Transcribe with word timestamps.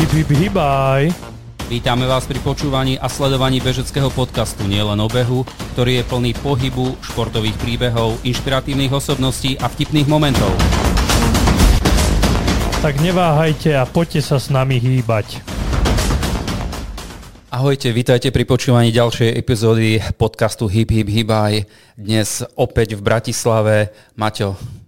Hip, 0.00 0.16
hip, 0.16 0.32
hibaj. 0.32 1.12
Vítame 1.68 2.08
vás 2.08 2.24
pri 2.24 2.40
počúvaní 2.40 2.96
a 2.96 3.12
sledovaní 3.12 3.60
bežeckého 3.60 4.08
podcastu 4.08 4.64
Nielen 4.64 4.96
o 4.96 5.04
behu, 5.12 5.44
ktorý 5.76 6.00
je 6.00 6.08
plný 6.08 6.32
pohybu, 6.40 6.96
športových 7.04 7.52
príbehov, 7.60 8.16
inšpiratívnych 8.24 8.88
osobností 8.96 9.60
a 9.60 9.68
vtipných 9.68 10.08
momentov. 10.08 10.48
Tak 12.80 12.96
neváhajte 13.04 13.76
a 13.76 13.84
poďte 13.84 14.24
sa 14.24 14.40
s 14.40 14.48
nami 14.48 14.80
hýbať. 14.80 15.44
Ahojte, 17.52 17.92
vítajte 17.92 18.32
pri 18.32 18.48
počúvaní 18.48 18.96
ďalšej 18.96 19.36
epizódy 19.36 20.00
podcastu 20.16 20.64
Hip 20.64 20.96
Hip 20.96 21.12
Hibaj. 21.12 21.68
Dnes 22.00 22.40
opäť 22.56 22.96
v 22.96 23.04
Bratislave. 23.04 23.92
Maťo, 24.16 24.79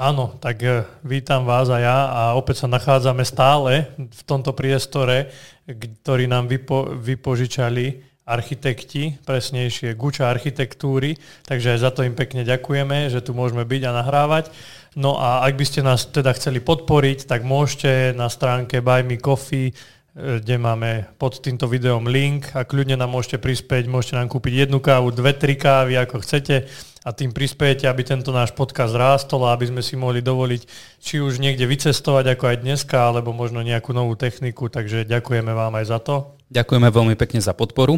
Áno, 0.00 0.32
tak 0.40 0.64
e, 0.64 0.88
vítam 1.04 1.44
vás 1.44 1.68
a 1.68 1.76
ja 1.76 1.98
a 2.08 2.22
opäť 2.32 2.64
sa 2.64 2.72
nachádzame 2.72 3.20
stále 3.20 3.92
v 4.00 4.22
tomto 4.24 4.56
priestore, 4.56 5.28
ktorý 5.68 6.24
nám 6.24 6.48
vypo, 6.48 6.96
vypožičali 6.96 8.00
architekti, 8.24 9.20
presnejšie 9.20 9.92
Guča 10.00 10.32
architektúry, 10.32 11.20
takže 11.44 11.76
aj 11.76 11.78
za 11.84 11.90
to 11.92 12.00
im 12.08 12.16
pekne 12.16 12.48
ďakujeme, 12.48 13.12
že 13.12 13.20
tu 13.20 13.36
môžeme 13.36 13.60
byť 13.68 13.82
a 13.84 13.96
nahrávať. 14.00 14.48
No 14.96 15.20
a 15.20 15.44
ak 15.44 15.60
by 15.60 15.64
ste 15.68 15.84
nás 15.84 16.08
teda 16.08 16.32
chceli 16.32 16.64
podporiť, 16.64 17.28
tak 17.28 17.44
môžete 17.44 18.16
na 18.16 18.32
stránke 18.32 18.80
Buy 18.80 19.04
Me 19.04 19.20
Coffee 19.20 19.76
E, 20.10 20.42
kde 20.42 20.58
máme 20.58 21.06
pod 21.22 21.38
týmto 21.38 21.70
videom 21.70 22.10
link 22.10 22.50
a 22.58 22.66
kľudne 22.66 22.98
nám 22.98 23.14
môžete 23.14 23.38
prispieť, 23.38 23.86
môžete 23.86 24.18
nám 24.18 24.26
kúpiť 24.26 24.66
jednu 24.66 24.82
kávu, 24.82 25.14
dve, 25.14 25.38
tri 25.38 25.54
kávy, 25.54 25.94
ako 26.02 26.26
chcete 26.26 26.66
a 27.00 27.16
tým 27.16 27.32
prispiejete, 27.32 27.88
aby 27.88 28.04
tento 28.04 28.28
náš 28.28 28.52
podcast 28.52 28.92
rástol 28.92 29.48
a 29.48 29.56
aby 29.56 29.72
sme 29.72 29.80
si 29.80 29.96
mohli 29.96 30.20
dovoliť 30.20 30.62
či 31.00 31.20
už 31.20 31.40
niekde 31.40 31.64
vycestovať 31.64 32.36
ako 32.36 32.44
aj 32.52 32.56
dneska, 32.60 32.96
alebo 33.00 33.32
možno 33.32 33.64
nejakú 33.64 33.96
novú 33.96 34.12
techniku, 34.20 34.68
takže 34.68 35.08
ďakujeme 35.08 35.52
vám 35.52 35.72
aj 35.80 35.84
za 35.88 35.98
to. 35.98 36.36
Ďakujeme 36.52 36.88
veľmi 36.92 37.14
pekne 37.16 37.40
za 37.40 37.56
podporu. 37.56 37.96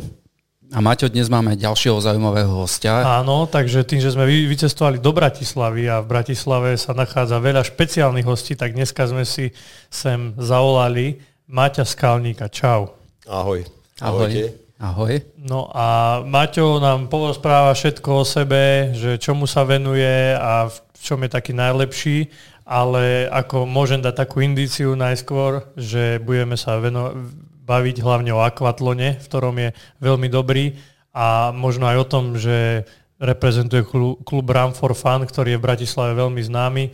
A 0.72 0.80
Maťo, 0.80 1.12
dnes 1.12 1.28
máme 1.28 1.52
ďalšieho 1.52 2.00
zaujímavého 2.00 2.64
hostia. 2.64 3.04
Áno, 3.04 3.44
takže 3.44 3.84
tým, 3.84 4.00
že 4.00 4.16
sme 4.16 4.24
vycestovali 4.24 4.96
do 4.96 5.12
Bratislavy 5.12 5.84
a 5.84 6.00
v 6.00 6.08
Bratislave 6.08 6.80
sa 6.80 6.96
nachádza 6.96 7.36
veľa 7.36 7.60
špeciálnych 7.60 8.24
hostí, 8.24 8.56
tak 8.56 8.72
dneska 8.72 9.04
sme 9.04 9.28
si 9.28 9.52
sem 9.92 10.32
zavolali 10.40 11.20
Maťa 11.44 11.84
Skalníka. 11.84 12.48
Čau. 12.48 12.96
Ahoj. 13.28 13.68
Ahoj. 14.00 14.61
Ahoj. 14.82 15.22
No 15.38 15.70
a 15.70 16.18
Maťo 16.26 16.82
nám 16.82 17.06
porozpráva 17.06 17.70
všetko 17.70 18.10
o 18.18 18.24
sebe, 18.26 18.90
že 18.98 19.14
čomu 19.14 19.46
sa 19.46 19.62
venuje 19.62 20.34
a 20.34 20.66
v 20.66 20.76
čom 20.98 21.22
je 21.22 21.30
taký 21.30 21.54
najlepší, 21.54 22.26
ale 22.66 23.30
ako 23.30 23.62
môžem 23.62 24.02
dať 24.02 24.26
takú 24.26 24.42
indíciu 24.42 24.98
najskôr, 24.98 25.70
že 25.78 26.18
budeme 26.18 26.58
sa 26.58 26.82
veno- 26.82 27.14
baviť 27.62 28.02
hlavne 28.02 28.34
o 28.34 28.42
akvatlone, 28.42 29.22
v 29.22 29.26
ktorom 29.30 29.54
je 29.62 29.70
veľmi 30.02 30.26
dobrý 30.26 30.74
a 31.14 31.54
možno 31.54 31.86
aj 31.86 31.96
o 32.02 32.08
tom, 32.10 32.24
že 32.34 32.82
reprezentuje 33.22 33.86
klub 34.26 34.46
Run 34.50 34.74
for 34.74 34.98
Fun, 34.98 35.22
ktorý 35.22 35.54
je 35.54 35.60
v 35.62 35.66
Bratislave 35.70 36.18
veľmi 36.18 36.42
známy. 36.42 36.90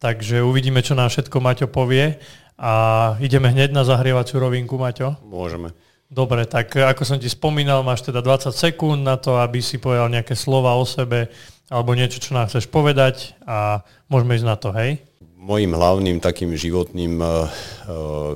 Takže 0.00 0.40
uvidíme, 0.40 0.80
čo 0.80 0.96
nám 0.96 1.12
všetko 1.12 1.44
Maťo 1.44 1.68
povie. 1.68 2.16
A 2.56 2.72
ideme 3.20 3.52
hneď 3.52 3.70
na 3.76 3.84
zahrievaciu 3.84 4.40
rovinku, 4.40 4.80
Maťo? 4.80 5.20
Môžeme. 5.28 5.76
Dobre, 6.08 6.48
tak 6.48 6.72
ako 6.72 7.04
som 7.04 7.20
ti 7.20 7.28
spomínal, 7.28 7.84
máš 7.84 8.00
teda 8.00 8.24
20 8.24 8.48
sekúnd 8.56 9.04
na 9.04 9.20
to, 9.20 9.36
aby 9.36 9.60
si 9.60 9.76
povedal 9.76 10.08
nejaké 10.08 10.32
slova 10.32 10.72
o 10.72 10.88
sebe 10.88 11.28
alebo 11.68 11.92
niečo, 11.92 12.16
čo 12.16 12.32
nám 12.32 12.48
chceš 12.48 12.64
povedať 12.64 13.36
a 13.44 13.84
môžeme 14.08 14.40
ísť 14.40 14.48
na 14.48 14.56
to, 14.56 14.72
hej? 14.72 15.04
Mojím 15.36 15.76
hlavným 15.76 16.16
takým 16.16 16.56
životným 16.56 17.20
uh, 17.20 17.44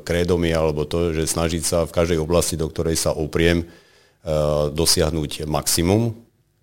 krédom 0.05 0.45
je 0.45 0.53
alebo 0.53 0.85
to, 0.85 1.17
že 1.17 1.33
snažiť 1.33 1.63
sa 1.65 1.79
v 1.89 1.97
každej 1.97 2.21
oblasti, 2.21 2.61
do 2.61 2.69
ktorej 2.69 3.01
sa 3.01 3.17
opriem, 3.17 3.65
uh, 3.65 4.69
dosiahnuť 4.69 5.49
maximum. 5.49 6.13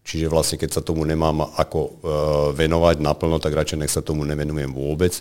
Čiže 0.05 0.29
vlastne 0.29 0.61
keď 0.61 0.77
sa 0.77 0.85
tomu 0.85 1.05
nemám 1.05 1.53
ako 1.53 2.01
venovať 2.57 2.97
naplno, 2.97 3.37
tak 3.37 3.53
radšej 3.53 3.77
nech 3.77 3.93
sa 3.93 4.01
tomu 4.01 4.25
nevenujem 4.25 4.73
vôbec. 4.73 5.13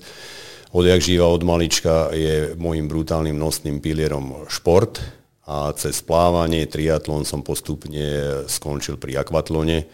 Odjak 0.73 1.05
živa 1.05 1.29
od 1.29 1.45
malička 1.45 2.09
je 2.17 2.57
môjim 2.57 2.89
brutálnym 2.89 3.37
nosným 3.37 3.85
pilierom 3.85 4.49
šport 4.49 5.18
a 5.49 5.73
cez 5.73 6.05
plávanie, 6.05 6.69
triatlon 6.69 7.25
som 7.25 7.41
postupne 7.41 8.45
skončil 8.45 9.01
pri 9.01 9.25
akvatlone, 9.25 9.89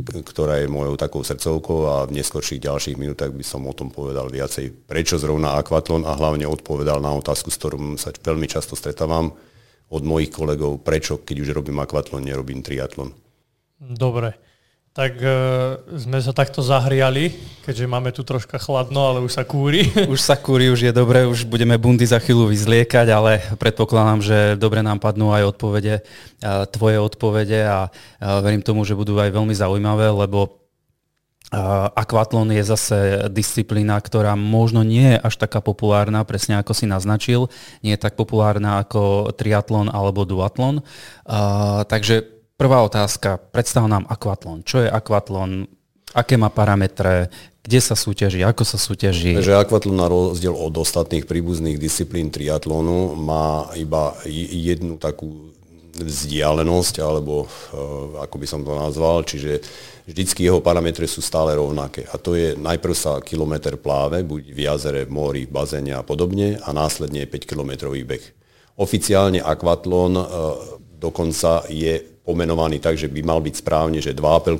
ktorá 0.00 0.64
je 0.64 0.72
mojou 0.72 0.96
takou 0.96 1.20
srdcovkou 1.20 1.84
a 1.84 1.94
v 2.08 2.16
neskorších 2.16 2.64
ďalších 2.64 2.96
minútach 2.96 3.28
by 3.28 3.44
som 3.44 3.68
o 3.68 3.76
tom 3.76 3.92
povedal 3.92 4.32
viacej, 4.32 4.88
prečo 4.88 5.20
zrovna 5.20 5.60
akvatlon 5.60 6.08
a 6.08 6.16
hlavne 6.16 6.48
odpovedal 6.48 7.04
na 7.04 7.12
otázku, 7.12 7.52
s 7.52 7.60
ktorou 7.60 8.00
sa 8.00 8.08
veľmi 8.08 8.48
často 8.48 8.72
stretávam 8.72 9.36
od 9.92 10.02
mojich 10.02 10.32
kolegov, 10.32 10.80
prečo 10.80 11.20
keď 11.20 11.36
už 11.44 11.48
robím 11.52 11.76
akvatlon, 11.84 12.24
nerobím 12.24 12.64
triatlon. 12.64 13.12
Dobre. 13.76 14.32
Tak 14.96 15.12
uh, 15.20 15.76
sme 15.92 16.16
sa 16.24 16.32
takto 16.32 16.64
zahriali, 16.64 17.36
keďže 17.68 17.84
máme 17.84 18.16
tu 18.16 18.24
troška 18.24 18.56
chladno, 18.56 19.12
ale 19.12 19.20
už 19.20 19.28
sa 19.28 19.44
kúri. 19.44 19.92
Už 20.08 20.24
sa 20.24 20.40
kúri, 20.40 20.72
už 20.72 20.88
je 20.88 20.92
dobre, 20.96 21.28
už 21.28 21.44
budeme 21.44 21.76
bundy 21.76 22.08
za 22.08 22.16
chvíľu 22.16 22.48
vyzliekať, 22.48 23.12
ale 23.12 23.44
predpokladám, 23.60 24.24
že 24.24 24.38
dobre 24.56 24.80
nám 24.80 24.96
padnú 24.96 25.36
aj 25.36 25.52
odpovede, 25.52 26.00
uh, 26.00 26.64
tvoje 26.72 26.96
odpovede 26.96 27.60
a 27.68 27.92
uh, 27.92 28.40
verím 28.40 28.64
tomu, 28.64 28.88
že 28.88 28.96
budú 28.96 29.20
aj 29.20 29.36
veľmi 29.36 29.52
zaujímavé, 29.52 30.16
lebo 30.16 30.64
Aquatlon 31.94 32.50
je 32.50 32.64
zase 32.66 32.98
disciplína, 33.30 34.02
ktorá 34.02 34.34
možno 34.34 34.82
nie 34.82 35.14
je 35.14 35.22
až 35.22 35.38
taká 35.38 35.62
populárna, 35.62 36.26
presne 36.26 36.58
ako 36.58 36.74
si 36.74 36.90
naznačil. 36.90 37.46
Nie 37.86 37.94
je 37.94 38.02
tak 38.02 38.18
populárna 38.18 38.82
ako 38.82 39.30
triatlon 39.30 39.86
alebo 39.86 40.26
duatlon. 40.26 40.82
Uh, 41.22 41.86
takže 41.86 42.35
Prvá 42.56 42.80
otázka. 42.80 43.36
Predstav 43.52 43.84
nám 43.84 44.08
akvatlon. 44.08 44.64
Čo 44.64 44.80
je 44.80 44.88
akvatlon? 44.88 45.68
Aké 46.16 46.40
má 46.40 46.48
parametre? 46.48 47.28
Kde 47.60 47.80
sa 47.84 47.92
súťaží? 47.92 48.40
Ako 48.40 48.64
sa 48.64 48.80
súťaží? 48.80 49.36
Takže 49.36 49.60
akvatlon 49.60 50.00
na 50.00 50.08
rozdiel 50.08 50.56
od 50.56 50.72
ostatných 50.72 51.28
príbuzných 51.28 51.76
disciplín 51.76 52.32
triatlonu 52.32 53.12
má 53.12 53.68
iba 53.76 54.16
jednu 54.24 54.96
takú 54.96 55.52
vzdialenosť, 56.00 57.04
alebo 57.04 57.44
uh, 57.44 58.24
ako 58.24 58.36
by 58.40 58.46
som 58.48 58.60
to 58.64 58.72
nazval, 58.72 59.20
čiže 59.20 59.60
vždycky 60.08 60.48
jeho 60.48 60.64
parametre 60.64 61.04
sú 61.04 61.20
stále 61.20 61.56
rovnaké. 61.56 62.08
A 62.08 62.16
to 62.16 62.36
je 62.36 62.56
najprv 62.56 62.94
sa 62.96 63.20
kilometr 63.20 63.76
pláve, 63.76 64.24
buď 64.24 64.42
v 64.52 64.58
jazere, 64.64 65.04
v 65.04 65.12
mori, 65.12 65.42
v 65.44 65.52
bazéne 65.52 65.92
a 65.92 66.04
podobne, 66.04 66.56
a 66.56 66.72
následne 66.72 67.28
5-kilometrový 67.28 68.04
beh. 68.04 68.24
Oficiálne 68.80 69.44
akvatlon 69.44 70.12
uh, 70.16 70.24
dokonca 70.96 71.68
je 71.68 72.15
pomenovaný 72.26 72.82
tak, 72.82 72.98
že 72.98 73.06
by 73.06 73.22
mal 73.22 73.38
byť 73.38 73.54
správne, 73.62 74.02
že 74.02 74.10
2,5 74.10 74.58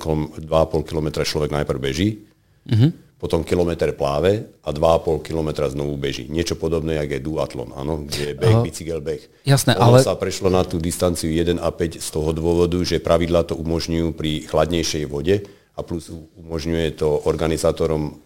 km 0.87 1.09
človek 1.27 1.51
najprv 1.51 1.79
beží, 1.83 2.23
uh-huh. 2.63 2.95
potom 3.19 3.43
kilometr 3.43 3.91
pláve 3.91 4.47
a 4.63 4.71
2,5 4.71 5.27
km 5.27 5.67
znovu 5.67 5.99
beží. 5.99 6.31
Niečo 6.31 6.55
podobné, 6.55 7.03
ako 7.03 7.13
je 7.19 7.27
duatlon, 7.27 7.71
áno, 7.75 8.07
kde 8.07 8.33
je 8.33 8.35
beh, 8.39 8.55
uh, 8.55 8.63
bicykel, 8.63 9.03
beh. 9.03 9.43
Jasné, 9.43 9.75
ono 9.75 9.99
ale... 9.99 10.07
sa 10.07 10.15
prešlo 10.15 10.47
na 10.47 10.63
tú 10.63 10.79
distanciu 10.79 11.35
1 11.35 11.59
a 11.59 11.69
5 11.75 11.99
z 11.99 12.09
toho 12.15 12.31
dôvodu, 12.31 12.79
že 12.87 13.03
pravidla 13.03 13.43
to 13.43 13.59
umožňujú 13.59 14.15
pri 14.15 14.47
chladnejšej 14.47 15.05
vode 15.11 15.43
a 15.75 15.81
plus 15.83 16.15
umožňuje 16.39 16.95
to 16.95 17.27
organizátorom 17.27 18.23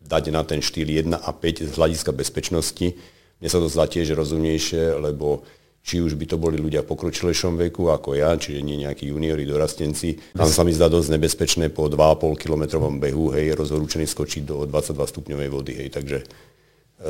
dať 0.00 0.24
na 0.32 0.42
ten 0.42 0.64
štýl 0.64 0.88
1 1.04 1.20
a 1.20 1.30
5 1.36 1.68
z 1.68 1.72
hľadiska 1.76 2.16
bezpečnosti. 2.16 2.96
Mne 3.44 3.48
sa 3.52 3.60
to 3.60 3.68
zdá 3.68 3.84
tiež 3.84 4.16
rozumnejšie, 4.16 4.96
lebo 5.04 5.44
či 5.80 6.04
už 6.04 6.14
by 6.14 6.24
to 6.28 6.36
boli 6.36 6.60
ľudia 6.60 6.84
v 6.84 6.90
pokročilejšom 6.92 7.56
veku 7.56 7.88
ako 7.88 8.12
ja, 8.12 8.36
čiže 8.36 8.60
nie 8.60 8.84
nejakí 8.84 9.08
juniori, 9.08 9.48
dorastenci. 9.48 10.36
Tam 10.36 10.46
sa 10.46 10.60
mi 10.60 10.76
zdá 10.76 10.92
dosť 10.92 11.16
nebezpečné 11.16 11.72
po 11.72 11.88
2,5 11.88 12.36
kilometrovom 12.36 13.00
behu, 13.00 13.32
hej, 13.32 13.56
rozhorúčený 13.56 14.04
skočiť 14.04 14.42
do 14.44 14.68
22 14.68 14.96
stupňovej 14.96 15.48
vody, 15.48 15.72
hej, 15.80 15.88
takže 15.88 16.18
e, 16.20 16.24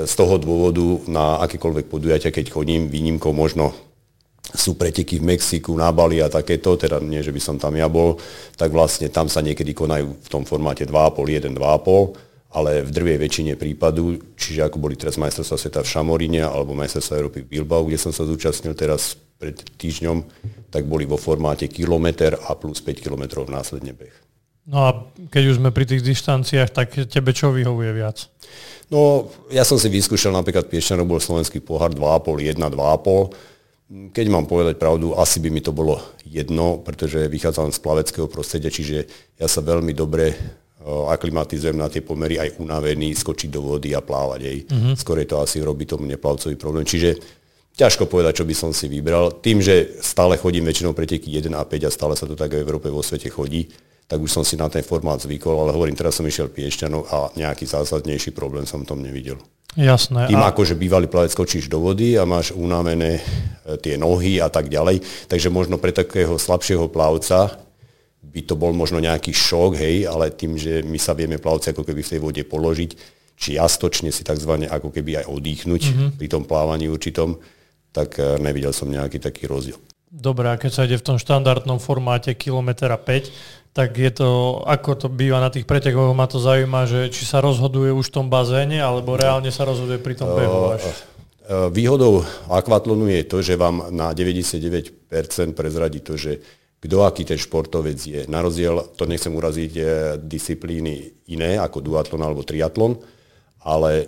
z 0.07 0.13
toho 0.15 0.39
dôvodu 0.39 0.87
na 1.11 1.43
akékoľvek 1.43 1.91
podujatia, 1.91 2.31
keď 2.31 2.55
chodím, 2.55 2.87
výnimkou 2.87 3.35
možno 3.35 3.75
sú 4.51 4.75
preteky 4.75 5.23
v 5.23 5.35
Mexiku, 5.35 5.75
na 5.79 5.91
Bali 5.95 6.19
a 6.19 6.31
takéto, 6.31 6.75
teda 6.75 6.99
nie, 6.99 7.23
že 7.23 7.31
by 7.31 7.41
som 7.43 7.57
tam 7.59 7.75
ja 7.79 7.87
bol, 7.87 8.19
tak 8.59 8.71
vlastne 8.75 9.07
tam 9.11 9.31
sa 9.31 9.43
niekedy 9.43 9.75
konajú 9.75 10.11
v 10.11 10.29
tom 10.31 10.43
formáte 10.43 10.87
2,5, 10.87 11.55
1, 11.55 11.55
2,5 11.55 12.30
ale 12.51 12.83
v 12.83 12.91
drvej 12.91 13.19
väčšine 13.23 13.55
prípadu, 13.55 14.19
čiže 14.35 14.67
ako 14.67 14.83
boli 14.83 14.99
teraz 14.99 15.15
majstrovstvá 15.23 15.57
sveta 15.57 15.81
v 15.87 15.91
Šamoríne 15.95 16.43
alebo 16.43 16.75
majstrovstvá 16.75 17.15
Európy 17.23 17.47
v 17.47 17.51
Bilbao, 17.59 17.87
kde 17.87 17.99
som 17.99 18.11
sa 18.11 18.27
zúčastnil 18.27 18.75
teraz 18.75 19.15
pred 19.39 19.57
týždňom, 19.79 20.27
tak 20.69 20.85
boli 20.85 21.07
vo 21.07 21.17
formáte 21.17 21.71
kilometr 21.71 22.37
a 22.37 22.53
plus 22.59 22.83
5 22.83 23.01
kilometrov 23.01 23.49
následne 23.49 23.95
beh. 23.95 24.13
No 24.69 24.77
a 24.87 24.91
keď 25.33 25.43
už 25.51 25.59
sme 25.59 25.73
pri 25.73 25.89
tých 25.89 26.05
dištanciách, 26.05 26.71
tak 26.71 26.93
tebe 27.09 27.33
čo 27.33 27.51
vyhovuje 27.51 27.91
viac? 27.97 28.29
No, 28.93 29.31
ja 29.49 29.63
som 29.63 29.79
si 29.79 29.87
vyskúšal 29.89 30.35
napríklad 30.35 30.67
Piešťanov 30.67 31.07
bol 31.07 31.23
slovenský 31.23 31.63
pohár 31.63 31.95
2,5, 31.95 32.55
1, 32.55 32.59
2,5. 32.59 34.15
Keď 34.15 34.27
mám 34.31 34.47
povedať 34.47 34.79
pravdu, 34.79 35.15
asi 35.19 35.43
by 35.43 35.51
mi 35.51 35.63
to 35.63 35.75
bolo 35.75 35.99
jedno, 36.23 36.79
pretože 36.79 37.27
vychádzam 37.27 37.75
z 37.75 37.83
plaveckého 37.83 38.31
prostredia, 38.31 38.71
čiže 38.71 39.11
ja 39.35 39.47
sa 39.51 39.59
veľmi 39.63 39.91
dobre 39.91 40.39
aklimatizujem 40.87 41.77
na 41.77 41.93
tie 41.93 42.01
pomery 42.01 42.41
aj 42.41 42.57
unavený, 42.57 43.13
skočiť 43.13 43.53
do 43.53 43.61
vody 43.61 43.93
a 43.93 44.01
plávať. 44.01 44.41
Hej. 44.41 44.59
Uh-huh. 44.69 44.95
Skôr 44.97 45.21
je 45.21 45.29
to 45.29 45.37
asi 45.45 45.61
robí 45.61 45.85
tomu 45.85 46.09
neplavcový 46.09 46.57
problém. 46.57 46.89
Čiže 46.89 47.21
ťažko 47.77 48.09
povedať, 48.09 48.41
čo 48.41 48.49
by 48.49 48.55
som 48.57 48.71
si 48.73 48.89
vybral. 48.89 49.41
Tým, 49.45 49.61
že 49.61 50.01
stále 50.01 50.41
chodím 50.41 50.65
väčšinou 50.65 50.97
preteky 50.97 51.33
1 51.37 51.53
a 51.53 51.65
5 51.65 51.89
a 51.89 51.91
stále 51.93 52.15
sa 52.17 52.25
to 52.25 52.33
tak 52.33 52.57
aj 52.57 52.61
v 52.61 52.65
Európe 52.65 52.89
vo 52.89 53.05
svete 53.05 53.29
chodí, 53.29 53.69
tak 54.11 54.19
už 54.19 54.33
som 54.33 54.43
si 54.43 54.59
na 54.59 54.67
ten 54.67 54.83
formát 54.83 55.23
zvykol, 55.23 55.55
ale 55.55 55.71
hovorím, 55.71 55.95
teraz 55.95 56.19
som 56.19 56.27
išiel 56.27 56.51
Piešťanov 56.51 57.03
a 57.15 57.17
nejaký 57.39 57.63
zásadnejší 57.63 58.35
problém 58.35 58.67
som 58.67 58.83
tom 58.83 58.99
nevidel. 58.99 59.39
Jasné. 59.79 60.27
Tým 60.27 60.43
a... 60.43 60.51
ako, 60.51 60.67
že 60.67 60.75
bývalý 60.75 61.07
plavec 61.07 61.31
skočíš 61.31 61.71
do 61.71 61.79
vody 61.79 62.19
a 62.19 62.27
máš 62.27 62.51
unavené 62.51 63.23
e, 63.23 63.79
tie 63.79 63.95
nohy 63.95 64.43
a 64.43 64.51
tak 64.51 64.67
ďalej, 64.67 64.99
takže 65.31 65.47
možno 65.47 65.79
pre 65.79 65.95
takého 65.95 66.35
slabšieho 66.35 66.91
plavca 66.91 67.70
by 68.21 68.41
to 68.45 68.55
bol 68.55 68.71
možno 68.77 69.01
nejaký 69.01 69.33
šok, 69.33 69.81
hej, 69.81 70.05
ale 70.05 70.31
tým, 70.31 70.61
že 70.61 70.85
my 70.85 70.99
sa 71.01 71.17
vieme 71.17 71.41
plavci 71.41 71.73
ako 71.73 71.83
keby 71.83 72.05
v 72.05 72.11
tej 72.13 72.21
vode 72.21 72.43
položiť, 72.45 72.91
čiastočne 73.41 74.13
si 74.13 74.21
tzv. 74.21 74.69
ako 74.69 74.93
keby 74.93 75.25
aj 75.25 75.27
oddychnúť 75.33 75.83
mm-hmm. 75.89 76.11
pri 76.21 76.27
tom 76.29 76.45
plávaní 76.45 76.93
určitom, 76.93 77.41
tak 77.91 78.21
e, 78.21 78.37
nevidel 78.37 78.77
som 78.77 78.93
nejaký 78.93 79.17
taký 79.17 79.49
rozdiel. 79.49 79.81
Dobre, 80.11 80.53
a 80.53 80.61
keď 80.61 80.71
sa 80.71 80.85
ide 80.85 81.01
v 81.01 81.07
tom 81.07 81.19
štandardnom 81.23 81.81
formáte 81.81 82.37
kilometra 82.37 82.99
5, 83.01 83.71
tak 83.71 83.95
je 83.95 84.11
to, 84.11 84.61
ako 84.67 84.91
to 84.99 85.07
býva 85.07 85.39
na 85.39 85.49
tých 85.49 85.65
pretekoch, 85.65 86.11
ma 86.13 86.27
to 86.27 86.43
zaujíma, 86.43 86.91
že 86.91 87.01
či 87.15 87.23
sa 87.23 87.39
rozhoduje 87.39 87.95
už 87.95 88.11
v 88.11 88.15
tom 88.19 88.27
bazéne, 88.27 88.83
alebo 88.83 89.15
reálne 89.15 89.55
sa 89.55 89.63
rozhoduje 89.63 90.03
pri 90.03 90.19
tom 90.19 90.35
behu 90.35 90.75
až? 90.75 90.83
Výhodou 91.51 92.23
akvatlonu 92.47 93.11
je 93.11 93.23
to, 93.27 93.43
že 93.43 93.59
vám 93.59 93.91
na 93.95 94.15
99% 94.15 95.11
prezradí 95.55 96.03
to, 96.03 96.19
že 96.19 96.43
kto 96.81 96.97
aký 97.05 97.29
ten 97.29 97.37
športovec 97.37 98.01
je. 98.01 98.21
Na 98.33 98.41
rozdiel, 98.41 98.81
to 98.97 99.05
nechcem 99.05 99.37
uraziť 99.37 99.73
e, 99.77 99.83
disciplíny 100.17 101.13
iné 101.29 101.61
ako 101.61 101.85
duatlon 101.85 102.25
alebo 102.25 102.41
triatlon, 102.41 102.97
ale 103.61 103.93
e, 104.01 104.07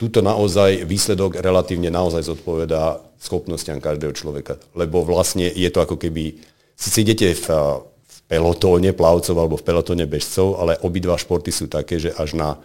túto 0.00 0.24
naozaj 0.24 0.88
výsledok 0.88 1.36
relatívne 1.44 1.92
naozaj 1.92 2.24
zodpovedá 2.24 3.04
schopnostiam 3.20 3.84
každého 3.84 4.16
človeka. 4.16 4.56
Lebo 4.72 5.04
vlastne 5.04 5.46
je 5.52 5.68
to 5.68 5.84
ako 5.84 6.00
keby, 6.00 6.40
si 6.72 6.88
idete 7.04 7.36
v, 7.36 7.46
v 7.84 8.18
pelotóne 8.26 8.96
plavcov 8.96 9.36
alebo 9.36 9.60
v 9.60 9.66
pelotóne 9.68 10.08
bežcov, 10.08 10.56
ale 10.56 10.80
obidva 10.80 11.20
športy 11.20 11.52
sú 11.52 11.68
také, 11.68 12.00
že 12.00 12.16
až 12.16 12.32
na 12.32 12.56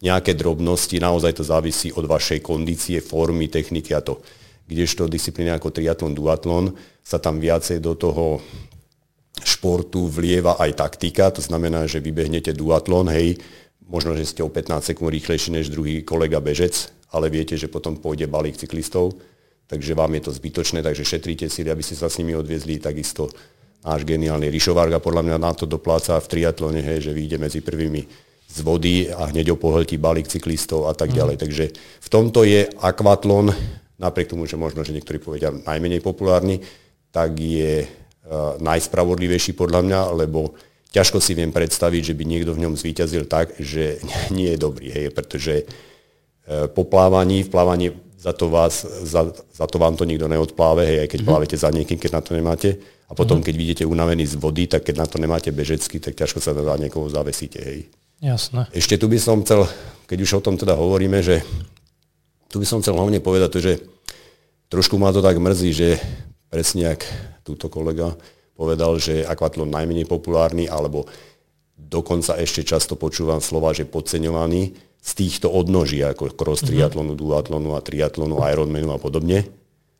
nejaké 0.00 0.38
drobnosti 0.38 0.94
naozaj 1.02 1.40
to 1.40 1.44
závisí 1.44 1.88
od 1.90 2.06
vašej 2.06 2.44
kondície, 2.44 3.02
formy, 3.02 3.50
techniky 3.50 3.90
a 3.96 4.00
to. 4.04 4.22
Kdežto 4.66 5.06
disciplíny 5.06 5.54
ako 5.54 5.70
triatlon, 5.70 6.12
duatlon 6.12 6.74
sa 7.06 7.22
tam 7.22 7.38
viacej 7.38 7.78
do 7.78 7.94
toho 7.94 8.42
športu 9.46 10.10
vlieva 10.10 10.58
aj 10.58 10.74
taktika, 10.74 11.30
to 11.30 11.44
znamená, 11.44 11.86
že 11.86 12.02
vybehnete 12.02 12.50
duatlon, 12.56 13.06
hej, 13.14 13.38
možno, 13.86 14.18
že 14.18 14.26
ste 14.26 14.42
o 14.42 14.50
15 14.50 14.92
sekúnd 14.92 15.12
rýchlejší 15.12 15.54
než 15.54 15.70
druhý 15.70 16.02
kolega 16.02 16.42
bežec, 16.42 16.90
ale 17.14 17.30
viete, 17.30 17.54
že 17.54 17.70
potom 17.70 18.00
pôjde 18.00 18.26
balík 18.26 18.58
cyklistov, 18.58 19.14
takže 19.70 19.94
vám 19.94 20.18
je 20.18 20.22
to 20.26 20.32
zbytočné, 20.34 20.82
takže 20.82 21.06
šetríte 21.06 21.46
si, 21.46 21.62
aby 21.62 21.82
ste 21.84 21.94
sa 21.94 22.10
s 22.10 22.18
nimi 22.18 22.34
odviezli, 22.34 22.82
takisto 22.82 23.30
náš 23.86 24.02
geniálny 24.02 24.50
Rišovarga 24.50 24.98
podľa 24.98 25.22
mňa 25.22 25.36
na 25.38 25.52
to 25.54 25.68
dopláca 25.70 26.18
v 26.18 26.26
triatlone, 26.26 26.82
hej, 26.82 27.06
že 27.06 27.12
vyjde 27.14 27.38
medzi 27.38 27.60
prvými 27.62 28.02
z 28.46 28.58
vody 28.64 29.06
a 29.10 29.30
hneď 29.30 29.54
opohltí 29.54 30.00
balík 30.00 30.26
cyklistov 30.26 30.90
a 30.90 30.92
tak 30.96 31.12
mhm. 31.12 31.16
ďalej. 31.22 31.36
Mm. 31.36 31.42
Takže 31.46 31.64
v 32.02 32.08
tomto 32.10 32.40
je 32.42 32.66
akvatlon, 32.82 33.54
napriek 33.96 34.32
tomu, 34.32 34.44
že 34.44 34.60
možno, 34.60 34.84
že 34.84 34.92
niektorí 34.92 35.20
povedia 35.20 35.52
najmenej 35.52 36.04
populárny, 36.04 36.60
tak 37.12 37.36
je 37.40 37.84
uh, 37.84 38.60
najspravodlivejší 38.60 39.56
podľa 39.56 39.80
mňa, 39.84 40.00
lebo 40.12 40.52
ťažko 40.92 41.20
si 41.20 41.32
viem 41.32 41.52
predstaviť, 41.52 42.12
že 42.12 42.16
by 42.16 42.24
niekto 42.28 42.52
v 42.52 42.62
ňom 42.68 42.74
zvíťazil 42.76 43.24
tak, 43.24 43.56
že 43.56 44.00
nie 44.36 44.52
je 44.52 44.58
dobrý, 44.60 44.92
hej, 44.92 45.06
pretože 45.12 45.64
uh, 45.64 46.68
po 46.68 46.84
plávaní, 46.84 47.44
v 47.44 47.50
plávaní 47.52 47.86
za 48.16 48.32
to, 48.32 48.50
vás, 48.50 48.82
za, 49.06 49.30
za 49.32 49.66
to 49.70 49.76
vám 49.78 49.94
to 49.94 50.02
nikto 50.02 50.26
neodpláve, 50.26 50.82
hej, 50.82 50.98
aj 51.04 51.08
keď 51.08 51.20
mm-hmm. 51.22 51.30
plávete 51.30 51.56
za 51.56 51.70
niekým, 51.70 51.98
keď 52.00 52.10
na 52.16 52.22
to 52.24 52.34
nemáte. 52.34 52.70
A 53.06 53.14
potom, 53.14 53.38
mm-hmm. 53.38 53.46
keď 53.46 53.54
vidíte 53.54 53.84
unavený 53.86 54.26
z 54.26 54.34
vody, 54.34 54.66
tak 54.66 54.82
keď 54.82 54.94
na 54.98 55.06
to 55.06 55.22
nemáte 55.22 55.54
bežecky, 55.54 56.02
tak 56.02 56.18
ťažko 56.18 56.42
sa 56.42 56.50
za 56.50 56.74
niekoho 56.74 57.06
zavesíte. 57.06 57.62
Hej. 57.62 57.86
Jasné. 58.18 58.66
Ešte 58.74 58.98
tu 58.98 59.06
by 59.06 59.18
som 59.20 59.46
chcel, 59.46 59.68
keď 60.10 60.18
už 60.26 60.30
o 60.40 60.44
tom 60.44 60.58
teda 60.58 60.74
hovoríme, 60.74 61.22
že 61.22 61.44
tu 62.50 62.62
by 62.62 62.66
som 62.66 62.80
chcel 62.82 62.94
hlavne 62.94 63.18
povedať 63.22 63.50
to, 63.52 63.60
že 63.62 63.72
trošku 64.70 64.98
ma 64.98 65.14
to 65.14 65.22
tak 65.22 65.38
mrzí, 65.38 65.70
že 65.74 65.88
presne 66.50 66.94
ak 66.94 67.02
túto 67.46 67.70
kolega 67.70 68.14
povedal, 68.56 68.96
že 68.96 69.26
akvatlon 69.26 69.68
najmenej 69.68 70.08
populárny, 70.08 70.66
alebo 70.66 71.06
dokonca 71.76 72.40
ešte 72.40 72.64
často 72.64 72.96
počúvam 72.96 73.38
slova, 73.44 73.76
že 73.76 73.84
podceňovaný, 73.84 74.74
z 75.06 75.10
týchto 75.14 75.46
odnoží, 75.54 76.02
ako 76.02 76.34
cross 76.34 76.66
mhm. 76.66 76.68
triatlonu, 76.74 77.12
duatlonu 77.14 77.78
a 77.78 77.80
triatlonu, 77.80 78.42
Ironmanu 78.42 78.90
a 78.90 78.98
podobne, 78.98 79.46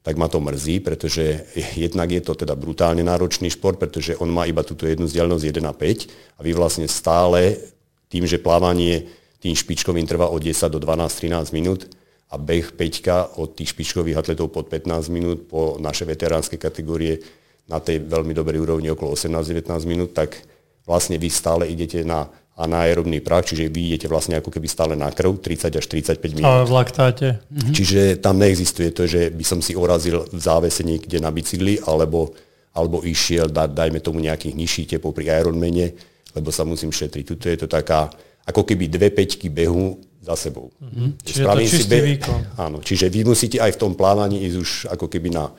tak 0.02 0.18
ma 0.18 0.30
to 0.30 0.38
mrzí, 0.38 0.86
pretože 0.86 1.50
jednak 1.74 2.10
je 2.10 2.22
to 2.22 2.38
teda 2.38 2.54
brutálne 2.54 3.02
náročný 3.02 3.50
šport, 3.50 3.78
pretože 3.78 4.14
on 4.18 4.30
má 4.30 4.46
iba 4.46 4.62
túto 4.62 4.86
jednu 4.86 5.10
vzdialenosť 5.10 5.44
1 5.50 5.66
na 5.66 5.74
5 5.74 6.38
a 6.38 6.40
vy 6.46 6.50
vlastne 6.54 6.86
stále 6.86 7.58
tým, 8.06 8.22
že 8.22 8.38
plávanie 8.38 9.10
tým 9.42 9.58
špičkovým 9.58 10.06
trvá 10.06 10.30
od 10.30 10.38
10 10.38 10.54
do 10.70 10.78
12-13 10.78 11.50
minút 11.50 11.90
a 12.26 12.34
beh 12.34 12.74
5 12.74 13.38
od 13.38 13.54
tých 13.54 13.70
špičkových 13.70 14.18
atletov 14.18 14.50
pod 14.50 14.66
15 14.66 15.14
minút 15.14 15.38
po 15.46 15.78
naše 15.78 16.02
veteránske 16.02 16.58
kategórie 16.58 17.22
na 17.70 17.78
tej 17.78 18.02
veľmi 18.02 18.34
dobrej 18.34 18.62
úrovni 18.62 18.90
okolo 18.90 19.14
18-19 19.14 19.66
minút, 19.86 20.10
tak 20.14 20.38
vlastne 20.86 21.18
vy 21.18 21.28
stále 21.30 21.66
idete 21.66 22.02
na 22.06 22.26
anaerobný 22.56 23.20
prach, 23.20 23.44
čiže 23.44 23.68
vy 23.68 23.92
idete 23.92 24.08
vlastne 24.08 24.40
ako 24.40 24.48
keby 24.48 24.64
stále 24.64 24.96
na 24.96 25.12
krv 25.12 25.44
30 25.44 25.76
až 25.76 25.84
35 25.84 26.36
minút. 26.40 26.48
Ale 26.48 26.64
v 26.64 26.72
laktáte. 26.72 27.28
Mhm. 27.52 27.72
Čiže 27.76 28.00
tam 28.16 28.40
neexistuje 28.40 28.90
to, 28.96 29.04
že 29.04 29.28
by 29.28 29.44
som 29.44 29.60
si 29.60 29.76
orazil 29.76 30.24
v 30.24 30.40
závese 30.40 30.80
niekde 30.80 31.20
na 31.20 31.28
bicykli, 31.28 31.76
alebo, 31.84 32.32
alebo 32.72 33.04
išiel, 33.04 33.52
da, 33.52 33.68
dajme 33.68 34.00
tomu 34.00 34.24
nejakých 34.24 34.56
nižších 34.56 34.88
tepov 34.96 35.12
pri 35.12 35.36
Ironmane, 35.36 35.92
lebo 36.32 36.48
sa 36.48 36.64
musím 36.64 36.96
šetriť. 36.96 37.24
Tuto 37.28 37.46
je 37.52 37.58
to 37.60 37.68
taká, 37.68 38.08
ako 38.46 38.62
keby 38.62 38.86
dve 38.86 39.10
peťky 39.10 39.50
behu 39.50 39.98
za 40.22 40.34
sebou. 40.38 40.70
Mm-hmm. 40.78 41.08
Čiže 41.22 41.42
to 41.42 41.58
čistý 41.66 41.98
be- 41.98 42.06
výkon. 42.14 42.40
Áno, 42.58 42.78
čiže 42.82 43.06
vy 43.10 43.26
musíte 43.26 43.58
aj 43.58 43.74
v 43.74 43.80
tom 43.82 43.92
plávaní 43.94 44.42
ísť 44.46 44.56
už 44.58 44.70
ako 44.90 45.06
keby 45.06 45.34
na 45.34 45.50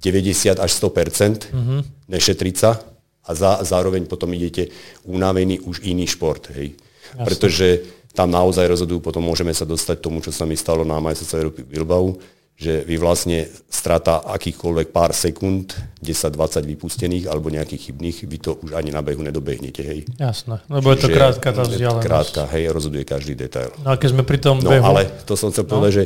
90 0.00 0.60
až 0.60 0.70
100%, 0.72 1.52
mm-hmm. 1.52 1.80
nešetriť 2.08 2.56
sa, 2.56 2.80
a 3.28 3.30
za, 3.36 3.60
zároveň 3.60 4.08
potom 4.08 4.32
idete 4.32 4.72
unavený 5.04 5.60
už 5.68 5.84
iný 5.84 6.08
šport. 6.08 6.48
Hej. 6.56 6.80
Pretože 7.12 7.84
tam 8.16 8.32
naozaj 8.32 8.64
rozhodujú, 8.64 9.04
potom 9.04 9.20
môžeme 9.20 9.52
sa 9.52 9.68
dostať 9.68 10.00
tomu, 10.00 10.24
čo 10.24 10.32
sa 10.32 10.48
mi 10.48 10.56
stalo 10.56 10.80
na 10.82 10.96
majstrovstve 10.96 11.36
Európy 11.36 11.60
v 11.62 11.72
Bilbao, 11.76 12.16
že 12.58 12.82
vy 12.82 12.98
vlastne 12.98 13.46
strata 13.70 14.18
akýchkoľvek 14.34 14.90
pár 14.90 15.14
sekúnd, 15.14 15.78
10-20 16.02 16.66
vypustených 16.66 17.24
alebo 17.30 17.54
nejakých 17.54 17.94
chybných, 17.94 18.26
vy 18.26 18.38
to 18.42 18.58
už 18.58 18.74
ani 18.74 18.90
na 18.90 18.98
behu 18.98 19.22
nedobehnete, 19.22 19.78
hej. 19.78 20.02
Jasné, 20.18 20.58
lebo 20.66 20.90
je 20.90 21.06
to 21.06 21.08
krátka 21.14 21.54
tá 21.54 21.62
vzdialenosť. 21.62 22.02
Krátka, 22.02 22.42
hej, 22.50 22.74
rozhoduje 22.74 23.06
každý 23.06 23.38
detail. 23.38 23.70
No 23.86 23.94
a 23.94 23.96
keď 23.96 24.10
sme 24.10 24.26
pri 24.26 24.42
tom 24.42 24.58
no, 24.58 24.74
behu... 24.74 24.82
ale 24.82 25.06
to 25.22 25.38
som 25.38 25.54
chcel 25.54 25.70
no. 25.70 25.78
povedať, 25.78 25.92
že, 25.94 26.04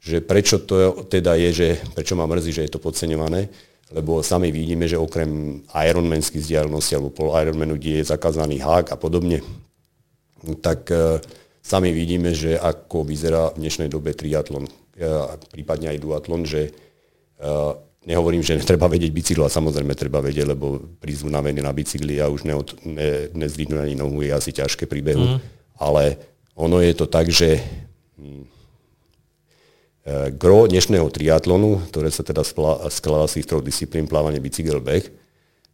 že 0.00 0.16
prečo 0.24 0.64
to 0.64 1.04
teda 1.12 1.36
je, 1.44 1.50
že 1.52 1.68
prečo 1.92 2.16
ma 2.16 2.24
mrzí, 2.24 2.56
že 2.56 2.64
je 2.64 2.72
to 2.72 2.80
podceňované, 2.80 3.52
lebo 3.92 4.24
sami 4.24 4.48
vidíme, 4.48 4.88
že 4.88 4.96
okrem 4.96 5.60
Ironmanských 5.68 6.40
vzdialenosti 6.40 6.96
alebo 6.96 7.12
pol 7.12 7.36
Ironmanu, 7.36 7.76
kde 7.76 8.00
je 8.00 8.10
zakázaný 8.16 8.64
hák 8.64 8.90
a 8.90 8.96
podobne, 8.96 9.44
tak 10.64 10.88
uh, 10.88 11.20
sami 11.60 11.92
vidíme, 11.92 12.32
že 12.32 12.56
ako 12.56 13.04
vyzerá 13.04 13.52
v 13.52 13.60
dnešnej 13.60 13.92
dobe 13.92 14.16
triatlon, 14.16 14.64
prípadne 15.52 15.92
aj 15.92 15.98
duatlon, 16.00 16.48
že 16.48 16.72
uh, 17.40 17.76
nehovorím, 18.08 18.40
že 18.40 18.56
netreba 18.60 18.88
vedieť 18.88 19.12
bicyklo, 19.12 19.44
a 19.44 19.52
samozrejme 19.52 19.92
treba 19.92 20.24
vedieť, 20.24 20.46
lebo 20.56 20.80
prísť 21.00 21.28
unavený 21.28 21.60
na 21.60 21.72
bicykli 21.72 22.20
a 22.20 22.32
už 22.32 22.48
neod, 22.48 22.76
ne, 22.88 23.28
nezdvihnúť 23.36 23.80
ani 23.84 23.94
nohu 23.94 24.24
je 24.24 24.32
asi 24.32 24.50
ťažké 24.56 24.88
pri 24.88 25.00
behu, 25.04 25.36
mm. 25.36 25.38
ale 25.80 26.16
ono 26.56 26.80
je 26.80 26.92
to 26.96 27.04
tak, 27.04 27.28
že 27.28 27.60
hm, 28.16 28.56
Gro 30.38 30.70
dnešného 30.70 31.10
triatlonu, 31.10 31.90
ktoré 31.90 32.14
sa 32.14 32.22
teda 32.22 32.46
skladá 32.94 33.26
z 33.26 33.42
tých 33.42 33.48
troch 33.50 33.58
disciplín 33.58 34.06
plávanie, 34.06 34.38
bicykel, 34.38 34.78
beh, 34.78 35.02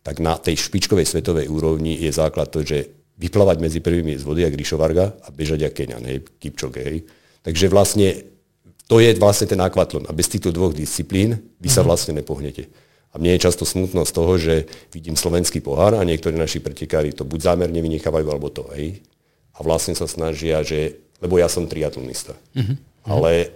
tak 0.01 0.25
na 0.25 0.41
tej 0.41 0.57
špičkovej 0.57 1.05
svetovej 1.05 1.53
úrovni 1.53 2.01
je 2.01 2.09
základ 2.09 2.49
to, 2.49 2.65
že 2.65 2.89
vyplávať 3.21 3.61
medzi 3.61 3.85
prvými 3.85 4.17
z 4.17 4.25
vody, 4.25 4.49
jak 4.49 4.57
Rišovarga 4.57 5.21
a 5.21 5.29
bežať 5.29 5.69
jak 5.69 5.77
Kenian, 5.77 6.09
hej, 6.09 6.25
Kipchoge, 6.41 6.81
hej. 6.81 6.99
Takže 7.45 7.69
vlastne 7.69 8.32
to 8.93 9.01
je 9.01 9.17
vlastne 9.17 9.49
ten 9.49 9.57
akvatlon. 9.57 10.05
A 10.05 10.13
bez 10.13 10.29
týchto 10.29 10.53
dvoch 10.53 10.77
disciplín 10.77 11.41
vy 11.57 11.69
sa 11.73 11.81
mhm. 11.81 11.89
vlastne 11.89 12.13
nepohnete. 12.21 12.69
A 13.13 13.21
mne 13.21 13.37
je 13.37 13.45
často 13.45 13.65
smutno 13.65 14.05
z 14.05 14.13
toho, 14.13 14.33
že 14.37 14.69
vidím 14.93 15.17
slovenský 15.17 15.65
pohár 15.65 15.97
a 15.97 16.05
niektorí 16.05 16.37
naši 16.37 16.61
pretekári 16.61 17.13
to 17.13 17.29
buď 17.29 17.53
zámerne 17.53 17.77
vynechávajú, 17.77 18.27
alebo 18.29 18.49
to, 18.49 18.69
hej. 18.73 19.05
A 19.53 19.61
vlastne 19.61 19.93
sa 19.93 20.09
snažia, 20.09 20.65
že, 20.65 20.97
lebo 21.21 21.37
ja 21.37 21.45
som 21.45 21.69
triatlonista. 21.69 22.33
Mm-hmm. 22.57 22.77
Ale 23.05 23.53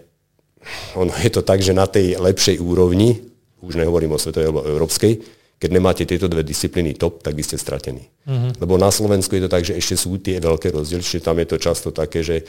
ono 0.93 1.12
je 1.16 1.31
to 1.33 1.40
tak, 1.40 1.64
že 1.64 1.73
na 1.73 1.88
tej 1.88 2.21
lepšej 2.21 2.61
úrovni, 2.61 3.16
už 3.64 3.81
nehovorím 3.81 4.12
o 4.12 4.21
svetovej 4.21 4.52
alebo 4.52 4.69
európskej, 4.69 5.25
keď 5.57 5.71
nemáte 5.73 6.05
tieto 6.05 6.28
dve 6.28 6.45
disciplíny 6.45 7.00
top, 7.00 7.25
tak 7.25 7.33
vy 7.33 7.40
ste 7.40 7.57
stratení. 7.57 8.12
Uh-huh. 8.28 8.52
Lebo 8.61 8.76
na 8.76 8.93
Slovensku 8.93 9.40
je 9.40 9.49
to 9.49 9.50
tak, 9.50 9.64
že 9.64 9.73
ešte 9.73 9.97
sú 9.97 10.21
tie 10.21 10.37
veľké 10.37 10.69
rozdiely, 10.69 11.00
čiže 11.00 11.25
tam 11.25 11.40
je 11.40 11.49
to 11.49 11.57
často 11.57 11.88
také, 11.97 12.21
že 12.21 12.45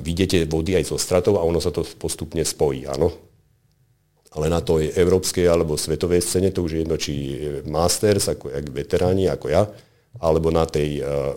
vidíte 0.00 0.48
vody 0.48 0.76
aj 0.76 0.90
zo 0.90 0.98
stratov 0.98 1.38
a 1.38 1.46
ono 1.46 1.60
sa 1.60 1.70
to 1.70 1.84
postupne 1.96 2.42
spojí, 2.42 2.88
áno. 2.88 3.12
ale 4.34 4.48
na 4.48 4.64
tej 4.64 4.94
európskej 4.96 5.46
alebo 5.46 5.76
svetovej 5.76 6.24
scéne, 6.24 6.50
to 6.50 6.64
už 6.64 6.72
je 6.72 6.80
jedno, 6.82 6.96
či 6.96 7.12
masters, 7.68 8.28
ako 8.32 8.50
jak 8.50 8.66
veteráni, 8.72 9.28
ako 9.28 9.46
ja, 9.52 9.68
alebo 10.18 10.50
na 10.50 10.66
tej, 10.66 11.02
uh, 11.02 11.34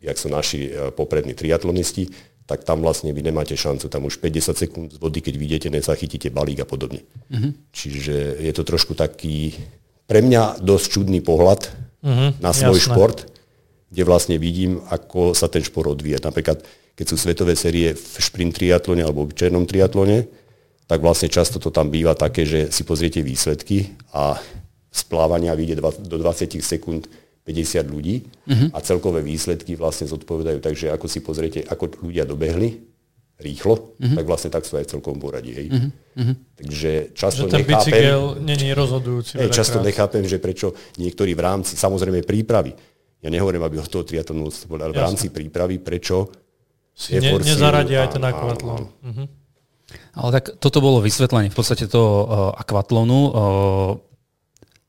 jak 0.00 0.16
sú 0.16 0.32
naši 0.32 0.72
uh, 0.72 0.88
poprední 0.92 1.36
triatlonisti, 1.36 2.08
tak 2.46 2.66
tam 2.66 2.82
vlastne 2.82 3.14
vy 3.14 3.22
nemáte 3.22 3.54
šancu. 3.54 3.86
Tam 3.86 4.04
už 4.04 4.18
50 4.18 4.52
sekúnd 4.52 4.88
z 4.92 4.98
vody, 4.98 5.22
keď 5.22 5.34
vidíte, 5.38 5.68
nezachytíte 5.70 6.28
balík 6.28 6.60
a 6.60 6.68
podobne. 6.68 7.06
Uh-huh. 7.30 7.54
Čiže 7.70 8.42
je 8.42 8.52
to 8.52 8.66
trošku 8.66 8.98
taký, 8.98 9.54
pre 10.10 10.20
mňa 10.20 10.60
dosť 10.60 10.86
čudný 10.90 11.22
pohľad 11.22 11.70
uh-huh, 12.02 12.36
na 12.42 12.50
svoj 12.50 12.76
jasné. 12.82 12.88
šport, 12.92 13.18
kde 13.88 14.02
vlastne 14.02 14.36
vidím, 14.36 14.82
ako 14.90 15.32
sa 15.32 15.46
ten 15.46 15.62
šport 15.62 15.94
odvíja. 15.94 16.18
Napríklad, 16.20 16.66
keď 16.92 17.06
sú 17.08 17.16
svetové 17.16 17.56
série 17.56 17.96
v 17.96 18.14
šprint 18.20 18.60
triatlone 18.60 19.02
alebo 19.02 19.24
v 19.24 19.36
černom 19.36 19.64
triatlone, 19.64 20.28
tak 20.86 21.00
vlastne 21.00 21.32
často 21.32 21.56
to 21.56 21.72
tam 21.72 21.88
býva 21.88 22.12
také, 22.12 22.44
že 22.44 22.68
si 22.68 22.84
pozriete 22.84 23.24
výsledky 23.24 23.96
a 24.12 24.36
z 24.92 25.00
plávania 25.08 25.56
vyjde 25.56 25.80
do 26.04 26.16
20 26.20 26.60
sekúnd 26.60 27.08
50 27.42 27.88
ľudí 27.88 28.22
uh-huh. 28.22 28.68
a 28.70 28.78
celkové 28.84 29.24
výsledky 29.24 29.74
vlastne 29.74 30.06
zodpovedajú. 30.06 30.62
Takže 30.62 30.92
ako 30.94 31.06
si 31.08 31.24
pozriete, 31.24 31.64
ako 31.64 32.06
ľudia 32.06 32.22
dobehli 32.22 32.92
rýchlo, 33.42 33.98
uh-huh. 33.98 34.14
tak 34.14 34.24
vlastne 34.28 34.50
tak 34.52 34.62
sú 34.62 34.78
aj 34.78 34.86
v 34.86 34.92
celkom 34.94 35.16
poradí. 35.18 35.50
Hej. 35.50 35.66
Uh-huh. 35.74 36.36
Takže 36.60 37.16
často 37.16 37.50
že 37.50 37.56
ten 37.56 37.66
nechápem... 37.66 38.46
není 38.46 38.70
rozhodujúci. 38.70 39.42
Hej, 39.42 39.50
často 39.50 39.82
krát. 39.82 39.88
nechápem, 39.90 40.22
že 40.28 40.38
prečo 40.38 40.76
niektorí 41.00 41.34
v 41.34 41.42
rámci, 41.42 41.74
samozrejme 41.74 42.22
prípravy, 42.22 42.76
ja 43.22 43.30
nehovorím, 43.30 43.62
aby 43.66 43.78
od 43.78 43.86
toho 43.90 44.02
triatlonu 44.02 44.50
ale 44.82 44.94
v 44.94 45.02
rámci 45.02 45.30
prípravy, 45.30 45.78
prečo 45.78 46.41
ne, 47.10 47.30
nezaradia 47.40 48.04
aj 48.04 48.10
ten 48.16 48.24
akvatlon. 48.24 48.82
Uh-huh. 48.88 49.26
Ale 50.12 50.30
tak 50.32 50.44
toto 50.60 50.78
bolo 50.84 51.00
vysvetlenie 51.00 51.48
v 51.52 51.56
podstate 51.56 51.88
toho 51.88 52.12
uh, 52.22 52.26
akvatlonu. 52.56 53.20
Uh, 53.32 53.92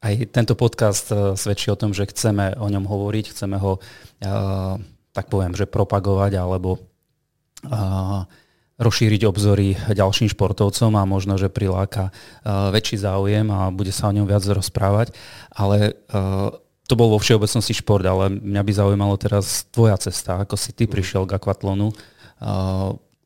aj 0.03 0.35
tento 0.35 0.53
podcast 0.59 1.11
uh, 1.15 1.35
svedčí 1.39 1.71
o 1.71 1.79
tom, 1.79 1.95
že 1.95 2.07
chceme 2.11 2.59
o 2.59 2.67
ňom 2.67 2.83
hovoriť, 2.83 3.31
chceme 3.31 3.55
ho, 3.59 3.79
uh, 3.79 4.75
tak 5.15 5.31
poviem, 5.31 5.55
že 5.55 5.67
propagovať 5.67 6.39
alebo 6.39 6.83
uh, 7.71 8.27
rozšíriť 8.83 9.21
obzory 9.23 9.79
ďalším 9.95 10.27
športovcom 10.33 10.91
a 10.99 11.07
možno, 11.07 11.39
že 11.39 11.47
priláka 11.47 12.11
uh, 12.11 12.73
väčší 12.73 12.99
záujem 12.99 13.47
a 13.47 13.71
bude 13.71 13.95
sa 13.95 14.11
o 14.11 14.15
ňom 14.15 14.27
viac 14.27 14.43
rozprávať. 14.43 15.15
Ale 15.55 15.95
uh, 16.11 16.51
to 16.83 16.99
bol 16.99 17.15
vo 17.15 17.19
všeobecnosti 17.19 17.71
šport, 17.71 18.03
ale 18.03 18.27
mňa 18.27 18.61
by 18.61 18.71
zaujímalo 18.75 19.15
teraz 19.15 19.63
tvoja 19.71 19.95
cesta, 19.95 20.43
ako 20.43 20.59
si 20.59 20.75
ty 20.75 20.83
prišiel 20.83 21.23
k 21.23 21.39
akvatlonu. 21.39 21.95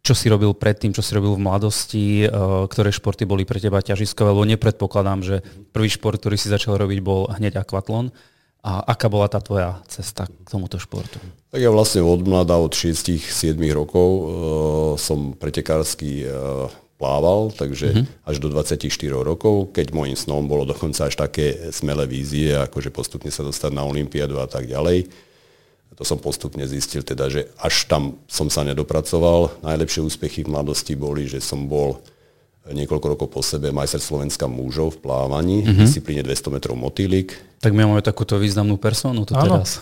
Čo 0.05 0.13
si 0.13 0.29
robil 0.29 0.53
predtým, 0.53 0.93
čo 0.93 1.01
si 1.01 1.11
robil 1.17 1.33
v 1.35 1.43
mladosti, 1.43 2.29
ktoré 2.69 2.93
športy 2.93 3.25
boli 3.25 3.49
pre 3.49 3.57
teba 3.57 3.81
ťažiskové, 3.81 4.29
lebo 4.29 4.45
nepredpokladám, 4.45 5.19
že 5.25 5.35
prvý 5.73 5.89
šport, 5.89 6.21
ktorý 6.21 6.37
si 6.37 6.53
začal 6.53 6.77
robiť, 6.77 6.99
bol 7.01 7.27
hneď 7.33 7.59
akvatlon. 7.59 8.13
A 8.67 8.83
aká 8.83 9.07
bola 9.07 9.31
tá 9.31 9.39
tvoja 9.39 9.79
cesta 9.87 10.27
k 10.27 10.47
tomuto 10.47 10.75
športu? 10.75 11.21
Tak 11.55 11.59
ja 11.61 11.71
vlastne 11.71 12.03
od 12.03 12.19
mladá, 12.27 12.59
od 12.59 12.75
6-7 12.75 13.55
rokov 13.71 14.09
uh, 14.11 14.27
som 14.99 15.31
pretekársky 15.37 16.27
uh, 16.27 16.67
plával, 16.97 17.53
takže 17.53 17.87
uh-huh. 17.93 18.05
až 18.25 18.41
do 18.41 18.49
24 18.49 18.81
rokov, 19.21 19.69
keď 19.71 19.93
môjim 19.93 20.17
snom 20.17 20.49
bolo 20.49 20.65
dokonca 20.65 21.05
až 21.05 21.13
také 21.13 21.69
smelé 21.69 22.09
vízie, 22.09 22.57
akože 22.57 22.89
postupne 22.89 23.29
sa 23.29 23.45
dostať 23.45 23.71
na 23.71 23.85
Olympiádu 23.85 24.41
a 24.41 24.49
tak 24.49 24.65
ďalej 24.65 25.05
to 25.97 26.05
som 26.05 26.21
postupne 26.21 26.61
zistil, 26.69 27.01
teda, 27.01 27.25
že 27.25 27.49
až 27.57 27.89
tam 27.89 28.21
som 28.29 28.53
sa 28.53 28.61
nedopracoval. 28.61 29.65
Najlepšie 29.65 30.05
úspechy 30.05 30.45
v 30.45 30.53
mladosti 30.53 30.93
boli, 30.93 31.25
že 31.25 31.41
som 31.41 31.65
bol 31.65 31.97
niekoľko 32.71 33.07
rokov 33.15 33.27
po 33.31 33.41
sebe 33.43 33.71
majster 33.71 34.01
Slovenska 34.01 34.47
mužov 34.47 34.97
v 34.97 35.07
plávaní, 35.07 35.57
mm-hmm. 35.63 35.75
v 35.75 35.77
disciplíne 35.83 36.21
200 36.23 36.55
metrov 36.55 36.75
motýlik. 36.75 37.35
Tak 37.57 37.73
my 37.73 37.89
máme 37.89 38.05
takúto 38.05 38.37
významnú 38.37 38.77
personu 38.77 39.25
tu 39.25 39.33
teraz. 39.33 39.81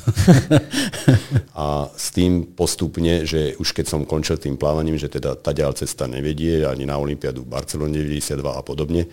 a 1.59 1.91
s 1.91 2.15
tým 2.15 2.47
postupne, 2.55 3.27
že 3.27 3.59
už 3.59 3.75
keď 3.75 3.85
som 3.91 4.01
končil 4.07 4.39
tým 4.39 4.55
plávaním, 4.55 4.95
že 4.95 5.11
teda 5.11 5.35
tá 5.35 5.51
ďal 5.51 5.75
cesta 5.75 6.07
nevedie 6.07 6.63
ani 6.63 6.87
na 6.87 6.95
Olympiádu 6.95 7.43
v 7.43 7.51
Barcelone 7.51 7.91
92 7.91 8.41
a 8.41 8.61
podobne, 8.63 9.11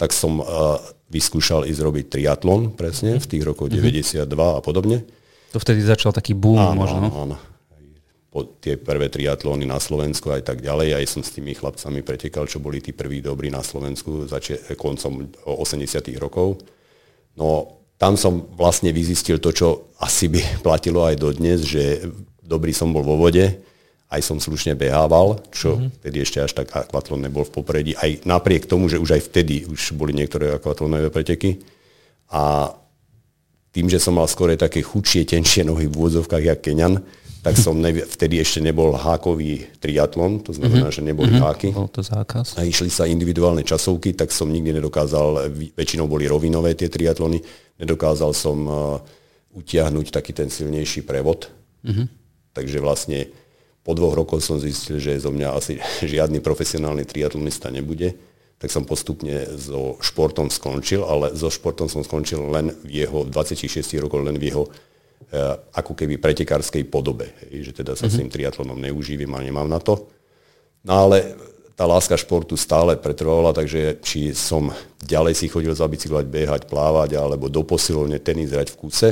tak 0.00 0.16
som 0.16 0.40
uh, 0.40 0.80
vyskúšal 1.12 1.68
ísť 1.68 1.80
robiť 1.84 2.04
triatlon 2.08 2.72
presne 2.72 3.20
v 3.20 3.26
tých 3.26 3.42
rokoch 3.44 3.68
mm-hmm. 3.68 4.24
92 4.24 4.26
a 4.32 4.60
podobne. 4.64 5.04
To 5.52 5.58
vtedy 5.58 5.82
začal 5.82 6.14
taký 6.14 6.32
boom 6.32 6.56
áno, 6.56 6.78
možno. 6.78 7.06
Áno, 7.10 7.18
áno. 7.26 7.36
Po 8.30 8.46
tie 8.62 8.78
prvé 8.78 9.10
triatlóny 9.10 9.66
na 9.66 9.82
Slovensku 9.82 10.30
aj 10.30 10.46
tak 10.46 10.58
ďalej. 10.62 11.02
Aj 11.02 11.06
som 11.10 11.18
s 11.20 11.34
tými 11.34 11.50
chlapcami 11.50 12.06
pretekal, 12.06 12.46
čo 12.46 12.62
boli 12.62 12.78
tí 12.78 12.94
prví 12.94 13.18
dobrí 13.18 13.50
na 13.50 13.60
Slovensku 13.60 14.30
začie, 14.30 14.62
koncom 14.78 15.26
80 15.42 16.14
rokov. 16.22 16.62
No 17.34 17.80
tam 18.00 18.16
som 18.16 18.48
vlastne 18.56 18.94
vyzistil 18.96 19.42
to, 19.42 19.52
čo 19.52 19.68
asi 20.00 20.32
by 20.32 20.40
platilo 20.66 21.04
aj 21.04 21.20
dodnes, 21.20 21.66
že 21.66 22.06
dobrý 22.40 22.72
som 22.72 22.90
bol 22.90 23.04
vo 23.04 23.20
vode, 23.20 23.44
aj 24.10 24.20
som 24.26 24.42
slušne 24.42 24.74
behával, 24.74 25.38
čo 25.54 25.78
mm-hmm. 25.78 25.90
vtedy 26.02 26.16
ešte 26.18 26.38
až 26.42 26.50
tak 26.58 26.74
akvatlon 26.74 27.30
nebol 27.30 27.46
v 27.46 27.54
popredí, 27.54 27.92
aj 27.94 28.26
napriek 28.26 28.66
tomu, 28.66 28.90
že 28.90 28.98
už 28.98 29.14
aj 29.14 29.22
vtedy 29.30 29.70
už 29.70 29.94
boli 29.94 30.10
niektoré 30.10 30.50
akvatlonové 30.50 31.14
preteky. 31.14 31.62
A 32.34 32.74
tým, 33.70 33.86
že 33.86 34.02
som 34.02 34.18
mal 34.18 34.26
skôr 34.26 34.50
také 34.58 34.82
chudšie, 34.82 35.22
tenšie 35.22 35.62
nohy 35.62 35.86
v 35.86 35.94
úvodzovkách, 35.94 36.42
jak 36.42 36.58
Keňan, 36.58 36.98
tak 37.40 37.56
som 37.56 37.76
nev- 37.80 38.04
vtedy 38.04 38.36
ešte 38.36 38.60
nebol 38.60 38.92
hákový 38.92 39.64
triatlon, 39.80 40.44
to 40.44 40.52
znamená, 40.52 40.92
mm-hmm. 40.92 41.00
že 41.00 41.08
neboli 41.08 41.32
mm-hmm. 41.32 41.46
háky. 41.48 41.68
Bol 41.72 41.88
to 41.88 42.04
zákaz. 42.04 42.60
A 42.60 42.68
išli 42.68 42.92
sa 42.92 43.08
individuálne 43.08 43.64
časovky, 43.64 44.12
tak 44.12 44.28
som 44.28 44.52
nikdy 44.52 44.76
nedokázal, 44.76 45.48
väčšinou 45.72 46.04
boli 46.04 46.28
rovinové 46.28 46.76
tie 46.76 46.92
triatlony, 46.92 47.40
nedokázal 47.80 48.36
som 48.36 48.58
uh, 48.68 48.76
utiahnuť 49.56 50.12
taký 50.12 50.36
ten 50.36 50.52
silnejší 50.52 51.08
prevod. 51.08 51.48
Mm-hmm. 51.80 52.06
Takže 52.52 52.78
vlastne 52.84 53.32
po 53.80 53.96
dvoch 53.96 54.12
rokoch 54.12 54.44
som 54.44 54.60
zistil, 54.60 55.00
že 55.00 55.16
zo 55.16 55.32
mňa 55.32 55.48
asi 55.56 55.80
žiadny 56.12 56.44
profesionálny 56.44 57.08
triatlonista 57.08 57.72
nebude 57.72 58.30
tak 58.60 58.68
som 58.68 58.84
postupne 58.84 59.56
so 59.56 59.96
športom 60.04 60.52
skončil, 60.52 61.00
ale 61.00 61.32
so 61.32 61.48
športom 61.48 61.88
som 61.88 62.04
skončil 62.04 62.44
len 62.52 62.76
v 62.84 63.08
jeho, 63.08 63.24
26 63.24 63.64
rokov 64.04 64.20
len 64.20 64.36
v 64.36 64.52
jeho 64.52 64.68
ako 65.76 65.92
keby 65.94 66.18
pretekárskej 66.18 66.88
podobe. 66.90 67.30
Hej, 67.46 67.70
že 67.70 67.82
teda 67.84 67.94
sa 67.94 68.06
mm-hmm. 68.06 68.14
s 68.14 68.20
tým 68.20 68.30
triatlonom 68.32 68.78
neužívam 68.78 69.36
a 69.36 69.44
nemám 69.44 69.68
na 69.68 69.78
to. 69.78 70.10
No 70.82 71.06
ale 71.06 71.36
tá 71.78 71.86
láska 71.86 72.16
športu 72.16 72.58
stále 72.58 72.96
pretrvala, 72.98 73.54
takže 73.54 74.00
či 74.02 74.34
som 74.36 74.74
ďalej 75.00 75.38
si 75.38 75.46
chodil 75.48 75.72
zabicyklovať, 75.72 76.26
behať, 76.28 76.62
plávať, 76.66 77.16
alebo 77.16 77.48
do 77.48 77.62
posilovne 77.64 78.18
tenis 78.20 78.52
hrať 78.52 78.74
v 78.74 78.78
kuse. 78.80 79.10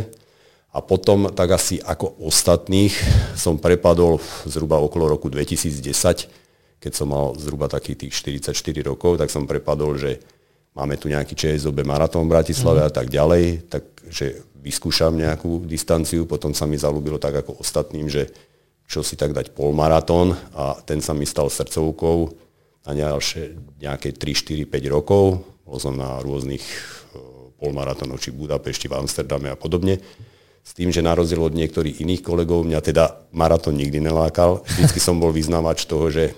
A 0.69 0.85
potom, 0.85 1.33
tak 1.33 1.55
asi 1.55 1.81
ako 1.81 2.21
ostatných, 2.25 2.93
som 3.38 3.57
prepadol 3.57 4.21
zhruba 4.45 4.77
okolo 4.83 5.17
roku 5.17 5.33
2010 5.33 6.49
keď 6.79 6.93
som 6.95 7.11
mal 7.11 7.35
zhruba 7.35 7.67
takých 7.67 8.07
tých 8.07 8.12
44 8.38 8.55
rokov, 8.87 9.19
tak 9.19 9.29
som 9.35 9.50
prepadol, 9.50 9.99
že 9.99 10.23
máme 10.79 10.95
tu 10.95 11.11
nejaký 11.11 11.35
ČSOB 11.35 11.83
maratón 11.83 12.31
v 12.31 12.38
Bratislave 12.38 12.87
mm. 12.87 12.88
a 12.88 12.91
tak 12.91 13.07
ďalej, 13.11 13.45
takže 13.67 14.27
vyskúšam 14.62 15.15
nejakú 15.15 15.65
distanciu, 15.65 16.27
potom 16.27 16.53
sa 16.53 16.67
mi 16.67 16.77
zalúbilo 16.77 17.17
tak 17.17 17.43
ako 17.43 17.62
ostatným, 17.62 18.11
že 18.11 18.31
čo 18.88 19.05
si 19.05 19.21
tak 19.21 19.37
dať 19.37 19.53
polmaratón 19.53 20.33
a 20.57 20.77
ten 20.81 21.05
sa 21.05 21.12
mi 21.12 21.29
stal 21.29 21.53
srdcovkou 21.53 22.33
na 22.88 22.93
ďalšie 22.97 23.77
nejaké 23.85 24.17
3, 24.17 24.65
4, 24.65 24.65
5 24.65 24.95
rokov. 24.97 25.45
Bol 25.69 25.77
som 25.77 25.93
na 25.93 26.25
rôznych 26.25 26.65
e, 26.65 26.77
polmaratónoch, 27.61 28.17
či 28.17 28.33
v 28.33 28.49
Budapešti, 28.49 28.88
v 28.88 28.97
Amsterdame 28.97 29.53
a 29.53 29.61
podobne. 29.61 30.00
S 30.65 30.73
tým, 30.73 30.88
že 30.88 31.05
na 31.05 31.12
rozdiel 31.12 31.45
od 31.45 31.53
niektorých 31.53 32.00
iných 32.00 32.25
kolegov, 32.25 32.65
mňa 32.65 32.81
teda 32.81 33.29
maratón 33.37 33.77
nikdy 33.77 34.00
nelákal. 34.00 34.65
Vždycky 34.65 35.00
som 35.05 35.21
bol 35.21 35.37
vyznávač 35.37 35.85
toho, 35.85 36.09
že 36.09 36.33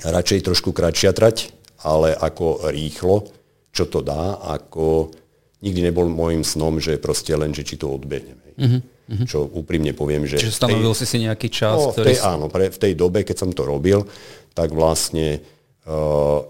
radšej 0.00 0.48
trošku 0.48 0.72
kratšia 0.72 1.12
trať, 1.12 1.52
ale 1.84 2.16
ako 2.16 2.72
rýchlo, 2.72 3.28
čo 3.68 3.84
to 3.84 4.00
dá, 4.00 4.40
ako 4.40 5.12
nikdy 5.60 5.80
nebol 5.92 6.08
môjim 6.08 6.40
snom, 6.44 6.80
že 6.80 6.96
proste 6.96 7.32
len, 7.36 7.52
že 7.52 7.64
či 7.64 7.76
to 7.76 7.92
odbehnem. 7.92 8.40
Mm-hmm. 8.60 9.26
Čo 9.26 9.44
úprimne 9.50 9.90
poviem, 9.92 10.24
že... 10.24 10.38
Čiže 10.38 10.54
stanovil 10.54 10.92
tej, 10.94 10.98
si 11.02 11.06
si 11.06 11.16
nejaký 11.24 11.48
čas? 11.50 11.76
No, 11.76 11.90
ktorý... 11.90 12.06
v 12.06 12.08
tej, 12.14 12.18
áno, 12.22 12.46
pre, 12.46 12.70
v 12.70 12.78
tej 12.78 12.92
dobe, 12.94 13.26
keď 13.26 13.36
som 13.42 13.50
to 13.50 13.66
robil, 13.66 14.06
tak 14.54 14.70
vlastne 14.70 15.42
uh, 15.88 16.40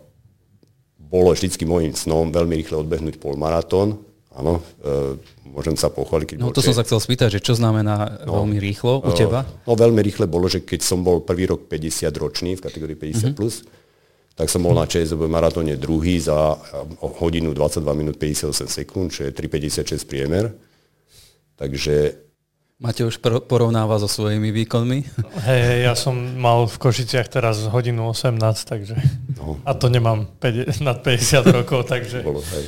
bolo 1.01 1.29
vždycky 1.33 1.65
môjim 1.65 1.97
snom 1.97 2.31
veľmi 2.31 2.55
rýchle 2.61 2.85
odbehnúť 2.85 3.17
polmaratón. 3.17 3.99
Áno, 4.31 4.63
uh, 4.85 5.17
môžem 5.43 5.75
sa 5.75 5.91
pochváliť. 5.91 6.39
No 6.39 6.55
to 6.55 6.63
som 6.63 6.77
sa 6.77 6.87
chcel 6.87 7.03
spýtať, 7.03 7.39
že 7.39 7.41
čo 7.43 7.59
znamená 7.59 8.23
no, 8.29 8.45
veľmi 8.45 8.63
rýchlo 8.63 9.03
u 9.03 9.11
teba? 9.17 9.43
No 9.67 9.75
veľmi 9.75 9.99
rýchle 10.05 10.31
bolo, 10.31 10.47
že 10.47 10.63
keď 10.63 10.81
som 10.85 11.03
bol 11.03 11.25
prvý 11.25 11.51
rok 11.51 11.67
50 11.67 12.13
ročný 12.15 12.51
v 12.55 12.63
kategórii 12.63 12.95
50+, 12.95 13.11
mm-hmm. 13.11 13.35
plus, 13.35 13.67
tak 14.35 14.49
som 14.49 14.65
bol 14.65 14.73
na 14.73 14.89
ČSOB 14.89 15.29
maratóne 15.29 15.77
druhý 15.77 16.17
za 16.21 16.57
hodinu 17.21 17.53
22 17.53 17.85
minút 17.93 18.17
58 18.17 18.71
sekúnd, 18.71 19.13
čo 19.13 19.29
je 19.29 19.35
3,56 19.35 20.09
priemer. 20.09 20.55
Takže 21.57 22.27
Máte 22.81 23.05
už 23.05 23.21
porovnáva 23.45 24.01
so 24.01 24.09
svojimi 24.09 24.49
výkonmi? 24.57 25.05
Hej, 25.45 25.63
hej, 25.69 25.81
ja 25.85 25.93
som 25.93 26.17
mal 26.17 26.65
v 26.65 26.81
Košiciach 26.81 27.29
teraz 27.29 27.61
hodinu 27.69 28.09
18, 28.09 28.41
takže... 28.65 28.97
No, 29.37 29.41
No. 29.41 29.57
A 29.65 29.73
to 29.73 29.89
nemám 29.89 30.29
50, 30.41 30.85
nad 30.85 31.01
50 31.01 31.45
rokov, 31.49 31.89
takže, 31.89 32.21
Bolo, 32.21 32.45
hej. 32.45 32.65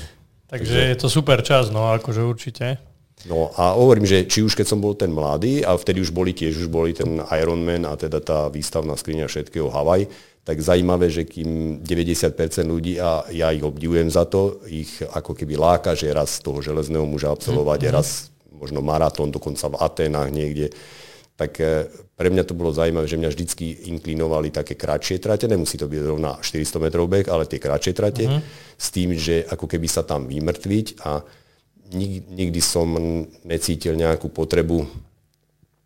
takže, 0.49 0.73
takže 0.73 0.79
je 0.89 0.97
to 0.97 1.09
super 1.13 1.45
čas, 1.45 1.69
no 1.69 1.93
akože 1.93 2.25
určite. 2.25 2.81
No 3.29 3.53
a 3.55 3.77
hovorím, 3.77 4.09
že 4.09 4.27
či 4.27 4.43
už 4.43 4.57
keď 4.57 4.67
som 4.67 4.81
bol 4.81 4.97
ten 4.97 5.13
mladý, 5.13 5.63
a 5.63 5.77
vtedy 5.77 6.01
už 6.03 6.11
boli 6.11 6.33
tiež, 6.35 6.59
už 6.59 6.69
boli 6.73 6.91
ten 6.97 7.23
Ironman 7.39 7.87
a 7.87 7.95
teda 7.95 8.19
tá 8.19 8.39
výstavná 8.49 8.97
skriňa 8.99 9.29
všetkého 9.31 9.69
Havaj, 9.71 10.09
tak 10.43 10.59
zajímavé, 10.59 11.07
že 11.07 11.23
kým 11.23 11.83
90% 11.87 12.67
ľudí, 12.67 12.99
a 12.99 13.23
ja 13.31 13.55
ich 13.55 13.63
obdivujem 13.63 14.11
za 14.11 14.27
to, 14.27 14.59
ich 14.67 14.99
ako 14.99 15.39
keby 15.39 15.55
láka, 15.55 15.95
že 15.95 16.11
raz 16.11 16.43
toho 16.43 16.59
železného 16.59 17.07
muža 17.07 17.31
absolvovať, 17.31 17.81
mm-hmm. 17.87 17.95
raz 17.95 18.35
možno 18.51 18.83
maratón, 18.83 19.31
dokonca 19.31 19.71
v 19.71 19.79
Atenách 19.79 20.31
niekde, 20.35 20.75
tak 21.39 21.63
eh, 21.63 21.87
pre 22.19 22.29
mňa 22.31 22.43
to 22.43 22.59
bolo 22.59 22.75
zaujímavé, 22.75 23.07
že 23.07 23.19
mňa 23.23 23.31
vždycky 23.31 23.87
inklinovali 23.95 24.51
také 24.51 24.75
kratšie 24.75 25.23
trate, 25.23 25.47
nemusí 25.47 25.79
to 25.79 25.87
byť 25.87 26.01
rovná 26.03 26.39
400 26.43 26.85
metrov 26.91 27.07
beh, 27.07 27.27
ale 27.31 27.47
tie 27.47 27.63
kratšie 27.63 27.93
trate, 27.95 28.27
mm-hmm. 28.27 28.43
s 28.79 28.87
tým, 28.91 29.15
že 29.15 29.47
ako 29.47 29.71
keby 29.71 29.87
sa 29.87 30.03
tam 30.03 30.27
vymrtviť 30.27 31.07
a 31.07 31.23
nikdy, 31.95 32.19
nikdy 32.35 32.61
som 32.63 32.91
necítil 33.47 33.95
nejakú 33.95 34.27
potrebu 34.27 34.91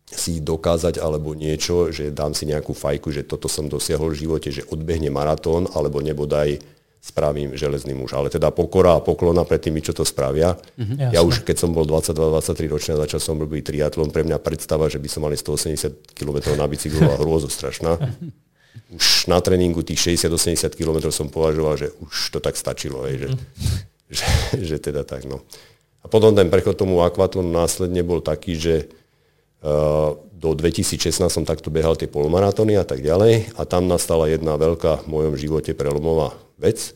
si 0.07 0.39
dokázať 0.39 1.03
alebo 1.03 1.35
niečo, 1.35 1.91
že 1.91 2.15
dám 2.15 2.31
si 2.31 2.47
nejakú 2.47 2.71
fajku, 2.71 3.11
že 3.11 3.27
toto 3.27 3.51
som 3.51 3.67
dosiahol 3.67 4.15
v 4.15 4.23
živote, 4.23 4.49
že 4.55 4.63
odbehne 4.71 5.11
maratón 5.11 5.67
alebo 5.75 5.99
nebodaj 5.99 6.63
spravím 7.03 7.55
železný 7.55 7.95
muž. 7.95 8.15
Ale 8.15 8.27
teda 8.27 8.51
pokora 8.51 8.99
a 8.99 9.03
poklona 9.03 9.47
pred 9.47 9.63
tými, 9.63 9.79
čo 9.79 9.95
to 9.95 10.03
spravia. 10.03 10.59
Mm-hmm, 10.75 11.11
ja 11.15 11.21
už 11.23 11.43
keď 11.47 11.55
som 11.63 11.71
bol 11.71 11.87
22-23 11.87 12.67
ročný 12.67 12.91
a 12.99 13.03
začal 13.07 13.19
som 13.23 13.39
robiť 13.39 13.71
triatlon, 13.71 14.11
pre 14.11 14.27
mňa 14.27 14.39
predstava, 14.43 14.91
že 14.91 14.99
by 14.99 15.07
som 15.07 15.23
mali 15.23 15.39
180 15.39 16.15
km 16.15 16.37
na 16.55 16.67
bicyklu 16.67 17.03
a 17.07 17.19
hrôzo 17.19 17.47
strašná. 17.47 17.95
Už 18.87 19.27
na 19.27 19.41
tréningu 19.41 19.81
tých 19.83 20.15
60-80 20.15 20.71
km 20.77 21.09
som 21.09 21.27
považoval, 21.27 21.75
že 21.75 21.91
už 21.97 22.29
to 22.29 22.39
tak 22.39 22.55
stačilo. 22.55 23.03
Hej, 23.09 23.25
že, 23.25 23.27
mm. 23.27 23.39
že, 24.15 24.25
že 24.63 24.77
teda 24.79 25.01
tak. 25.03 25.25
No. 25.27 25.43
A 26.05 26.07
potom 26.07 26.31
ten 26.31 26.47
prechod 26.47 26.77
tomu 26.77 27.03
akvatónu 27.03 27.51
následne 27.51 27.99
bol 28.05 28.23
taký, 28.23 28.55
že 28.55 28.87
do 30.37 30.49
2016 30.53 31.17
som 31.17 31.43
takto 31.43 31.73
behal 31.73 31.97
tie 31.97 32.05
polmaratóny 32.05 32.77
a 32.77 32.85
tak 32.85 33.01
ďalej 33.01 33.57
a 33.57 33.61
tam 33.65 33.89
nastala 33.89 34.29
jedna 34.29 34.53
veľká 34.53 35.05
v 35.05 35.09
mojom 35.09 35.33
živote 35.33 35.73
prelomová 35.73 36.37
vec, 36.61 36.93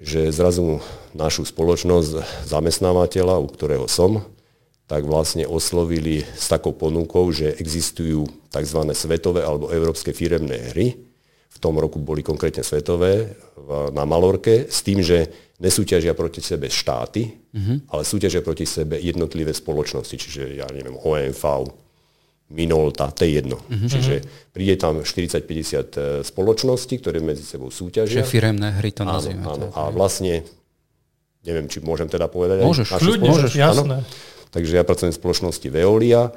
že 0.00 0.32
zrazu 0.32 0.80
našu 1.12 1.44
spoločnosť 1.44 2.44
zamestnávateľa, 2.48 3.40
u 3.40 3.48
ktorého 3.48 3.86
som, 3.88 4.24
tak 4.84 5.08
vlastne 5.08 5.48
oslovili 5.48 6.24
s 6.36 6.48
takou 6.48 6.76
ponukou, 6.76 7.32
že 7.32 7.56
existujú 7.56 8.28
tzv. 8.52 8.80
svetové 8.92 9.40
alebo 9.40 9.72
európske 9.72 10.12
firemné 10.12 10.72
hry. 10.72 11.00
V 11.54 11.58
tom 11.62 11.78
roku 11.78 12.02
boli 12.02 12.20
konkrétne 12.20 12.66
svetové 12.66 13.38
na 13.94 14.02
Malorke 14.02 14.66
s 14.66 14.82
tým, 14.82 15.00
že 15.00 15.30
nesúťažia 15.62 16.12
proti 16.18 16.42
sebe 16.42 16.66
štáty, 16.66 17.30
mm-hmm. 17.30 17.94
ale 17.94 18.02
súťažia 18.02 18.42
proti 18.42 18.66
sebe 18.66 18.98
jednotlivé 18.98 19.54
spoločnosti, 19.54 20.16
čiže 20.18 20.58
ja 20.58 20.66
neviem, 20.74 20.98
OMV, 20.98 21.42
Minolta, 22.52 23.08
to 23.08 23.24
je 23.24 23.40
jedno. 23.40 23.56
Mm-hmm. 23.56 23.88
Čiže 23.88 24.14
príde 24.52 24.76
tam 24.76 25.00
40-50 25.00 25.40
e, 25.40 26.00
spoločností, 26.20 27.00
ktoré 27.00 27.18
medzi 27.24 27.40
sebou 27.40 27.72
súťažia. 27.72 28.20
Čiže 28.20 28.28
firemné 28.28 28.68
hry 28.76 28.92
to 28.92 29.08
nazývame. 29.08 29.48
Áno, 29.48 29.66
a 29.72 29.88
vlastne, 29.88 30.44
neviem, 31.40 31.66
či 31.72 31.80
môžem 31.80 32.04
teda 32.04 32.28
povedať. 32.28 32.60
Môžeš, 32.60 33.00
ľudne, 33.00 33.32
môžeš, 33.32 33.52
jasné. 33.56 34.04
Takže 34.52 34.76
ja 34.76 34.84
pracujem 34.84 35.10
v 35.10 35.18
spoločnosti 35.18 35.66
Veolia 35.72 36.30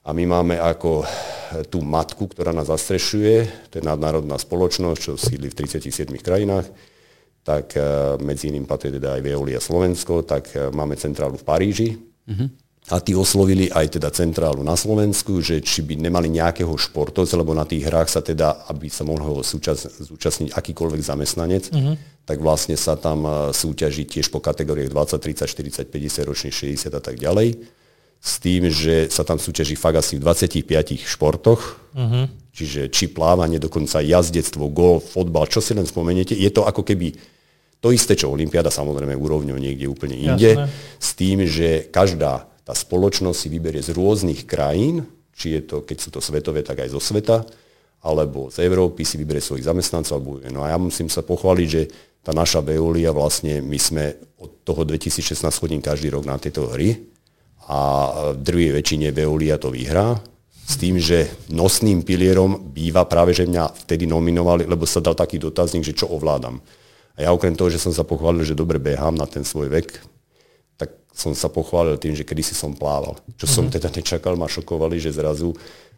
a 0.00 0.10
my 0.16 0.24
máme 0.24 0.56
ako 0.56 1.04
tú 1.68 1.82
matku, 1.82 2.30
ktorá 2.30 2.54
nás 2.54 2.70
zastrešuje, 2.70 3.68
to 3.68 3.78
je 3.78 3.84
nadnárodná 3.84 4.38
spoločnosť, 4.38 4.98
čo 5.00 5.12
sídli 5.20 5.50
v 5.50 5.58
37 5.66 6.08
krajinách 6.22 6.70
tak 7.40 7.76
e, 7.76 7.80
medzi 8.20 8.52
iným 8.52 8.68
patrí 8.68 8.92
teda 8.92 9.16
aj 9.16 9.22
Veolia 9.24 9.60
Slovensko, 9.60 10.22
tak 10.22 10.52
e, 10.52 10.68
máme 10.70 10.96
centrálu 11.00 11.40
v 11.40 11.44
Paríži. 11.46 11.88
Uh-huh. 12.28 12.48
A 12.90 12.98
tí 12.98 13.14
oslovili 13.14 13.70
aj 13.70 14.00
teda 14.00 14.10
centrálu 14.10 14.66
na 14.66 14.74
Slovensku, 14.74 15.38
že 15.38 15.62
či 15.62 15.84
by 15.84 16.00
nemali 16.00 16.26
nejakého 16.32 16.72
športovca, 16.74 17.38
lebo 17.38 17.54
na 17.54 17.62
tých 17.62 17.86
hrách 17.86 18.10
sa 18.10 18.20
teda, 18.20 18.66
aby 18.66 18.90
sa 18.90 19.06
mohol 19.06 19.46
súčas, 19.46 19.86
zúčastniť 19.86 20.52
akýkoľvek 20.52 21.00
zamestnanec, 21.00 21.64
uh-huh. 21.70 21.94
tak 22.26 22.42
vlastne 22.42 22.74
sa 22.74 22.98
tam 22.98 23.24
súťaží 23.54 24.10
tiež 24.10 24.28
po 24.28 24.42
kategóriách 24.42 24.90
20, 24.90 25.22
30, 25.22 25.86
40, 25.86 25.86
50 25.86 26.28
ročných, 26.28 26.56
60 26.82 26.90
a 26.90 27.02
tak 27.02 27.16
ďalej. 27.16 27.79
S 28.20 28.36
tým, 28.36 28.68
že 28.68 29.08
sa 29.08 29.24
tam 29.24 29.40
súťaží 29.40 29.80
fakt 29.80 29.96
asi 29.96 30.20
v 30.20 30.28
25 30.28 30.68
športoch, 31.08 31.80
uh-huh. 31.96 32.28
čiže 32.52 32.92
či 32.92 33.08
plávanie, 33.08 33.56
dokonca 33.56 34.04
jazdectvo, 34.04 34.68
golf, 34.68 35.16
fotbal, 35.16 35.48
čo 35.48 35.64
si 35.64 35.72
len 35.72 35.88
spomeniete, 35.88 36.36
je 36.36 36.52
to 36.52 36.68
ako 36.68 36.84
keby 36.84 37.16
to 37.80 37.88
isté, 37.96 38.12
čo 38.12 38.28
Olympiáda, 38.28 38.68
samozrejme 38.68 39.16
úrovňou 39.16 39.56
niekde 39.56 39.88
úplne 39.88 40.12
inde, 40.12 40.52
Jasné. 40.52 40.68
s 41.00 41.08
tým, 41.16 41.48
že 41.48 41.88
každá 41.88 42.44
tá 42.60 42.76
spoločnosť 42.76 43.38
si 43.40 43.48
vyberie 43.48 43.80
z 43.80 43.96
rôznych 43.96 44.44
krajín, 44.44 45.08
či 45.32 45.56
je 45.56 45.60
to, 45.64 45.76
keď 45.80 45.96
sú 45.96 46.08
to 46.12 46.20
svetové, 46.20 46.60
tak 46.60 46.84
aj 46.84 46.92
zo 46.92 47.00
sveta, 47.00 47.40
alebo 48.04 48.52
z 48.52 48.68
Európy 48.68 49.08
si 49.08 49.16
vyberie 49.16 49.40
svojich 49.40 49.64
zamestnancov. 49.64 50.20
Alebo, 50.20 50.32
no 50.52 50.60
a 50.60 50.72
ja 50.72 50.78
musím 50.80 51.08
sa 51.08 51.24
pochváliť, 51.24 51.68
že 51.68 51.82
tá 52.20 52.36
naša 52.36 52.60
Veolia, 52.60 53.16
vlastne 53.16 53.64
my 53.64 53.80
sme 53.80 54.12
od 54.44 54.60
toho 54.60 54.84
2016 54.84 55.40
chodím 55.48 55.80
každý 55.80 56.12
rok 56.12 56.28
na 56.28 56.36
tieto 56.36 56.68
hry 56.68 57.09
a 57.70 57.80
v 58.34 58.42
druhej 58.42 58.74
väčšine 58.74 59.14
Veolia 59.14 59.54
to 59.54 59.70
vyhrá 59.70 60.18
s 60.66 60.74
tým, 60.74 60.98
že 60.98 61.30
nosným 61.50 62.02
pilierom 62.02 62.74
býva 62.74 63.06
práve, 63.06 63.30
že 63.30 63.46
mňa 63.46 63.86
vtedy 63.86 64.10
nominovali, 64.10 64.66
lebo 64.66 64.86
sa 64.86 64.98
dal 64.98 65.14
taký 65.14 65.38
dotazník, 65.38 65.86
že 65.86 65.94
čo 65.94 66.10
ovládam. 66.10 66.58
A 67.18 67.26
ja 67.26 67.30
okrem 67.30 67.54
toho, 67.54 67.70
že 67.70 67.82
som 67.82 67.94
sa 67.94 68.06
pochválil, 68.06 68.42
že 68.42 68.58
dobre 68.58 68.82
behám 68.82 69.14
na 69.14 69.26
ten 69.26 69.46
svoj 69.46 69.70
vek, 69.70 70.02
tak 70.78 70.94
som 71.14 71.34
sa 71.34 71.50
pochválil 71.50 71.98
tým, 71.98 72.14
že 72.14 72.26
kedysi 72.26 72.54
som 72.54 72.74
plával. 72.74 73.18
Čo 73.38 73.46
som 73.46 73.66
mm-hmm. 73.66 73.74
teda 73.78 73.88
nečakal, 73.94 74.34
ma 74.38 74.50
šokovali, 74.50 74.98
že 74.98 75.14
zrazu 75.14 75.54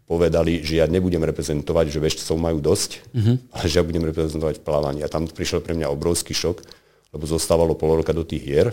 povedali, 0.09 0.61
že 0.61 0.81
ja 0.81 0.87
nebudem 0.89 1.25
reprezentovať, 1.25 1.89
že 1.89 2.03
veštcov 2.03 2.37
majú 2.37 2.59
dosť, 2.61 2.91
mm-hmm. 3.13 3.37
ale 3.53 3.65
že 3.65 3.77
ja 3.81 3.85
budem 3.85 4.05
reprezentovať 4.09 4.61
v 4.61 4.65
plávaní. 4.65 5.01
A 5.05 5.13
tam 5.13 5.25
prišiel 5.25 5.65
pre 5.65 5.73
mňa 5.77 5.93
obrovský 5.93 6.37
šok, 6.37 6.65
lebo 7.13 7.25
zostávalo 7.29 7.77
pol 7.77 8.01
roka 8.01 8.13
do 8.17 8.25
tých 8.25 8.45
hier. 8.45 8.69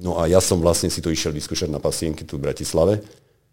No 0.00 0.20
a 0.20 0.28
ja 0.28 0.42
som 0.44 0.60
vlastne 0.60 0.92
si 0.92 1.00
to 1.00 1.08
išiel 1.08 1.32
vyskúšať 1.32 1.72
na 1.72 1.80
pasienky 1.80 2.24
tu 2.28 2.36
v 2.36 2.48
Bratislave 2.48 3.00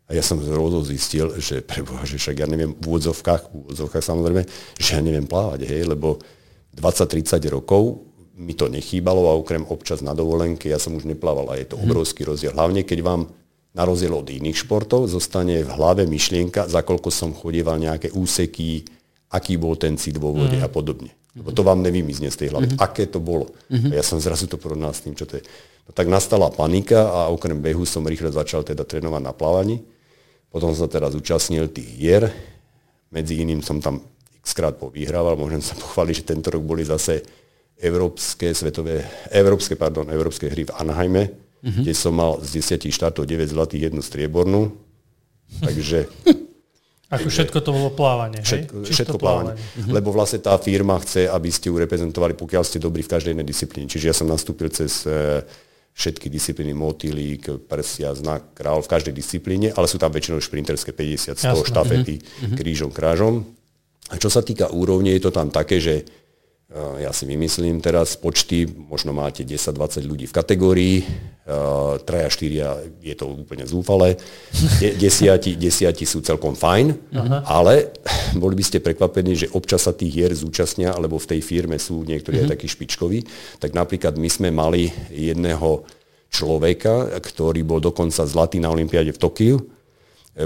a 0.04 0.12
ja 0.12 0.20
som 0.20 0.36
z 0.36 0.52
zistil, 0.84 1.32
že 1.40 1.64
preboha, 1.64 2.04
že 2.04 2.20
však 2.20 2.44
ja 2.44 2.48
neviem 2.48 2.76
v 2.76 2.84
úvodzovkách, 2.84 3.42
v 3.48 3.54
úvodzovkách 3.72 4.04
samozrejme, 4.04 4.44
že 4.76 4.90
ja 5.00 5.02
neviem 5.02 5.24
plávať, 5.24 5.64
hej, 5.64 5.88
lebo 5.88 6.20
20-30 6.76 7.40
rokov 7.48 8.04
mi 8.36 8.58
to 8.58 8.68
nechýbalo 8.68 9.30
a 9.30 9.38
okrem 9.38 9.64
občas 9.70 10.02
na 10.02 10.12
dovolenke 10.12 10.68
ja 10.68 10.82
som 10.82 10.98
už 10.98 11.08
neplával 11.08 11.54
a 11.54 11.56
je 11.56 11.72
to 11.72 11.80
mhm. 11.80 11.84
obrovský 11.88 12.28
rozdiel. 12.28 12.52
Hlavne 12.52 12.84
keď 12.84 13.00
vám 13.00 13.22
na 13.74 13.84
rozdiel 13.90 14.14
od 14.14 14.30
iných 14.30 14.68
športov 14.68 15.10
zostane 15.10 15.66
v 15.66 15.70
hlave 15.74 16.06
myšlienka, 16.06 16.70
za 16.70 16.86
koľko 16.86 17.10
som 17.10 17.34
chodieval 17.34 17.82
nejaké 17.82 18.14
úseky, 18.14 18.86
aký 19.34 19.58
bol 19.58 19.74
ten 19.74 19.98
cit 19.98 20.22
vo 20.22 20.30
vode 20.30 20.62
mm. 20.62 20.66
a 20.66 20.70
podobne. 20.70 21.10
Lebo 21.34 21.50
to 21.50 21.66
vám 21.66 21.82
nevymizne 21.82 22.30
z 22.30 22.38
tej 22.46 22.48
hlavy, 22.54 22.70
mm. 22.70 22.78
aké 22.78 23.10
to 23.10 23.18
bolo. 23.18 23.50
Mm. 23.74 23.90
A 23.90 23.94
ja 23.98 24.06
som 24.06 24.22
zrazu 24.22 24.46
to 24.46 24.62
porovnal 24.62 24.94
s 24.94 25.02
tým, 25.02 25.18
čo 25.18 25.26
to 25.26 25.42
je. 25.42 25.44
No 25.84 25.92
tak 25.92 26.08
nastala 26.08 26.48
panika 26.48 27.12
a 27.12 27.20
okrem 27.28 27.60
behu 27.60 27.84
som 27.84 28.08
rýchle 28.08 28.32
začal 28.32 28.64
teda 28.64 28.88
trénovať 28.88 29.22
na 29.24 29.34
plávaní. 29.36 29.84
Potom 30.48 30.72
som 30.72 30.86
sa 30.86 30.90
teda 30.92 31.10
zúčastnil 31.12 31.68
tých 31.74 31.90
hier. 31.98 32.24
Medzi 33.10 33.42
iným 33.42 33.60
som 33.60 33.82
tam 33.84 34.06
skrát 34.46 34.78
povyhrával. 34.78 35.36
Môžem 35.36 35.60
sa 35.60 35.74
pochváliť, 35.74 36.24
že 36.24 36.30
tento 36.30 36.54
rok 36.54 36.64
boli 36.64 36.86
zase 36.86 37.26
európske, 37.80 38.54
svetové, 38.54 39.04
európske, 39.34 39.74
pardon, 39.74 40.08
európske 40.08 40.48
hry 40.48 40.64
v 40.70 40.76
Anaheime, 40.78 41.24
uh-huh. 41.28 41.82
kde 41.84 41.94
som 41.98 42.14
mal 42.16 42.40
z 42.40 42.62
10 42.62 42.94
štátov 42.94 43.26
9 43.26 43.50
zlatých, 43.50 43.90
jednu 43.92 44.00
striebornú. 44.06 44.72
Takže... 45.68 46.06
Ako 47.14 47.30
všetko 47.30 47.62
to 47.62 47.70
bolo 47.70 47.94
plávanie, 47.94 48.42
hej? 48.42 48.66
Všetko, 48.66 48.90
všetko 48.90 49.18
plávanie. 49.22 49.54
plávanie. 49.54 49.78
Uh-huh. 49.78 49.94
Lebo 49.94 50.10
vlastne 50.10 50.42
tá 50.42 50.58
firma 50.58 50.98
chce, 50.98 51.30
aby 51.30 51.50
ste 51.54 51.70
ju 51.70 51.78
reprezentovali, 51.78 52.34
pokiaľ 52.34 52.64
ste 52.66 52.82
dobrí 52.82 53.06
v 53.06 53.12
každej 53.14 53.38
jednej 53.38 53.46
disciplíne. 53.46 53.86
Čiže 53.86 54.10
ja 54.10 54.16
som 54.18 54.26
nastúpil 54.26 54.74
cez 54.74 55.06
uh, 55.06 55.46
všetky 55.94 56.28
disciplíny, 56.30 56.74
motýlík, 56.74 57.70
prsia, 57.70 58.18
znak, 58.18 58.58
král 58.58 58.82
v 58.82 58.90
každej 58.90 59.14
disciplíne, 59.14 59.70
ale 59.78 59.86
sú 59.86 60.02
tam 60.02 60.10
väčšinou 60.10 60.42
šprinterské 60.42 60.90
50, 60.90 61.38
100, 61.38 61.46
Jasne. 61.46 61.70
štafety, 61.70 62.16
uh-huh. 62.18 62.56
krížom, 62.58 62.90
krážom. 62.90 63.46
A 64.10 64.18
čo 64.18 64.28
sa 64.28 64.42
týka 64.42 64.74
úrovne, 64.74 65.14
je 65.14 65.22
to 65.22 65.32
tam 65.32 65.54
také, 65.54 65.78
že 65.78 66.04
ja 66.74 67.14
si 67.14 67.30
vymyslím 67.30 67.78
teraz 67.86 68.18
počty, 68.18 68.66
možno 68.66 69.14
máte 69.14 69.46
10-20 69.46 70.10
ľudí 70.10 70.26
v 70.26 70.34
kategórii, 70.34 70.96
traja, 72.02 72.34
štyria 72.34 72.82
je 72.98 73.14
to 73.14 73.30
úplne 73.30 73.62
zúfale, 73.70 74.18
De- 74.82 74.98
desiati, 74.98 75.54
desiati 75.54 76.08
sú 76.08 76.26
celkom 76.26 76.58
fajn, 76.58 77.14
Aha. 77.14 77.38
ale 77.46 77.94
boli 78.42 78.58
by 78.58 78.64
ste 78.66 78.82
prekvapení, 78.82 79.38
že 79.38 79.52
občas 79.54 79.86
sa 79.86 79.94
tých 79.94 80.18
hier 80.18 80.34
zúčastnia, 80.34 80.98
alebo 80.98 81.22
v 81.22 81.38
tej 81.38 81.42
firme 81.46 81.78
sú 81.78 82.02
niektorí 82.02 82.42
uh-huh. 82.42 82.48
aj 82.48 82.50
mhm. 82.50 82.54
takí 82.58 82.68
špičkoví. 82.72 83.20
Tak 83.62 83.78
napríklad 83.78 84.18
my 84.18 84.30
sme 84.32 84.50
mali 84.50 84.90
jedného 85.14 85.86
človeka, 86.34 87.22
ktorý 87.22 87.62
bol 87.62 87.78
dokonca 87.78 88.26
zlatý 88.26 88.58
na 88.58 88.74
Olympiáde 88.74 89.14
v 89.14 89.22
Tokiu. 89.22 89.62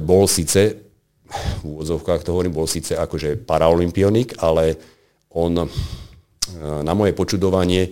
Bol 0.03 0.27
síce 0.27 0.83
v 1.31 1.63
úvodzovkách 1.63 2.23
to 2.23 2.31
hovorím, 2.31 2.55
bol 2.55 2.67
síce 2.67 2.95
akože 2.95 3.43
paraolimpionik, 3.43 4.39
ale 4.39 4.79
on 5.35 5.67
na 6.83 6.93
moje 6.95 7.11
počudovanie 7.11 7.91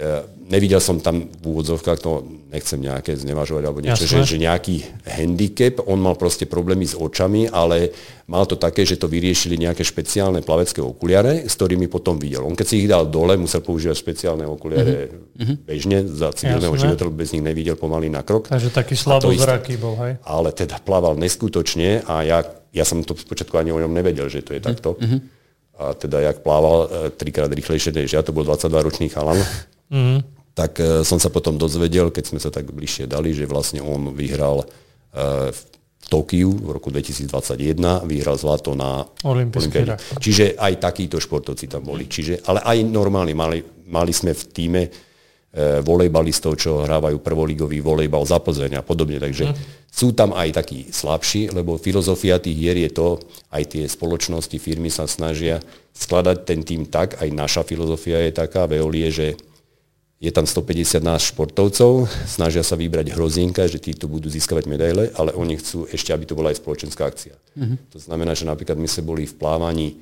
E, 0.00 0.24
nevidel 0.48 0.80
som 0.80 0.96
tam 0.96 1.28
v 1.28 1.44
úvodzovkách, 1.44 1.98
to 2.00 2.24
nechcem 2.48 2.80
nejaké 2.80 3.20
znevažovať 3.20 3.62
alebo 3.68 3.84
niečo, 3.84 4.08
že, 4.08 4.24
že 4.24 4.40
nejaký 4.40 4.80
handicap, 5.04 5.84
on 5.84 6.00
mal 6.00 6.16
proste 6.16 6.48
problémy 6.48 6.88
s 6.88 6.96
očami, 6.96 7.52
ale 7.52 7.92
mal 8.24 8.48
to 8.48 8.56
také, 8.56 8.88
že 8.88 8.96
to 8.96 9.12
vyriešili 9.12 9.60
nejaké 9.60 9.84
špeciálne 9.84 10.40
plavecké 10.40 10.80
okuliare, 10.80 11.44
s 11.44 11.52
ktorými 11.52 11.84
potom 11.92 12.16
videl. 12.16 12.48
On 12.48 12.56
keď 12.56 12.66
si 12.70 12.80
ich 12.80 12.88
dal 12.88 13.12
dole, 13.12 13.36
musel 13.36 13.60
používať 13.60 14.00
špeciálne 14.00 14.48
okuliare 14.48 15.12
mm-hmm. 15.36 15.68
bežne, 15.68 16.08
za 16.08 16.32
civilného 16.32 16.74
života, 16.80 17.04
bez 17.12 17.36
nich 17.36 17.44
nevidel 17.44 17.76
pomaly 17.76 18.08
na 18.08 18.24
krok. 18.24 18.48
Takže 18.48 18.72
taký 18.72 18.96
slabozraký 18.96 19.76
bol, 19.76 20.00
hej? 20.00 20.16
Ale 20.24 20.56
teda 20.56 20.80
plával 20.80 21.12
neskutočne 21.20 22.08
a 22.08 22.24
ja, 22.24 22.40
ja 22.72 22.88
som 22.88 23.04
to 23.04 23.12
spočiatku 23.12 23.52
ani 23.52 23.68
o 23.68 23.82
ňom 23.84 23.92
nevedel, 23.92 24.32
že 24.32 24.40
to 24.40 24.56
je 24.56 24.64
takto. 24.64 24.96
Mm-hmm. 24.96 25.39
A 25.80 25.96
teda 25.96 26.20
jak 26.20 26.44
plával 26.44 26.84
e, 26.84 26.88
trikrát 27.16 27.48
rýchlejšie 27.48 27.96
než 27.96 28.12
ja, 28.12 28.20
to 28.20 28.36
bol 28.36 28.44
22-ročný 28.44 29.08
chalan. 29.08 29.40
Mm-hmm. 29.88 30.18
Tak 30.50 30.72
uh, 30.82 30.86
som 31.06 31.16
sa 31.16 31.30
potom 31.32 31.56
dozvedel, 31.56 32.10
keď 32.12 32.24
sme 32.34 32.40
sa 32.42 32.50
tak 32.52 32.68
bližšie 32.68 33.06
dali, 33.08 33.32
že 33.32 33.48
vlastne 33.48 33.80
on 33.80 34.12
vyhral 34.12 34.66
uh, 34.66 35.48
v 35.48 35.60
Tokiu 36.10 36.50
v 36.50 36.74
roku 36.74 36.90
2021, 36.90 37.78
vyhral 38.04 38.34
zlato 38.34 38.74
na 38.74 39.06
Olympiáde. 39.22 39.94
Čiže 40.18 40.58
aj 40.58 40.82
takíto 40.82 41.22
športovci 41.22 41.70
tam 41.70 41.86
boli. 41.86 42.10
Čiže, 42.10 42.42
ale 42.50 42.66
aj 42.66 42.78
normálne 42.82 43.30
mali, 43.30 43.62
mali 43.86 44.10
sme 44.10 44.34
v 44.34 44.42
týme 44.50 44.82
volejbalistov, 45.82 46.54
čo 46.62 46.86
hrávajú 46.86 47.18
prvolígový 47.18 47.82
volejbal 47.82 48.22
za 48.22 48.38
Plzeň 48.38 48.78
a 48.78 48.86
podobne. 48.86 49.18
Takže 49.18 49.50
mm. 49.50 49.54
sú 49.90 50.14
tam 50.14 50.30
aj 50.30 50.62
takí 50.62 50.86
slabší, 50.94 51.50
lebo 51.50 51.74
filozofia 51.74 52.38
tých 52.38 52.54
hier 52.54 52.78
je 52.78 52.90
to, 52.94 53.08
aj 53.50 53.74
tie 53.74 53.82
spoločnosti, 53.90 54.54
firmy 54.62 54.94
sa 54.94 55.10
snažia 55.10 55.58
skladať 55.90 56.36
ten 56.46 56.62
tým 56.62 56.86
tak, 56.86 57.18
aj 57.18 57.28
naša 57.34 57.62
filozofia 57.66 58.22
je 58.30 58.32
taká, 58.32 58.70
Veolie, 58.70 59.10
že 59.10 59.34
je 60.20 60.30
tam 60.30 60.44
150 60.44 61.00
nás 61.00 61.32
športovcov, 61.32 62.06
snažia 62.28 62.60
sa 62.60 62.76
vybrať 62.76 63.16
hrozienka, 63.16 63.64
že 63.66 63.80
títo 63.80 64.04
budú 64.04 64.28
získavať 64.28 64.68
medaile, 64.68 65.08
ale 65.16 65.32
oni 65.32 65.56
chcú 65.56 65.88
ešte, 65.88 66.12
aby 66.12 66.28
to 66.28 66.36
bola 66.36 66.52
aj 66.52 66.60
spoločenská 66.60 67.08
akcia. 67.08 67.34
Mm-hmm. 67.56 67.76
To 67.96 67.98
znamená, 67.98 68.36
že 68.36 68.44
napríklad 68.44 68.76
my 68.76 68.84
sme 68.84 69.08
boli 69.08 69.24
v 69.24 69.34
plávaní 69.40 69.96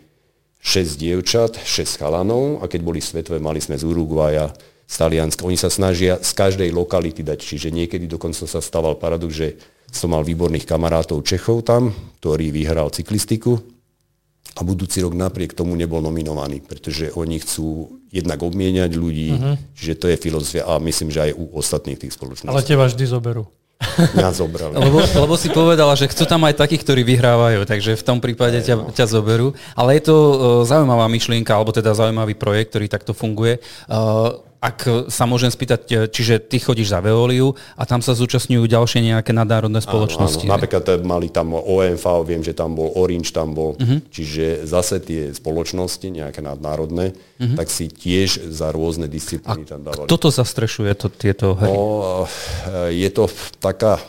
6 0.59 0.99
dievčat, 0.99 1.63
6 1.63 2.03
chalanov 2.03 2.59
a 2.61 2.67
keď 2.67 2.81
boli 2.83 2.99
svetové, 2.99 3.39
mali 3.39 3.63
sme 3.63 3.79
z 3.79 3.87
Uruguaja, 3.87 4.51
z 4.88 4.94
Talianska. 4.96 5.44
Oni 5.44 5.61
sa 5.61 5.68
snažia 5.68 6.16
z 6.16 6.33
každej 6.33 6.72
lokality 6.72 7.20
dať, 7.20 7.38
čiže 7.44 7.68
niekedy 7.68 8.09
dokonca 8.09 8.48
sa 8.48 8.64
stával 8.64 8.96
paradox, 8.96 9.37
že 9.37 9.48
som 9.92 10.16
mal 10.16 10.24
výborných 10.24 10.64
kamarátov 10.64 11.20
Čechov 11.24 11.64
tam, 11.68 11.92
ktorý 12.20 12.48
vyhral 12.48 12.88
cyklistiku, 12.88 13.61
a 14.59 14.66
budúci 14.66 14.98
rok 15.07 15.14
napriek 15.14 15.55
tomu 15.55 15.79
nebol 15.79 16.03
nominovaný, 16.03 16.59
pretože 16.66 17.14
oni 17.14 17.38
chcú 17.38 18.01
jednak 18.11 18.42
obmieniať 18.42 18.90
ľudí, 18.98 19.31
uh-huh. 19.31 19.55
čiže 19.79 19.94
to 19.94 20.07
je 20.11 20.16
filozofia 20.18 20.66
a 20.66 20.83
myslím, 20.83 21.14
že 21.14 21.31
aj 21.31 21.33
u 21.38 21.44
ostatných 21.55 22.01
tých 22.03 22.18
spoločností. 22.18 22.51
Ale 22.51 22.66
teba 22.66 22.90
vždy 22.90 23.05
zoberú. 23.07 23.46
Mňa 24.18 24.35
zobrali. 24.35 24.74
lebo, 24.74 24.98
lebo 24.98 25.35
si 25.38 25.55
povedala, 25.55 25.94
že 25.94 26.11
chcú 26.11 26.27
tam 26.27 26.42
aj 26.42 26.59
takých, 26.59 26.83
ktorí 26.83 27.07
vyhrávajú, 27.07 27.62
takže 27.62 27.94
v 27.94 28.03
tom 28.03 28.18
prípade 28.18 28.59
ťa, 28.66 28.90
ťa 28.90 29.07
zoberú. 29.07 29.55
Ale 29.79 29.94
je 29.94 30.11
to 30.11 30.16
uh, 30.18 30.35
zaujímavá 30.66 31.07
myšlienka, 31.07 31.55
alebo 31.55 31.70
teda 31.70 31.94
zaujímavý 31.94 32.35
projekt, 32.35 32.74
ktorý 32.74 32.90
takto 32.90 33.14
funguje. 33.14 33.62
Uh, 33.87 34.42
ak 34.59 35.07
sa 35.07 35.25
môžem 35.25 35.55
spýtať, 35.55 35.81
e, 35.87 35.94
čiže 36.11 36.42
ty 36.42 36.59
chodíš 36.59 36.90
za 36.90 36.99
Veoliu 36.99 37.55
a 37.79 37.87
tam 37.87 38.03
sa 38.03 38.18
zúčastňujú 38.18 38.66
ďalšie 38.66 39.07
nejaké 39.07 39.31
nadnárodné 39.31 39.79
spoločnosti. 39.79 40.47
Áno, 40.47 40.51
áno. 40.51 40.55
Napríklad 40.59 40.85
e, 40.90 40.94
mali 41.07 41.31
tam 41.31 41.55
OMV, 41.55 42.05
viem, 42.27 42.42
že 42.42 42.59
tam 42.59 42.75
bol 42.75 42.90
Orange, 42.99 43.31
tam 43.31 43.55
bol, 43.55 43.79
uh-huh. 43.79 44.03
čiže 44.11 44.66
zase 44.66 44.99
tie 44.99 45.31
spoločnosti, 45.31 46.11
nejaké 46.11 46.42
nadnárodné, 46.42 47.14
uh-huh. 47.14 47.55
tak 47.55 47.71
si 47.71 47.87
tiež 47.87 48.51
za 48.51 48.75
rôzne 48.75 49.07
disciplíny 49.07 49.62
a 49.62 49.79
tam 49.79 49.81
dávali. 49.87 50.11
Kto 50.11 50.18
to 50.18 50.29
zastrešuje, 50.35 50.90
to, 50.99 51.07
tieto 51.07 51.55
hry? 51.55 51.71
No, 51.71 52.27
e, 52.90 52.99
je 52.99 53.11
to 53.14 53.31
taká, 53.62 54.03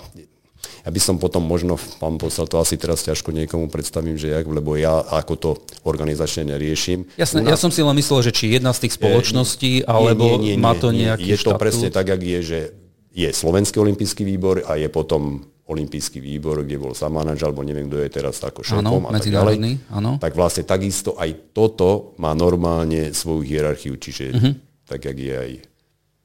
ja 0.85 0.89
by 0.89 0.99
som 1.01 1.15
potom 1.19 1.43
možno, 1.43 1.75
pán 1.99 2.15
poslal 2.15 2.47
to 2.47 2.57
asi 2.61 2.79
teraz 2.79 3.03
ťažko 3.03 3.35
niekomu 3.35 3.67
predstavím, 3.67 4.15
že 4.15 4.31
jak, 4.31 4.47
lebo 4.47 4.79
ja 4.79 5.03
ako 5.03 5.33
to 5.35 5.49
organizačne 5.83 6.47
neriešim. 6.49 7.07
Jasne, 7.19 7.43
nás... 7.43 7.55
ja 7.55 7.57
som 7.59 7.71
si 7.71 7.83
len 7.83 7.95
myslel, 7.95 8.25
že 8.25 8.31
či 8.31 8.55
jedna 8.55 8.71
z 8.71 8.87
tých 8.87 8.95
spoločností, 8.95 9.83
nie, 9.83 9.87
alebo 9.87 10.39
nie, 10.39 10.55
nie, 10.55 10.55
nie, 10.55 10.63
má 10.63 10.73
to 10.75 10.95
nejaký 10.95 11.27
nie, 11.27 11.35
Je 11.35 11.43
to 11.43 11.55
presne 11.59 11.89
tak, 11.91 12.11
jak 12.11 12.21
je, 12.21 12.39
že 12.41 12.59
je 13.13 13.29
Slovenský 13.29 13.81
olimpijský 13.81 14.23
výbor 14.23 14.63
a 14.63 14.77
je 14.79 14.87
potom 14.87 15.43
olimpijský 15.69 16.17
výbor, 16.17 16.65
kde 16.65 16.81
bol 16.81 16.97
Samánač, 16.97 17.45
alebo 17.45 17.61
neviem, 17.61 17.85
kto 17.85 18.01
je 18.01 18.09
teraz 18.09 18.41
ako 18.41 18.65
šéfom 18.65 19.05
a 19.05 19.21
tak 19.21 19.29
ďalej. 19.29 19.77
Áno. 19.93 20.17
Tak 20.17 20.33
vlastne 20.33 20.65
takisto 20.65 21.13
aj 21.13 21.53
toto 21.53 22.17
má 22.17 22.33
normálne 22.33 23.13
svoju 23.13 23.45
hierarchiu, 23.45 23.93
čiže 24.01 24.25
uh-huh. 24.33 24.53
tak, 24.89 25.05
jak 25.05 25.17
je 25.17 25.33
aj 25.37 25.51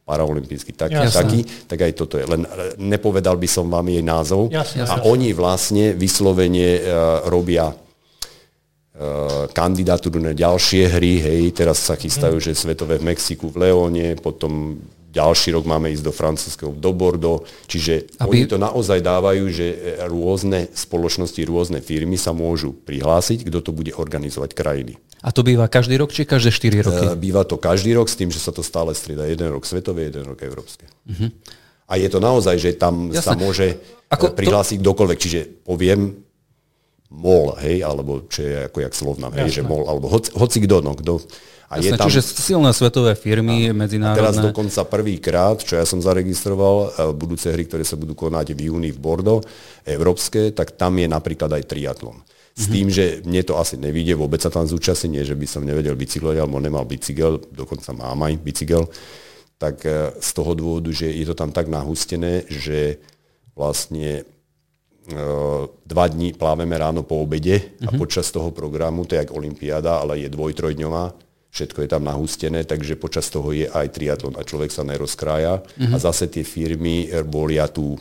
paraolimpijský 0.04 0.76
taký, 0.76 1.00
jasne. 1.00 1.16
taký, 1.16 1.40
tak 1.64 1.78
aj 1.80 1.92
toto 1.96 2.20
je. 2.20 2.28
Len 2.28 2.44
e, 2.44 2.48
nepovedal 2.76 3.40
by 3.40 3.48
som 3.48 3.66
vám 3.72 3.88
jej 3.88 4.04
názov. 4.04 4.52
Jasne, 4.52 4.84
a 4.84 5.00
jasne. 5.00 5.08
oni 5.08 5.32
vlastne 5.32 5.96
vyslovene 5.96 6.68
uh, 6.76 7.24
robia 7.32 7.72
uh, 7.72 9.48
kandidatúru 9.48 10.20
na 10.20 10.36
ďalšie 10.36 10.92
hry. 10.92 11.24
Hej, 11.24 11.56
teraz 11.56 11.80
sa 11.80 11.96
chystajú, 11.96 12.36
hmm. 12.36 12.44
že 12.44 12.52
svetové 12.52 13.00
v 13.00 13.16
Mexiku, 13.16 13.48
v 13.48 13.64
Leóne, 13.64 14.20
potom 14.20 14.76
ďalší 15.14 15.54
rok 15.54 15.64
máme 15.64 15.94
ísť 15.94 16.04
do 16.04 16.12
francúzského, 16.12 16.74
do 16.74 16.90
Bordeaux. 16.90 17.46
Čiže 17.70 18.18
Aby... 18.18 18.42
oni 18.42 18.44
to 18.50 18.58
naozaj 18.58 18.98
dávajú, 18.98 19.46
že 19.48 19.66
rôzne 20.10 20.66
spoločnosti, 20.74 21.38
rôzne 21.46 21.78
firmy 21.78 22.18
sa 22.18 22.34
môžu 22.34 22.74
prihlásiť, 22.74 23.46
kto 23.46 23.58
to 23.62 23.70
bude 23.70 23.94
organizovať 23.94 24.50
krajiny. 24.52 24.98
A 25.24 25.32
to 25.32 25.40
býva 25.40 25.70
každý 25.72 25.96
rok, 25.96 26.12
či 26.12 26.28
každé 26.28 26.52
4 26.52 26.84
roky? 26.84 27.04
Uh, 27.08 27.16
býva 27.16 27.48
to 27.48 27.56
každý 27.56 27.96
rok 27.96 28.12
s 28.12 28.18
tým, 28.18 28.28
že 28.28 28.42
sa 28.42 28.52
to 28.52 28.60
stále 28.60 28.92
strieda. 28.92 29.24
Jeden 29.24 29.48
rok 29.48 29.64
svetové, 29.64 30.12
jeden 30.12 30.28
rok 30.28 30.36
európske. 30.44 30.84
Uh-huh. 31.08 31.32
A 31.88 31.96
je 31.96 32.08
to 32.12 32.20
naozaj, 32.20 32.60
že 32.60 32.76
tam 32.76 33.08
Jasne. 33.08 33.24
sa 33.24 33.32
môže 33.32 33.80
ako 34.12 34.36
prihlásiť 34.36 34.76
to... 34.76 34.82
kdokoľvek. 34.84 35.18
Čiže 35.20 35.40
poviem 35.64 36.23
MOL, 37.14 37.54
hej, 37.62 37.86
alebo 37.86 38.26
čo 38.26 38.42
je 38.42 38.56
ako 38.66 38.78
jak 38.82 38.94
slovná, 38.94 39.30
hej, 39.38 39.60
že 39.60 39.62
MOL, 39.62 39.86
alebo 39.86 40.10
hoci, 40.10 40.34
hoci 40.34 40.58
kto, 40.66 40.82
no, 40.82 40.98
kto. 40.98 41.22
A 41.70 41.80
Jasne, 41.80 41.86
je 41.86 41.92
tam, 41.96 42.06
čiže 42.06 42.22
silné 42.22 42.70
svetové 42.70 43.16
firmy, 43.16 43.70
a, 43.70 43.74
medzinárodné. 43.74 44.18
A 44.18 44.20
teraz 44.20 44.36
dokonca 44.38 44.80
prvýkrát, 44.84 45.58
čo 45.58 45.74
ja 45.80 45.86
som 45.88 45.98
zaregistroval, 45.98 46.76
e, 46.76 46.86
budúce 47.16 47.50
hry, 47.50 47.64
ktoré 47.64 47.82
sa 47.82 47.96
budú 47.96 48.12
konať 48.14 48.52
v 48.52 48.70
júni 48.70 48.90
v 48.94 49.00
Bordo, 49.00 49.40
európske, 49.82 50.52
tak 50.52 50.76
tam 50.76 50.94
je 51.00 51.08
napríklad 51.08 51.50
aj 51.50 51.64
triatlon. 51.66 52.20
S 52.54 52.70
tým, 52.70 52.86
že 52.86 53.18
mne 53.26 53.42
to 53.42 53.58
asi 53.58 53.74
nevidie, 53.74 54.14
vôbec 54.14 54.38
sa 54.38 54.46
tam 54.46 54.62
zúčastniť, 54.62 55.10
nie, 55.10 55.26
že 55.26 55.34
by 55.34 55.46
som 55.50 55.66
nevedel 55.66 55.98
bicyklovať, 55.98 56.38
alebo 56.38 56.62
nemal 56.62 56.86
bicykel, 56.86 57.42
dokonca 57.50 57.90
mám 57.90 58.22
aj 58.30 58.38
bicykel, 58.38 58.86
tak 59.58 59.82
e, 59.82 60.14
z 60.22 60.30
toho 60.30 60.54
dôvodu, 60.54 60.94
že 60.94 61.10
je 61.10 61.26
to 61.26 61.34
tam 61.34 61.50
tak 61.50 61.66
nahustené, 61.66 62.46
že 62.46 63.02
vlastne 63.58 64.22
dva 65.84 66.04
dní 66.08 66.32
pláveme 66.32 66.72
ráno 66.80 67.04
po 67.04 67.20
obede 67.20 67.76
a 67.84 67.92
uh-huh. 67.92 68.00
počas 68.00 68.32
toho 68.32 68.48
programu, 68.56 69.04
to 69.04 69.14
je 69.14 69.20
jak 69.20 69.36
Olympiáda, 69.36 70.00
ale 70.00 70.24
je 70.24 70.28
dvoj, 70.32 70.56
trojdňová, 70.56 71.12
všetko 71.52 71.84
je 71.84 71.88
tam 71.92 72.08
nahustené, 72.08 72.64
takže 72.64 72.96
počas 72.96 73.28
toho 73.28 73.52
je 73.52 73.68
aj 73.68 73.92
triatlon 73.92 74.34
a 74.40 74.42
človek 74.42 74.72
sa 74.72 74.80
nerozkrája. 74.80 75.60
Uh-huh. 75.60 75.92
A 75.92 75.96
zase 76.00 76.32
tie 76.32 76.40
firmy 76.40 77.12
bolia 77.28 77.68
tú 77.68 78.00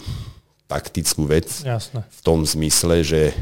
taktickú 0.64 1.28
vec 1.28 1.52
Jasne. 1.62 2.08
v 2.08 2.22
tom 2.24 2.48
zmysle, 2.48 3.04
že 3.04 3.36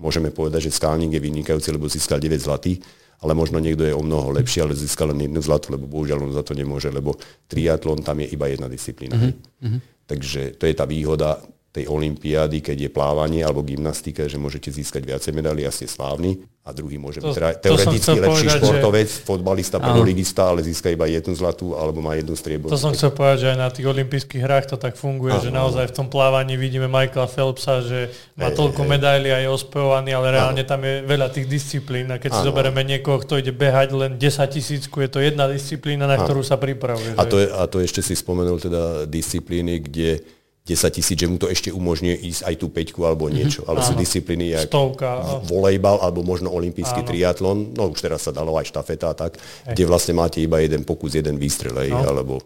môžeme 0.00 0.32
povedať, 0.32 0.66
že 0.66 0.74
Skalník 0.74 1.14
je 1.14 1.22
vynikajúci, 1.22 1.68
lebo 1.70 1.86
získal 1.86 2.18
9 2.18 2.32
zlatý, 2.40 2.80
ale 3.22 3.38
možno 3.38 3.62
niekto 3.62 3.86
je 3.86 3.94
o 3.94 4.02
mnoho 4.02 4.34
lepší, 4.34 4.66
ale 4.66 4.74
získal 4.74 5.14
len 5.14 5.30
jednu 5.30 5.38
zlatú, 5.38 5.70
lebo 5.70 5.86
bohužiaľ 5.86 6.26
on 6.26 6.34
za 6.34 6.42
to 6.42 6.58
nemôže, 6.58 6.90
lebo 6.90 7.14
triatlon 7.46 8.02
tam 8.02 8.18
je 8.18 8.34
iba 8.34 8.50
jedna 8.50 8.66
disciplína. 8.66 9.14
Mm-hmm. 9.14 9.78
Takže 10.10 10.58
to 10.58 10.66
je 10.66 10.74
tá 10.74 10.88
výhoda 10.88 11.38
tej 11.72 11.88
olympiády, 11.88 12.60
keď 12.60 12.76
je 12.86 12.90
plávanie 12.92 13.40
alebo 13.40 13.64
gymnastika, 13.64 14.28
že 14.28 14.36
môžete 14.36 14.68
získať 14.68 15.08
viacej 15.08 15.32
medailí 15.32 15.64
a 15.64 15.72
ste 15.72 15.88
slávni. 15.88 16.44
A 16.62 16.70
druhý 16.70 16.94
môže 16.94 17.18
byť 17.18 17.34
teda 17.34 17.48
teoreticky 17.58 18.22
lepší 18.22 18.46
povedať, 18.46 18.60
športovec, 18.62 19.08
že... 19.10 19.26
fotbalista, 19.26 19.82
prvoligista, 19.82 20.46
ale 20.46 20.62
získa 20.62 20.94
iba 20.94 21.10
jednu 21.10 21.34
zlatú 21.34 21.74
alebo 21.74 21.98
má 21.98 22.14
jednu 22.14 22.38
striebu. 22.38 22.70
To 22.70 22.78
som 22.78 22.94
chcel 22.94 23.10
povedať, 23.10 23.38
že 23.42 23.48
aj 23.50 23.58
na 23.58 23.66
tých 23.66 23.82
olympijských 23.90 24.42
hrách 24.46 24.70
to 24.70 24.76
tak 24.78 24.94
funguje, 24.94 25.34
Aha. 25.34 25.42
že 25.42 25.50
naozaj 25.50 25.90
v 25.90 25.94
tom 25.96 26.06
plávaní 26.06 26.54
vidíme 26.54 26.86
Michaela 26.86 27.26
Phelpsa, 27.26 27.82
že 27.82 28.14
má 28.38 28.52
hey, 28.52 28.54
toľko 28.54 28.86
hey. 28.86 28.90
medailí 28.94 29.34
a 29.34 29.42
je 29.42 29.50
ospevovaný, 29.50 30.14
ale 30.14 30.38
reálne 30.38 30.62
Aha. 30.62 30.70
tam 30.70 30.86
je 30.86 30.94
veľa 31.02 31.34
tých 31.34 31.50
disciplín. 31.50 32.06
A 32.14 32.22
keď 32.22 32.30
Aha. 32.30 32.36
si 32.38 32.40
zoberieme 32.46 32.82
niekoho, 32.86 33.18
kto 33.18 33.42
ide 33.42 33.50
behať 33.50 33.88
len 33.98 34.10
10 34.14 34.22
tisícku, 34.46 35.02
je 35.02 35.10
to 35.10 35.18
jedna 35.18 35.50
disciplína, 35.50 36.06
na 36.06 36.14
Aha. 36.14 36.22
ktorú 36.22 36.46
sa 36.46 36.62
pripravuje. 36.62 37.18
A 37.18 37.26
to, 37.26 37.42
je, 37.42 37.50
a 37.50 37.66
to 37.66 37.82
ešte 37.82 38.06
si 38.06 38.14
spomenul 38.14 38.62
teda 38.62 39.10
disciplíny, 39.10 39.82
kde 39.82 40.22
10 40.62 40.94
tisíc, 40.94 41.18
že 41.18 41.26
mu 41.26 41.42
to 41.42 41.50
ešte 41.50 41.74
umožňuje 41.74 42.22
ísť 42.22 42.42
aj 42.46 42.54
tú 42.54 42.70
peťku 42.70 43.02
alebo 43.02 43.26
mhm. 43.26 43.32
niečo. 43.34 43.60
Mm-hmm. 43.66 43.70
Ale 43.74 43.78
Áno. 43.82 43.88
sú 43.88 43.92
disciplíny 43.98 44.54
jak 44.54 44.70
Stovka. 44.70 45.42
volejbal 45.50 45.98
alebo 45.98 46.22
možno 46.22 46.54
olimpijský 46.54 47.02
Áno. 47.02 47.08
triatlon, 47.10 47.58
no 47.74 47.90
už 47.90 47.98
teraz 47.98 48.22
sa 48.26 48.30
dalo 48.30 48.54
aj 48.54 48.70
štafeta 48.70 49.10
a 49.10 49.14
tak, 49.18 49.38
Ej. 49.38 49.74
kde 49.74 49.84
vlastne 49.90 50.14
máte 50.14 50.38
iba 50.38 50.62
jeden 50.62 50.86
pokus, 50.86 51.18
jeden 51.18 51.34
výstrel, 51.34 51.74
no. 51.90 52.06
alebo 52.06 52.38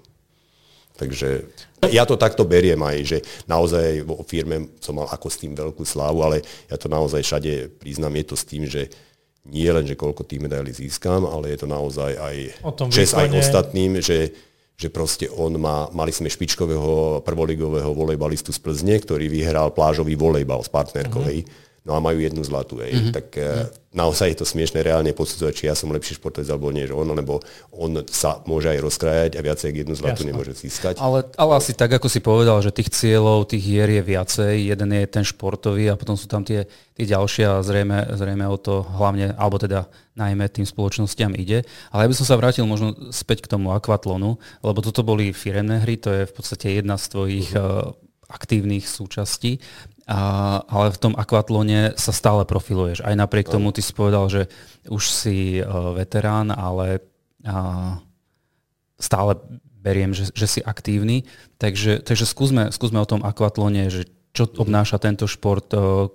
Takže 0.97 1.45
ja 1.93 2.09
to 2.09 2.17
takto 2.17 2.49
beriem 2.49 2.81
aj, 2.81 2.97
že 3.05 3.19
naozaj 3.45 4.01
vo 4.01 4.25
firme 4.25 4.73
som 4.81 4.97
mal 4.97 5.05
ako 5.13 5.29
s 5.29 5.37
tým 5.45 5.53
veľkú 5.53 5.85
slávu, 5.85 6.25
ale 6.25 6.41
ja 6.73 6.81
to 6.81 6.89
naozaj 6.89 7.21
všade 7.21 7.77
priznám, 7.77 8.17
je 8.17 8.25
to 8.25 8.37
s 8.37 8.45
tým, 8.49 8.65
že 8.65 8.89
nie 9.47 9.69
len, 9.69 9.87
že 9.87 9.95
koľko 9.95 10.27
tých 10.27 10.43
medailí 10.43 10.73
získam, 10.73 11.29
ale 11.29 11.55
je 11.55 11.59
to 11.63 11.69
naozaj 11.71 12.17
aj 12.17 12.37
čest 12.91 13.15
aj 13.15 13.31
ostatným, 13.31 14.01
že, 14.03 14.33
že 14.77 14.93
proste 14.93 15.27
on 15.33 15.57
má, 15.57 15.89
mali 15.97 16.13
sme 16.13 16.29
špičkového 16.29 17.25
prvoligového 17.25 17.97
volejbalistu 17.97 18.53
z 18.53 18.61
Plzne, 18.61 19.01
ktorý 19.01 19.33
vyhral 19.33 19.73
plážový 19.73 20.15
volejbal 20.15 20.61
s 20.61 20.69
partnerkovej. 20.69 21.45
Mm-hmm 21.45 21.66
no 21.87 21.95
a 21.95 22.03
majú 22.03 22.19
jednu 22.19 22.43
zlatú. 22.43 22.83
Mm-hmm. 22.83 23.15
Tak 23.15 23.27
mm-hmm. 23.39 23.95
naozaj 23.95 24.35
je 24.35 24.39
to 24.43 24.47
smiešne 24.47 24.83
reálne 24.83 25.15
posudzovať, 25.15 25.55
či 25.55 25.65
ja 25.71 25.79
som 25.79 25.95
lepší 25.95 26.19
športovec 26.19 26.51
alebo 26.51 26.75
nie, 26.75 26.83
že 26.83 26.93
on, 26.93 27.07
lebo 27.15 27.39
on 27.71 28.03
sa 28.11 28.43
môže 28.43 28.75
aj 28.75 28.83
rozkrajať 28.83 29.33
a 29.39 29.41
viacej 29.47 29.87
jednu 29.87 29.95
zlatú 29.95 30.27
Jasne. 30.27 30.35
nemôže 30.35 30.53
získať. 30.59 30.99
Ale, 30.99 31.31
ale 31.39 31.53
asi 31.55 31.79
tak, 31.79 31.95
ako 31.95 32.11
si 32.11 32.19
povedal, 32.19 32.59
že 32.59 32.75
tých 32.75 32.91
cieľov, 32.91 33.47
tých 33.47 33.63
hier 33.63 33.87
je 33.87 34.03
viacej. 34.03 34.75
Jeden 34.75 34.91
je 34.91 35.07
ten 35.07 35.23
športový 35.23 35.95
a 35.95 35.95
potom 35.95 36.19
sú 36.19 36.27
tam 36.27 36.43
tie, 36.43 36.67
tie 36.99 37.07
ďalšie 37.07 37.47
a 37.47 37.63
zrejme, 37.63 38.19
zrejme 38.19 38.45
o 38.51 38.59
to 38.59 38.83
hlavne, 38.83 39.31
alebo 39.39 39.63
teda 39.63 39.87
najmä 40.19 40.51
tým 40.51 40.67
spoločnostiam 40.67 41.39
ide. 41.39 41.63
Ale 41.95 42.05
ja 42.05 42.11
by 42.11 42.17
som 42.19 42.27
sa 42.27 42.35
vrátil 42.35 42.67
možno 42.67 42.99
späť 43.15 43.47
k 43.47 43.53
tomu 43.55 43.71
akvatlonu, 43.71 44.43
lebo 44.67 44.79
toto 44.83 45.07
boli 45.07 45.31
firemné 45.31 45.87
hry, 45.87 46.03
to 46.03 46.11
je 46.11 46.23
v 46.27 46.35
podstate 46.35 46.83
jedna 46.83 46.99
z 46.99 47.15
tvojich 47.15 47.55
uh-huh. 47.55 47.95
aktívnych 48.27 48.89
súčastí. 48.89 49.63
A, 50.07 50.63
ale 50.71 50.95
v 50.95 51.01
tom 51.03 51.15
akvatlone 51.19 51.99
sa 51.99 52.15
stále 52.15 52.47
profiluješ. 52.47 53.03
Aj 53.03 53.19
napriek 53.19 53.51
tomu 53.51 53.75
ty 53.75 53.83
si 53.83 53.91
povedal, 53.91 54.31
že 54.31 54.47
už 54.87 55.03
si 55.11 55.59
uh, 55.59 55.91
veterán, 55.99 56.55
ale 56.55 57.03
uh, 57.43 57.99
stále 59.03 59.35
beriem, 59.83 60.15
že, 60.15 60.31
že 60.31 60.47
si 60.47 60.61
aktívny. 60.63 61.27
Takže, 61.59 62.07
takže 62.07 62.27
skúsme, 62.27 62.71
skúsme 62.71 63.03
o 63.03 63.11
tom 63.11 63.23
akvatlone, 63.27 63.91
že 63.91 64.07
čo 64.37 64.45
obnáša 64.61 65.01
tento 65.01 65.25
šport, 65.25 65.73
uh, 65.73 66.13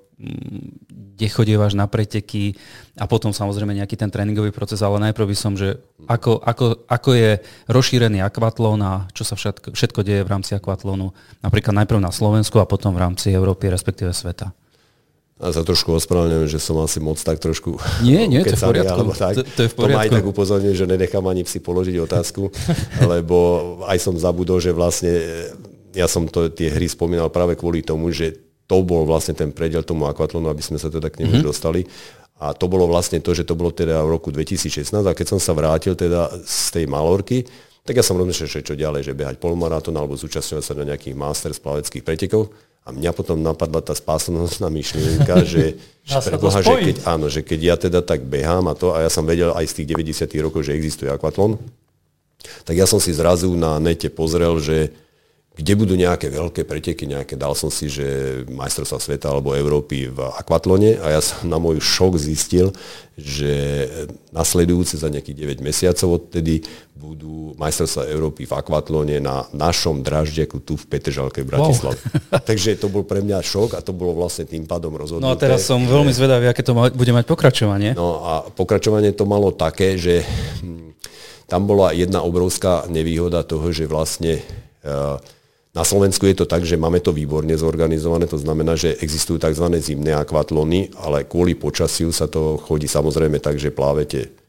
kde 1.21 1.27
chodievaš 1.29 1.73
na 1.73 1.89
preteky 1.89 2.57
a 2.97 3.09
potom 3.09 3.33
samozrejme 3.33 3.73
nejaký 3.77 3.97
ten 3.97 4.09
tréningový 4.09 4.53
proces, 4.53 4.81
ale 4.81 5.01
najprv 5.09 5.33
by 5.33 5.37
som, 5.37 5.53
že 5.57 5.81
ako, 6.05 6.41
ako, 6.41 6.85
ako 6.85 7.09
je 7.17 7.31
rozšírený 7.69 8.21
akvatlón 8.21 8.81
a 8.85 8.93
čo 9.17 9.25
sa 9.25 9.33
všetko, 9.33 9.73
všetko 9.73 9.99
deje 10.05 10.21
v 10.25 10.31
rámci 10.33 10.53
akvatlónu, 10.53 11.13
napríklad 11.41 11.73
najprv 11.73 12.01
na 12.01 12.13
Slovensku 12.13 12.61
a 12.61 12.69
potom 12.69 12.93
v 12.93 13.01
rámci 13.01 13.33
Európy, 13.33 13.69
respektíve 13.69 14.13
sveta. 14.13 14.53
A 15.41 15.49
sa 15.49 15.65
trošku 15.65 15.97
ospravedlňujem, 15.97 16.53
že 16.53 16.61
som 16.61 16.77
asi 16.85 17.01
moc 17.01 17.17
tak 17.17 17.41
trošku... 17.41 17.81
Nie, 18.05 18.29
nie, 18.29 18.45
to 18.45 18.53
je 18.53 18.61
v 18.61 18.77
poriadku. 18.77 19.09
Tak. 19.17 19.33
To, 19.33 19.41
to, 19.41 19.61
je 19.65 19.69
v 19.73 19.75
poriadku. 19.77 19.89
To 19.89 19.97
ma 19.97 20.05
aj 20.05 20.11
tak 20.13 20.25
upozorňuje, 20.29 20.73
že 20.77 20.85
nenechám 20.85 21.25
ani 21.25 21.41
si 21.49 21.57
položiť 21.57 21.97
otázku, 21.97 22.53
lebo 23.13 23.37
aj 23.89 23.97
som 23.97 24.13
zabudol, 24.13 24.61
že 24.61 24.69
vlastne 24.69 25.17
ja 25.95 26.07
som 26.07 26.27
to, 26.27 26.47
tie 26.51 26.71
hry 26.71 26.87
spomínal 26.87 27.31
práve 27.31 27.59
kvôli 27.59 27.83
tomu, 27.83 28.11
že 28.11 28.35
to 28.67 28.79
bol 28.87 29.03
vlastne 29.03 29.35
ten 29.35 29.51
predel 29.51 29.83
tomu 29.83 30.07
akvatlonu, 30.07 30.47
aby 30.47 30.63
sme 30.63 30.79
sa 30.79 30.87
teda 30.87 31.11
k 31.11 31.23
nemu 31.23 31.39
mm-hmm. 31.39 31.47
dostali. 31.47 31.83
A 32.41 32.57
to 32.57 32.65
bolo 32.65 32.89
vlastne 32.89 33.21
to, 33.21 33.35
že 33.37 33.45
to 33.45 33.53
bolo 33.53 33.69
teda 33.69 34.01
v 34.01 34.17
roku 34.17 34.33
2016 34.33 34.89
a 34.95 35.13
keď 35.13 35.27
som 35.37 35.39
sa 35.43 35.53
vrátil 35.53 35.93
teda 35.93 36.31
z 36.41 36.73
tej 36.73 36.85
Malorky, 36.89 37.45
tak 37.85 37.97
ja 37.97 38.03
som 38.05 38.17
rozmýšľal, 38.17 38.49
že 38.49 38.65
čo 38.65 38.73
ďalej, 38.77 39.01
že 39.05 39.17
behať 39.17 39.37
polmaratón 39.37 39.93
alebo 39.97 40.17
zúčastňovať 40.17 40.63
sa 40.65 40.73
na 40.77 40.89
nejakých 40.93 41.17
master 41.17 41.51
plaveckých 41.53 42.05
pretekov. 42.05 42.49
A 42.81 42.89
mňa 42.89 43.13
potom 43.13 43.37
napadla 43.37 43.85
tá 43.85 43.93
spásonosná 43.93 44.73
myšlienka, 44.73 45.43
že, 45.51 45.77
že, 46.01 46.17
preboha, 46.17 46.65
že 46.65 46.73
keď, 46.81 46.97
áno, 47.05 47.29
že 47.29 47.45
keď 47.45 47.59
ja 47.61 47.75
teda 47.77 47.99
tak 48.01 48.25
behám 48.25 48.69
a 48.69 48.73
to, 48.73 48.93
a 48.93 49.05
ja 49.05 49.09
som 49.13 49.25
vedel 49.25 49.53
aj 49.53 49.69
z 49.69 49.73
tých 49.81 49.87
90. 49.93 50.25
rokov, 50.41 50.65
že 50.65 50.73
existuje 50.73 51.09
akvatlon, 51.13 51.61
tak 52.65 52.73
ja 52.73 52.89
som 52.89 52.97
si 52.97 53.13
zrazu 53.13 53.53
na 53.53 53.77
nete 53.77 54.09
pozrel, 54.09 54.57
že 54.57 54.89
kde 55.61 55.73
budú 55.77 55.93
nejaké 55.93 56.33
veľké 56.33 56.65
preteky, 56.65 57.05
nejaké, 57.05 57.37
dal 57.37 57.53
som 57.53 57.69
si, 57.69 57.85
že 57.85 58.41
majstrovstva 58.49 58.97
sveta 58.97 59.29
alebo 59.29 59.53
Európy 59.53 60.09
v 60.09 60.17
akvatlone 60.41 60.97
a 60.97 61.13
ja 61.13 61.21
som 61.21 61.45
na 61.45 61.61
môj 61.61 61.77
šok 61.77 62.17
zistil, 62.17 62.73
že 63.13 63.85
nasledujúce 64.33 64.97
za 64.97 65.13
nejakých 65.13 65.61
9 65.61 65.61
mesiacov 65.61 66.17
odtedy 66.17 66.65
budú 66.97 67.53
majstrovstva 67.61 68.09
Európy 68.09 68.49
v 68.49 68.57
akvatlone 68.57 69.21
na 69.21 69.45
našom 69.53 70.01
draždeku 70.01 70.65
tu 70.65 70.73
v 70.81 70.85
Petržalke 70.89 71.45
v 71.45 71.53
Bratislave. 71.53 72.01
Wow. 72.01 72.41
Takže 72.49 72.81
to 72.81 72.89
bol 72.89 73.05
pre 73.05 73.21
mňa 73.21 73.45
šok 73.45 73.77
a 73.77 73.85
to 73.85 73.93
bolo 73.93 74.17
vlastne 74.17 74.49
tým 74.49 74.65
pádom 74.65 74.97
rozhodnuté. 74.97 75.29
No 75.29 75.37
a 75.37 75.37
teraz 75.37 75.61
som 75.61 75.85
že... 75.85 75.93
veľmi 75.93 76.09
zvedavý, 76.09 76.49
aké 76.49 76.65
to 76.65 76.73
bude 76.73 77.13
mať 77.13 77.25
pokračovanie. 77.29 77.93
No 77.93 78.25
a 78.25 78.33
pokračovanie 78.49 79.13
to 79.13 79.29
malo 79.29 79.53
také, 79.53 80.01
že 80.01 80.25
hm, 80.65 80.97
tam 81.45 81.69
bola 81.69 81.93
jedna 81.93 82.25
obrovská 82.25 82.89
nevýhoda 82.89 83.45
toho, 83.45 83.69
že 83.69 83.85
vlastne 83.85 84.41
uh, 84.81 85.21
na 85.71 85.87
Slovensku 85.87 86.27
je 86.27 86.43
to 86.43 86.45
tak, 86.49 86.67
že 86.67 86.75
máme 86.75 86.99
to 86.99 87.15
výborne 87.15 87.55
zorganizované, 87.55 88.27
to 88.27 88.35
znamená, 88.35 88.75
že 88.75 88.99
existujú 88.99 89.39
tzv. 89.39 89.71
zimné 89.79 90.11
akvatlony, 90.11 90.91
ale 90.99 91.23
kvôli 91.23 91.55
počasiu 91.55 92.11
sa 92.11 92.27
to 92.27 92.59
chodí 92.59 92.91
samozrejme 92.91 93.39
tak, 93.39 93.55
že 93.55 93.71
plávete 93.71 94.40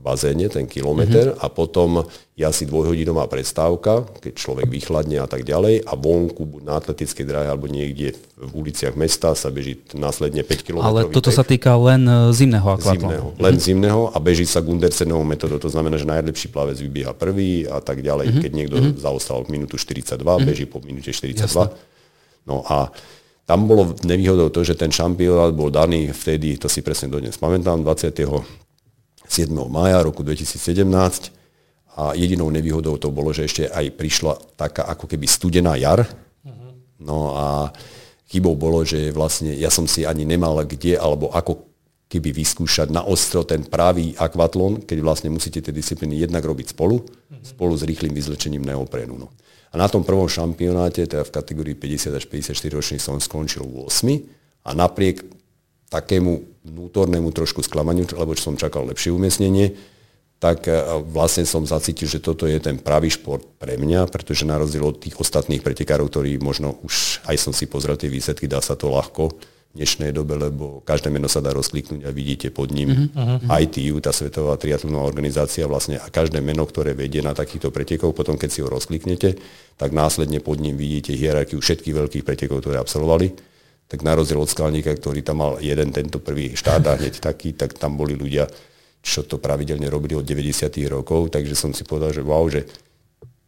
bazéne, 0.00 0.48
ten 0.48 0.66
kilometr 0.66 1.32
mm-hmm. 1.32 1.44
a 1.44 1.46
potom 1.52 2.02
je 2.34 2.44
asi 2.44 2.64
dvojhodinová 2.64 3.28
prestávka, 3.28 4.08
keď 4.18 4.32
človek 4.32 4.66
vychladne 4.66 5.20
a 5.20 5.28
tak 5.28 5.44
ďalej 5.44 5.84
a 5.84 5.92
vonku 5.92 6.48
buď 6.48 6.62
na 6.64 6.80
atletickej 6.80 7.24
dráhe 7.28 7.48
alebo 7.52 7.68
niekde 7.68 8.16
v 8.40 8.52
uliciach 8.56 8.96
mesta 8.96 9.36
sa 9.36 9.52
beží 9.52 9.76
následne 9.92 10.40
5 10.40 10.64
km. 10.64 10.80
Ale 10.80 11.12
toto 11.12 11.28
tek. 11.28 11.36
sa 11.36 11.44
týka 11.44 11.76
len 11.76 12.08
e, 12.08 12.32
zimného 12.32 12.64
akvatlonu. 12.64 13.12
Zimného, 13.12 13.28
len 13.36 13.54
mm-hmm. 13.54 13.68
zimného 13.68 14.02
a 14.10 14.16
beží 14.18 14.48
sa 14.48 14.64
Gundersenovou 14.64 15.26
metodou, 15.28 15.60
to 15.60 15.68
znamená, 15.68 16.00
že 16.00 16.08
najlepší 16.08 16.48
plavec 16.48 16.80
vybieha 16.80 17.12
prvý 17.12 17.68
a 17.68 17.84
tak 17.84 18.00
ďalej. 18.00 18.26
Mm-hmm. 18.32 18.42
Keď 18.42 18.52
niekto 18.56 18.76
mm-hmm. 18.80 19.04
zaostal 19.04 19.44
minútu 19.52 19.76
42, 19.76 20.16
mm-hmm. 20.16 20.48
beží 20.48 20.64
po 20.64 20.80
minúte 20.80 21.12
42. 21.12 21.44
Jasne. 21.44 21.76
No 22.48 22.64
a 22.64 22.88
tam 23.44 23.66
bolo 23.66 23.98
nevýhodou 24.06 24.48
to, 24.48 24.62
že 24.62 24.78
ten 24.78 24.94
šampionát 24.94 25.50
bol 25.50 25.74
daný 25.74 26.14
vtedy, 26.14 26.54
to 26.56 26.70
si 26.70 26.86
presne 26.86 27.10
dodnes 27.10 27.34
pamätám, 27.34 27.82
20. 27.82 28.69
7. 29.30 29.54
maja 29.70 30.02
roku 30.02 30.26
2017 30.26 31.30
a 31.94 32.18
jedinou 32.18 32.50
nevýhodou 32.50 32.98
to 32.98 33.14
bolo, 33.14 33.30
že 33.30 33.46
ešte 33.46 33.62
aj 33.70 33.86
prišla 33.94 34.34
taká 34.58 34.90
ako 34.90 35.06
keby 35.06 35.26
studená 35.30 35.78
jar. 35.78 36.02
No 37.00 37.32
a 37.32 37.72
chybou 38.28 38.54
bolo, 38.54 38.84
že 38.84 39.14
vlastne 39.14 39.56
ja 39.56 39.72
som 39.72 39.88
si 39.88 40.04
ani 40.04 40.28
nemal 40.28 40.60
kde 40.66 41.00
alebo 41.00 41.32
ako 41.32 41.70
keby 42.10 42.34
vyskúšať 42.34 42.90
na 42.90 43.06
ostro 43.06 43.46
ten 43.46 43.62
pravý 43.62 44.18
akvatlon, 44.18 44.82
keď 44.82 44.98
vlastne 44.98 45.30
musíte 45.30 45.62
tie 45.62 45.70
disciplíny 45.70 46.18
jednak 46.18 46.42
robiť 46.42 46.74
spolu, 46.74 46.98
mm-hmm. 46.98 47.54
spolu 47.54 47.72
s 47.78 47.86
rýchlým 47.86 48.10
vyzlečením 48.10 48.66
neoprénu. 48.66 49.14
No. 49.14 49.30
A 49.70 49.78
na 49.78 49.86
tom 49.86 50.02
prvom 50.02 50.26
šampionáte, 50.26 51.06
teda 51.06 51.22
v 51.22 51.30
kategórii 51.30 51.78
50 51.78 52.18
až 52.18 52.26
54 52.26 52.50
ročných 52.74 53.02
som 53.02 53.22
skončil 53.22 53.62
8 53.62 54.66
a 54.66 54.70
napriek 54.74 55.22
takému 55.90 56.62
vnútornému 56.62 57.34
trošku 57.34 57.66
sklamaniu, 57.66 58.06
lebo 58.14 58.38
som 58.38 58.54
čakal 58.54 58.86
lepšie 58.86 59.10
umiestnenie, 59.10 59.74
tak 60.40 60.70
e, 60.70 60.72
vlastne 61.10 61.44
som 61.44 61.66
zacítil, 61.66 62.08
že 62.08 62.22
toto 62.22 62.48
je 62.48 62.56
ten 62.62 62.80
pravý 62.80 63.12
šport 63.12 63.44
pre 63.60 63.76
mňa, 63.76 64.08
pretože 64.08 64.48
na 64.48 64.56
rozdiel 64.56 64.86
od 64.86 65.02
tých 65.02 65.18
ostatných 65.20 65.60
pretekárov, 65.60 66.08
ktorí 66.08 66.40
možno 66.40 66.80
už 66.80 67.26
aj 67.28 67.36
som 67.36 67.52
si 67.52 67.68
pozrel 67.68 67.98
tie 68.00 68.08
výsledky, 68.08 68.48
dá 68.48 68.62
sa 68.64 68.78
to 68.78 68.88
ľahko 68.88 69.34
v 69.34 69.76
dnešnej 69.76 70.10
dobe, 70.10 70.34
lebo 70.34 70.82
každé 70.82 71.12
meno 71.14 71.30
sa 71.30 71.38
dá 71.44 71.54
rozkliknúť 71.54 72.02
a 72.02 72.10
vidíte 72.10 72.50
pod 72.50 72.74
ním 72.74 73.06
uh-huh. 73.06 73.46
ITU, 73.62 74.02
tá 74.02 74.10
Svetová 74.10 74.58
triatlonová 74.58 75.06
organizácia 75.06 75.62
vlastne 75.70 75.94
a 76.02 76.10
každé 76.10 76.42
meno, 76.42 76.66
ktoré 76.66 76.90
vedie 76.90 77.22
na 77.22 77.38
takýchto 77.38 77.70
pretekov, 77.70 78.10
potom 78.10 78.34
keď 78.34 78.50
si 78.50 78.66
ho 78.66 78.68
rozkliknete, 78.72 79.38
tak 79.78 79.94
následne 79.94 80.42
pod 80.42 80.58
ním 80.58 80.74
vidíte 80.74 81.14
hierarchiu 81.14 81.62
všetkých 81.62 81.94
veľkých 81.94 82.26
pretekov, 82.26 82.66
ktoré 82.66 82.82
absolvovali 82.82 83.49
tak 83.90 84.06
na 84.06 84.14
rozdiel 84.14 84.38
od 84.38 84.46
Skalníka, 84.46 84.94
ktorý 84.94 85.26
tam 85.26 85.42
mal 85.42 85.52
jeden 85.58 85.90
tento 85.90 86.22
prvý 86.22 86.54
štát 86.54 86.86
a 86.86 86.94
hneď 86.94 87.18
taký, 87.18 87.58
tak 87.58 87.74
tam 87.74 87.98
boli 87.98 88.14
ľudia, 88.14 88.46
čo 89.02 89.26
to 89.26 89.42
pravidelne 89.42 89.90
robili 89.90 90.14
od 90.14 90.22
90. 90.22 90.70
rokov, 90.86 91.34
takže 91.34 91.58
som 91.58 91.74
si 91.74 91.82
povedal, 91.82 92.14
že 92.14 92.22
wow, 92.22 92.46
že 92.46 92.70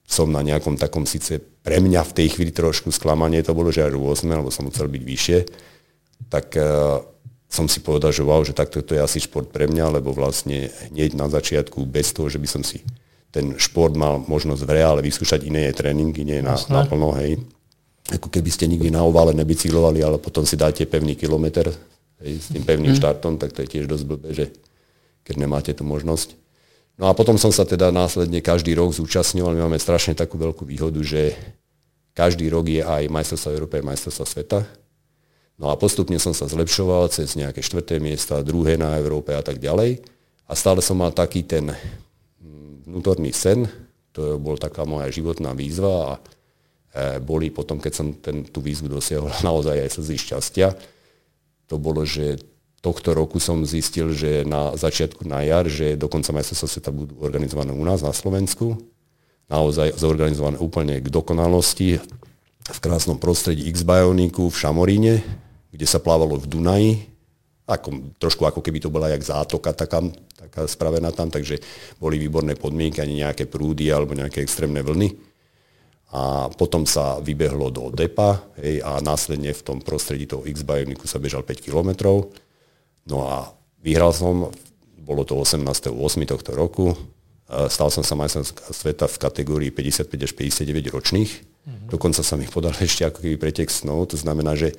som 0.02 0.26
na 0.26 0.42
nejakom 0.42 0.74
takom 0.74 1.06
síce 1.06 1.38
pre 1.38 1.78
mňa 1.78 2.02
v 2.02 2.16
tej 2.18 2.28
chvíli 2.34 2.50
trošku 2.50 2.90
sklamanie 2.90 3.38
to 3.46 3.54
bolo, 3.54 3.70
že 3.70 3.86
až 3.86 3.94
8, 3.94 4.26
lebo 4.26 4.50
som 4.50 4.66
chcel 4.66 4.90
byť 4.90 5.02
vyššie, 5.06 5.38
tak 6.26 6.58
uh, 6.58 6.98
som 7.46 7.70
si 7.70 7.78
povedal, 7.78 8.10
že 8.10 8.26
wow, 8.26 8.42
že 8.42 8.50
takto 8.50 8.82
to 8.82 8.98
je 8.98 9.00
asi 9.00 9.22
šport 9.22 9.46
pre 9.46 9.70
mňa, 9.70 10.02
lebo 10.02 10.10
vlastne 10.10 10.74
hneď 10.90 11.14
na 11.14 11.30
začiatku, 11.30 11.86
bez 11.86 12.10
toho, 12.10 12.26
že 12.26 12.42
by 12.42 12.48
som 12.50 12.66
si 12.66 12.82
ten 13.30 13.56
šport 13.56 13.94
mal 13.94 14.20
možnosť 14.26 14.62
v 14.66 14.74
reále 14.74 15.00
vyskúšať 15.06 15.46
iné 15.46 15.70
tréningy, 15.72 16.26
nie 16.26 16.44
na, 16.44 16.58
na 16.68 16.82
plno, 16.84 17.14
hej, 17.16 17.40
ako 18.10 18.28
keby 18.32 18.50
ste 18.50 18.66
nikdy 18.66 18.90
na 18.90 19.06
ovale 19.06 19.30
nebicyklovali, 19.30 20.02
ale 20.02 20.18
potom 20.18 20.42
si 20.42 20.58
dáte 20.58 20.82
pevný 20.90 21.14
kilometr 21.14 21.70
hej, 22.22 22.34
s 22.42 22.46
tým 22.50 22.66
pevným 22.66 22.94
mm. 22.94 22.98
štartom, 22.98 23.38
tak 23.38 23.54
to 23.54 23.62
je 23.62 23.78
tiež 23.78 23.86
dosť 23.86 24.04
blbé, 24.08 24.28
že 24.34 24.50
keď 25.22 25.34
nemáte 25.38 25.70
tú 25.70 25.86
možnosť. 25.86 26.34
No 26.98 27.08
a 27.08 27.16
potom 27.16 27.38
som 27.38 27.54
sa 27.54 27.62
teda 27.62 27.94
následne 27.94 28.42
každý 28.42 28.74
rok 28.74 28.92
zúčastňoval. 28.92 29.54
My 29.54 29.70
máme 29.70 29.80
strašne 29.80 30.18
takú 30.18 30.36
veľkú 30.36 30.66
výhodu, 30.66 30.98
že 31.00 31.34
každý 32.12 32.52
rok 32.52 32.68
je 32.68 32.82
aj 32.84 33.08
majstrovstvo 33.08 33.54
Európy, 33.54 33.80
aj 33.80 33.86
majstrovstvo 33.86 34.24
sveta. 34.28 34.60
No 35.56 35.72
a 35.72 35.78
postupne 35.78 36.18
som 36.20 36.36
sa 36.36 36.50
zlepšoval 36.50 37.08
cez 37.08 37.38
nejaké 37.38 37.64
štvrté 37.64 38.02
miesta, 38.02 38.44
druhé 38.44 38.76
na 38.76 38.98
Európe 38.98 39.32
a 39.32 39.40
tak 39.40 39.62
ďalej. 39.62 40.04
A 40.50 40.52
stále 40.52 40.84
som 40.84 41.00
mal 41.00 41.14
taký 41.14 41.46
ten 41.46 41.72
mm, 41.72 42.90
vnútorný 42.90 43.32
sen, 43.32 43.64
to 44.12 44.36
bol 44.36 44.60
taká 44.60 44.84
moja 44.84 45.08
životná 45.08 45.56
výzva 45.56 46.12
a 46.12 46.12
boli 47.24 47.48
potom, 47.48 47.80
keď 47.80 47.92
som 47.92 48.12
ten, 48.12 48.44
tú 48.44 48.60
výzvu 48.60 48.88
dosiahol 48.92 49.32
naozaj 49.48 49.76
aj 49.80 49.90
slzy 49.96 50.16
šťastia. 50.20 50.68
To 51.72 51.80
bolo, 51.80 52.04
že 52.04 52.36
tohto 52.82 53.14
roku 53.14 53.38
som 53.38 53.62
zistil, 53.62 54.10
že 54.12 54.42
na 54.42 54.74
začiatku 54.74 55.22
na 55.24 55.40
jar, 55.46 55.70
že 55.70 55.94
dokonca 55.94 56.34
majstrovstvá 56.34 56.68
sveta 56.68 56.90
budú 56.90 57.14
organizované 57.22 57.70
u 57.70 57.84
nás 57.86 58.02
na 58.02 58.10
Slovensku. 58.10 58.76
Naozaj 59.46 59.96
zorganizované 59.96 60.58
úplne 60.58 60.98
k 60.98 61.06
dokonalosti 61.08 62.02
v 62.62 62.78
krásnom 62.82 63.22
prostredí 63.22 63.70
X-Bioniku 63.70 64.50
v 64.50 64.58
Šamoríne, 64.58 65.14
kde 65.70 65.86
sa 65.86 66.02
plávalo 66.02 66.36
v 66.36 66.46
Dunaji, 66.50 66.92
ako, 67.62 68.18
trošku 68.18 68.42
ako 68.42 68.60
keby 68.60 68.82
to 68.82 68.90
bola 68.90 69.06
jak 69.08 69.22
zátoka 69.22 69.70
taká, 69.70 70.02
taká 70.34 70.66
spravená 70.66 71.14
tam, 71.14 71.30
takže 71.30 71.62
boli 72.02 72.18
výborné 72.18 72.58
podmienky, 72.58 72.98
ani 72.98 73.22
nejaké 73.22 73.46
prúdy 73.46 73.88
alebo 73.88 74.18
nejaké 74.18 74.42
extrémne 74.42 74.82
vlny. 74.82 75.31
A 76.12 76.52
potom 76.52 76.84
sa 76.84 77.16
vybehlo 77.24 77.72
do 77.72 77.88
depa 77.88 78.44
hej, 78.60 78.84
a 78.84 79.00
následne 79.00 79.56
v 79.56 79.62
tom 79.64 79.80
prostredí 79.80 80.28
toho 80.28 80.44
X-Bioniku 80.44 81.08
sa 81.08 81.16
bežal 81.16 81.40
5 81.40 81.64
kilometrov. 81.64 82.28
No 83.08 83.24
a 83.24 83.48
vyhral 83.80 84.12
som, 84.12 84.52
bolo 85.00 85.24
to 85.24 85.40
18.8. 85.40 85.88
tohto 86.28 86.52
roku, 86.52 86.92
stal 87.68 87.92
som 87.92 88.00
sa 88.00 88.16
majstrom 88.16 88.44
sveta 88.48 89.04
v 89.08 89.16
kategórii 89.20 89.70
55 89.72 90.08
až 90.08 90.32
59 90.32 90.94
ročných. 90.94 91.32
Mm-hmm. 91.32 91.88
Dokonca 91.92 92.24
som 92.24 92.40
ich 92.40 92.52
podal 92.52 92.72
ešte 92.80 93.04
ako 93.04 93.20
keby 93.20 93.36
pretek 93.36 93.68
snov, 93.68 94.08
to 94.12 94.16
znamená, 94.16 94.56
že 94.56 94.72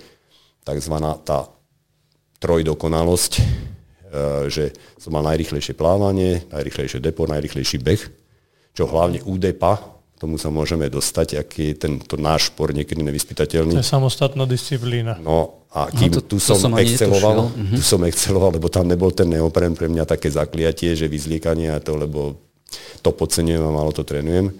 tzv. 0.66 0.96
tá 1.24 1.50
trojdokonalosť, 2.42 3.34
e, 3.40 3.44
že 4.50 4.74
som 5.00 5.14
mal 5.16 5.24
najrychlejšie 5.32 5.78
plávanie, 5.78 6.44
najrychlejšie 6.50 7.00
depo, 7.00 7.30
najrychlejší 7.30 7.78
beh, 7.80 8.04
čo 8.74 8.90
hlavne 8.90 9.22
u 9.24 9.38
depa, 9.38 9.93
tomu 10.24 10.40
sa 10.40 10.48
môžeme 10.48 10.88
dostať, 10.88 11.36
aký 11.36 11.76
je 11.76 11.84
tento 11.84 12.16
náš 12.16 12.48
šport 12.48 12.72
niekedy 12.72 13.04
nevyspytateľný. 13.04 13.76
To 13.76 13.84
je 13.84 13.92
samostatná 13.92 14.48
disciplína. 14.48 15.20
No 15.20 15.68
a 15.76 15.92
kým 15.92 16.16
no 16.16 16.24
to, 16.24 16.24
tu, 16.24 16.36
som 16.40 16.56
to 16.56 16.72
som 16.72 16.74
exceloval, 16.80 17.52
tu 17.52 17.84
som 17.84 18.00
exceloval, 18.08 18.56
lebo 18.56 18.72
tam 18.72 18.88
nebol 18.88 19.12
ten 19.12 19.28
neopren 19.28 19.76
pre 19.76 19.92
mňa 19.92 20.08
také 20.08 20.32
zakliatie, 20.32 20.96
že 20.96 21.12
vyzliekanie 21.12 21.76
a 21.76 21.84
to, 21.84 22.00
lebo 22.00 22.40
to 23.04 23.12
podceňujem 23.12 23.60
a 23.68 23.76
malo 23.76 23.92
to 23.92 24.08
trénujem. 24.08 24.56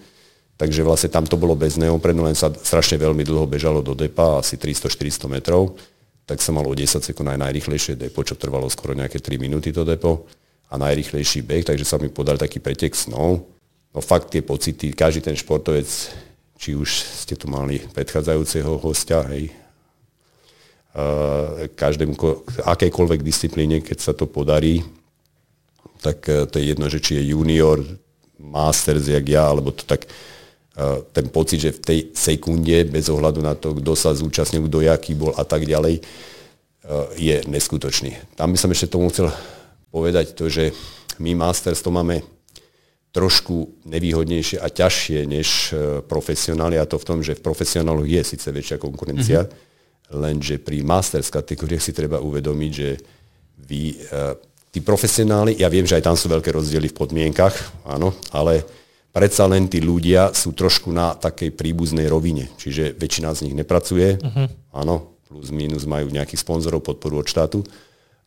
Takže 0.60 0.84
vlastne 0.84 1.08
tam 1.08 1.24
to 1.24 1.40
bolo 1.40 1.56
bez 1.56 1.80
neoprenu, 1.80 2.28
len 2.28 2.36
sa 2.36 2.52
strašne 2.52 3.00
veľmi 3.00 3.24
dlho 3.24 3.48
bežalo 3.48 3.80
do 3.80 3.96
depa, 3.96 4.44
asi 4.44 4.60
300-400 4.60 5.32
metrov. 5.32 5.80
Tak 6.28 6.44
som 6.44 6.60
mal 6.60 6.68
o 6.68 6.76
10 6.76 7.00
sekúnd 7.00 7.26
aj 7.32 7.40
najrychlejšie 7.40 7.96
depo, 7.96 8.20
čo 8.20 8.36
trvalo 8.36 8.68
skoro 8.68 8.92
nejaké 8.92 9.16
3 9.16 9.40
minúty 9.40 9.72
to 9.72 9.82
depo 9.82 10.28
a 10.68 10.76
najrychlejší 10.76 11.40
beh, 11.40 11.64
takže 11.72 11.88
sa 11.88 11.96
mi 11.96 12.12
podal 12.12 12.36
taký 12.36 12.60
pretek 12.60 12.92
snov 12.92 13.53
no 13.94 14.02
fakt 14.02 14.34
tie 14.34 14.42
pocity, 14.42 14.90
každý 14.90 15.22
ten 15.22 15.38
športovec, 15.38 15.86
či 16.58 16.74
už 16.74 16.90
ste 16.90 17.38
tu 17.38 17.46
mali 17.46 17.78
predchádzajúceho 17.94 18.82
hostia, 18.82 19.22
hej, 19.30 19.54
uh, 20.98 21.70
každému, 21.78 22.18
akejkoľvek 22.66 23.20
disciplíne, 23.22 23.78
keď 23.78 23.98
sa 24.02 24.12
to 24.12 24.26
podarí, 24.26 24.82
tak 26.02 26.26
uh, 26.26 26.50
to 26.50 26.58
je 26.58 26.74
jedno, 26.74 26.90
že 26.90 26.98
či 26.98 27.22
je 27.22 27.30
junior, 27.32 27.78
masters, 28.42 29.06
jak 29.06 29.24
ja, 29.30 29.46
alebo 29.46 29.70
to 29.70 29.86
tak 29.86 30.10
uh, 30.10 31.06
ten 31.14 31.30
pocit, 31.30 31.62
že 31.62 31.70
v 31.78 31.80
tej 31.80 31.98
sekunde, 32.18 32.90
bez 32.90 33.06
ohľadu 33.06 33.38
na 33.38 33.54
to, 33.54 33.78
kto 33.78 33.94
sa 33.94 34.10
zúčastnil, 34.10 34.66
kto 34.66 34.82
jaký 34.82 35.14
bol 35.14 35.30
a 35.38 35.46
tak 35.46 35.64
ďalej, 35.64 36.02
je 37.16 37.40
neskutočný. 37.48 38.36
Tam 38.36 38.52
by 38.52 38.60
som 38.60 38.68
ešte 38.68 38.92
tomu 38.92 39.08
chcel 39.08 39.32
povedať 39.88 40.36
to, 40.36 40.52
že 40.52 40.76
my 41.16 41.32
Masters 41.32 41.80
to 41.80 41.88
máme 41.88 42.20
trošku 43.14 43.86
nevýhodnejšie 43.86 44.58
a 44.58 44.66
ťažšie 44.66 45.22
než 45.30 45.70
e, 45.70 46.02
profesionáli 46.02 46.82
a 46.82 46.84
to 46.84 46.98
v 46.98 47.06
tom, 47.06 47.18
že 47.22 47.38
v 47.38 47.46
profesionáloch 47.46 48.10
je 48.10 48.22
síce 48.26 48.50
väčšia 48.50 48.82
konkurencia, 48.82 49.46
mm-hmm. 49.46 50.18
lenže 50.18 50.58
pri 50.58 50.82
masters 50.82 51.30
kategóriách 51.30 51.78
si 51.78 51.94
treba 51.94 52.18
uvedomiť, 52.18 52.72
že 52.74 52.98
vy, 53.62 53.82
e, 53.94 54.18
tí 54.74 54.82
profesionáli, 54.82 55.54
ja 55.62 55.70
viem, 55.70 55.86
že 55.86 55.94
aj 55.94 56.10
tam 56.10 56.18
sú 56.18 56.26
veľké 56.26 56.50
rozdiely 56.50 56.90
v 56.90 56.98
podmienkach, 56.98 57.54
áno, 57.86 58.18
ale 58.34 58.66
predsa 59.14 59.46
len 59.46 59.70
tí 59.70 59.78
ľudia 59.78 60.34
sú 60.34 60.50
trošku 60.50 60.90
na 60.90 61.14
takej 61.14 61.54
príbuznej 61.54 62.10
rovine, 62.10 62.50
čiže 62.58 62.98
väčšina 62.98 63.30
z 63.30 63.46
nich 63.46 63.54
nepracuje, 63.54 64.18
mm-hmm. 64.18 64.74
áno, 64.74 65.14
plus 65.30 65.54
minus 65.54 65.86
majú 65.86 66.10
nejakých 66.10 66.42
sponzorov, 66.42 66.82
podporu 66.82 67.22
od 67.22 67.30
štátu, 67.30 67.62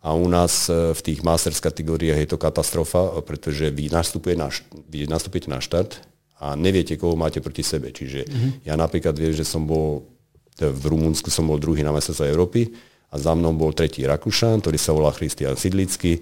a 0.01 0.13
u 0.13 0.27
nás 0.29 0.69
e, 0.69 0.93
v 0.93 1.01
tých 1.01 1.19
masters 1.25 1.57
kategóriách 1.57 2.19
je 2.23 2.29
to 2.29 2.37
katastrofa, 2.37 3.21
pretože 3.25 3.73
vy, 3.73 3.89
nastupuje 3.89 4.37
na, 4.37 4.53
vy 4.87 5.09
nastupujete 5.09 5.49
na 5.49 5.57
štart 5.57 5.99
a 6.37 6.53
neviete, 6.53 6.95
koho 6.95 7.17
máte 7.17 7.41
proti 7.41 7.65
sebe. 7.65 7.89
Čiže 7.89 8.29
mm-hmm. 8.29 8.51
ja 8.69 8.77
napríklad 8.77 9.17
viem, 9.17 9.33
že 9.33 9.43
som 9.43 9.65
bol 9.65 10.05
v 10.57 10.83
Rumunsku 10.89 11.29
som 11.29 11.45
bol 11.45 11.61
druhý 11.61 11.85
na 11.85 11.93
mestrovstve 11.93 12.33
Európy 12.33 12.73
a 13.13 13.15
za 13.21 13.37
mnou 13.37 13.53
bol 13.53 13.71
tretí 13.77 14.01
Rakúšan, 14.01 14.57
ktorý 14.65 14.77
sa 14.81 14.91
volá 14.91 15.13
Christian 15.13 15.53
Sidlický. 15.53 16.17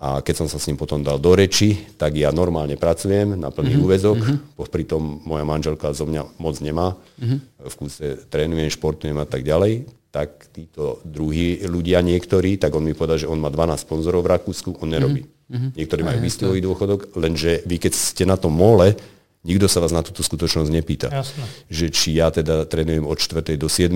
A 0.00 0.24
keď 0.24 0.44
som 0.44 0.48
sa 0.48 0.56
s 0.56 0.64
ním 0.64 0.80
potom 0.80 1.04
dal 1.04 1.20
do 1.20 1.36
reči, 1.36 1.76
tak 2.00 2.16
ja 2.16 2.32
normálne 2.32 2.80
pracujem 2.80 3.36
na 3.36 3.52
plný 3.52 3.76
mm-hmm. 3.76 3.84
úvezok, 3.84 4.16
mm-hmm. 4.16 4.64
pritom 4.72 5.20
moja 5.28 5.44
manželka 5.44 5.92
zo 5.92 6.08
mňa 6.08 6.40
moc 6.40 6.56
nemá. 6.64 6.96
Mm-hmm. 7.20 7.38
V 7.68 7.74
kúse 7.76 8.06
trénujem, 8.32 8.72
športujem 8.72 9.20
a 9.20 9.28
tak 9.28 9.44
ďalej 9.44 9.99
tak 10.10 10.50
títo 10.50 10.98
druhí 11.06 11.62
ľudia 11.62 12.02
niektorí, 12.02 12.58
tak 12.58 12.74
on 12.74 12.82
mi 12.82 12.98
povedal, 12.98 13.22
že 13.22 13.30
on 13.30 13.38
má 13.38 13.46
12 13.46 13.86
sponzorov 13.86 14.26
v 14.26 14.32
Rakúsku, 14.34 14.82
on 14.82 14.90
nerobí. 14.90 15.22
Mm-hmm. 15.26 15.70
Niektorí 15.78 16.02
majú 16.02 16.18
výstojový 16.18 16.60
dôchodok, 16.62 17.00
lenže 17.14 17.62
vy 17.66 17.78
keď 17.78 17.92
ste 17.94 18.26
na 18.26 18.34
tom 18.34 18.54
mole, 18.54 18.98
nikto 19.46 19.70
sa 19.70 19.78
vás 19.78 19.94
na 19.94 20.02
túto 20.02 20.26
skutočnosť 20.26 20.70
nepýta. 20.70 21.08
Jasne. 21.10 21.46
Že 21.70 21.86
či 21.94 22.08
ja 22.18 22.30
teda 22.34 22.66
trénujem 22.66 23.06
od 23.06 23.18
4. 23.18 23.54
do 23.54 23.70
7. 23.70 23.90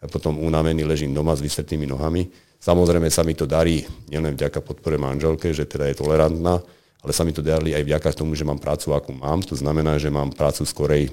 a 0.00 0.04
potom 0.08 0.40
unavený 0.40 0.88
ležím 0.88 1.12
doma 1.12 1.36
s 1.36 1.44
vysvetnými 1.44 1.84
nohami. 1.84 2.32
Samozrejme 2.62 3.12
sa 3.12 3.20
mi 3.20 3.36
to 3.36 3.44
darí 3.44 3.84
nielen 4.08 4.38
vďaka 4.38 4.64
podpore 4.64 4.96
manželke, 4.96 5.52
že 5.52 5.68
teda 5.68 5.90
je 5.92 5.98
tolerantná, 5.98 6.64
ale 7.02 7.12
sa 7.12 7.26
mi 7.26 7.34
to 7.34 7.42
darí 7.42 7.74
aj 7.76 7.84
vďaka 7.84 8.08
tomu, 8.14 8.38
že 8.38 8.46
mám 8.46 8.62
prácu, 8.62 8.94
akú 8.94 9.12
mám. 9.12 9.42
To 9.50 9.58
znamená, 9.58 9.98
že 9.98 10.08
mám 10.08 10.30
prácu 10.30 10.62
skorej 10.64 11.10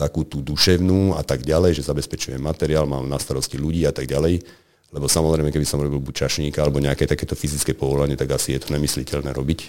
takú 0.00 0.24
tú 0.24 0.40
duševnú 0.40 1.12
a 1.12 1.20
tak 1.20 1.44
ďalej, 1.44 1.76
že 1.76 1.88
zabezpečujem 1.92 2.40
materiál, 2.40 2.88
mám 2.88 3.04
na 3.04 3.20
starosti 3.20 3.60
ľudí 3.60 3.84
a 3.84 3.92
tak 3.92 4.08
ďalej. 4.08 4.40
Lebo 4.90 5.06
samozrejme, 5.06 5.52
keby 5.52 5.66
som 5.68 5.78
robil 5.78 6.00
buď 6.00 6.26
čašníka 6.26 6.64
alebo 6.64 6.80
nejaké 6.80 7.04
takéto 7.04 7.36
fyzické 7.36 7.76
povolanie, 7.76 8.16
tak 8.16 8.32
asi 8.32 8.56
je 8.56 8.64
to 8.64 8.72
nemysliteľné 8.74 9.30
robiť. 9.30 9.60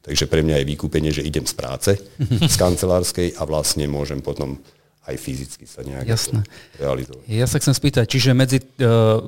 Takže 0.00 0.24
pre 0.30 0.40
mňa 0.40 0.62
je 0.62 0.70
vykúpenie, 0.72 1.10
že 1.12 1.26
idem 1.26 1.44
z 1.44 1.52
práce, 1.52 1.90
z 2.22 2.56
kancelárskej 2.62 3.36
a 3.36 3.44
vlastne 3.44 3.84
môžem 3.90 4.24
potom 4.24 4.56
aj 5.04 5.16
fyzicky 5.20 5.66
sa 5.68 5.84
nejak 5.84 6.06
Jasné. 6.06 6.40
realizovať. 6.80 7.24
Ja 7.28 7.44
sa 7.44 7.60
chcem 7.60 7.74
spýtať, 7.76 8.04
čiže 8.08 8.30
medzi, 8.32 8.62
uh, 8.80 9.20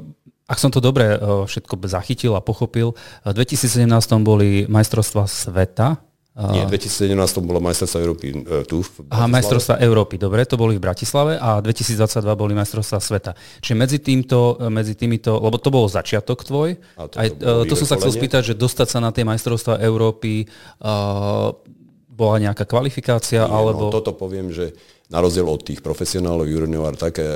ak 0.48 0.59
som 0.61 0.72
to 0.72 0.81
dobre 0.81 1.16
uh, 1.16 1.44
všetko 1.44 1.77
zachytil 1.85 2.33
a 2.38 2.44
pochopil, 2.44 2.96
v 3.27 3.35
2017 3.37 3.85
boli 4.25 4.64
majstrovstva 4.70 5.29
sveta 5.29 6.01
nie, 6.33 6.64
v 6.64 6.81
2017 6.81 7.12
bolo 7.45 7.61
majstrovstvá 7.61 7.99
Európy 8.01 8.27
e, 8.33 8.64
tu. 8.64 8.81
V 8.81 9.05
Aha, 9.12 9.29
majstrovstvá 9.29 9.77
Európy, 9.85 10.16
dobre, 10.16 10.49
to 10.49 10.57
boli 10.57 10.81
v 10.81 10.83
Bratislave 10.88 11.37
a 11.37 11.61
2022 11.61 12.25
boli 12.33 12.57
majstrovstvá 12.57 13.05
sveta. 13.05 13.37
Čiže 13.61 13.77
medzi, 13.77 13.99
týmto, 14.01 14.57
e, 14.57 14.73
medzi 14.73 14.97
týmito, 14.97 15.37
lebo 15.37 15.61
to 15.61 15.68
bol 15.68 15.85
začiatok 15.92 16.40
tvoj, 16.40 16.81
a 16.97 17.05
to, 17.05 17.16
aj, 17.21 17.29
to, 17.37 17.68
to 17.68 17.75
som 17.85 17.87
sa 17.92 17.97
chcel 18.01 18.16
spýtať, 18.16 18.42
že 18.49 18.55
dostať 18.57 18.88
sa 18.88 18.99
na 19.05 19.12
tie 19.12 19.29
majstrovstvá 19.29 19.85
Európy, 19.85 20.49
uh, 20.81 21.53
bola 22.12 22.37
nejaká 22.40 22.64
kvalifikácia, 22.64 23.45
Nie, 23.45 23.53
no, 23.53 23.57
alebo... 23.57 23.85
No, 23.88 23.97
toto 24.01 24.16
poviem, 24.16 24.57
že 24.57 24.73
na 25.12 25.21
rozdiel 25.21 25.45
od 25.45 25.61
tých 25.61 25.85
profesionálov, 25.85 26.49
junior, 26.49 26.97
také 26.97 27.29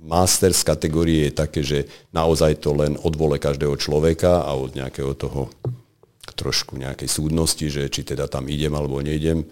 masters 0.00 0.62
kategórie 0.62 1.28
je 1.28 1.32
také, 1.34 1.60
že 1.60 1.78
naozaj 2.14 2.62
to 2.62 2.72
len 2.72 2.96
od 2.96 3.12
vole 3.12 3.36
každého 3.36 3.76
človeka 3.76 4.46
a 4.46 4.56
od 4.56 4.72
nejakého 4.72 5.12
toho 5.18 5.52
trošku 6.34 6.74
nejakej 6.74 7.06
súdnosti, 7.06 7.66
že 7.70 7.86
či 7.86 8.02
teda 8.02 8.26
tam 8.26 8.50
idem 8.50 8.74
alebo 8.74 8.98
neidem. 8.98 9.46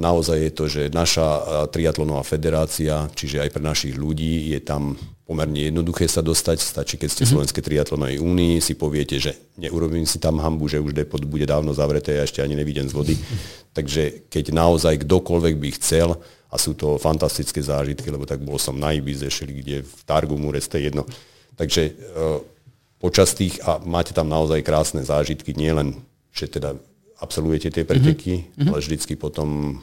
Naozaj 0.00 0.38
je 0.40 0.52
to, 0.56 0.64
že 0.72 0.82
naša 0.88 1.68
triatlonová 1.68 2.24
federácia, 2.24 3.12
čiže 3.12 3.44
aj 3.44 3.52
pre 3.52 3.60
našich 3.60 3.92
ľudí, 3.92 4.56
je 4.56 4.60
tam 4.64 4.96
pomerne 5.28 5.68
jednoduché 5.68 6.08
sa 6.08 6.24
dostať. 6.24 6.64
Stačí, 6.64 6.96
keď 6.96 7.08
ste 7.12 7.22
v 7.22 7.28
mhm. 7.28 7.32
Slovenskej 7.36 7.62
triatlonovej 7.64 8.18
únii, 8.24 8.64
si 8.64 8.72
poviete, 8.72 9.20
že 9.20 9.36
neurobím 9.60 10.08
si 10.08 10.16
tam 10.16 10.40
hambu, 10.40 10.64
že 10.72 10.80
už 10.80 10.96
depot 10.96 11.20
bude 11.20 11.44
dávno 11.44 11.76
zavreté 11.76 12.16
a 12.16 12.24
ešte 12.24 12.40
ani 12.40 12.56
nevidím 12.56 12.88
z 12.88 12.96
vody. 12.96 13.14
Takže 13.76 14.32
keď 14.32 14.56
naozaj 14.56 15.04
kdokoľvek 15.04 15.54
by 15.60 15.68
chcel, 15.76 16.16
a 16.54 16.56
sú 16.56 16.78
to 16.78 17.02
fantastické 17.02 17.58
zážitky, 17.58 18.06
lebo 18.14 18.22
tak 18.30 18.38
bol 18.38 18.62
som 18.62 18.78
na 18.78 18.94
Ibize, 18.94 19.26
šeli 19.26 19.58
kde 19.58 19.76
v 19.82 20.00
Targu 20.06 20.38
Mures, 20.38 20.70
to 20.70 20.78
je 20.78 20.86
jedno. 20.86 21.02
Takže 21.58 21.82
počas 23.04 23.36
tých 23.36 23.60
a 23.60 23.84
máte 23.84 24.16
tam 24.16 24.32
naozaj 24.32 24.64
krásne 24.64 25.04
zážitky, 25.04 25.52
nielen, 25.52 26.00
že 26.32 26.48
teda 26.48 26.72
absolvujete 27.20 27.68
tie 27.68 27.84
preteky, 27.84 28.48
mm-hmm. 28.48 28.72
ale 28.72 28.80
vždycky 28.80 29.20
potom, 29.20 29.76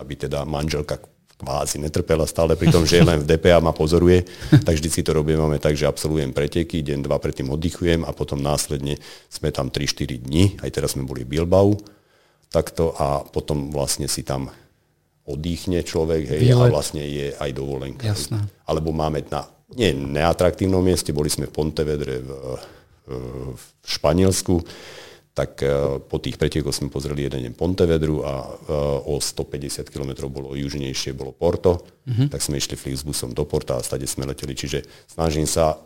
aby 0.00 0.16
teda 0.16 0.48
manželka 0.48 0.96
kvázi 1.36 1.76
netrpela 1.76 2.24
stále 2.24 2.56
pri 2.56 2.72
tom, 2.72 2.88
že 2.88 3.02
je 3.02 3.04
len 3.04 3.20
v 3.20 3.28
DPA 3.28 3.60
ma 3.60 3.76
pozoruje, 3.76 4.24
tak 4.66 4.80
vždycky 4.80 5.04
to 5.04 5.12
robíme 5.12 5.44
tak, 5.60 5.76
že 5.76 5.84
absolvujem 5.84 6.32
preteky, 6.32 6.80
deň, 6.80 7.04
dva 7.04 7.20
predtým 7.20 7.52
oddychujem 7.52 8.08
a 8.08 8.10
potom 8.16 8.40
následne 8.40 8.96
sme 9.28 9.52
tam 9.52 9.68
3-4 9.68 10.24
dní, 10.24 10.56
aj 10.64 10.72
teraz 10.72 10.96
sme 10.96 11.04
boli 11.04 11.28
v 11.28 11.36
Bilbao, 11.36 11.76
takto 12.48 12.96
a 12.96 13.20
potom 13.20 13.68
vlastne 13.68 14.08
si 14.08 14.24
tam 14.24 14.48
oddychne 15.28 15.84
človek, 15.84 16.24
hej, 16.24 16.40
Výlet. 16.40 16.72
a 16.72 16.72
vlastne 16.72 17.04
je 17.04 17.36
aj 17.36 17.50
dovolenka. 17.52 18.06
Jasné. 18.06 18.42
Alebo 18.66 18.90
máme 18.90 19.22
na 19.30 19.46
nie 19.76 19.96
neatraktívnom 19.96 20.84
mieste, 20.84 21.16
boli 21.16 21.32
sme 21.32 21.48
v 21.48 21.54
Pontevedre 21.54 22.20
v 22.20 22.30
v 23.06 23.62
Španielsku, 23.82 24.62
tak 25.32 25.64
po 26.06 26.16
tých 26.20 26.36
pretiekoch 26.36 26.76
sme 26.76 26.92
pozreli 26.92 27.24
jeden 27.24 27.48
deň 27.48 27.54
Pontevedru 27.56 28.20
a 28.20 28.46
o 29.08 29.16
150 29.16 29.88
km 29.88 30.28
bolo 30.28 30.52
južnejšie, 30.52 31.16
bolo 31.16 31.32
Porto, 31.32 31.80
mm-hmm. 32.04 32.28
tak 32.28 32.44
sme 32.44 32.60
išli 32.60 32.76
Flixbusom 32.76 33.32
do 33.32 33.48
Porta 33.48 33.80
a 33.80 33.84
stade 33.84 34.04
sme 34.04 34.28
leteli. 34.28 34.52
Čiže 34.52 34.84
snažím 35.08 35.48
sa 35.48 35.80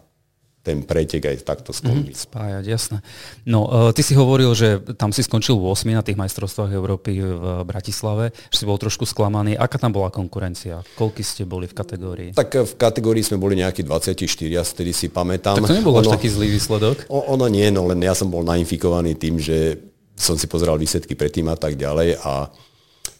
ten 0.66 0.82
pretek 0.82 1.22
aj 1.22 1.46
takto 1.46 1.70
skombiť. 1.70 2.16
Mm, 2.18 2.24
spájať, 2.26 2.64
jasné. 2.66 2.98
No, 3.46 3.70
uh, 3.70 3.94
ty 3.94 4.02
si 4.02 4.18
hovoril, 4.18 4.50
že 4.58 4.82
tam 4.98 5.14
si 5.14 5.22
skončil 5.22 5.54
8 5.54 5.86
na 5.94 6.02
tých 6.02 6.18
majstrovstvách 6.18 6.74
Európy 6.74 7.22
v 7.22 7.62
Bratislave, 7.62 8.34
že 8.50 8.56
si 8.58 8.64
bol 8.66 8.74
trošku 8.74 9.06
sklamaný. 9.06 9.54
Aká 9.54 9.78
tam 9.78 9.94
bola 9.94 10.10
konkurencia? 10.10 10.82
Koľky 10.98 11.22
ste 11.22 11.46
boli 11.46 11.70
v 11.70 11.74
kategórii? 11.78 12.30
Tak 12.34 12.50
eh, 12.50 12.66
v 12.66 12.74
kategórii 12.74 13.22
sme 13.22 13.38
boli 13.38 13.62
nejakí 13.62 13.86
24, 13.86 14.18
vtedy 14.66 14.90
si 14.90 15.06
pamätám. 15.06 15.62
Tak 15.62 15.70
to 15.70 15.78
nebol 15.78 15.94
až 15.94 16.10
taký 16.10 16.26
zlý 16.26 16.50
výsledok? 16.50 17.06
O, 17.06 17.30
ono 17.30 17.46
nie, 17.46 17.70
no 17.70 17.86
len 17.86 18.02
ja 18.02 18.18
som 18.18 18.26
bol 18.26 18.42
nainfikovaný 18.42 19.14
tým, 19.14 19.38
že 19.38 19.78
som 20.18 20.34
si 20.34 20.50
pozeral 20.50 20.80
výsledky 20.80 21.14
predtým 21.14 21.46
a 21.52 21.54
tak 21.54 21.78
ďalej 21.78 22.18
a 22.24 22.50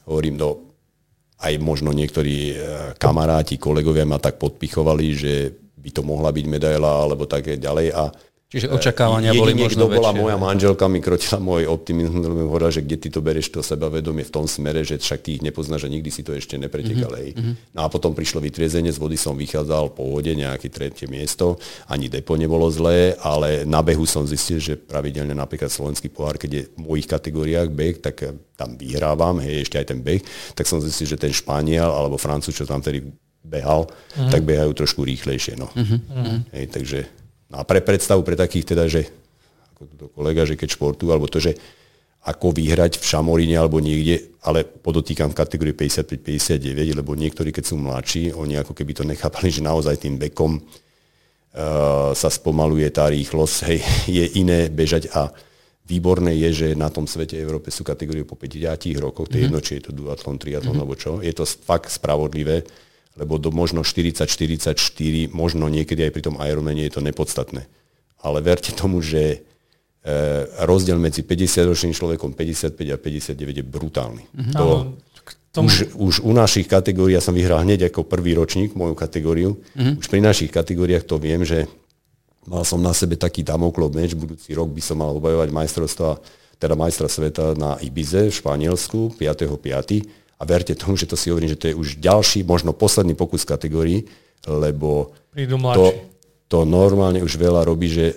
hovorím, 0.09 0.41
no 0.41 0.67
aj 1.37 1.53
možno 1.61 1.93
niektorí 1.93 2.37
eh, 2.51 2.57
kamaráti, 2.97 3.61
kolegovia 3.61 4.09
ma 4.09 4.17
tak 4.17 4.41
podpichovali, 4.41 5.07
že 5.13 5.33
by 5.87 5.91
to 5.95 6.03
mohla 6.03 6.34
byť 6.34 6.47
medaila 6.51 7.07
alebo 7.07 7.30
také 7.30 7.55
ďalej. 7.55 7.95
A 7.95 8.11
Čiže 8.47 8.70
očakávania 8.70 9.34
Jedine, 9.34 9.43
boli 9.43 9.55
možno 9.59 9.91
kto 9.91 9.99
bola 9.99 10.14
moja 10.14 10.39
manželka, 10.39 10.87
mi 10.87 11.03
krotila 11.03 11.43
môj 11.43 11.66
optimizmus, 11.66 12.22
lebo 12.22 12.47
hovorila, 12.47 12.70
že 12.70 12.78
kde 12.78 12.95
ty 12.95 13.09
to 13.11 13.18
bereš 13.18 13.51
to 13.51 13.59
sebavedomie 13.59 14.22
v 14.22 14.30
tom 14.30 14.47
smere, 14.47 14.87
že 14.87 15.03
však 15.03 15.18
ty 15.18 15.34
ich 15.34 15.43
nepoznáš 15.43 15.91
a 15.91 15.91
nikdy 15.91 16.14
si 16.14 16.22
to 16.22 16.30
ešte 16.30 16.55
nepretekal. 16.55 17.11
Mm-hmm. 17.11 17.74
No 17.74 17.80
a 17.82 17.91
potom 17.91 18.14
prišlo 18.14 18.39
vytriezenie, 18.39 18.95
z 18.95 19.03
vody 19.03 19.18
som 19.18 19.34
vychádzal 19.34 19.99
po 19.99 20.07
vode, 20.14 20.30
nejaké 20.30 20.70
tretie 20.70 21.11
miesto, 21.11 21.59
ani 21.91 22.07
depo 22.07 22.39
nebolo 22.39 22.70
zlé, 22.70 23.18
ale 23.18 23.66
na 23.66 23.82
behu 23.82 24.07
som 24.07 24.22
zistil, 24.22 24.62
že 24.62 24.78
pravidelne 24.78 25.34
napríklad 25.34 25.66
slovenský 25.66 26.07
pohár, 26.14 26.39
keď 26.39 26.51
je 26.55 26.62
v 26.70 26.78
mojich 26.87 27.11
kategóriách 27.11 27.66
beh, 27.74 27.99
tak 27.99 28.30
tam 28.55 28.78
vyhrávam, 28.78 29.43
hej, 29.43 29.66
ešte 29.66 29.82
aj 29.82 29.87
ten 29.91 29.99
beh, 29.99 30.22
tak 30.55 30.70
som 30.70 30.78
zistil, 30.78 31.11
že 31.11 31.18
ten 31.18 31.34
Španiel 31.34 31.91
alebo 31.91 32.14
Francúz, 32.14 32.55
čo 32.55 32.62
tam 32.62 32.78
tedy 32.78 33.11
behal, 33.47 33.87
uh-huh. 33.87 34.31
tak 34.31 34.43
behajú 34.43 34.75
trošku 34.75 35.07
rýchlejšie. 35.07 35.55
No. 35.55 35.71
Uh-huh. 35.71 36.43
Hej, 36.51 36.67
takže, 36.75 36.99
no 37.49 37.63
a 37.63 37.65
pre 37.65 37.79
predstavu 37.79 38.27
pre 38.27 38.35
takých 38.35 38.75
teda, 38.75 38.91
že 38.91 39.07
ako 39.77 39.83
to 39.95 40.07
kolega, 40.11 40.43
že 40.43 40.59
keď 40.59 40.69
športu, 40.75 41.15
alebo 41.15 41.31
to, 41.31 41.39
že 41.39 41.55
ako 42.27 42.51
vyhrať 42.51 42.99
v 42.99 43.05
Šamoríne 43.07 43.55
alebo 43.55 43.79
niekde, 43.79 44.35
ale 44.43 44.67
podotýkam 44.67 45.31
v 45.31 45.39
kategórii 45.39 45.77
55-59, 45.79 46.99
lebo 46.99 47.15
niektorí, 47.15 47.55
keď 47.55 47.65
sú 47.71 47.79
mladší, 47.79 48.35
oni 48.35 48.59
ako 48.59 48.75
keby 48.75 48.93
to 48.99 49.05
nechápali, 49.07 49.47
že 49.47 49.63
naozaj 49.63 49.95
tým 50.03 50.19
vekom 50.19 50.59
uh, 50.59 52.11
sa 52.19 52.27
spomaluje 52.27 52.91
tá 52.91 53.07
rýchlosť, 53.07 53.57
hej, 53.71 53.79
je 54.11 54.25
iné 54.43 54.67
bežať 54.67 55.07
a 55.15 55.31
výborné 55.87 56.35
je, 56.35 56.67
že 56.67 56.69
na 56.75 56.91
tom 56.91 57.07
svete 57.07 57.39
Európe 57.39 57.71
sú 57.71 57.87
kategórie 57.87 58.27
po 58.27 58.35
50 58.35 58.75
rokoch, 58.99 59.31
to 59.31 59.39
je 59.39 59.47
jedno, 59.47 59.63
či 59.63 59.79
je 59.79 59.87
to 59.87 59.95
duatlon, 59.95 60.35
triatlon 60.35 60.75
mm-hmm. 60.75 60.83
alebo 60.83 60.99
čo, 60.99 61.23
je 61.23 61.31
to 61.31 61.47
fakt 61.47 61.95
spravodlivé 61.95 62.67
lebo 63.17 63.41
do 63.41 63.49
možno 63.49 63.81
40-44, 63.81 64.77
možno 65.33 65.73
niekedy 65.73 66.05
aj 66.05 66.12
pri 66.12 66.23
tom 66.23 66.37
Ironmane 66.37 66.85
je 66.85 66.93
to 66.93 67.01
nepodstatné. 67.01 67.64
Ale 68.21 68.39
verte 68.45 68.77
tomu, 68.77 69.01
že 69.01 69.23
e, 69.33 69.39
rozdiel 70.69 71.01
medzi 71.01 71.25
50-ročným 71.25 71.97
človekom 71.97 72.37
55 72.37 72.77
a 72.77 72.97
59 73.01 73.61
je 73.61 73.64
brutálny. 73.64 74.23
Mm-hmm. 74.29 74.55
To, 74.61 74.67
tomu... 75.49 75.73
už, 75.73 75.97
už 75.97 76.14
u 76.29 76.31
našich 76.37 76.69
kategórií, 76.69 77.17
ja 77.17 77.25
som 77.25 77.33
vyhral 77.33 77.64
hneď 77.64 77.89
ako 77.89 78.05
prvý 78.05 78.37
ročník 78.37 78.77
moju 78.77 78.93
kategóriu, 78.93 79.57
mm-hmm. 79.57 79.97
už 79.97 80.07
pri 80.12 80.21
našich 80.21 80.53
kategóriách 80.53 81.09
to 81.09 81.17
viem, 81.17 81.41
že 81.41 81.64
mal 82.45 82.69
som 82.69 82.85
na 82.85 82.93
sebe 82.93 83.17
taký 83.17 83.41
damoklov 83.41 83.97
meč, 83.97 84.12
budúci 84.12 84.53
rok 84.53 84.69
by 84.77 84.83
som 84.85 85.01
mal 85.01 85.17
obajovať 85.17 85.49
majstrovstva, 85.57 86.21
teda 86.61 86.75
majstra 86.77 87.09
sveta 87.09 87.57
na 87.57 87.81
Ibize 87.81 88.29
v 88.29 88.37
Španielsku 88.37 89.17
5.5 89.17 90.26
a 90.37 90.43
verte 90.45 90.76
tomu, 90.76 91.01
že 91.01 91.09
to 91.09 91.16
si 91.16 91.32
hovorím, 91.32 91.53
že 91.53 91.61
to 91.61 91.68
je 91.72 91.74
už 91.74 91.89
ďalší, 91.97 92.45
možno 92.45 92.76
posledný 92.76 93.16
pokus 93.16 93.49
kategórií, 93.49 94.05
lebo 94.45 95.16
to, 95.72 95.87
to 96.47 96.59
normálne 96.68 97.24
už 97.24 97.41
veľa 97.41 97.64
robí, 97.64 97.89
že 97.89 98.14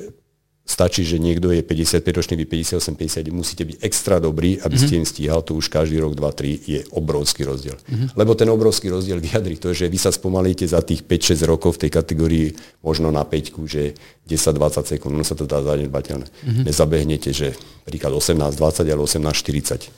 stačí, 0.70 1.02
že 1.02 1.18
niekto 1.18 1.50
je 1.50 1.66
55-ročný, 1.66 2.38
vy 2.38 2.46
58, 2.46 2.94
50, 2.94 3.34
musíte 3.34 3.66
byť 3.66 3.82
extra 3.82 4.22
dobrý, 4.22 4.62
aby 4.62 4.78
mm-hmm. 4.78 4.86
ste 4.86 5.00
im 5.02 5.08
stíhal, 5.10 5.42
to 5.42 5.58
už 5.58 5.66
každý 5.74 5.98
rok, 5.98 6.14
2, 6.14 6.30
3 6.30 6.62
je 6.62 6.80
obrovský 6.94 7.42
rozdiel. 7.50 7.74
Mm-hmm. 7.74 8.14
Lebo 8.14 8.38
ten 8.38 8.46
obrovský 8.54 8.94
rozdiel 8.94 9.18
vyjadrí 9.26 9.58
to, 9.58 9.74
že 9.74 9.90
vy 9.90 9.98
sa 9.98 10.14
spomalíte 10.14 10.70
za 10.70 10.86
tých 10.86 11.02
5-6 11.02 11.42
rokov 11.50 11.82
v 11.82 11.90
tej 11.90 11.92
kategórii 11.98 12.48
možno 12.86 13.10
na 13.10 13.26
5, 13.26 13.58
že 13.66 13.98
10-20 14.30 14.86
sekúnd, 14.86 15.18
no 15.18 15.26
sa 15.26 15.34
to 15.34 15.50
dá 15.50 15.58
zanedbateľné. 15.66 16.30
Mm-hmm. 16.30 16.64
Nezabehnete, 16.70 17.34
že 17.34 17.58
príklad 17.90 18.14
18-20, 18.14 18.94
ale 18.94 19.02
18-40. 19.02 19.90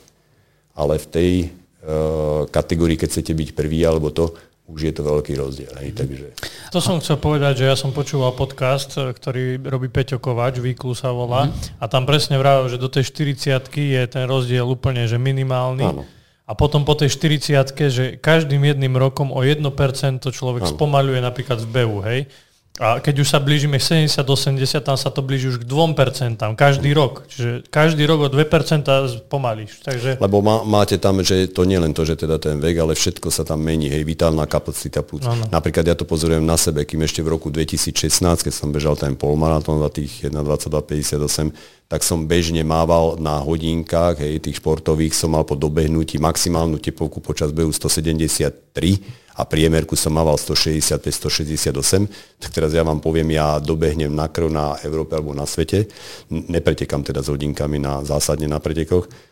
Ale 0.71 0.95
v 1.03 1.07
tej 1.11 1.31
kategórii, 2.53 2.93
keď 2.93 3.09
chcete 3.09 3.33
byť 3.33 3.49
prvý 3.57 3.81
alebo 3.81 4.13
to, 4.13 4.37
už 4.71 4.81
je 4.87 4.93
to 4.95 5.03
veľký 5.03 5.33
rozdiel. 5.35 5.73
Hej, 5.83 5.91
takže... 5.99 6.25
To 6.71 6.79
som 6.79 7.03
chcel 7.03 7.19
povedať, 7.19 7.63
že 7.63 7.65
ja 7.67 7.75
som 7.75 7.91
počúval 7.91 8.31
podcast, 8.33 8.95
eh, 8.95 9.11
ktorý 9.11 9.59
robí 9.67 9.91
Peťo 9.91 10.17
Kovač, 10.17 10.63
Výklu 10.63 10.95
sa 10.95 11.11
volá, 11.11 11.51
mm. 11.51 11.83
a 11.83 11.85
tam 11.91 12.07
presne 12.07 12.39
vravel, 12.39 12.71
že 12.71 12.79
do 12.79 12.87
tej 12.87 13.03
40 13.03 13.67
je 13.67 14.01
ten 14.07 14.23
rozdiel 14.23 14.63
úplne 14.63 15.05
že 15.05 15.19
minimálny. 15.19 15.85
Áno. 15.85 16.03
A 16.47 16.51
potom 16.51 16.83
po 16.83 16.99
tej 16.99 17.11
40 17.15 17.63
že 17.87 18.03
každým 18.19 18.59
jedným 18.67 18.99
rokom 18.99 19.31
o 19.31 19.39
1% 19.39 19.63
človek 20.19 20.63
Áno. 20.67 20.71
spomaluje 20.71 21.19
napríklad 21.23 21.63
v 21.63 21.69
behu, 21.69 21.99
hej. 22.03 22.27
A 22.79 23.03
keď 23.03 23.19
už 23.19 23.27
sa 23.27 23.43
blížime 23.43 23.83
70-80, 23.83 24.15
tam 24.79 24.95
sa 24.95 25.11
to 25.11 25.19
blíži 25.19 25.51
už 25.51 25.59
k 25.59 25.67
2% 25.67 26.39
každý 26.55 26.95
rok. 26.95 27.27
Čiže 27.27 27.67
každý 27.67 28.07
rok 28.07 28.25
o 28.25 28.27
2% 28.31 28.87
pomalíš. 29.27 29.83
Takže... 29.83 30.15
Lebo 30.23 30.39
má, 30.39 30.63
máte 30.63 30.95
tam, 30.95 31.19
že 31.19 31.51
to 31.51 31.67
nie 31.67 31.75
len 31.75 31.91
to, 31.91 32.07
že 32.07 32.15
teda 32.15 32.39
ten 32.39 32.63
vek, 32.63 32.79
ale 32.79 32.95
všetko 32.95 33.27
sa 33.27 33.43
tam 33.43 33.59
mení. 33.59 33.91
Hej, 33.91 34.07
vitálna 34.07 34.47
kapacita 34.47 35.03
plus. 35.03 35.27
Ano. 35.27 35.51
Napríklad 35.51 35.83
ja 35.83 35.95
to 35.99 36.07
pozorujem 36.07 36.47
na 36.47 36.55
sebe, 36.55 36.87
kým 36.87 37.03
ešte 37.03 37.19
v 37.19 37.35
roku 37.35 37.51
2016, 37.51 38.47
keď 38.47 38.53
som 38.55 38.71
bežal 38.71 38.95
ten 38.95 39.19
polmaratón 39.19 39.83
za 39.83 39.91
tých 39.91 40.31
1.22.58, 40.31 41.51
tak 41.91 42.07
som 42.07 42.23
bežne 42.23 42.63
mával 42.63 43.19
na 43.19 43.43
hodinkách, 43.43 44.23
hej, 44.23 44.39
tých 44.39 44.63
športových 44.63 45.11
som 45.11 45.35
mal 45.35 45.43
po 45.43 45.59
dobehnutí 45.59 46.23
maximálnu 46.23 46.79
tepovku 46.79 47.19
počas 47.19 47.51
behu 47.51 47.67
173 47.67 49.20
a 49.35 49.41
priemerku 49.47 49.95
som 49.95 50.11
mával 50.11 50.35
165-168, 50.35 52.07
tak 52.39 52.51
teraz 52.51 52.75
ja 52.75 52.83
vám 52.83 52.99
poviem, 52.99 53.31
ja 53.31 53.61
dobehnem 53.63 54.11
na 54.11 54.27
krv 54.27 54.51
na 54.51 54.75
Európe 54.83 55.15
alebo 55.15 55.31
na 55.31 55.47
svete, 55.47 55.87
nepretekam 56.29 57.03
teda 57.05 57.23
s 57.23 57.31
hodinkami 57.31 57.79
na, 57.79 58.03
zásadne 58.03 58.51
na 58.51 58.59
pretekoch, 58.59 59.30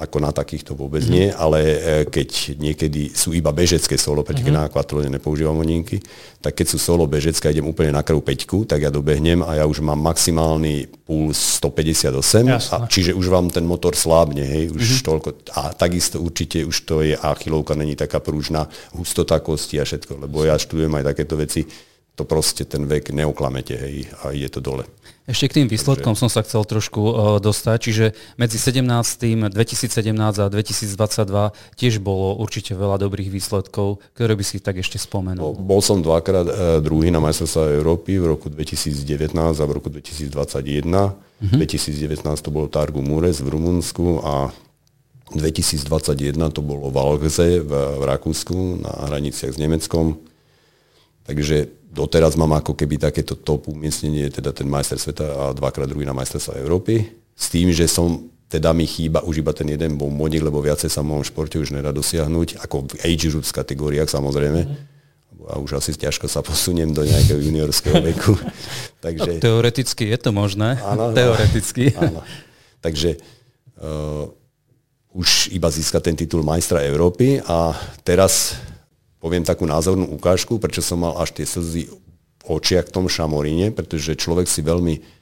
ako 0.00 0.16
na 0.22 0.32
takýchto 0.32 0.72
vôbec 0.72 1.04
nie, 1.04 1.28
ale 1.28 1.58
e, 1.60 1.78
keď 2.08 2.56
niekedy 2.56 3.12
sú 3.12 3.36
iba 3.36 3.52
bežecké 3.52 3.98
solo, 4.00 4.24
pretože 4.24 4.48
mm-hmm. 4.48 4.62
na 4.62 4.70
akvatlone 4.70 5.12
nepoužívam 5.12 5.58
hodinky, 5.58 6.00
tak 6.40 6.56
keď 6.56 6.66
sú 6.70 6.78
solo 6.80 7.04
bežecké 7.04 7.50
a 7.50 7.52
idem 7.52 7.68
úplne 7.68 7.92
na 7.92 8.00
krv 8.00 8.24
5, 8.24 8.70
tak 8.70 8.80
ja 8.80 8.88
dobehnem 8.88 9.44
a 9.44 9.60
ja 9.60 9.64
už 9.68 9.84
mám 9.84 10.00
maximálny 10.00 10.88
puls 11.04 11.60
158, 11.60 12.46
a, 12.46 12.88
čiže 12.88 13.12
už 13.12 13.26
vám 13.28 13.52
ten 13.52 13.66
motor 13.66 13.92
slábne, 13.92 14.40
hej, 14.40 14.72
už 14.72 14.80
mm-hmm. 14.80 15.04
toľko. 15.04 15.28
A 15.58 15.76
takisto 15.76 16.22
určite 16.22 16.64
už 16.64 16.76
to 16.88 17.04
je 17.04 17.18
achilovka, 17.18 17.76
není 17.76 17.98
taká 17.98 18.22
prúžna, 18.22 18.70
hustota 18.96 19.42
kosti 19.42 19.76
a 19.76 19.84
všetko, 19.84 20.24
lebo 20.24 20.46
ja 20.46 20.56
študujem 20.56 20.94
aj 20.94 21.04
takéto 21.12 21.36
veci, 21.36 21.66
to 22.20 22.28
proste 22.28 22.68
ten 22.68 22.84
vek 22.84 23.16
neoklamete, 23.16 23.72
hej, 23.72 24.12
a 24.20 24.36
ide 24.36 24.52
to 24.52 24.60
dole. 24.60 24.84
Ešte 25.30 25.46
k 25.46 25.56
tým 25.62 25.68
výsledkom 25.70 26.18
Takže... 26.18 26.22
som 26.26 26.28
sa 26.28 26.42
chcel 26.42 26.66
trošku 26.66 27.00
uh, 27.00 27.12
dostať, 27.38 27.76
čiže 27.78 28.04
medzi 28.34 28.58
17. 28.58 28.82
2017 29.54 30.10
a 30.18 30.46
2022 30.50 31.78
tiež 31.78 32.02
bolo 32.02 32.34
určite 32.34 32.74
veľa 32.74 32.98
dobrých 32.98 33.30
výsledkov, 33.30 34.02
ktoré 34.18 34.34
by 34.34 34.44
si 34.44 34.58
tak 34.58 34.82
ešte 34.82 34.98
spomenul. 34.98 35.54
Bol 35.54 35.80
som 35.80 36.02
dvakrát 36.02 36.46
uh, 36.50 36.54
druhý 36.82 37.14
na 37.14 37.22
majstrovstvá 37.22 37.78
Európy 37.78 38.18
v 38.18 38.34
roku 38.34 38.50
2019 38.50 39.30
a 39.38 39.64
v 39.64 39.70
roku 39.70 39.86
2021. 39.86 40.34
Uh-huh. 40.90 41.56
2019 41.56 42.20
to 42.42 42.50
bolo 42.50 42.66
Targu 42.66 42.98
Mures 42.98 43.38
v 43.38 43.54
Rumunsku 43.54 44.20
a 44.26 44.50
2021 45.30 46.34
to 46.50 46.58
bolo 46.58 46.90
v 46.90 46.96
Algze 46.98 47.62
v, 47.62 47.70
v 47.70 48.02
Rakúsku 48.02 48.82
na 48.82 49.06
hraniciach 49.06 49.54
s 49.54 49.58
Nemeckom. 49.62 50.18
Takže 51.30 51.86
doteraz 51.94 52.34
mám 52.34 52.58
ako 52.58 52.74
keby 52.74 52.98
takéto 52.98 53.38
top 53.38 53.70
umiestnenie, 53.70 54.26
teda 54.34 54.50
ten 54.50 54.66
majster 54.66 54.98
sveta 54.98 55.26
a 55.30 55.44
dvakrát 55.54 55.86
druhý 55.86 56.02
na 56.02 56.10
majsterstva 56.10 56.58
Európy. 56.58 57.06
S 57.38 57.46
tým, 57.54 57.70
že 57.70 57.86
som 57.86 58.26
teda 58.50 58.74
mi 58.74 58.82
chýba 58.82 59.22
už 59.22 59.46
iba 59.46 59.54
ten 59.54 59.70
jeden 59.70 59.94
bombónik, 59.94 60.42
lebo 60.42 60.58
viacej 60.58 60.90
sa 60.90 61.06
v 61.06 61.14
mojom 61.14 61.22
športe 61.22 61.54
už 61.54 61.70
nedá 61.70 61.94
dosiahnuť, 61.94 62.58
ako 62.66 62.90
v 62.90 62.94
age 63.06 63.30
group 63.30 63.46
kategóriách 63.46 64.10
samozrejme. 64.10 64.66
A 65.46 65.62
už 65.62 65.78
asi 65.78 65.94
ťažko 65.94 66.26
sa 66.26 66.42
posuniem 66.42 66.90
do 66.90 67.06
nejakého 67.06 67.38
juniorského 67.38 68.02
veku. 68.10 68.34
Takže... 68.98 69.38
No, 69.38 69.42
teoreticky 69.42 70.10
je 70.10 70.18
to 70.18 70.34
možné. 70.34 70.82
Áno, 70.82 71.14
teoreticky. 71.14 71.94
Áno. 71.94 72.26
Takže 72.82 73.22
uh, 73.78 74.34
už 75.14 75.54
iba 75.54 75.70
získať 75.70 76.10
ten 76.10 76.16
titul 76.18 76.42
majstra 76.42 76.82
Európy 76.82 77.38
a 77.46 77.70
teraz 78.02 78.58
poviem 79.20 79.44
takú 79.44 79.68
názornú 79.68 80.08
ukážku, 80.16 80.56
prečo 80.56 80.80
som 80.80 81.04
mal 81.04 81.20
až 81.20 81.36
tie 81.36 81.46
slzy 81.46 81.92
v 82.40 82.44
očiach 82.48 82.88
v 82.88 82.94
tom 82.96 83.06
šamoríne, 83.06 83.70
pretože 83.70 84.16
človek 84.16 84.48
si 84.48 84.64
veľmi 84.64 85.20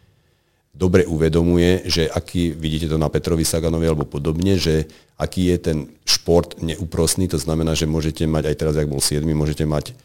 dobre 0.70 1.03
uvedomuje, 1.05 1.90
že 1.90 2.07
aký, 2.07 2.55
vidíte 2.55 2.94
to 2.94 2.96
na 3.03 3.11
Petrovi 3.11 3.42
Saganovi 3.42 3.90
alebo 3.90 4.07
podobne, 4.07 4.55
že 4.55 4.86
aký 5.18 5.51
je 5.51 5.57
ten 5.59 5.78
šport 6.07 6.62
neúprostný, 6.62 7.26
to 7.26 7.42
znamená, 7.42 7.74
že 7.74 7.90
môžete 7.90 8.22
mať, 8.30 8.55
aj 8.55 8.57
teraz, 8.57 8.74
ak 8.78 8.86
bol 8.86 9.03
7, 9.03 9.26
môžete 9.34 9.66
mať 9.66 9.99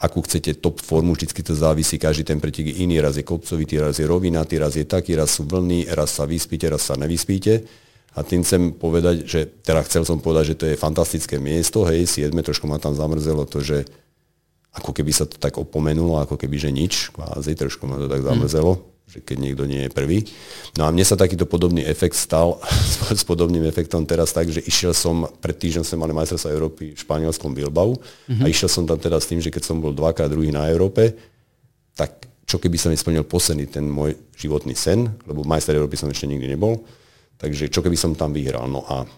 akú 0.00 0.24
chcete 0.24 0.56
top 0.62 0.80
formu, 0.80 1.12
vždycky 1.12 1.44
to 1.44 1.52
závisí, 1.52 2.00
každý 2.00 2.24
ten 2.24 2.40
pretek 2.40 2.72
je 2.72 2.80
iný, 2.86 3.04
raz 3.04 3.20
je 3.20 3.26
kopcovitý, 3.26 3.84
raz 3.84 4.00
je 4.00 4.08
rovinatý, 4.08 4.56
raz 4.56 4.72
je 4.72 4.88
taký, 4.88 5.12
raz 5.12 5.36
sú 5.36 5.44
vlny, 5.44 5.92
raz 5.92 6.16
sa 6.16 6.24
vyspíte, 6.24 6.70
raz 6.72 6.88
sa 6.88 6.96
nevyspíte. 6.96 7.68
A 8.14 8.26
tým 8.26 8.42
chcem 8.42 8.74
povedať, 8.74 9.22
že 9.22 9.46
teda 9.46 9.86
chcel 9.86 10.02
som 10.02 10.18
povedať, 10.18 10.54
že 10.54 10.58
to 10.58 10.64
je 10.66 10.80
fantastické 10.80 11.38
miesto, 11.38 11.86
hej, 11.86 12.10
7, 12.10 12.34
trošku 12.34 12.66
ma 12.66 12.82
tam 12.82 12.94
zamrzelo 12.94 13.46
to, 13.46 13.62
že 13.62 13.86
ako 14.70 14.94
keby 14.94 15.10
sa 15.14 15.26
to 15.26 15.38
tak 15.38 15.58
opomenulo, 15.58 16.18
ako 16.22 16.38
keby, 16.38 16.58
že 16.58 16.70
nič, 16.70 17.14
kvázi, 17.14 17.54
trošku 17.58 17.86
ma 17.86 17.98
to 17.98 18.06
tak 18.10 18.22
zamrzelo. 18.22 18.74
Mm 18.78 18.90
že 19.10 19.18
keď 19.26 19.36
niekto 19.42 19.64
nie 19.66 19.82
je 19.86 19.90
prvý. 19.90 20.22
No 20.78 20.86
a 20.86 20.94
mne 20.94 21.02
sa 21.02 21.18
takýto 21.18 21.42
podobný 21.42 21.82
efekt 21.82 22.14
stal 22.14 22.62
s 23.10 23.26
podobným 23.26 23.66
efektom 23.66 24.06
teraz 24.06 24.30
tak, 24.30 24.46
že 24.46 24.62
išiel 24.62 24.94
som, 24.94 25.26
pred 25.42 25.58
týždňom 25.58 25.82
sme 25.82 26.06
mali 26.06 26.14
majstrovstvá 26.14 26.54
Európy 26.54 26.94
v 26.94 27.02
španielskom 27.02 27.50
Bilbao 27.50 27.98
mm-hmm. 27.98 28.38
a 28.38 28.46
mhm. 28.46 28.50
išiel 28.54 28.70
som 28.70 28.86
tam 28.86 29.02
teda 29.02 29.18
s 29.18 29.26
tým, 29.26 29.42
že 29.42 29.50
keď 29.50 29.66
som 29.66 29.82
bol 29.82 29.90
dvakrát 29.90 30.30
druhý 30.30 30.54
na 30.54 30.70
Európe, 30.70 31.18
tak 31.98 32.30
čo 32.46 32.62
keby 32.62 32.78
sa 32.78 32.90
mi 32.90 32.98
splnil 32.98 33.26
posledný 33.26 33.66
ten 33.66 33.82
môj 33.82 34.14
životný 34.38 34.78
sen, 34.78 35.10
lebo 35.26 35.42
majster 35.42 35.74
Európy 35.74 35.98
som 35.98 36.10
ešte 36.10 36.30
nikdy 36.30 36.54
nebol, 36.54 36.78
takže 37.40 37.72
čo 37.72 37.80
keby 37.80 37.96
som 37.96 38.12
tam 38.12 38.36
vyhral. 38.36 38.68
No 38.68 38.84
a 38.84 39.08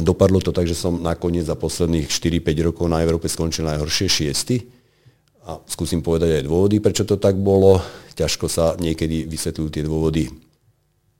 dopadlo 0.00 0.40
to 0.40 0.50
tak, 0.50 0.64
že 0.64 0.74
som 0.74 0.98
nakoniec 0.98 1.44
za 1.44 1.54
posledných 1.54 2.08
4-5 2.08 2.66
rokov 2.72 2.88
na 2.88 3.04
Európe 3.04 3.28
skončil 3.28 3.68
najhoršie 3.68 4.08
šiesty 4.08 4.64
a 5.44 5.60
skúsim 5.68 6.00
povedať 6.00 6.40
aj 6.40 6.48
dôvody, 6.48 6.80
prečo 6.80 7.04
to 7.04 7.20
tak 7.20 7.36
bolo. 7.36 7.76
Ťažko 8.16 8.46
sa 8.48 8.74
niekedy 8.80 9.28
vysvetľujú 9.28 9.68
tie 9.68 9.84
dôvody 9.84 10.24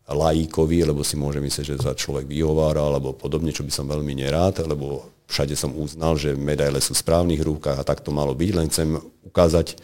laíkovi, 0.09 0.85
lebo 0.85 1.05
si 1.05 1.17
môže 1.17 1.41
myslieť, 1.41 1.77
že 1.77 1.81
sa 1.81 1.97
človek 1.97 2.29
vyhovára 2.29 2.81
alebo 2.81 3.17
podobne, 3.17 3.53
čo 3.53 3.65
by 3.65 3.73
som 3.73 3.89
veľmi 3.89 4.17
nerád, 4.25 4.65
lebo 4.65 5.13
všade 5.29 5.57
som 5.57 5.73
uznal, 5.77 6.21
že 6.21 6.37
medaile 6.37 6.81
sú 6.81 6.93
v 6.93 7.03
správnych 7.05 7.41
rúkach 7.41 7.81
a 7.81 7.87
tak 7.87 8.05
to 8.05 8.13
malo 8.13 8.37
byť. 8.37 8.51
Len 8.53 8.69
chcem 8.69 8.89
ukázať 9.25 9.81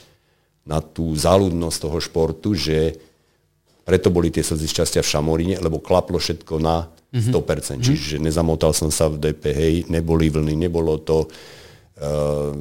na 0.69 0.85
tú 0.85 1.17
záľudnosť 1.17 1.79
toho 1.81 1.99
športu, 2.05 2.53
že 2.53 3.01
preto 3.91 4.15
boli 4.15 4.31
tie 4.31 4.47
slzy 4.47 4.71
šťastia 4.71 5.03
v 5.03 5.11
Šamoríne, 5.11 5.57
lebo 5.59 5.83
klaplo 5.83 6.23
všetko 6.23 6.63
na 6.63 6.87
100%. 7.11 7.35
Mm-hmm. 7.35 7.83
Čiže 7.83 8.17
nezamotal 8.23 8.71
som 8.71 8.95
sa 8.95 9.11
v 9.11 9.19
DP, 9.19 9.43
hej, 9.51 9.75
neboli 9.91 10.31
vlny, 10.31 10.55
nebolo 10.55 11.03
to... 11.03 11.27
Uh, 11.99 12.55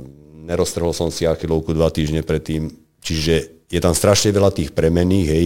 neroztrhol 0.50 0.90
som 0.98 1.14
si 1.14 1.30
achilovku 1.30 1.78
dva 1.78 1.94
týždne 1.94 2.26
predtým, 2.26 2.74
čiže 3.06 3.62
je 3.70 3.78
tam 3.78 3.94
strašne 3.94 4.34
veľa 4.34 4.50
tých 4.50 4.74
premených, 4.74 5.28
hej, 5.30 5.46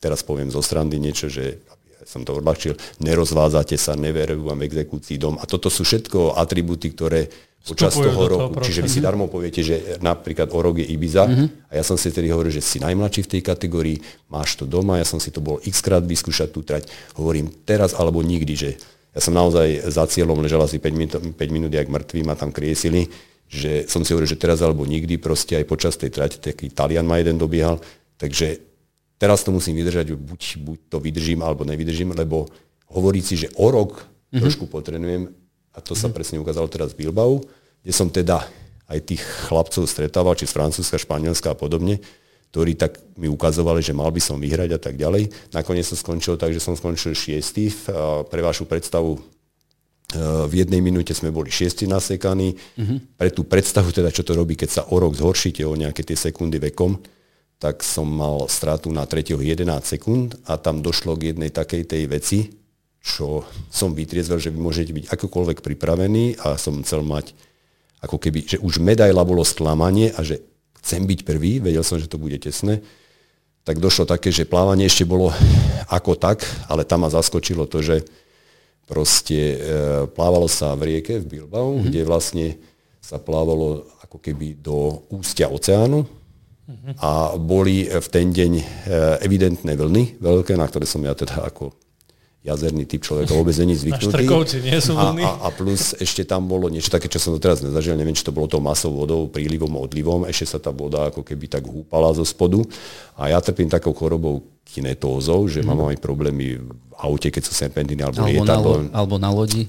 teraz 0.00 0.24
poviem 0.24 0.48
zo 0.48 0.64
strany 0.64 0.96
niečo, 0.96 1.28
že 1.28 1.60
som 2.08 2.24
to 2.24 2.40
odľahčil, 2.40 2.72
nerozvádzate 3.04 3.76
sa, 3.76 3.92
neverujú 3.92 4.48
vám 4.48 4.64
exekúcii 4.64 5.20
dom. 5.20 5.36
A 5.36 5.44
toto 5.44 5.68
sú 5.68 5.84
všetko 5.84 6.40
atributy, 6.40 6.96
ktoré 6.96 7.28
počas 7.66 7.92
toho 7.94 8.22
roku, 8.28 8.54
toho 8.54 8.64
čiže 8.64 8.80
vy 8.84 8.90
si 8.90 9.00
darmo 9.02 9.26
poviete, 9.26 9.60
že 9.60 9.98
napríklad 9.98 10.54
o 10.54 10.58
rok 10.62 10.80
je 10.80 10.86
Ibiza. 10.88 11.26
Mm-hmm. 11.26 11.48
a 11.68 11.72
ja 11.76 11.84
som 11.84 11.98
si 11.98 12.08
tedy 12.14 12.30
hovoril, 12.30 12.54
že 12.54 12.64
si 12.64 12.78
najmladší 12.80 13.26
v 13.26 13.30
tej 13.38 13.42
kategórii, 13.44 13.98
máš 14.30 14.56
to 14.56 14.64
doma, 14.64 14.96
ja 14.96 15.06
som 15.06 15.18
si 15.18 15.34
to 15.34 15.42
bol 15.42 15.60
x 15.60 15.82
krát 15.82 16.04
vyskúšať 16.06 16.48
tú 16.54 16.62
trať, 16.62 16.88
hovorím 17.18 17.50
teraz 17.66 17.92
alebo 17.92 18.22
nikdy, 18.22 18.54
že 18.54 18.70
ja 19.12 19.20
som 19.20 19.34
naozaj 19.34 19.90
za 19.90 20.06
cieľom 20.06 20.38
ležal 20.38 20.62
asi 20.62 20.78
5 20.78 20.94
minút, 20.94 21.12
5 21.18 21.34
minút 21.50 21.72
jak 21.74 21.90
mŕtvý, 21.90 22.20
ma 22.22 22.38
tam 22.38 22.54
kriesili, 22.54 23.10
že 23.48 23.88
som 23.88 24.04
si 24.04 24.12
hovoril, 24.12 24.28
že 24.28 24.38
teraz 24.38 24.60
alebo 24.60 24.84
nikdy, 24.84 25.16
proste 25.18 25.56
aj 25.56 25.64
počas 25.66 25.96
tej 25.96 26.12
trati, 26.12 26.38
taký 26.38 26.70
Talian 26.70 27.08
ma 27.08 27.18
jeden 27.18 27.40
dobiehal, 27.40 27.80
takže 28.20 28.60
teraz 29.16 29.42
to 29.42 29.50
musím 29.50 29.74
vydržať, 29.80 30.14
buď, 30.14 30.40
buď 30.62 30.78
to 30.92 30.96
vydržím, 31.00 31.40
alebo 31.42 31.64
nevydržím, 31.64 32.12
lebo 32.14 32.46
hovoriť 32.92 33.24
si, 33.24 33.34
že 33.34 33.48
o 33.56 33.72
rok 33.72 34.04
mm-hmm. 34.04 34.40
trošku 34.40 34.64
potrenujem, 34.68 35.32
a 35.78 35.80
to 35.80 35.94
sa 35.94 36.10
mm-hmm. 36.10 36.16
presne 36.18 36.42
ukázalo 36.42 36.66
teraz 36.66 36.90
v 36.90 37.06
Bilbao, 37.06 37.38
kde 37.86 37.94
som 37.94 38.10
teda 38.10 38.42
aj 38.90 38.98
tých 39.06 39.22
chlapcov 39.46 39.86
stretával, 39.86 40.34
či 40.34 40.50
z 40.50 40.58
Francúzska, 40.58 40.98
Španielska 40.98 41.54
a 41.54 41.56
podobne, 41.56 42.02
ktorí 42.50 42.74
tak 42.74 42.98
mi 43.14 43.30
ukazovali, 43.30 43.84
že 43.84 43.94
mal 43.94 44.10
by 44.10 44.18
som 44.18 44.40
vyhrať 44.40 44.74
a 44.74 44.80
tak 44.80 44.98
ďalej. 44.98 45.52
Nakoniec 45.52 45.86
som 45.86 46.00
skončil 46.00 46.40
tak, 46.40 46.56
že 46.56 46.58
som 46.58 46.74
skončil 46.74 47.12
šiestý. 47.12 47.68
Pre 48.26 48.40
vašu 48.40 48.64
predstavu 48.64 49.20
v 50.48 50.52
jednej 50.56 50.80
minúte 50.80 51.12
sme 51.12 51.28
boli 51.28 51.52
šiesti 51.52 51.84
nasekaní. 51.84 52.56
Uh-huh. 52.56 52.96
Pre 53.20 53.28
tú 53.28 53.44
predstavu, 53.44 53.92
teda, 53.92 54.08
čo 54.08 54.24
to 54.24 54.32
robí, 54.32 54.56
keď 54.56 54.70
sa 54.72 54.82
o 54.88 54.96
rok 54.96 55.12
zhoršíte 55.12 55.60
o 55.68 55.76
nejaké 55.76 56.00
tie 56.00 56.16
sekundy 56.16 56.56
vekom, 56.56 56.96
tak 57.60 57.84
som 57.84 58.08
mal 58.08 58.48
stratu 58.48 58.88
na 58.88 59.04
3. 59.04 59.36
11 59.36 59.68
sekúnd 59.84 60.40
a 60.48 60.56
tam 60.56 60.80
došlo 60.80 61.20
k 61.20 61.36
jednej 61.36 61.52
takej 61.52 61.84
tej 61.84 62.02
veci, 62.08 62.38
čo 63.08 63.48
som 63.72 63.96
vytriezvel, 63.96 64.36
že 64.36 64.52
vy 64.52 64.60
môžete 64.60 64.92
byť 64.92 65.04
akokoľvek 65.08 65.64
pripravení 65.64 66.36
a 66.44 66.60
som 66.60 66.76
chcel 66.84 67.00
mať 67.00 67.32
ako 68.04 68.20
keby, 68.20 68.44
že 68.44 68.58
už 68.60 68.84
medaila 68.84 69.24
bolo 69.24 69.40
sklamanie 69.42 70.12
a 70.12 70.20
že 70.20 70.44
chcem 70.84 71.08
byť 71.08 71.24
prvý, 71.24 71.58
vedel 71.64 71.80
som, 71.80 71.96
že 71.96 72.06
to 72.06 72.20
bude 72.20 72.36
tesné, 72.36 72.84
tak 73.64 73.80
došlo 73.80 74.04
také, 74.04 74.28
že 74.28 74.44
plávanie 74.44 74.84
ešte 74.86 75.08
bolo 75.08 75.32
ako 75.88 76.14
tak, 76.20 76.44
ale 76.68 76.84
tam 76.84 77.02
ma 77.04 77.10
zaskočilo 77.10 77.64
to, 77.64 77.80
že 77.80 78.04
Proste 78.88 79.36
e, 79.36 79.56
plávalo 80.16 80.48
sa 80.48 80.72
v 80.72 80.96
rieke 80.96 81.20
v 81.20 81.28
Bilbao, 81.28 81.76
mm-hmm. 81.76 81.84
kde 81.92 82.00
vlastne 82.08 82.46
sa 83.04 83.20
plávalo 83.20 83.84
ako 84.00 84.16
keby 84.16 84.64
do 84.64 85.04
ústia 85.12 85.52
oceánu 85.52 86.08
mm-hmm. 86.08 86.92
a 86.96 87.36
boli 87.36 87.84
v 87.84 88.08
ten 88.08 88.32
deň 88.32 88.52
e, 88.56 88.64
evidentné 89.28 89.76
vlny 89.76 90.24
veľké, 90.24 90.56
na 90.56 90.64
ktoré 90.64 90.88
som 90.88 91.04
ja 91.04 91.12
teda 91.12 91.44
ako 91.44 91.76
jazerný 92.46 92.86
typ 92.86 93.02
človeka 93.02 93.34
vôbec 93.34 93.52
není 93.58 93.74
zvyknutý. 93.74 94.24
nie 94.62 94.78
sú. 94.78 94.94
A, 94.94 95.10
a, 95.10 95.30
a 95.44 95.48
plus 95.50 95.92
ešte 95.98 96.22
tam 96.22 96.46
bolo 96.46 96.70
niečo 96.70 96.88
také, 96.88 97.10
čo 97.10 97.18
som 97.18 97.34
to 97.34 97.42
teraz 97.42 97.60
nezažil, 97.60 97.98
neviem, 97.98 98.14
či 98.14 98.22
to 98.22 98.30
bolo 98.30 98.46
tou 98.46 98.62
masou 98.62 98.94
vodou, 98.94 99.26
prílivom, 99.26 99.74
odlivom, 99.74 100.22
ešte 100.24 100.54
sa 100.54 100.58
tá 100.62 100.70
voda 100.70 101.10
ako 101.10 101.26
keby 101.26 101.50
tak 101.50 101.66
húpala 101.66 102.14
zo 102.14 102.22
spodu. 102.22 102.62
A 103.18 103.34
ja 103.34 103.38
trpím 103.42 103.66
takou 103.66 103.90
chorobou 103.90 104.46
kinetózou, 104.62 105.50
že 105.50 105.60
mm. 105.60 105.66
mám 105.66 105.90
aj 105.90 105.98
problémy 105.98 106.62
aute, 106.98 107.30
keď 107.30 107.42
sú 107.42 107.52
serpentíny 107.54 108.02
alebo, 108.02 108.22
alebo 108.22 108.30
lietadlo. 108.30 108.72
Na 108.74 108.78
lo- 108.78 108.92
alebo 108.94 109.14
na 109.18 109.30
lodi. 109.30 109.62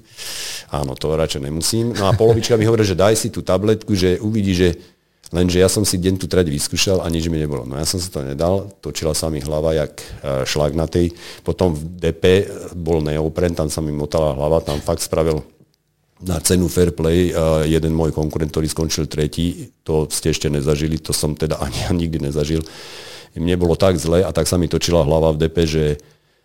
Áno, 0.69 0.93
to 0.93 1.13
radšej 1.13 1.41
nemusím. 1.45 1.93
No 1.97 2.09
a 2.09 2.13
polovička 2.13 2.57
mi 2.57 2.65
hovorí, 2.69 2.85
že 2.85 2.97
daj 2.97 3.15
si 3.17 3.27
tú 3.33 3.41
tabletku, 3.41 3.93
že 3.97 4.21
uvidí, 4.21 4.53
že 4.53 4.77
Lenže 5.29 5.61
ja 5.61 5.69
som 5.69 5.85
si 5.85 6.01
deň 6.01 6.17
tu 6.17 6.25
trať 6.25 6.49
vyskúšal 6.49 7.05
a 7.05 7.07
nič 7.07 7.29
mi 7.29 7.37
nebolo. 7.37 7.61
No 7.61 7.77
ja 7.77 7.85
som 7.85 8.01
si 8.01 8.09
to 8.09 8.25
nedal, 8.25 8.73
točila 8.81 9.13
sa 9.13 9.29
mi 9.29 9.37
hlava 9.37 9.77
jak 9.77 9.93
e, 10.01 10.05
šlak 10.41 10.73
na 10.73 10.89
tej. 10.89 11.13
Potom 11.45 11.77
v 11.77 11.85
DP 12.01 12.23
bol 12.73 13.05
neopren, 13.05 13.53
tam 13.53 13.69
sa 13.69 13.77
mi 13.85 13.93
motala 13.93 14.33
hlava, 14.33 14.65
tam 14.65 14.81
fakt 14.81 15.05
spravil 15.05 15.45
na 16.19 16.39
cenu 16.43 16.67
fair 16.67 16.91
play 16.91 17.31
uh, 17.31 17.63
jeden 17.63 17.95
môj 17.95 18.11
konkurent, 18.11 18.51
ktorý 18.51 18.67
skončil 18.67 19.07
tretí, 19.07 19.71
to 19.87 20.03
ste 20.11 20.35
ešte 20.35 20.51
nezažili, 20.51 20.99
to 20.99 21.15
som 21.15 21.31
teda 21.31 21.55
ani 21.63 21.79
ja 21.87 21.91
nikdy 22.01 22.19
nezažil. 22.19 22.59
Mne 23.39 23.55
bolo 23.55 23.79
tak 23.79 23.95
zle 23.95 24.25
a 24.25 24.31
tak 24.35 24.49
sa 24.49 24.59
mi 24.59 24.67
točila 24.67 25.05
hlava 25.05 25.31
v 25.31 25.47
DP, 25.47 25.57
že 25.63 25.83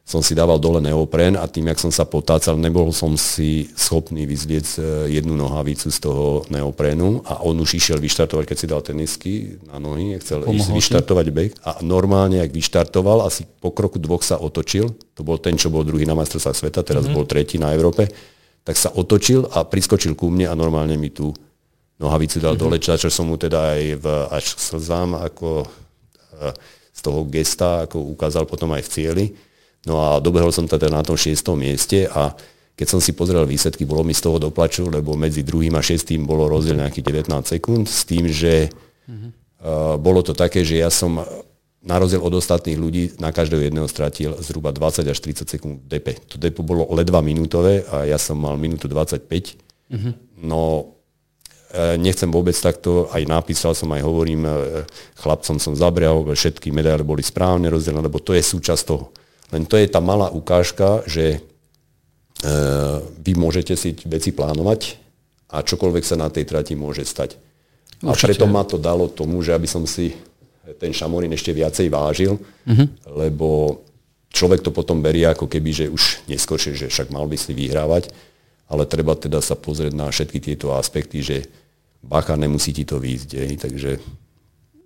som 0.05 0.21
si 0.21 0.37
dával 0.37 0.61
dole 0.61 0.85
neopren 0.85 1.33
a 1.33 1.49
tým, 1.49 1.73
jak 1.73 1.81
som 1.81 1.89
sa 1.89 2.05
potácal, 2.05 2.61
nebol 2.61 2.93
som 2.93 3.17
si 3.17 3.73
schopný 3.73 4.29
vyzliec 4.29 4.77
e, 4.77 5.09
jednu 5.17 5.33
nohavicu 5.33 5.89
z 5.89 5.97
toho 5.97 6.45
neoprénu 6.53 7.25
a 7.25 7.41
on 7.41 7.57
už 7.57 7.81
išiel 7.81 7.97
vyštartovať, 7.97 8.45
keď 8.45 8.57
si 8.61 8.67
dal 8.69 8.85
tenisky 8.85 9.33
na 9.65 9.81
nohy, 9.81 10.21
chcel 10.21 10.45
Pomohol 10.45 10.61
ísť 10.61 10.69
vyštartovať 10.77 11.27
bek 11.33 11.51
a 11.65 11.81
normálne, 11.81 12.45
ak 12.45 12.53
vyštartoval, 12.53 13.25
asi 13.25 13.49
po 13.49 13.73
kroku 13.73 13.97
dvoch 13.97 14.21
sa 14.21 14.37
otočil, 14.37 14.93
to 15.17 15.25
bol 15.25 15.41
ten, 15.41 15.57
čo 15.57 15.73
bol 15.73 15.89
druhý 15.89 16.05
na 16.05 16.13
majstrovstvách 16.13 16.69
sveta, 16.69 16.85
teraz 16.85 17.09
mm-hmm. 17.09 17.17
bol 17.17 17.25
tretí 17.25 17.57
na 17.57 17.73
Európe, 17.73 18.05
tak 18.61 18.77
sa 18.77 18.93
otočil 18.93 19.49
a 19.57 19.65
priskočil 19.65 20.13
ku 20.13 20.29
mne 20.29 20.53
a 20.53 20.55
normálne 20.55 21.01
mi 21.01 21.09
tú 21.09 21.33
nohavicu 21.97 22.45
dal 22.45 22.61
mm-hmm. 22.61 22.77
dole, 22.77 22.77
čo 22.77 23.09
som 23.09 23.25
mu 23.25 23.41
teda 23.41 23.73
aj 23.73 23.83
v, 23.97 24.07
až 24.29 24.45
slzám 24.53 25.17
ako 25.17 25.65
e, 25.65 26.53
z 26.93 27.01
toho 27.01 27.25
gesta, 27.25 27.89
ako 27.89 28.05
ukázal 28.13 28.45
potom 28.45 28.69
aj 28.77 28.85
v 28.85 28.93
cieli 28.93 29.27
No 29.85 30.01
a 30.01 30.09
dobehol 30.21 30.51
som 30.51 30.65
teda 30.65 30.89
na 30.89 31.05
tom 31.05 31.17
šiestom 31.17 31.61
mieste 31.61 32.09
a 32.09 32.33
keď 32.75 32.87
som 32.91 32.99
si 32.99 33.15
pozrel 33.15 33.47
výsledky, 33.47 33.87
bolo 33.87 34.03
mi 34.03 34.11
z 34.11 34.27
toho 34.27 34.43
doplaču, 34.43 34.91
lebo 34.91 35.15
medzi 35.15 35.47
druhým 35.47 35.79
a 35.79 35.85
šiestým 35.85 36.27
bolo 36.27 36.51
rozdiel 36.51 36.83
nejakých 36.83 37.31
19 37.31 37.55
sekúnd 37.55 37.87
s 37.87 38.03
tým, 38.03 38.27
že 38.27 38.67
mm-hmm. 39.07 39.31
uh, 39.63 39.95
bolo 39.95 40.27
to 40.27 40.35
také, 40.35 40.67
že 40.67 40.83
ja 40.83 40.91
som 40.91 41.23
na 41.85 42.01
rozdiel 42.01 42.25
od 42.25 42.35
ostatných 42.35 42.81
ľudí 42.81 43.03
na 43.21 43.31
každého 43.31 43.69
jedného 43.69 43.87
stratil 43.87 44.33
zhruba 44.41 44.73
20 44.73 45.05
až 45.05 45.19
30 45.21 45.45
sekúnd 45.47 45.77
depe. 45.85 46.17
To 46.33 46.41
depo 46.41 46.65
bolo 46.65 46.89
ledva 46.97 47.21
minútové 47.21 47.85
a 47.93 48.09
ja 48.09 48.17
som 48.17 48.41
mal 48.41 48.57
minútu 48.57 48.89
25. 48.89 49.21
Mm-hmm. 49.29 50.13
No 50.49 50.97
e, 51.69 52.01
nechcem 52.01 52.33
vôbec 52.33 52.57
takto, 52.57 53.13
aj 53.13 53.29
napísal 53.29 53.77
som, 53.77 53.93
aj 53.93 54.01
hovorím, 54.01 54.49
e, 54.49 54.89
chlapcom 55.21 55.61
som 55.61 55.77
zabrial, 55.77 56.25
všetky 56.25 56.73
medaile 56.73 57.05
boli 57.05 57.21
správne 57.21 57.69
rozdelené, 57.69 58.09
lebo 58.09 58.17
to 58.17 58.33
je 58.33 58.41
súčasť 58.41 58.83
toho. 58.89 59.13
Len 59.53 59.65
to 59.69 59.77
je 59.77 59.91
tá 59.91 60.01
malá 60.01 60.33
ukážka, 60.33 61.05
že 61.05 61.37
e, 61.37 61.39
vy 63.21 63.33
môžete 63.37 63.77
si 63.77 63.93
veci 64.09 64.33
plánovať 64.33 64.97
a 65.53 65.61
čokoľvek 65.61 66.05
sa 66.05 66.17
na 66.17 66.33
tej 66.33 66.49
trati 66.49 66.73
môže 66.79 67.05
stať. 67.05 67.37
Určite. 68.01 68.09
A 68.09 68.13
preto 68.29 68.47
ma 68.49 68.63
to 68.65 68.81
dalo 68.81 69.09
tomu, 69.09 69.41
že 69.45 69.53
aby 69.53 69.69
som 69.69 69.85
si 69.85 70.13
ten 70.81 70.93
šamorín 70.97 71.33
ešte 71.37 71.53
viacej 71.53 71.93
vážil, 71.93 72.41
uh-huh. 72.41 72.87
lebo 73.21 73.81
človek 74.33 74.65
to 74.65 74.73
potom 74.73 75.05
berie 75.05 75.29
ako 75.29 75.47
keby, 75.47 75.71
že 75.71 75.87
už 75.93 76.25
neskôršie, 76.27 76.75
že 76.75 76.87
však 76.89 77.13
mal 77.13 77.29
by 77.29 77.37
si 77.37 77.53
vyhrávať, 77.53 78.11
ale 78.67 78.89
treba 78.89 79.15
teda 79.15 79.45
sa 79.45 79.55
pozrieť 79.55 79.93
na 79.93 80.09
všetky 80.09 80.41
tieto 80.41 80.73
aspekty, 80.73 81.21
že 81.21 81.47
bacha, 82.01 82.35
nemusí 82.35 82.73
ti 82.73 82.89
to 82.89 82.97
výjsť, 82.97 83.61
takže 83.61 84.01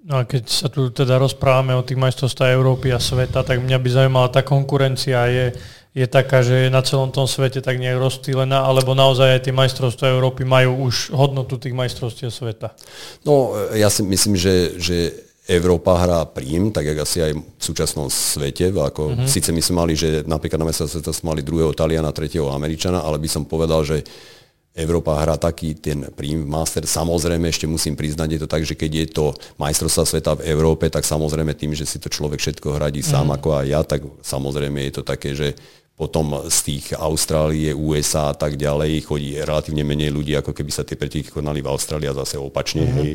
No 0.07 0.23
a 0.23 0.23
keď 0.23 0.47
sa 0.47 0.71
tu 0.71 0.95
teda 0.95 1.19
rozprávame 1.19 1.75
o 1.75 1.83
tých 1.83 1.99
majstrovstvách 1.99 2.55
Európy 2.55 2.95
a 2.95 3.03
sveta, 3.03 3.43
tak 3.43 3.59
mňa 3.59 3.79
by 3.83 3.89
zaujímala, 3.91 4.31
tá 4.31 4.47
konkurencia 4.47 5.27
je, 5.27 5.47
je 5.91 6.07
taká, 6.07 6.41
že 6.41 6.67
je 6.67 6.71
na 6.71 6.87
celom 6.87 7.11
tom 7.11 7.27
svete 7.27 7.59
tak 7.59 7.83
nejak 7.83 7.99
rozstýlená, 7.99 8.63
alebo 8.63 8.95
naozaj 8.95 9.37
aj 9.37 9.43
tie 9.51 9.55
majstrovstvá 9.59 10.15
Európy 10.15 10.47
majú 10.47 10.87
už 10.87 11.11
hodnotu 11.11 11.59
tých 11.59 11.75
majstrovstiev 11.75 12.31
sveta? 12.31 12.73
No, 13.27 13.59
ja 13.75 13.91
si 13.91 14.07
myslím, 14.07 14.39
že, 14.39 14.79
že 14.79 14.97
Európa 15.49 15.97
hrá 15.97 16.29
príjm, 16.29 16.69
tak 16.71 16.93
jak 16.93 17.03
asi 17.03 17.25
aj 17.25 17.33
v 17.33 17.43
súčasnom 17.57 18.13
svete. 18.13 18.69
Ako, 18.69 19.17
mm-hmm. 19.17 19.29
Sice 19.29 19.49
my 19.49 19.65
sme 19.65 19.75
mali, 19.81 19.97
že 19.97 20.21
napríklad 20.29 20.61
na 20.61 20.69
mesiace 20.69 21.01
sme 21.01 21.33
mali 21.33 21.41
druhého 21.41 21.73
Taliana, 21.73 22.13
tretieho 22.13 22.53
Američana, 22.53 23.01
ale 23.01 23.17
by 23.17 23.29
som 23.33 23.49
povedal, 23.49 23.81
že 23.81 24.05
Európa 24.77 25.19
hrá 25.19 25.35
taký 25.35 25.75
ten 25.75 26.07
príjm 26.15 26.47
master. 26.47 26.87
Samozrejme, 26.87 27.51
ešte 27.51 27.67
musím 27.67 27.99
priznať, 27.99 28.29
je 28.37 28.41
to 28.47 28.49
tak, 28.49 28.63
že 28.63 28.79
keď 28.79 28.91
je 28.95 29.07
to 29.11 29.27
majstrovstvá 29.59 30.05
sveta 30.07 30.33
v 30.39 30.47
Európe, 30.55 30.87
tak 30.87 31.03
samozrejme 31.03 31.51
tým, 31.59 31.75
že 31.75 31.83
si 31.83 31.99
to 31.99 32.07
človek 32.07 32.39
všetko 32.39 32.79
hradí 32.79 33.03
mm. 33.03 33.09
sám 33.11 33.27
mhm. 33.27 33.35
ako 33.41 33.49
aj 33.59 33.67
ja, 33.67 33.81
tak 33.83 34.01
samozrejme 34.23 34.79
je 34.89 34.93
to 34.95 35.03
také, 35.03 35.35
že 35.35 35.59
potom 35.99 36.47
z 36.47 36.59
tých 36.63 36.85
Austrálie, 36.95 37.75
USA 37.75 38.31
a 38.31 38.35
tak 38.39 38.55
ďalej 38.55 39.03
chodí 39.03 39.35
relatívne 39.35 39.83
menej 39.83 40.15
ľudí, 40.15 40.39
ako 40.39 40.55
keby 40.55 40.71
sa 40.71 40.87
tie 40.87 40.95
preteky 40.95 41.27
konali 41.27 41.59
v 41.59 41.75
Austrálii 41.75 42.07
a 42.07 42.15
zase 42.15 42.39
opačne. 42.39 42.87
Mm. 42.87 42.95
Hej. 43.03 43.13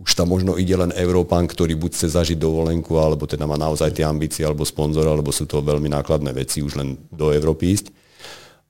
Už 0.00 0.16
tam 0.16 0.32
možno 0.32 0.56
ide 0.56 0.72
len 0.72 0.94
Európan, 0.96 1.44
ktorý 1.44 1.76
buď 1.76 1.90
chce 1.90 2.08
zažiť 2.16 2.38
dovolenku, 2.40 2.96
alebo 2.96 3.28
teda 3.28 3.44
má 3.44 3.60
naozaj 3.60 3.92
tie 3.92 4.08
ambície, 4.08 4.40
alebo 4.40 4.64
sponzora, 4.64 5.12
alebo 5.12 5.34
sú 5.34 5.44
to 5.44 5.60
veľmi 5.60 5.90
nákladné 5.92 6.32
veci 6.32 6.64
už 6.64 6.80
len 6.80 6.96
do 7.12 7.28
Európy 7.28 7.76
ísť. 7.76 7.97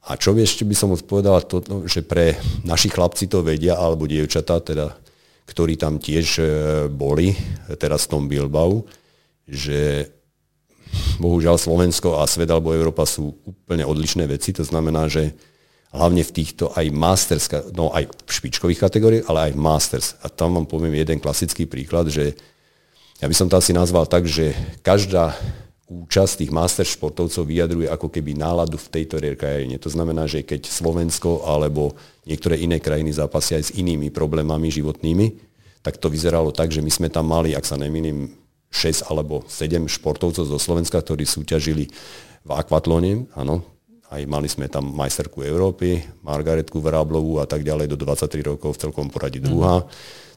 A 0.09 0.16
čo 0.16 0.32
ešte 0.32 0.64
by 0.64 0.72
som 0.72 0.96
odpovedal, 0.96 1.44
to, 1.44 1.61
no, 1.68 1.84
že 1.84 2.00
pre 2.00 2.40
našich 2.64 2.96
chlapci 2.96 3.28
to 3.28 3.44
vedia, 3.44 3.76
alebo 3.76 4.09
dievčatá, 4.09 4.64
teda, 4.64 4.96
ktorí 5.44 5.76
tam 5.76 6.00
tiež 6.00 6.26
e, 6.40 6.44
boli, 6.88 7.36
teraz 7.76 8.09
v 8.09 8.11
tom 8.16 8.24
Bilbao, 8.24 8.88
že 9.44 10.09
bohužiaľ 11.20 11.61
Slovensko 11.61 12.16
a 12.16 12.24
svet 12.24 12.48
alebo 12.48 12.72
Európa 12.72 13.04
sú 13.04 13.36
úplne 13.44 13.84
odlišné 13.84 14.24
veci. 14.24 14.56
To 14.56 14.64
znamená, 14.64 15.12
že 15.12 15.36
hlavne 15.92 16.24
v 16.24 16.34
týchto 16.34 16.72
aj 16.72 16.86
masters, 16.92 17.48
no 17.72 17.92
aj 17.92 18.09
v 18.09 18.30
špičkových 18.32 18.80
kategóriách, 18.80 19.26
ale 19.28 19.50
aj 19.50 19.52
v 19.56 19.61
masters. 19.61 20.06
A 20.24 20.32
tam 20.32 20.56
vám 20.56 20.64
poviem 20.68 20.96
jeden 20.96 21.20
klasický 21.20 21.64
príklad, 21.64 22.09
že 22.09 22.36
ja 23.18 23.26
by 23.26 23.34
som 23.34 23.48
to 23.50 23.59
asi 23.59 23.74
nazval 23.74 24.06
tak, 24.06 24.28
že 24.28 24.54
každá 24.84 25.34
účasť 25.89 26.45
tých 26.45 26.53
master 26.53 26.84
športovcov 26.84 27.49
vyjadruje 27.49 27.89
ako 27.89 28.12
keby 28.12 28.36
náladu 28.36 28.76
v 28.76 28.93
tejto 28.93 29.16
krajine. 29.41 29.80
To 29.80 29.89
znamená, 29.89 30.28
že 30.28 30.45
keď 30.45 30.68
Slovensko 30.68 31.49
alebo 31.49 31.97
niektoré 32.28 32.61
iné 32.61 32.76
krajiny 32.76 33.09
zápasia 33.16 33.57
aj 33.57 33.72
s 33.72 33.74
inými 33.80 34.12
problémami 34.12 34.68
životnými, 34.68 35.41
tak 35.80 35.97
to 35.97 36.12
vyzeralo 36.12 36.53
tak, 36.53 36.68
že 36.68 36.84
my 36.84 36.93
sme 36.93 37.09
tam 37.09 37.32
mali, 37.32 37.57
ak 37.57 37.64
sa 37.64 37.80
nemýlim, 37.80 38.28
6 38.68 39.09
alebo 39.09 39.49
7 39.49 39.89
športovcov 39.89 40.45
zo 40.45 40.59
Slovenska, 40.61 41.01
ktorí 41.01 41.24
súťažili 41.24 41.89
v 42.45 42.51
akvatlone, 42.53 43.24
áno, 43.32 43.64
aj 44.12 44.28
mali 44.28 44.45
sme 44.45 44.68
tam 44.68 44.93
majsterku 44.93 45.41
Európy, 45.41 46.05
Margaretku 46.20 46.76
Vráblovú 46.80 47.41
a 47.41 47.49
tak 47.49 47.64
ďalej 47.64 47.93
do 47.93 47.97
23 47.97 48.45
rokov 48.45 48.76
v 48.76 48.80
celkom 48.89 49.09
poradí 49.09 49.41
druhá. 49.41 49.84
Mm. 49.84 49.89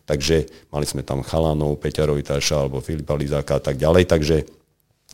Takže 0.07 0.37
mali 0.71 0.87
sme 0.87 1.03
tam 1.03 1.23
Chalanov, 1.23 1.79
Peťa 1.79 2.07
Rojtaša 2.07 2.67
alebo 2.67 2.83
Filipa 2.83 3.15
Lizáka 3.15 3.59
a 3.59 3.63
tak 3.63 3.79
ďalej. 3.79 4.07
Takže 4.11 4.37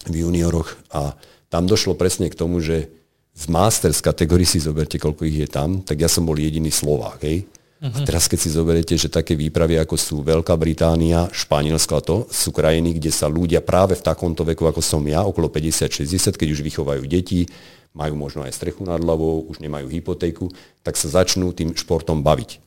v 0.05 0.27
junioroch 0.27 0.77
a 0.93 1.17
tam 1.47 1.65
došlo 1.65 1.95
presne 1.95 2.29
k 2.29 2.37
tomu, 2.37 2.59
že 2.59 2.91
v 3.37 3.45
Masters 3.53 4.01
kategórii 4.01 4.49
si 4.49 4.57
zoberte, 4.57 4.97
koľko 4.97 5.21
ich 5.29 5.45
je 5.45 5.49
tam, 5.49 5.85
tak 5.85 6.01
ja 6.01 6.09
som 6.09 6.25
bol 6.25 6.35
jediný 6.35 6.73
Slovák. 6.73 7.21
Hej? 7.21 7.45
Uh-huh. 7.77 7.93
A 7.93 7.97
teraz 8.01 8.25
keď 8.25 8.39
si 8.41 8.49
zoberete, 8.49 8.97
že 8.97 9.13
také 9.13 9.37
výpravy 9.37 9.77
ako 9.77 9.93
sú 9.93 10.15
Veľká 10.25 10.57
Británia, 10.57 11.29
Španielsko 11.29 11.93
a 11.93 12.01
to, 12.01 12.17
sú 12.33 12.49
krajiny, 12.49 12.97
kde 12.97 13.13
sa 13.13 13.29
ľudia 13.29 13.61
práve 13.61 13.93
v 13.93 14.01
takomto 14.01 14.41
veku, 14.41 14.65
ako 14.65 14.81
som 14.81 15.05
ja, 15.05 15.21
okolo 15.21 15.53
50-60, 15.53 16.33
keď 16.33 16.47
už 16.57 16.65
vychovajú 16.65 17.05
deti, 17.05 17.45
majú 17.93 18.17
možno 18.17 18.41
aj 18.41 18.57
strechu 18.57 18.81
nad 18.81 18.97
hlavou, 18.97 19.45
už 19.45 19.61
nemajú 19.61 19.85
hypotéku, 19.93 20.49
tak 20.81 20.97
sa 20.97 21.21
začnú 21.21 21.53
tým 21.53 21.77
športom 21.77 22.25
baviť. 22.25 22.57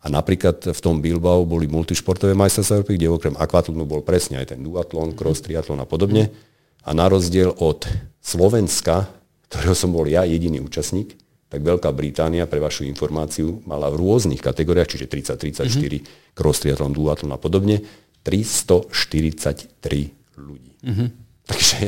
A 0.00 0.08
napríklad 0.08 0.72
v 0.72 0.80
tom 0.80 1.04
Bilbao 1.04 1.44
boli 1.44 1.68
multišportové 1.68 2.32
majstrovstvá 2.32 2.88
kde 2.88 3.12
okrem 3.12 3.36
akvatlonu 3.36 3.84
bol 3.84 4.00
presne 4.00 4.40
aj 4.40 4.56
ten 4.56 4.60
duatlon, 4.64 5.12
cross, 5.12 5.44
triatlon 5.44 5.84
a 5.84 5.86
podobne. 5.88 6.32
Uh-huh 6.32 6.55
a 6.86 6.94
na 6.94 7.10
rozdiel 7.10 7.50
od 7.58 7.90
Slovenska, 8.22 9.10
ktorého 9.50 9.74
som 9.74 9.90
bol 9.90 10.06
ja 10.06 10.22
jediný 10.22 10.62
účastník, 10.62 11.18
tak 11.46 11.62
Veľká 11.62 11.94
Británia, 11.94 12.50
pre 12.50 12.58
vašu 12.58 12.82
informáciu, 12.86 13.62
mala 13.66 13.90
v 13.90 13.96
rôznych 14.02 14.42
kategóriách, 14.42 14.98
čiže 14.98 15.06
30, 15.10 15.38
34, 15.38 15.66
mm-hmm. 15.66 16.00
cross 16.34 16.60
triathlon, 16.62 16.92
duatlon 16.94 17.32
a 17.34 17.38
podobne, 17.38 17.82
343 18.26 20.10
ľudí. 20.38 20.72
Mm-hmm. 20.82 21.08
Takže 21.46 21.78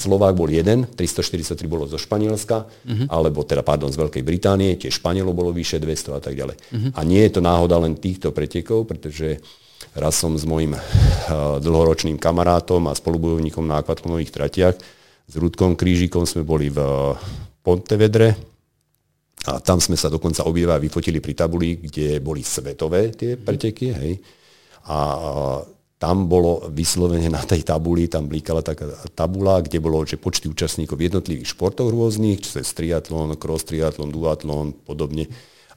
Slovák 0.00 0.32
bol 0.32 0.48
jeden, 0.48 0.88
343 0.88 1.60
bolo 1.68 1.84
zo 1.84 2.00
Španielska, 2.00 2.64
uh-huh. 2.64 3.06
alebo 3.12 3.44
teda, 3.44 3.60
pardon, 3.60 3.92
z 3.92 4.00
Veľkej 4.00 4.24
Británie, 4.24 4.80
tiež 4.80 4.96
Španielov 4.96 5.36
bolo 5.36 5.52
vyše 5.52 5.76
200 5.76 6.16
a 6.16 6.20
tak 6.24 6.40
ďalej. 6.40 6.56
Uh-huh. 6.56 6.90
A 6.96 7.04
nie 7.04 7.20
je 7.20 7.36
to 7.36 7.44
náhoda 7.44 7.76
len 7.76 8.00
týchto 8.00 8.32
pretekov, 8.32 8.88
pretože 8.88 9.44
Raz 9.96 10.20
som 10.20 10.36
s 10.38 10.46
mojim 10.46 10.76
uh, 10.76 10.80
dlhoročným 11.58 12.20
kamarátom 12.20 12.86
a 12.86 12.96
spolubojovníkom 12.96 13.66
na 13.66 13.80
akvatlonových 13.80 14.30
tratiach 14.30 14.76
s 15.30 15.34
Rudkom 15.38 15.78
Krížikom 15.78 16.26
sme 16.26 16.42
boli 16.42 16.70
v 16.70 16.78
uh, 16.78 17.14
Pontevedre 17.60 18.34
a 19.46 19.62
tam 19.62 19.80
sme 19.80 19.96
sa 19.96 20.12
dokonca 20.12 20.44
obidva 20.44 20.76
vyfotili 20.76 21.22
pri 21.22 21.32
tabuli, 21.32 21.80
kde 21.80 22.20
boli 22.20 22.44
svetové 22.44 23.12
tie 23.14 23.40
preteky. 23.40 23.86
Hej. 23.94 24.12
A 24.90 24.98
uh, 25.16 25.60
tam 26.00 26.24
bolo 26.28 26.64
vyslovene 26.72 27.28
na 27.28 27.44
tej 27.44 27.60
tabuli, 27.60 28.08
tam 28.08 28.24
blíkala 28.24 28.64
taká 28.64 28.88
tabula, 29.12 29.60
kde 29.60 29.84
bolo 29.84 30.00
že 30.08 30.16
počty 30.16 30.48
účastníkov 30.48 30.96
jednotlivých 30.96 31.52
športov 31.52 31.92
rôznych, 31.92 32.40
cez 32.40 32.64
triatlon, 32.72 33.36
cross 33.36 33.68
triatlon, 33.68 34.08
duatlon, 34.08 34.72
podobne 34.72 35.28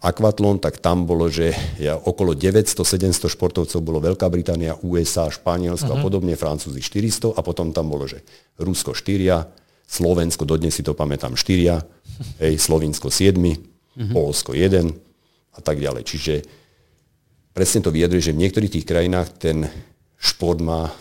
akvatlon, 0.04 0.60
tak 0.60 0.84
tam 0.84 1.08
bolo, 1.08 1.32
že 1.32 1.56
okolo 2.04 2.36
900-700 2.36 3.32
športovcov 3.32 3.80
bolo 3.80 4.04
Veľká 4.04 4.28
Británia, 4.28 4.76
USA, 4.84 5.32
Španielsko 5.32 5.88
uh-huh. 5.88 5.98
a 5.98 6.02
mhm. 6.04 6.06
podobne, 6.06 6.34
Francúzi 6.36 6.84
400 6.84 7.40
a 7.40 7.40
potom 7.40 7.72
tam 7.72 7.88
bolo, 7.88 8.04
že 8.04 8.20
Rusko 8.60 8.92
4, 8.92 9.88
Slovensko, 9.88 10.44
dodnes 10.44 10.76
si 10.76 10.84
to 10.84 10.92
pamätám 10.92 11.40
4, 11.40 11.80
hej, 12.44 12.54
Slovinsko 12.60 13.08
7, 13.08 13.40
uh-huh. 13.40 14.12
Polsko 14.12 14.52
1 14.52 14.92
a 15.56 15.60
tak 15.64 15.80
ďalej. 15.80 16.04
Čiže 16.04 16.34
presne 17.56 17.80
to 17.80 17.94
vyjadruje, 17.96 18.34
že 18.34 18.36
v 18.36 18.42
niektorých 18.44 18.74
tých 18.76 18.90
krajinách 18.90 19.40
ten 19.40 19.72
šport 20.20 20.60
má 20.60 20.92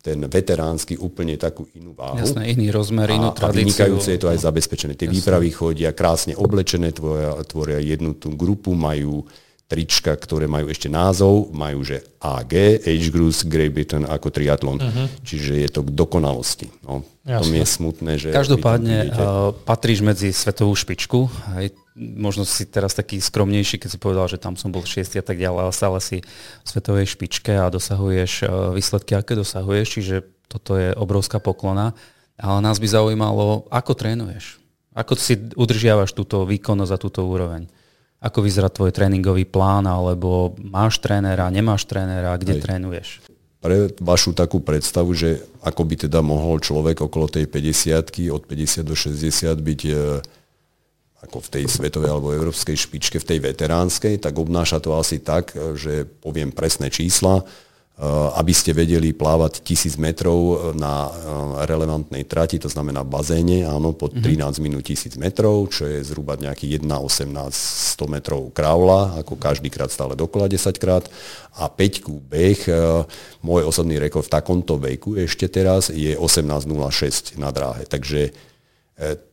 ten 0.00 0.16
veteránsky 0.24 0.96
úplne 0.96 1.36
takú 1.36 1.68
inú 1.76 1.92
váhu. 1.92 2.16
Jasné, 2.16 2.56
iný 2.56 2.72
rozmer, 2.72 3.12
inú 3.12 3.30
a, 3.30 3.36
tradíciu. 3.36 3.52
A 3.52 3.64
vynikajúce 3.68 4.08
je 4.16 4.20
to 4.20 4.32
aj 4.32 4.38
zabezpečené. 4.40 4.96
Tie 4.96 5.12
Jasné. 5.12 5.16
výpravy 5.20 5.48
chodia 5.52 5.92
krásne 5.92 6.32
oblečené, 6.32 6.96
tvoria, 6.96 7.36
tvoria 7.44 7.78
jednu 7.84 8.16
tú 8.16 8.32
grupu, 8.32 8.72
majú 8.72 9.28
trička, 9.70 10.18
ktoré 10.18 10.50
majú 10.50 10.66
ešte 10.66 10.90
názov, 10.90 11.54
majú 11.54 11.86
že 11.86 12.02
AG, 12.18 12.82
Age 12.82 13.08
Groups, 13.14 13.46
Great 13.46 13.70
Britain 13.70 14.02
ako 14.02 14.34
triatlon. 14.34 14.82
Uh-huh. 14.82 15.06
Čiže 15.22 15.62
je 15.62 15.68
to 15.70 15.86
k 15.86 15.94
dokonalosti. 15.94 16.66
No, 16.82 17.06
to 17.22 17.46
mi 17.46 17.62
je 17.62 17.68
smutné, 17.70 18.18
že... 18.18 18.34
Každopádne 18.34 19.14
uh, 19.14 19.54
patríš 19.62 20.02
medzi 20.02 20.34
svetovú 20.34 20.74
špičku. 20.74 21.30
Hej. 21.54 21.78
Možno 21.94 22.42
si 22.42 22.66
teraz 22.66 22.98
taký 22.98 23.22
skromnejší, 23.22 23.78
keď 23.78 23.88
si 23.94 23.98
povedal, 24.02 24.26
že 24.26 24.42
tam 24.42 24.58
som 24.58 24.74
bol 24.74 24.82
šiestý 24.82 25.22
a 25.22 25.24
tak 25.24 25.38
ďalej, 25.38 25.70
ale 25.70 25.72
stále 25.72 25.98
si 26.02 26.18
v 26.26 26.66
svetovej 26.66 27.06
špičke 27.14 27.54
a 27.54 27.70
dosahuješ 27.70 28.32
uh, 28.42 28.74
výsledky, 28.74 29.14
aké 29.14 29.38
dosahuješ, 29.38 29.86
čiže 29.86 30.16
toto 30.50 30.74
je 30.74 30.90
obrovská 30.98 31.38
poklona. 31.38 31.94
Ale 32.34 32.58
nás 32.58 32.82
by 32.82 32.90
zaujímalo, 32.90 33.70
ako 33.70 33.94
trénuješ? 33.94 34.58
Ako 34.98 35.14
si 35.14 35.38
udržiavaš 35.54 36.10
túto 36.10 36.42
výkonnosť 36.42 36.90
a 36.90 36.98
túto 36.98 37.22
úroveň? 37.22 37.70
Ako 38.20 38.44
vyzerá 38.44 38.68
tvoj 38.68 38.92
tréningový 38.92 39.48
plán, 39.48 39.88
alebo 39.88 40.52
máš 40.60 41.00
trénera, 41.00 41.48
nemáš 41.48 41.88
trénera, 41.88 42.36
kde 42.36 42.60
Aj. 42.60 42.62
trénuješ? 42.62 43.24
Pre 43.60 43.92
vašu 44.00 44.36
takú 44.36 44.60
predstavu, 44.60 45.12
že 45.16 45.40
ako 45.64 45.82
by 45.84 45.94
teda 46.08 46.20
mohol 46.20 46.60
človek 46.60 47.00
okolo 47.00 47.28
tej 47.28 47.48
50 47.48 48.32
od 48.32 48.42
50 48.44 48.84
do 48.84 48.96
60 48.96 49.52
byť 49.56 49.80
e, 49.88 49.92
ako 51.24 51.38
v 51.44 51.48
tej 51.48 51.64
svetovej 51.68 52.08
alebo 52.12 52.32
európskej 52.32 52.76
špičke, 52.76 53.20
v 53.20 53.28
tej 53.28 53.38
veteránskej, 53.40 54.20
tak 54.20 54.36
obnáša 54.36 54.80
to 54.80 54.96
asi 54.96 55.20
tak, 55.20 55.52
že 55.76 56.08
poviem 56.24 56.52
presné 56.52 56.88
čísla. 56.88 57.44
Aby 58.32 58.52
ste 58.56 58.72
vedeli 58.72 59.12
plávať 59.12 59.60
tisíc 59.60 60.00
metrov 60.00 60.72
na 60.72 61.12
relevantnej 61.68 62.24
trati, 62.24 62.56
to 62.56 62.72
znamená 62.72 63.04
bazéne, 63.04 63.68
áno, 63.68 63.92
pod 63.92 64.16
13 64.16 64.40
mhm. 64.40 64.62
minút 64.64 64.88
tisíc 64.88 65.20
metrov, 65.20 65.68
čo 65.68 65.84
je 65.84 66.00
zhruba 66.00 66.40
nejaký 66.40 66.80
1,18 66.80 67.28
100 68.00 68.08
metrov 68.08 68.48
kraula, 68.56 69.20
ako 69.20 69.36
každý 69.36 69.68
krát 69.68 69.92
stále 69.92 70.16
dokola 70.16 70.48
10 70.48 70.80
krát. 70.80 71.04
A 71.60 71.68
5 71.68 72.08
beh, 72.08 72.60
môj 73.44 73.68
osobný 73.68 74.00
rekord 74.00 74.24
v 74.24 74.32
takomto 74.32 74.80
veku 74.80 75.20
ešte 75.20 75.44
teraz 75.52 75.92
je 75.92 76.16
18,06 76.16 77.36
na 77.36 77.52
dráhe. 77.52 77.84
Takže 77.84 78.32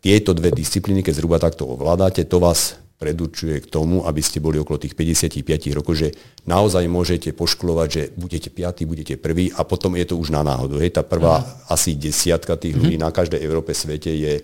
tieto 0.04 0.32
dve 0.36 0.52
disciplíny, 0.52 1.04
keď 1.04 1.24
zhruba 1.24 1.40
takto 1.40 1.68
ovládate, 1.68 2.24
to 2.28 2.40
vás 2.40 2.80
predurčuje 2.98 3.62
k 3.62 3.68
tomu, 3.70 4.02
aby 4.10 4.22
ste 4.26 4.42
boli 4.42 4.58
okolo 4.58 4.82
tých 4.82 4.98
55 4.98 5.78
rokov, 5.78 5.94
že 6.02 6.10
naozaj 6.50 6.90
môžete 6.90 7.30
poškolovať, 7.30 7.88
že 7.90 8.04
budete 8.18 8.50
piatý, 8.50 8.90
budete 8.90 9.22
prvý 9.22 9.54
a 9.54 9.62
potom 9.62 9.94
je 9.94 10.06
to 10.10 10.18
už 10.18 10.34
na 10.34 10.42
náhodu. 10.42 10.82
Hej, 10.82 10.98
tá 10.98 11.06
prvá 11.06 11.46
uh-huh. 11.46 11.74
asi 11.78 11.94
desiatka 11.94 12.58
tých 12.58 12.74
ľudí 12.74 12.98
uh-huh. 12.98 13.06
na 13.06 13.14
každej 13.14 13.38
Európe 13.38 13.78
svete 13.78 14.10
je 14.10 14.42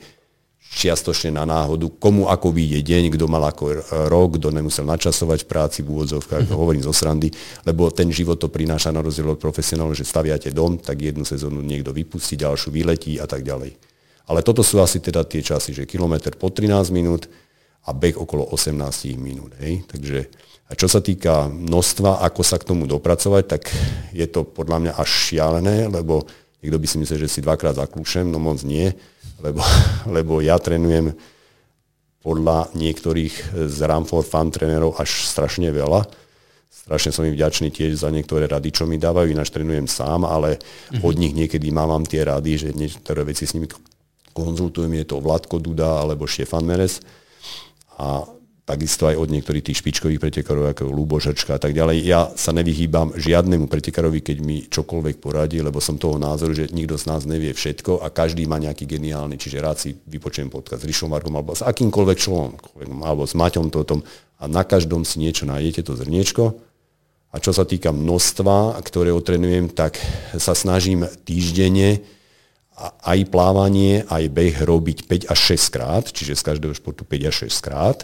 čiastočne 0.74 1.38
na 1.38 1.46
náhodu, 1.46 1.86
komu 2.02 2.30
ako 2.30 2.50
vyjde 2.50 2.82
deň, 2.82 3.04
kto 3.14 3.26
mal 3.30 3.46
ako 3.46 3.86
rok, 4.10 4.42
kto 4.42 4.50
nemusel 4.50 4.86
načasovať 4.90 5.46
v 5.46 5.50
práci 5.50 5.80
v 5.82 5.94
úvodzovkách, 5.98 6.50
uh-huh. 6.50 6.58
hovorím 6.58 6.86
zo 6.86 6.94
srandy, 6.94 7.34
lebo 7.66 7.90
ten 7.90 8.10
život 8.14 8.38
to 8.38 8.54
prináša 8.54 8.94
na 8.94 9.02
rozdiel 9.02 9.34
od 9.34 9.42
profesionálov, 9.42 9.98
že 9.98 10.06
staviate 10.06 10.54
dom, 10.54 10.78
tak 10.78 11.02
jednu 11.02 11.26
sezónu 11.26 11.62
niekto 11.62 11.90
vypustí, 11.90 12.38
ďalšiu 12.38 12.70
vyletí 12.70 13.18
a 13.18 13.26
tak 13.26 13.42
ďalej. 13.42 13.74
Ale 14.24 14.40
toto 14.40 14.64
sú 14.64 14.80
asi 14.80 15.04
teda 15.04 15.28
tie 15.28 15.44
časy, 15.44 15.76
že 15.76 15.90
kilometr 15.90 16.40
po 16.40 16.48
13 16.48 16.96
minút, 16.96 17.28
a 17.84 17.90
beh 17.92 18.16
okolo 18.16 18.48
18 18.56 19.20
minút. 19.20 19.56
Hej. 19.60 19.84
Takže 19.92 20.20
a 20.72 20.80
čo 20.80 20.88
sa 20.88 21.04
týka 21.04 21.52
množstva, 21.52 22.24
ako 22.24 22.42
sa 22.42 22.58
k 22.58 22.66
tomu 22.66 22.88
dopracovať, 22.88 23.44
tak 23.46 23.70
je 24.16 24.24
to 24.26 24.48
podľa 24.48 24.78
mňa 24.80 24.94
až 24.96 25.10
šialené, 25.30 25.92
lebo 25.92 26.24
niekto 26.64 26.80
by 26.80 26.88
si 26.88 26.98
myslel, 27.04 27.20
že 27.28 27.30
si 27.30 27.46
dvakrát 27.46 27.76
zaklúšem, 27.76 28.26
no 28.26 28.40
moc 28.40 28.64
nie, 28.64 28.90
lebo, 29.44 29.60
lebo 30.16 30.40
ja 30.40 30.56
trénujem 30.58 31.12
podľa 32.24 32.72
niektorých 32.72 33.60
z 33.68 33.78
Ram 33.84 34.08
for 34.08 34.24
Fun 34.24 34.48
trénerov 34.48 34.96
až 34.96 35.28
strašne 35.28 35.68
veľa. 35.68 36.08
Strašne 36.72 37.12
som 37.12 37.28
im 37.28 37.36
vďačný 37.36 37.68
tiež 37.68 38.00
za 38.00 38.08
niektoré 38.08 38.48
rady, 38.48 38.72
čo 38.72 38.88
mi 38.88 38.96
dávajú, 38.96 39.30
ináč 39.30 39.52
trénujem 39.52 39.92
sám, 39.92 40.24
ale 40.24 40.58
mm-hmm. 40.58 41.04
od 41.04 41.16
nich 41.20 41.36
niekedy 41.36 41.68
mám 41.76 42.08
tie 42.08 42.24
rady, 42.24 42.52
že 42.56 42.70
niektoré 42.72 43.28
veci 43.28 43.44
s 43.44 43.54
nimi 43.54 43.68
konzultujem, 44.32 44.90
je 45.04 45.06
to 45.12 45.22
Vladko 45.22 45.60
Duda 45.60 46.02
alebo 46.02 46.26
Štefan 46.26 46.64
Meres 46.64 47.04
a 48.00 48.28
takisto 48.64 49.12
aj 49.12 49.20
od 49.20 49.28
niektorých 49.28 49.66
tých 49.72 49.84
špičkových 49.84 50.24
pretekárov, 50.24 50.72
ako 50.72 50.88
Lubožačka 50.88 51.60
a 51.60 51.60
tak 51.60 51.76
ďalej. 51.76 52.00
Ja 52.08 52.32
sa 52.40 52.56
nevyhýbam 52.56 53.12
žiadnemu 53.20 53.68
pretekárovi, 53.68 54.24
keď 54.24 54.38
mi 54.40 54.64
čokoľvek 54.72 55.20
poradí, 55.20 55.60
lebo 55.60 55.84
som 55.84 56.00
toho 56.00 56.16
názoru, 56.16 56.56
že 56.56 56.72
nikto 56.72 56.96
z 56.96 57.12
nás 57.12 57.28
nevie 57.28 57.52
všetko 57.52 58.00
a 58.00 58.08
každý 58.08 58.48
má 58.48 58.64
nejaký 58.64 58.88
geniálny, 58.88 59.36
čiže 59.36 59.60
rád 59.60 59.78
si 59.84 59.92
vypočujem 60.08 60.48
podcast 60.48 60.88
s 60.88 60.88
Rišom 60.88 61.12
Markom 61.12 61.36
alebo 61.36 61.52
s 61.52 61.60
akýmkoľvek 61.60 62.18
človekom, 62.18 63.04
alebo 63.04 63.28
s 63.28 63.36
Maťom 63.36 63.68
Totom 63.68 64.00
a 64.40 64.44
na 64.48 64.64
každom 64.64 65.04
si 65.04 65.20
niečo 65.20 65.44
nájdete, 65.44 65.84
to 65.84 66.00
zrniečko. 66.00 66.56
A 67.34 67.42
čo 67.42 67.50
sa 67.50 67.68
týka 67.68 67.90
množstva, 67.92 68.78
ktoré 68.86 69.10
otrenujem, 69.10 69.74
tak 69.74 69.98
sa 70.38 70.54
snažím 70.54 71.04
týždenne 71.26 72.06
aj 72.82 73.20
plávanie, 73.30 74.04
aj 74.10 74.24
beh 74.34 74.56
robiť 74.66 75.06
5 75.06 75.34
až 75.34 75.40
6 75.58 75.76
krát, 75.76 76.06
čiže 76.10 76.34
z 76.34 76.44
každého 76.44 76.74
športu 76.74 77.06
5 77.06 77.30
až 77.30 77.36
6 77.48 77.66
krát. 77.66 78.00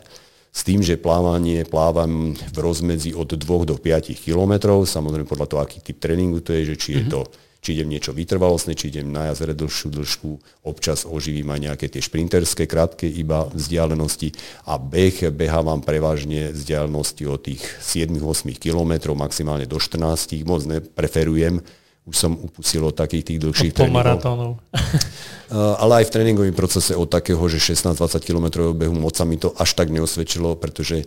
S 0.49 0.65
tým, 0.65 0.81
že 0.81 0.97
plávanie 0.97 1.61
plávam 1.65 2.33
v 2.33 2.57
rozmedzi 2.57 3.13
od 3.13 3.29
2 3.29 3.69
do 3.69 3.75
5 3.77 4.13
kilometrov, 4.17 4.85
samozrejme 4.89 5.29
podľa 5.29 5.47
toho, 5.49 5.59
aký 5.61 5.81
typ 5.81 6.01
tréningu 6.01 6.41
to 6.41 6.57
je, 6.57 6.73
že 6.73 6.75
či 6.77 6.89
je 6.97 7.03
to 7.09 7.21
či 7.59 7.75
idem 7.75 7.91
niečo 7.91 8.15
vytrvalostné, 8.15 8.71
či 8.71 8.87
idem 8.87 9.11
na 9.11 9.31
jazere 9.31 9.51
dlhšiu 9.51 9.91
dĺžku, 9.91 10.31
občas 10.63 11.03
oživím 11.03 11.51
aj 11.51 11.59
nejaké 11.59 11.85
tie 11.91 11.99
šprinterské, 11.99 12.63
krátke 12.71 13.03
iba 13.03 13.51
vzdialenosti. 13.51 14.31
A 14.71 14.79
beh 14.79 15.27
behávam 15.35 15.83
prevažne 15.83 16.55
vzdialenosti 16.55 17.27
od 17.27 17.43
tých 17.43 17.63
7-8 17.83 18.55
kilometrov, 18.55 19.19
maximálne 19.19 19.67
do 19.67 19.75
14, 19.75 20.47
moc 20.47 20.63
nepreferujem, 20.63 21.59
už 22.09 22.15
som 22.17 22.33
upustil 22.33 22.81
od 22.81 22.97
takých 22.97 23.23
tých 23.33 23.39
dlhších 23.39 23.73
tréningov. 23.77 23.97
maratónov. 24.01 24.51
Ale 25.81 26.01
aj 26.01 26.05
v 26.09 26.13
tréningovém 26.13 26.55
procese 26.57 26.97
od 26.97 27.05
takého, 27.05 27.41
že 27.45 27.61
16-20 27.61 28.21
km 28.25 28.47
behu 28.73 28.97
moc 28.97 29.13
sa 29.13 29.29
mi 29.29 29.37
to 29.37 29.53
až 29.53 29.77
tak 29.77 29.93
neosvedčilo, 29.93 30.57
pretože 30.57 31.05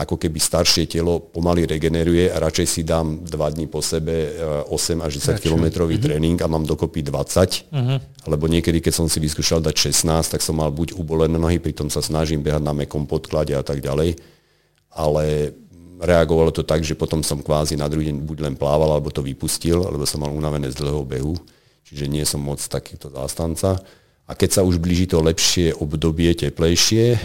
ako 0.00 0.16
keby 0.16 0.40
staršie 0.40 0.88
telo 0.88 1.20
pomaly 1.20 1.68
regeneruje 1.68 2.32
a 2.32 2.40
radšej 2.40 2.66
si 2.66 2.80
dám 2.88 3.20
dva 3.20 3.52
dní 3.52 3.68
po 3.68 3.84
sebe 3.84 4.32
8 4.72 4.72
e, 4.72 5.00
až 5.04 5.12
10 5.20 5.44
kilometrový 5.44 6.00
uh-huh. 6.00 6.06
tréning 6.08 6.40
a 6.40 6.48
mám 6.48 6.64
dokopy 6.64 7.04
20, 7.04 7.12
uh-huh. 7.12 7.76
Mhm. 7.76 7.96
lebo 8.32 8.48
niekedy, 8.48 8.80
keď 8.80 8.96
som 8.96 9.06
si 9.12 9.20
vyskúšal 9.20 9.60
dať 9.60 9.92
16, 9.92 10.32
tak 10.32 10.40
som 10.40 10.56
mal 10.56 10.72
buď 10.72 10.96
ubolené 10.96 11.36
nohy, 11.36 11.60
pritom 11.60 11.92
sa 11.92 12.00
snažím 12.00 12.40
behať 12.40 12.64
na 12.64 12.72
mekom 12.72 13.04
podklade 13.04 13.52
a 13.52 13.60
tak 13.60 13.84
ďalej, 13.84 14.16
ale 14.96 15.52
reagovalo 16.00 16.48
to 16.50 16.64
tak, 16.64 16.80
že 16.80 16.96
potom 16.96 17.20
som 17.20 17.44
kvázi 17.44 17.76
na 17.76 17.84
druhý 17.86 18.08
deň 18.08 18.24
buď 18.24 18.38
len 18.48 18.54
plával, 18.56 18.96
alebo 18.96 19.12
to 19.12 19.20
vypustil, 19.20 19.84
alebo 19.84 20.08
som 20.08 20.24
mal 20.24 20.32
unavené 20.32 20.72
z 20.72 20.80
dlhého 20.80 21.04
behu, 21.04 21.36
čiže 21.84 22.08
nie 22.08 22.24
som 22.24 22.40
moc 22.40 22.58
takýto 22.58 23.12
zástanca. 23.12 23.76
A 24.24 24.32
keď 24.32 24.60
sa 24.60 24.62
už 24.64 24.80
blíži 24.80 25.10
to 25.10 25.20
lepšie 25.20 25.76
obdobie, 25.76 26.32
teplejšie, 26.32 27.18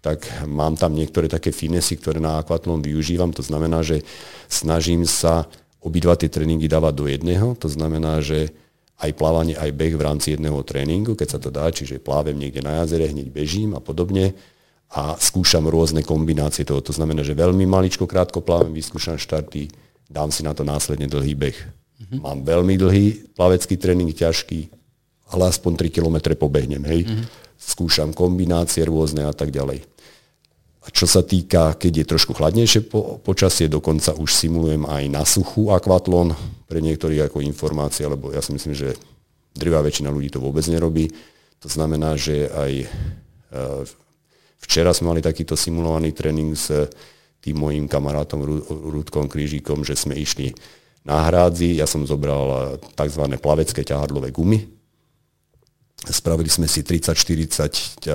tak 0.00 0.24
mám 0.46 0.78
tam 0.78 0.94
niektoré 0.94 1.28
také 1.28 1.50
finesy, 1.50 1.98
ktoré 1.98 2.22
na 2.22 2.40
akvatlon 2.40 2.80
využívam. 2.80 3.34
To 3.34 3.42
znamená, 3.42 3.82
že 3.84 4.06
snažím 4.46 5.04
sa 5.04 5.48
obidva 5.82 6.16
tie 6.16 6.30
tréningy 6.30 6.70
dávať 6.70 6.94
do 6.94 7.04
jedného. 7.10 7.58
To 7.58 7.68
znamená, 7.68 8.22
že 8.22 8.54
aj 9.02 9.10
plávanie, 9.18 9.58
aj 9.58 9.74
beh 9.74 9.98
v 9.98 10.04
rámci 10.06 10.38
jedného 10.38 10.62
tréningu, 10.62 11.18
keď 11.18 11.28
sa 11.36 11.38
to 11.42 11.50
dá, 11.50 11.66
čiže 11.68 11.98
plávem 11.98 12.38
niekde 12.38 12.62
na 12.62 12.84
jazere, 12.84 13.10
hneď 13.10 13.28
bežím 13.34 13.74
a 13.74 13.82
podobne 13.82 14.32
a 14.94 15.18
skúšam 15.18 15.66
rôzne 15.66 16.06
kombinácie 16.06 16.62
toho. 16.62 16.78
To 16.78 16.94
znamená, 16.94 17.26
že 17.26 17.34
veľmi 17.34 17.66
maličko, 17.66 18.06
krátko 18.06 18.38
plávem, 18.38 18.70
vyskúšam 18.70 19.18
štarty, 19.18 19.66
dám 20.06 20.30
si 20.30 20.46
na 20.46 20.54
to 20.54 20.62
následne 20.62 21.10
dlhý 21.10 21.34
beh. 21.34 21.58
Mm-hmm. 21.58 22.18
Mám 22.22 22.38
veľmi 22.46 22.74
dlhý 22.78 23.06
plavecký 23.34 23.74
tréning, 23.74 24.14
ťažký, 24.14 24.70
ale 25.34 25.50
aspoň 25.50 25.90
3 25.90 25.96
km 25.98 26.16
pobehnem. 26.38 26.86
Hej. 26.86 27.10
Mm-hmm. 27.10 27.24
Skúšam 27.58 28.14
kombinácie 28.14 28.86
rôzne 28.86 29.26
a 29.26 29.34
tak 29.34 29.50
ďalej. 29.50 29.82
A 30.84 30.92
čo 30.92 31.08
sa 31.08 31.24
týka, 31.24 31.74
keď 31.74 32.04
je 32.04 32.10
trošku 32.14 32.36
chladnejšie 32.36 32.86
po, 32.86 33.18
počasie, 33.18 33.72
dokonca 33.72 34.14
už 34.14 34.30
simulujem 34.30 34.84
aj 34.84 35.02
na 35.10 35.24
suchu 35.24 35.72
akvatlon 35.72 36.36
pre 36.68 36.84
niektorých 36.84 37.32
ako 37.32 37.40
informácie, 37.40 38.04
lebo 38.04 38.30
ja 38.30 38.44
si 38.44 38.52
myslím, 38.52 38.76
že 38.76 38.94
drvá 39.56 39.80
väčšina 39.80 40.12
ľudí 40.12 40.28
to 40.28 40.44
vôbec 40.44 40.62
nerobí. 40.68 41.08
To 41.64 41.68
znamená, 41.72 42.20
že 42.20 42.52
aj 42.52 42.72
e, 42.84 42.86
Včera 44.64 44.96
sme 44.96 45.12
mali 45.12 45.20
takýto 45.20 45.52
simulovaný 45.60 46.16
tréning 46.16 46.56
s 46.56 46.72
tým 47.44 47.60
mojim 47.60 47.84
kamarátom 47.84 48.40
Rudkom 48.88 49.28
Krížikom, 49.28 49.84
že 49.84 49.92
sme 49.92 50.16
išli 50.16 50.56
na 51.04 51.28
hrádzi, 51.28 51.76
ja 51.76 51.84
som 51.84 52.08
zobral 52.08 52.80
tzv. 52.96 53.24
plavecké 53.36 53.84
ťahadlové 53.84 54.32
gumy. 54.32 54.64
Spravili 56.04 56.48
sme 56.52 56.68
si 56.68 56.84
30-40 56.84 58.08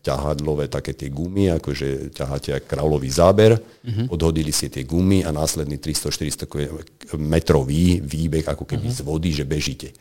ťahadlové 0.00 0.72
také 0.72 0.96
tie 0.96 1.12
gumy, 1.12 1.52
akože 1.52 2.12
ťaháte 2.16 2.56
ako 2.56 2.68
kráľový 2.68 3.08
záber, 3.12 3.60
uh-huh. 3.60 4.08
odhodili 4.08 4.52
si 4.52 4.72
tie 4.72 4.88
gumy 4.88 5.20
a 5.20 5.32
následný 5.32 5.76
300-400 5.80 7.16
metrový 7.20 8.00
výbeh 8.00 8.48
ako 8.48 8.64
keby 8.64 8.88
uh-huh. 8.88 9.00
z 9.00 9.04
vody, 9.04 9.36
že 9.36 9.44
bežíte. 9.44 9.92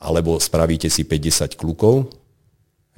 Alebo 0.00 0.36
spravíte 0.36 0.88
si 0.92 1.04
50 1.08 1.56
klukov, 1.56 2.12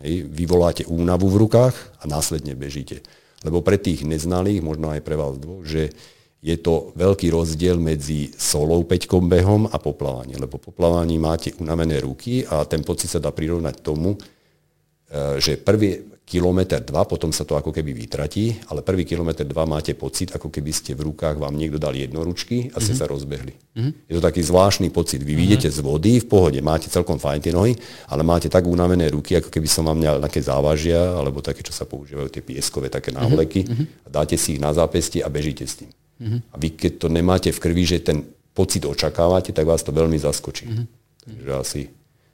Hej, 0.02 0.26
vyvoláte 0.26 0.82
únavu 0.90 1.30
v 1.30 1.46
rukách 1.46 1.74
a 2.02 2.10
následne 2.10 2.58
bežíte. 2.58 3.06
Lebo 3.46 3.62
pre 3.62 3.78
tých 3.78 4.02
neznalých, 4.02 4.58
možno 4.58 4.90
aj 4.90 5.00
pre 5.02 5.14
vás 5.14 5.38
dvoch, 5.38 5.62
že 5.62 5.94
je 6.42 6.58
to 6.58 6.90
veľký 6.98 7.30
rozdiel 7.30 7.78
medzi 7.78 8.34
solou 8.34 8.82
peťkom 8.82 9.30
behom 9.30 9.70
a 9.70 9.78
poplávaním. 9.78 10.42
Lebo 10.42 10.58
poplávaním 10.58 11.22
máte 11.22 11.54
unavené 11.62 12.02
ruky 12.02 12.42
a 12.42 12.66
ten 12.66 12.82
pocit 12.82 13.06
sa 13.06 13.22
dá 13.22 13.30
prirovnať 13.30 13.78
tomu, 13.78 14.18
e, 14.18 15.38
že 15.38 15.54
prvý, 15.62 16.11
kilometr 16.32 16.80
dva, 16.80 17.04
potom 17.04 17.28
sa 17.28 17.44
to 17.44 17.60
ako 17.60 17.68
keby 17.68 17.92
vytratí, 17.92 18.56
ale 18.72 18.80
prvý 18.80 19.04
kilometr 19.04 19.44
dva 19.44 19.68
máte 19.68 19.92
pocit, 19.92 20.32
ako 20.32 20.48
keby 20.48 20.72
ste 20.72 20.96
v 20.96 21.12
rukách, 21.12 21.36
vám 21.36 21.52
niekto 21.52 21.76
dal 21.76 21.92
jednoručky 21.92 22.72
a 22.72 22.80
ste 22.80 22.96
mm-hmm. 22.96 23.04
sa 23.04 23.12
rozbehli. 23.12 23.52
Mm-hmm. 23.52 23.92
Je 24.08 24.14
to 24.16 24.22
taký 24.24 24.40
zvláštny 24.40 24.88
pocit. 24.88 25.20
Vy 25.20 25.36
mm-hmm. 25.36 25.68
z 25.68 25.80
vody 25.84 26.24
v 26.24 26.26
pohode, 26.26 26.56
máte 26.64 26.88
celkom 26.88 27.20
fajn 27.20 27.40
tie 27.44 27.52
nohy, 27.52 27.76
ale 28.08 28.24
máte 28.24 28.48
tak 28.48 28.64
unavené 28.64 29.12
ruky, 29.12 29.36
ako 29.36 29.52
keby 29.52 29.68
som 29.68 29.84
vám 29.84 30.00
mal 30.00 30.16
nejaké 30.16 30.40
závažia, 30.40 30.96
alebo 30.96 31.44
také, 31.44 31.60
čo 31.60 31.76
sa 31.76 31.84
používajú, 31.84 32.32
tie 32.32 32.40
pieskové 32.40 32.88
také 32.88 33.12
návleky, 33.12 33.68
mm-hmm. 33.68 34.08
a 34.08 34.08
dáte 34.08 34.40
si 34.40 34.56
ich 34.56 34.60
na 34.62 34.72
zápestie 34.72 35.20
a 35.20 35.28
bežíte 35.28 35.68
s 35.68 35.84
tým. 35.84 35.92
Mm-hmm. 35.92 36.40
A 36.48 36.54
vy 36.56 36.68
keď 36.72 36.92
to 36.96 37.06
nemáte 37.12 37.48
v 37.52 37.60
krvi, 37.60 37.84
že 37.84 38.00
ten 38.00 38.24
pocit 38.56 38.88
očakávate, 38.88 39.52
tak 39.52 39.68
vás 39.68 39.84
to 39.84 39.92
veľmi 39.92 40.16
zaskočí. 40.16 40.64
Mm-hmm. 40.64 40.86
Takže 41.22 41.50
asi 41.54 41.80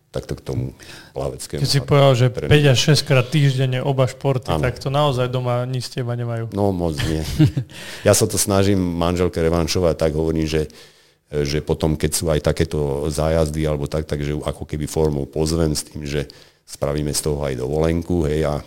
takto 0.09 0.33
k 0.35 0.41
tomu 0.41 0.65
plaveckému. 1.13 1.61
Keď 1.61 1.69
si 1.69 1.85
povedal, 1.85 2.13
že 2.17 2.27
5 2.33 2.49
až 2.49 2.79
6 2.97 3.09
krát 3.09 3.27
týždenne 3.29 3.85
oba 3.85 4.09
športy, 4.09 4.57
ano. 4.57 4.65
tak 4.65 4.81
to 4.81 4.89
naozaj 4.89 5.29
doma 5.29 5.69
nič 5.69 5.93
teba 5.93 6.17
nemajú. 6.17 6.49
No 6.57 6.73
moc 6.73 6.97
nie. 7.05 7.21
ja 8.09 8.17
sa 8.17 8.25
to 8.25 8.41
snažím 8.41 8.81
manželke 8.81 9.37
revanšovať, 9.37 9.95
tak 10.01 10.17
hovorím, 10.17 10.49
že 10.49 10.73
že 11.29 11.61
potom, 11.61 11.93
keď 11.93 12.11
sú 12.17 12.25
aj 12.33 12.41
takéto 12.41 13.05
zájazdy 13.13 13.69
alebo 13.69 13.85
tak, 13.85 14.09
takže 14.09 14.41
ako 14.41 14.65
keby 14.65 14.89
formou 14.89 15.29
pozvem 15.29 15.77
s 15.77 15.85
tým, 15.85 16.09
že 16.09 16.25
spravíme 16.65 17.13
z 17.13 17.21
toho 17.21 17.45
aj 17.45 17.61
dovolenku, 17.61 18.25
hej, 18.25 18.49
a 18.49 18.65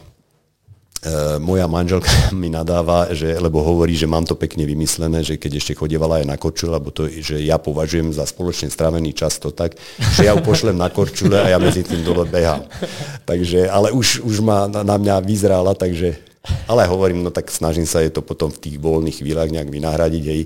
moja 1.41 1.65
manželka 1.65 2.09
mi 2.41 2.53
nadáva, 2.53 3.09
že, 3.09 3.33
lebo 3.33 3.65
hovorí, 3.65 3.97
že 3.97 4.05
mám 4.05 4.21
to 4.21 4.37
pekne 4.37 4.69
vymyslené, 4.69 5.25
že 5.25 5.41
keď 5.41 5.57
ešte 5.57 5.73
chodievala 5.73 6.21
aj 6.21 6.25
na 6.29 6.37
korčule, 6.37 6.77
lebo 6.77 6.93
to, 6.93 7.09
že 7.09 7.41
ja 7.41 7.57
považujem 7.57 8.13
za 8.13 8.21
spoločne 8.29 8.69
strávený 8.69 9.17
čas 9.17 9.41
to 9.41 9.49
tak, 9.49 9.73
že 9.97 10.29
ja 10.29 10.37
ju 10.37 10.45
pošlem 10.45 10.77
na 10.77 10.93
korčule 10.93 11.41
a 11.41 11.49
ja 11.49 11.57
medzi 11.57 11.81
tým 11.81 12.05
dole 12.05 12.29
behám. 12.29 12.69
Takže, 13.25 13.65
ale 13.65 13.89
už, 13.89 14.21
už 14.21 14.45
ma 14.45 14.69
na, 14.69 14.97
mňa 15.01 15.25
vyzrála, 15.25 15.73
takže, 15.73 16.21
ale 16.69 16.85
hovorím, 16.85 17.25
no 17.25 17.33
tak 17.33 17.49
snažím 17.49 17.89
sa 17.89 18.05
je 18.05 18.13
to 18.13 18.21
potom 18.21 18.53
v 18.53 18.61
tých 18.61 18.77
voľných 18.77 19.25
chvíľach 19.25 19.49
nejak 19.49 19.73
vynahradiť, 19.73 20.23
hej, 20.29 20.43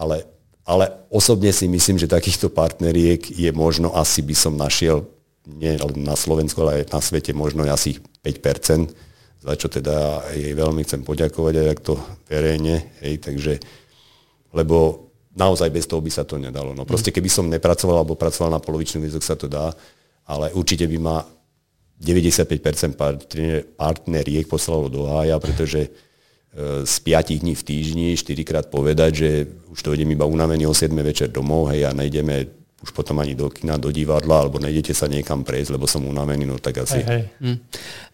ale 0.00 0.24
ale 0.70 0.86
osobne 1.10 1.50
si 1.50 1.66
myslím, 1.66 1.98
že 1.98 2.06
takýchto 2.06 2.46
partneriek 2.46 3.26
je 3.26 3.50
možno 3.50 3.90
asi 3.90 4.22
by 4.22 4.38
som 4.38 4.54
našiel 4.54 5.02
nie 5.42 5.74
len 5.74 6.06
na 6.06 6.14
Slovensku, 6.14 6.62
ale 6.62 6.84
aj 6.84 6.94
na 6.94 7.00
svete 7.02 7.34
možno 7.34 7.66
asi 7.66 7.98
5%, 8.22 9.09
za 9.40 9.56
čo 9.56 9.72
teda 9.72 10.28
jej 10.36 10.52
veľmi 10.52 10.84
chcem 10.84 11.00
poďakovať 11.00 11.54
aj 11.56 11.80
to 11.80 11.96
verejne, 12.28 12.92
hej, 13.00 13.16
takže, 13.24 13.56
lebo 14.52 15.08
naozaj 15.32 15.72
bez 15.72 15.88
toho 15.88 16.04
by 16.04 16.12
sa 16.12 16.28
to 16.28 16.36
nedalo. 16.36 16.76
No 16.76 16.84
proste 16.84 17.08
keby 17.08 17.32
som 17.32 17.48
nepracoval 17.48 18.04
alebo 18.04 18.20
pracoval 18.20 18.52
na 18.52 18.60
polovičný 18.60 19.00
výzok 19.00 19.24
sa 19.24 19.40
to 19.40 19.48
dá, 19.48 19.72
ale 20.28 20.52
určite 20.52 20.84
by 20.84 20.98
ma 21.00 21.24
95% 22.00 22.96
partneriek 23.76 24.44
poslalo 24.48 24.92
do 24.92 25.08
hája, 25.08 25.36
pretože 25.40 25.88
z 26.84 26.94
5 27.06 27.40
dní 27.40 27.54
v 27.54 27.62
týždni, 27.62 28.08
4 28.18 28.42
krát 28.42 28.66
povedať, 28.66 29.10
že 29.14 29.30
už 29.70 29.78
to 29.80 29.94
idem 29.94 30.10
iba 30.12 30.26
unavený 30.26 30.66
o 30.66 30.74
7 30.74 30.90
večer 30.98 31.30
domov, 31.30 31.70
hej, 31.70 31.86
a 31.86 31.94
nejdeme 31.94 32.59
už 32.80 32.96
potom 32.96 33.20
ani 33.20 33.36
do 33.36 33.52
kina, 33.52 33.76
do 33.76 33.92
divadla, 33.92 34.40
alebo 34.40 34.56
nejdete 34.56 34.96
sa 34.96 35.04
niekam 35.04 35.44
prejsť, 35.44 35.76
lebo 35.76 35.84
som 35.84 36.00
unavený, 36.00 36.48
no 36.48 36.56
tak 36.56 36.80
asi. 36.80 37.04
Hej, 37.04 37.06
hej. 37.12 37.22
Hm. 37.44 37.56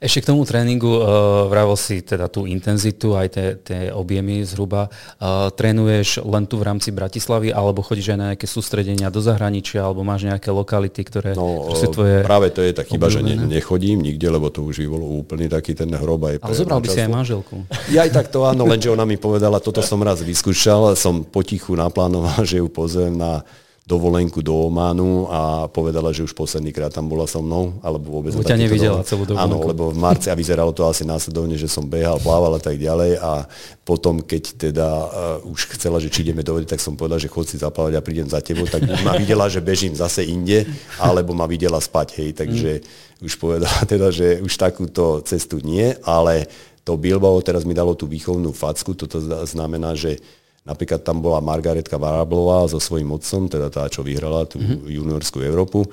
Ešte 0.03 0.19
k 0.27 0.29
tomu 0.35 0.43
tréningu, 0.43 0.91
uh, 0.91 1.47
vravel 1.47 1.79
si 1.79 2.03
teda 2.03 2.27
tú 2.27 2.51
intenzitu, 2.51 3.15
aj 3.15 3.29
tie, 3.31 3.47
tie 3.63 3.81
objemy 3.95 4.43
zhruba. 4.43 4.91
Uh, 5.23 5.55
trénuješ 5.55 6.19
len 6.27 6.51
tu 6.51 6.59
v 6.59 6.67
rámci 6.67 6.91
Bratislavy, 6.91 7.55
alebo 7.55 7.79
chodíš 7.87 8.11
aj 8.11 8.19
na 8.19 8.27
nejaké 8.35 8.51
sústredenia 8.51 9.07
do 9.07 9.23
zahraničia, 9.23 9.87
alebo 9.87 10.03
máš 10.03 10.27
nejaké 10.27 10.51
lokality, 10.51 10.99
ktoré, 11.07 11.39
no, 11.39 11.71
sú 11.79 11.87
tvoje 11.95 12.27
Práve 12.27 12.51
to 12.51 12.59
je 12.67 12.75
tak 12.75 12.91
chyba, 12.91 13.07
že 13.07 13.23
ne, 13.23 13.39
nechodím 13.47 14.03
nikde, 14.03 14.27
lebo 14.27 14.51
to 14.51 14.67
už 14.67 14.83
by 14.83 14.89
bolo 14.91 15.07
úplný 15.23 15.47
taký 15.47 15.79
ten 15.79 15.95
hrob. 15.95 16.27
Aj 16.27 16.43
Ale 16.43 16.59
zobral 16.59 16.83
by 16.83 16.91
si 16.91 17.07
aj 17.07 17.11
manželku. 17.15 17.63
Ja 17.95 18.03
aj 18.03 18.11
tak 18.19 18.27
to 18.35 18.43
áno, 18.43 18.67
lenže 18.67 18.91
ona 18.91 19.07
mi 19.07 19.15
povedala, 19.15 19.63
toto 19.63 19.79
som 19.87 20.03
raz 20.03 20.27
vyskúšal, 20.27 20.99
som 20.99 21.23
potichu 21.23 21.79
naplánoval, 21.79 22.43
že 22.43 22.59
ju 22.59 22.67
pozvem 22.67 23.15
na 23.15 23.47
dovolenku 23.87 24.43
do 24.43 24.67
Ománu 24.67 25.31
a 25.31 25.41
povedala, 25.71 26.11
že 26.11 26.27
už 26.27 26.35
posledný 26.35 26.75
krát 26.75 26.91
tam 26.91 27.07
bola 27.07 27.23
so 27.23 27.39
mnou, 27.39 27.79
alebo 27.87 28.19
vôbec... 28.19 28.35
Lebo 28.35 28.43
ťa 28.43 28.59
nevidela 28.59 28.99
celú 29.07 29.23
dovolenku. 29.23 29.47
Áno, 29.47 29.63
lebo 29.63 29.95
v 29.95 29.99
marci 30.03 30.27
a 30.27 30.35
vyzeralo 30.35 30.75
to 30.75 30.83
asi 30.91 31.07
následovne, 31.07 31.55
že 31.55 31.71
som 31.71 31.87
behal, 31.87 32.19
plával 32.19 32.59
a 32.59 32.63
tak 32.63 32.83
ďalej 32.83 33.23
a 33.23 33.47
potom, 33.87 34.19
keď 34.19 34.43
teda 34.59 34.89
uh, 34.91 35.53
už 35.55 35.79
chcela, 35.79 36.03
že 36.03 36.11
či 36.11 36.27
ideme 36.27 36.43
do 36.43 36.59
vody, 36.59 36.67
tak 36.67 36.83
som 36.83 36.99
povedal, 36.99 37.23
že 37.23 37.31
chod 37.31 37.47
si 37.47 37.63
zaplávať 37.63 37.95
a 37.95 38.03
prídem 38.03 38.27
za 38.27 38.43
tebou, 38.43 38.67
tak 38.67 38.83
ma 39.07 39.15
videla, 39.23 39.47
že 39.47 39.63
bežím 39.63 39.95
zase 39.95 40.27
inde, 40.27 40.67
alebo 40.99 41.31
ma 41.31 41.47
videla 41.47 41.79
spať, 41.79 42.09
hej, 42.19 42.31
takže 42.35 42.83
mm. 42.83 43.23
už 43.23 43.39
povedala 43.39 43.87
teda, 43.95 44.11
že 44.11 44.43
už 44.43 44.51
takúto 44.59 45.23
cestu 45.23 45.63
nie, 45.63 45.95
ale 46.03 46.51
to 46.83 46.99
Bilbao 46.99 47.39
teraz 47.39 47.63
mi 47.63 47.71
dalo 47.71 47.95
tú 47.95 48.11
výchovnú 48.11 48.51
facku, 48.51 48.99
toto 48.99 49.23
znamená, 49.47 49.95
že 49.95 50.19
Napríklad 50.67 51.07
tam 51.07 51.23
bola 51.23 51.39
Margaretka 51.39 51.95
Varablová 51.97 52.67
so 52.67 52.83
svojím 52.83 53.15
otcom, 53.15 53.47
teda 53.47 53.71
tá, 53.71 53.87
čo 53.87 54.03
vyhrala 54.03 54.51
tú 54.51 54.59
mm-hmm. 54.59 54.91
juniorskú 54.91 55.39
Európu. 55.47 55.87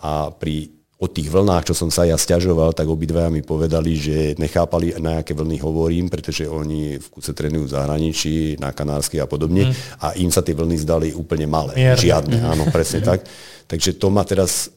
A 0.00 0.32
pri 0.32 0.74
o 1.04 1.06
tých 1.10 1.28
vlnách, 1.28 1.68
čo 1.68 1.74
som 1.76 1.92
sa 1.92 2.08
ja 2.08 2.16
stiažoval, 2.16 2.72
tak 2.72 2.88
obidvaja 2.88 3.28
mi 3.28 3.44
povedali, 3.44 3.92
že 3.98 4.16
nechápali, 4.40 4.96
na 5.02 5.20
aké 5.20 5.36
vlny 5.36 5.60
hovorím, 5.60 6.08
pretože 6.08 6.48
oni 6.48 6.96
v 6.96 7.06
kuse 7.12 7.36
trénujú 7.36 7.68
v 7.68 7.74
zahraničí, 7.76 8.34
na 8.56 8.72
Kanárskej 8.72 9.20
a 9.20 9.28
podobne 9.28 9.68
mm. 9.68 10.00
a 10.00 10.06
im 10.16 10.32
sa 10.32 10.40
tie 10.40 10.56
vlny 10.56 10.76
zdali 10.80 11.08
úplne 11.12 11.44
malé. 11.44 11.76
Mierne. 11.76 12.00
Žiadne, 12.00 12.38
mm. 12.40 12.46
áno, 12.48 12.64
presne 12.72 13.04
mm. 13.04 13.06
tak. 13.10 13.20
Takže 13.68 13.90
to 14.00 14.08
ma 14.08 14.24
teraz 14.24 14.72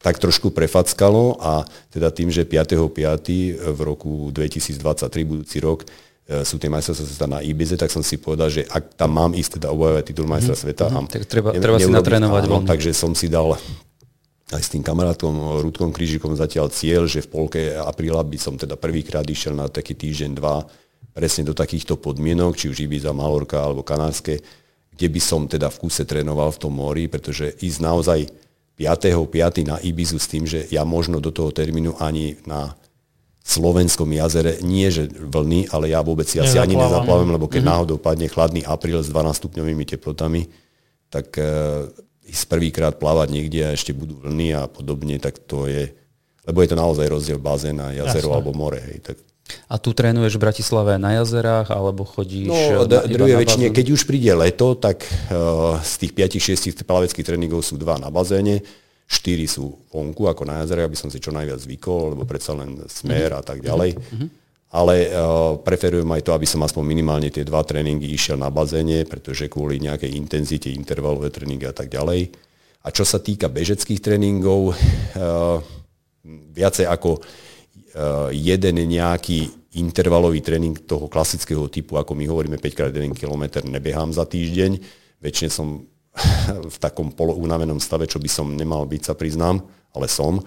tak 0.00 0.16
trošku 0.16 0.48
prefackalo 0.56 1.36
a 1.44 1.60
teda 1.92 2.08
tým, 2.08 2.32
že 2.32 2.48
5.5. 2.48 3.76
v 3.76 3.80
roku 3.84 4.32
2023, 4.32 4.80
budúci 5.28 5.60
rok, 5.60 5.84
sú 6.30 6.62
tie 6.62 6.70
majstrovstvá 6.70 7.06
sveta 7.10 7.26
na 7.26 7.40
Ibize, 7.42 7.74
tak 7.74 7.90
som 7.90 8.06
si 8.06 8.14
povedal, 8.14 8.46
že 8.54 8.62
ak 8.70 8.94
tam 8.94 9.18
mám 9.18 9.34
ísť 9.34 9.58
teda 9.58 9.74
obojovať 9.74 10.04
titul 10.06 10.30
majstra 10.30 10.54
mm-hmm. 10.54 10.70
sveta, 10.70 10.86
mm-hmm. 10.86 11.10
tak 11.10 11.22
treba, 11.26 11.48
ne, 11.50 11.58
treba 11.58 11.78
si 11.82 11.90
natrénovať 11.90 12.42
áno, 12.46 12.62
Takže 12.62 12.90
som 12.94 13.12
si 13.18 13.26
dal 13.26 13.58
aj 14.50 14.62
s 14.62 14.70
tým 14.70 14.82
kamarátom 14.82 15.62
Rudkom 15.62 15.90
Krížikom 15.90 16.34
zatiaľ 16.38 16.70
cieľ, 16.70 17.10
že 17.10 17.26
v 17.26 17.30
polke 17.30 17.60
apríla 17.74 18.22
by 18.22 18.38
som 18.38 18.54
teda 18.54 18.78
prvýkrát 18.78 19.26
išiel 19.26 19.58
na 19.58 19.66
taký 19.66 19.98
týždeň, 19.98 20.30
dva, 20.38 20.62
presne 21.10 21.46
do 21.46 21.54
takýchto 21.54 21.98
podmienok, 21.98 22.54
či 22.54 22.70
už 22.70 22.86
Ibiza, 22.86 23.10
Malorka 23.10 23.58
alebo 23.58 23.82
Kanárske, 23.82 24.38
kde 24.94 25.06
by 25.10 25.20
som 25.22 25.50
teda 25.50 25.66
v 25.66 25.80
kuse 25.82 26.06
trénoval 26.06 26.54
v 26.54 26.60
tom 26.62 26.72
mori, 26.78 27.10
pretože 27.10 27.58
ísť 27.58 27.78
naozaj 27.82 28.20
5.5. 28.78 29.66
na 29.66 29.76
Ibizu 29.82 30.18
s 30.18 30.30
tým, 30.30 30.48
že 30.48 30.66
ja 30.70 30.86
možno 30.88 31.18
do 31.18 31.34
toho 31.34 31.52
termínu 31.52 32.00
ani 32.00 32.40
na 32.46 32.74
slovenskom 33.40 34.12
jazere, 34.12 34.60
nie 34.60 34.86
že 34.92 35.08
vlny, 35.08 35.72
ale 35.72 35.90
ja 35.90 36.04
vôbec 36.04 36.28
si 36.28 36.38
asi 36.38 36.60
ani 36.60 36.76
nezaplávam, 36.76 37.32
lebo 37.32 37.48
keď 37.48 37.64
mm-hmm. 37.64 37.72
náhodou 37.72 37.96
padne 37.96 38.28
chladný 38.28 38.62
apríl 38.62 39.00
s 39.00 39.08
12 39.08 39.40
stupňovými 39.40 39.84
teplotami, 39.88 40.46
tak 41.10 41.34
uh, 41.40 41.88
ísť 42.28 42.44
prvýkrát 42.46 42.94
plávať 43.00 43.34
niekde 43.34 43.60
a 43.66 43.74
ešte 43.74 43.96
budú 43.96 44.22
vlny 44.22 44.54
a 44.54 44.70
podobne, 44.70 45.18
tak 45.18 45.40
to 45.42 45.66
je, 45.66 45.90
lebo 46.46 46.58
je 46.62 46.68
to 46.70 46.76
naozaj 46.78 47.06
rozdiel 47.10 47.40
bazéna, 47.42 47.96
jazero 47.96 48.30
Jasne. 48.30 48.36
alebo 48.38 48.50
more. 48.54 48.78
Hej, 48.78 48.98
tak 49.02 49.16
a 49.66 49.82
tu 49.82 49.90
trénuješ 49.90 50.38
v 50.38 50.46
Bratislave 50.46 50.94
na 50.94 51.18
jazerách, 51.18 51.74
alebo 51.74 52.06
chodíš 52.06 52.50
no, 52.50 52.86
na, 52.86 53.02
druhé 53.02 53.34
väčšine, 53.34 53.74
keď 53.74 53.86
už 53.90 54.06
príde 54.06 54.30
leto, 54.30 54.78
tak 54.78 55.02
uh, 55.02 55.74
z 55.82 56.06
tých 56.06 56.12
5-6 56.38 56.86
plaveckých 56.86 57.26
tréningov 57.26 57.66
sú 57.66 57.74
dva 57.74 57.98
na 57.98 58.14
bazéne, 58.14 58.62
štyri 59.10 59.50
sú 59.50 59.74
vonku, 59.90 60.30
ako 60.30 60.46
na 60.46 60.62
jazere, 60.62 60.86
aby 60.86 60.94
som 60.94 61.10
si 61.10 61.18
čo 61.18 61.34
najviac 61.34 61.58
zvykol, 61.58 62.14
lebo 62.14 62.22
predsa 62.22 62.54
len 62.54 62.78
smer 62.86 63.34
a 63.34 63.42
tak 63.42 63.58
ďalej. 63.58 63.98
Mm-hmm. 63.98 64.28
Ale 64.70 65.10
uh, 65.10 65.58
preferujem 65.58 66.06
aj 66.06 66.22
to, 66.22 66.30
aby 66.30 66.46
som 66.46 66.62
aspoň 66.62 66.86
minimálne 66.86 67.26
tie 67.26 67.42
dva 67.42 67.66
tréningy 67.66 68.06
išiel 68.14 68.38
na 68.38 68.54
bazéne, 68.54 69.02
pretože 69.02 69.50
kvôli 69.50 69.82
nejakej 69.82 70.14
intenzite, 70.14 70.70
intervalové 70.70 71.34
tréningy 71.34 71.66
a 71.66 71.74
tak 71.74 71.90
ďalej. 71.90 72.30
A 72.86 72.88
čo 72.94 73.02
sa 73.02 73.18
týka 73.18 73.50
bežeckých 73.50 73.98
tréningov, 73.98 74.70
uh, 74.70 75.58
viacej 76.54 76.86
ako 76.86 77.18
uh, 77.18 78.30
jeden 78.30 78.78
nejaký 78.86 79.50
intervalový 79.74 80.38
tréning 80.38 80.78
toho 80.86 81.10
klasického 81.10 81.66
typu, 81.66 81.98
ako 81.98 82.14
my 82.14 82.30
hovoríme 82.30 82.58
5x1 82.62 83.10
km, 83.18 83.66
nebiehám 83.66 84.14
za 84.14 84.22
týždeň. 84.22 84.78
Väčšine 85.18 85.50
som 85.50 85.89
v 86.74 86.76
takom 86.82 87.14
polounavenom 87.14 87.78
stave, 87.78 88.10
čo 88.10 88.18
by 88.18 88.30
som 88.30 88.52
nemal 88.54 88.84
byť, 88.84 89.02
sa 89.10 89.14
priznám, 89.14 89.62
ale 89.94 90.10
som. 90.10 90.42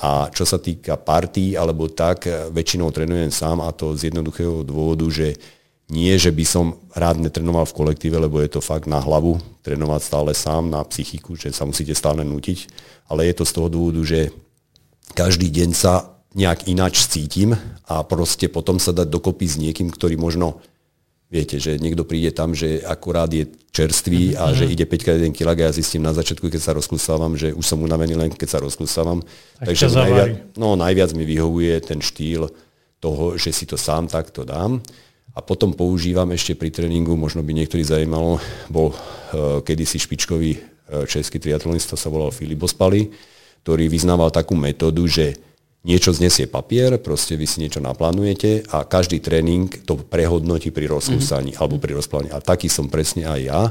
A 0.00 0.32
čo 0.32 0.48
sa 0.48 0.56
týka 0.56 0.96
partí 0.96 1.54
alebo 1.54 1.86
tak, 1.92 2.24
väčšinou 2.50 2.88
trénujem 2.88 3.28
sám 3.28 3.60
a 3.60 3.68
to 3.70 3.92
z 3.92 4.08
jednoduchého 4.08 4.64
dôvodu, 4.64 5.04
že 5.12 5.36
nie, 5.90 6.14
že 6.16 6.30
by 6.30 6.44
som 6.46 6.78
rád 6.94 7.18
netrenoval 7.18 7.66
v 7.66 7.76
kolektíve, 7.76 8.16
lebo 8.16 8.38
je 8.40 8.48
to 8.48 8.62
fakt 8.62 8.86
na 8.86 9.02
hlavu, 9.02 9.42
trénovať 9.66 10.00
stále 10.00 10.32
sám, 10.32 10.70
na 10.70 10.80
psychiku, 10.86 11.34
že 11.34 11.50
sa 11.50 11.66
musíte 11.66 11.92
stále 11.98 12.22
nutiť, 12.22 12.70
ale 13.10 13.26
je 13.26 13.34
to 13.36 13.44
z 13.44 13.52
toho 13.58 13.68
dôvodu, 13.68 14.00
že 14.06 14.30
každý 15.18 15.50
deň 15.50 15.70
sa 15.74 16.14
nejak 16.38 16.70
ináč 16.70 17.10
cítim 17.10 17.58
a 17.90 18.06
proste 18.06 18.46
potom 18.46 18.78
sa 18.78 18.94
dať 18.94 19.10
dokopy 19.10 19.46
s 19.50 19.58
niekým, 19.58 19.90
ktorý 19.90 20.14
možno 20.14 20.62
Viete, 21.30 21.62
že 21.62 21.78
niekto 21.78 22.02
príde 22.02 22.34
tam, 22.34 22.58
že 22.58 22.82
akurát 22.82 23.30
je 23.30 23.46
čerstvý 23.70 24.34
a 24.34 24.50
že 24.50 24.66
ide 24.66 24.82
5 24.82 25.30
1 25.30 25.30
kg 25.30 25.54
a 25.54 25.70
ja 25.70 25.70
zistím 25.70 26.02
na 26.02 26.10
začiatku, 26.10 26.50
keď 26.50 26.58
sa 26.58 26.74
rozklusávam, 26.74 27.38
že 27.38 27.54
už 27.54 27.62
som 27.62 27.78
unavený 27.78 28.18
len 28.18 28.34
keď 28.34 28.48
sa 28.50 28.58
rozklusávam. 28.58 29.22
Tak 29.62 29.70
Takže 29.70 29.94
najviac, 29.94 30.30
no, 30.58 30.74
najviac 30.74 31.14
mi 31.14 31.22
vyhovuje 31.22 31.78
ten 31.86 32.02
štýl 32.02 32.50
toho, 32.98 33.38
že 33.38 33.54
si 33.54 33.62
to 33.62 33.78
sám 33.78 34.10
takto 34.10 34.42
dám. 34.42 34.82
A 35.30 35.38
potom 35.38 35.70
používam 35.70 36.26
ešte 36.34 36.58
pri 36.58 36.74
tréningu, 36.74 37.14
možno 37.14 37.46
by 37.46 37.54
niektorý 37.54 37.86
zajímalo, 37.86 38.42
bol 38.66 38.90
uh, 38.90 39.62
kedysi 39.62 40.02
špičkový 40.02 40.58
uh, 40.58 41.06
český 41.06 41.38
triatlonista, 41.38 41.94
sa 41.94 42.10
volal 42.10 42.34
Filip 42.34 42.66
Ospali, 42.66 43.06
ktorý 43.62 43.86
vyznával 43.86 44.34
takú 44.34 44.58
metódu, 44.58 45.06
že 45.06 45.38
niečo 45.80 46.12
znesie 46.12 46.44
papier, 46.44 47.00
proste 47.00 47.40
vy 47.40 47.48
si 47.48 47.64
niečo 47.64 47.80
naplánujete 47.80 48.68
a 48.68 48.84
každý 48.84 49.20
tréning 49.24 49.72
to 49.88 49.96
prehodnotí 49.96 50.68
pri 50.68 50.92
rozkúsaní 50.92 51.56
mm-hmm. 51.56 51.62
alebo 51.62 51.80
pri 51.80 51.96
rozplávaní. 51.96 52.30
A 52.32 52.44
taký 52.44 52.68
som 52.68 52.92
presne 52.92 53.24
aj 53.24 53.40
ja. 53.40 53.62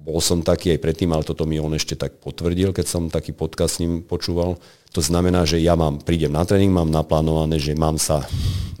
Bol 0.00 0.24
som 0.24 0.40
taký 0.40 0.72
aj 0.72 0.80
predtým, 0.80 1.12
ale 1.12 1.28
toto 1.28 1.44
mi 1.44 1.60
on 1.60 1.76
ešte 1.76 1.92
tak 1.92 2.24
potvrdil, 2.24 2.72
keď 2.72 2.86
som 2.88 3.12
taký 3.12 3.36
podcast 3.36 3.76
s 3.76 3.80
ním 3.84 4.00
počúval. 4.00 4.56
To 4.96 5.00
znamená, 5.04 5.44
že 5.44 5.60
ja 5.60 5.76
mám, 5.76 6.00
prídem 6.00 6.32
na 6.32 6.42
tréning, 6.42 6.72
mám 6.72 6.88
naplánované, 6.88 7.60
že 7.60 7.76
mám 7.76 8.00
sa 8.00 8.24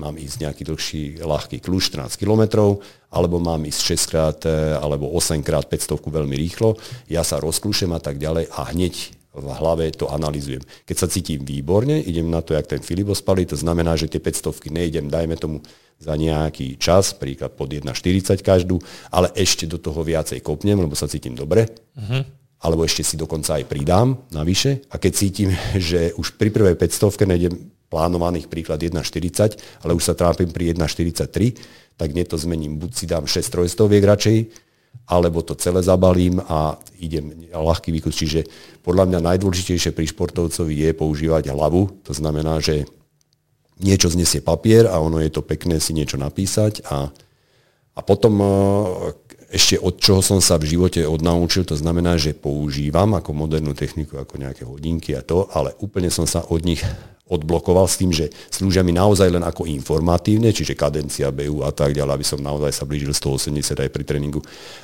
mám 0.00 0.16
ísť 0.16 0.48
nejaký 0.48 0.62
dlhší, 0.64 1.02
ľahký 1.20 1.60
kľúč 1.60 1.92
14 1.92 2.16
km, 2.16 2.72
alebo 3.12 3.36
mám 3.36 3.60
ísť 3.68 4.00
6 4.00 4.10
krát 4.10 4.38
alebo 4.80 5.12
8 5.12 5.44
krát 5.44 5.68
500 5.68 6.00
veľmi 6.00 6.34
rýchlo. 6.40 6.80
Ja 7.12 7.20
sa 7.20 7.36
rozklúšem 7.36 7.92
a 7.92 8.00
tak 8.00 8.16
ďalej 8.16 8.48
a 8.48 8.72
hneď 8.72 9.19
v 9.30 9.46
hlave 9.46 9.94
to 9.94 10.10
analizujem. 10.10 10.62
Keď 10.86 10.96
sa 10.98 11.06
cítim 11.06 11.46
výborne, 11.46 12.02
idem 12.02 12.26
na 12.26 12.42
to, 12.42 12.58
jak 12.58 12.66
ten 12.66 12.82
Filip 12.82 13.14
ospalí, 13.14 13.46
to 13.46 13.54
znamená, 13.54 13.94
že 13.94 14.10
tie 14.10 14.18
500 14.18 14.74
nejdem, 14.74 15.06
dajme 15.06 15.38
tomu 15.38 15.62
za 16.00 16.16
nejaký 16.16 16.80
čas, 16.80 17.14
príklad 17.14 17.54
pod 17.54 17.70
1,40 17.70 18.40
každú, 18.40 18.80
ale 19.12 19.30
ešte 19.36 19.68
do 19.68 19.76
toho 19.76 20.00
viacej 20.02 20.40
kopnem, 20.42 20.80
lebo 20.80 20.96
sa 20.96 21.06
cítim 21.06 21.36
dobre. 21.36 21.68
Uh-huh. 21.94 22.24
Alebo 22.60 22.84
ešte 22.84 23.04
si 23.04 23.14
dokonca 23.20 23.60
aj 23.60 23.68
pridám 23.68 24.16
navyše. 24.32 24.82
A 24.90 24.98
keď 24.98 25.12
cítim, 25.14 25.52
že 25.76 26.10
už 26.16 26.34
pri 26.40 26.50
prvej 26.50 26.74
500 26.74 27.28
nejdem 27.28 27.54
plánovaných 27.90 28.46
príklad 28.50 28.80
1,40, 28.82 29.84
ale 29.84 29.92
už 29.94 30.02
sa 30.02 30.14
trápim 30.16 30.50
pri 30.50 30.74
1,43, 30.74 31.98
tak 32.00 32.16
nie 32.16 32.24
to 32.24 32.40
zmením. 32.40 32.80
Buď 32.80 32.90
si 32.96 33.04
dám 33.04 33.28
6 33.28 33.44
trojstoviek 33.44 34.00
radšej, 34.00 34.36
alebo 35.10 35.42
to 35.42 35.58
celé 35.58 35.82
zabalím 35.82 36.38
a 36.38 36.78
idem 37.02 37.50
ľahký 37.50 37.90
výkus. 37.90 38.14
Čiže 38.14 38.46
podľa 38.86 39.10
mňa 39.10 39.18
najdôležitejšie 39.26 39.90
pri 39.90 40.06
športovcovi 40.06 40.86
je 40.86 40.90
používať 40.94 41.50
hlavu. 41.50 41.90
To 42.06 42.12
znamená, 42.14 42.62
že 42.62 42.86
niečo 43.82 44.12
znesie 44.12 44.38
papier 44.44 44.86
a 44.86 45.02
ono 45.02 45.18
je 45.18 45.32
to 45.34 45.42
pekné 45.42 45.82
si 45.82 45.96
niečo 45.96 46.20
napísať 46.20 46.84
a, 46.86 47.10
a 47.96 48.00
potom 48.04 48.38
e, 48.38 48.46
ešte 49.50 49.80
od 49.82 49.98
čoho 49.98 50.22
som 50.22 50.38
sa 50.38 50.60
v 50.60 50.70
živote 50.76 51.02
odnaučil, 51.02 51.66
to 51.66 51.74
znamená, 51.74 52.14
že 52.20 52.36
používam 52.36 53.18
ako 53.18 53.34
modernú 53.34 53.74
techniku, 53.74 54.20
ako 54.20 54.38
nejaké 54.38 54.62
hodinky 54.68 55.16
a 55.16 55.26
to, 55.26 55.50
ale 55.50 55.74
úplne 55.82 56.12
som 56.12 56.28
sa 56.28 56.44
od 56.46 56.62
nich 56.62 56.84
odblokoval 57.30 57.86
s 57.86 57.96
tým, 57.96 58.10
že 58.10 58.28
slúžia 58.50 58.82
mi 58.82 58.90
naozaj 58.90 59.30
len 59.30 59.46
ako 59.46 59.70
informatívne, 59.70 60.50
čiže 60.50 60.74
kadencia 60.74 61.30
BU 61.30 61.62
a 61.62 61.70
tak 61.70 61.94
ďalej, 61.94 62.12
aby 62.18 62.26
som 62.26 62.42
naozaj 62.42 62.74
sa 62.74 62.84
blížil 62.84 63.14
180 63.14 63.86
aj 63.86 63.90
pri 63.94 64.02
tréningu. 64.02 64.42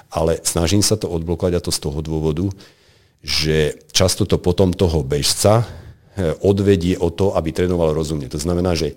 Ale 0.09 0.39
snažím 0.47 0.81
sa 0.81 0.95
to 0.95 1.11
odblokovať 1.11 1.59
a 1.59 1.65
to 1.65 1.75
z 1.75 1.83
toho 1.83 1.99
dôvodu, 2.01 2.47
že 3.27 3.83
často 3.91 4.23
to 4.23 4.39
potom 4.39 4.71
toho 4.71 5.03
bežca 5.03 5.67
eh, 5.67 6.33
odvedie 6.41 6.95
o 6.97 7.11
to, 7.11 7.35
aby 7.35 7.51
trénoval 7.51 7.91
rozumne. 7.91 8.31
To 8.31 8.39
znamená, 8.39 8.79
že 8.79 8.95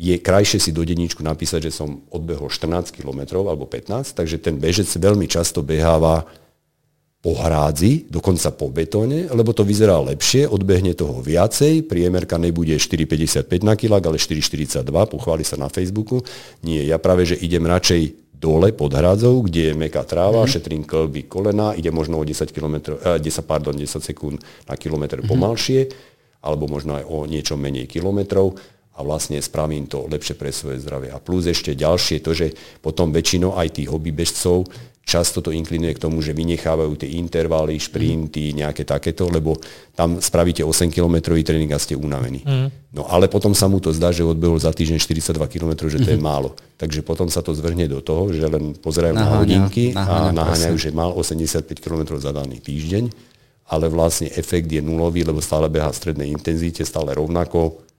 je 0.00 0.16
krajšie 0.16 0.56
si 0.56 0.72
do 0.72 0.80
denníčku 0.80 1.20
napísať, 1.20 1.68
že 1.68 1.76
som 1.76 2.00
odbehol 2.08 2.48
14 2.48 2.88
km 2.96 3.44
alebo 3.44 3.68
15, 3.68 4.16
takže 4.16 4.40
ten 4.40 4.56
bežec 4.56 4.88
veľmi 4.88 5.28
často 5.28 5.60
beháva 5.60 6.24
po 7.20 7.36
hrádzi, 7.36 8.08
dokonca 8.08 8.48
po 8.56 8.72
betóne, 8.72 9.28
lebo 9.28 9.52
to 9.52 9.60
vyzerá 9.60 10.00
lepšie, 10.00 10.48
odbehne 10.48 10.96
toho 10.96 11.20
viacej, 11.20 11.84
priemerka 11.84 12.40
nebude 12.40 12.80
4,55 12.80 13.60
na 13.60 13.76
kilák, 13.76 14.00
ale 14.08 14.16
4,42, 14.16 14.88
pochváli 14.88 15.44
sa 15.44 15.60
na 15.60 15.68
Facebooku. 15.68 16.24
Nie, 16.64 16.80
ja 16.88 16.96
práve, 16.96 17.28
že 17.28 17.36
idem 17.36 17.68
radšej 17.68 18.16
dole 18.40 18.72
pod 18.72 18.96
hrádzou, 18.96 19.44
kde 19.44 19.70
je 19.70 19.74
meká 19.76 20.00
tráva, 20.08 20.48
mm-hmm. 20.48 20.54
šetrím 20.56 20.82
klby 20.88 21.28
kolena, 21.28 21.76
ide 21.76 21.92
možno 21.92 22.16
o 22.16 22.24
10, 22.24 22.48
km, 22.56 22.96
eh, 22.96 23.20
10, 23.20 23.44
pardon, 23.44 23.76
10 23.76 24.00
sekúnd 24.00 24.40
na 24.64 24.74
kilometr 24.80 25.20
mm-hmm. 25.20 25.28
pomalšie, 25.28 25.80
alebo 26.40 26.72
možno 26.72 26.96
aj 26.96 27.04
o 27.04 27.28
niečo 27.28 27.60
menej 27.60 27.84
kilometrov 27.84 28.56
a 28.96 29.04
vlastne 29.04 29.36
spravím 29.44 29.84
to 29.84 30.08
lepšie 30.08 30.40
pre 30.40 30.48
svoje 30.56 30.80
zdravie. 30.80 31.12
A 31.12 31.20
plus 31.20 31.44
ešte 31.44 31.76
ďalšie 31.76 32.24
to, 32.24 32.32
že 32.32 32.56
potom 32.80 33.12
väčšinou 33.12 33.60
aj 33.60 33.76
tých 33.76 33.92
hobby 33.92 34.08
bežcov 34.08 34.64
často 35.10 35.42
to 35.42 35.50
inklinuje 35.50 35.98
k 35.98 36.02
tomu, 36.06 36.22
že 36.22 36.30
vynechávajú 36.30 36.94
tie 36.94 37.18
intervaly, 37.18 37.82
šprinty, 37.82 38.54
nejaké 38.54 38.86
takéto, 38.86 39.26
lebo 39.26 39.58
tam 39.98 40.22
spravíte 40.22 40.62
8-kilometrový 40.62 41.42
tréning 41.42 41.74
a 41.74 41.82
ste 41.82 41.98
unavení. 41.98 42.46
Mm. 42.46 42.70
No 42.94 43.10
ale 43.10 43.26
potom 43.26 43.50
sa 43.50 43.66
mu 43.66 43.82
to 43.82 43.90
zdá, 43.90 44.14
že 44.14 44.22
odbehol 44.22 44.62
za 44.62 44.70
týždeň 44.70 45.02
42 45.02 45.34
km, 45.50 45.90
že 45.90 45.98
to 45.98 46.14
je 46.14 46.18
mhm. 46.18 46.22
málo. 46.22 46.54
Takže 46.78 47.02
potom 47.02 47.26
sa 47.26 47.42
to 47.42 47.50
zvrhne 47.50 47.90
do 47.90 47.98
toho, 47.98 48.30
že 48.30 48.46
len 48.46 48.78
pozerajú 48.78 49.18
naháňa, 49.18 49.26
na 49.26 49.38
hodinky 49.42 49.84
naháňa, 49.90 50.30
a 50.30 50.36
naháňajú, 50.38 50.76
že 50.78 50.90
mal 50.94 51.10
85 51.10 51.66
km 51.82 52.14
za 52.14 52.30
daný 52.30 52.62
týždeň, 52.62 53.10
ale 53.70 53.90
vlastne 53.90 54.30
efekt 54.34 54.70
je 54.70 54.82
nulový, 54.82 55.26
lebo 55.26 55.42
stále 55.42 55.66
beha 55.66 55.90
v 55.90 55.98
strednej 55.98 56.30
intenzite, 56.30 56.86
stále 56.86 57.14
rovnako, 57.14 57.89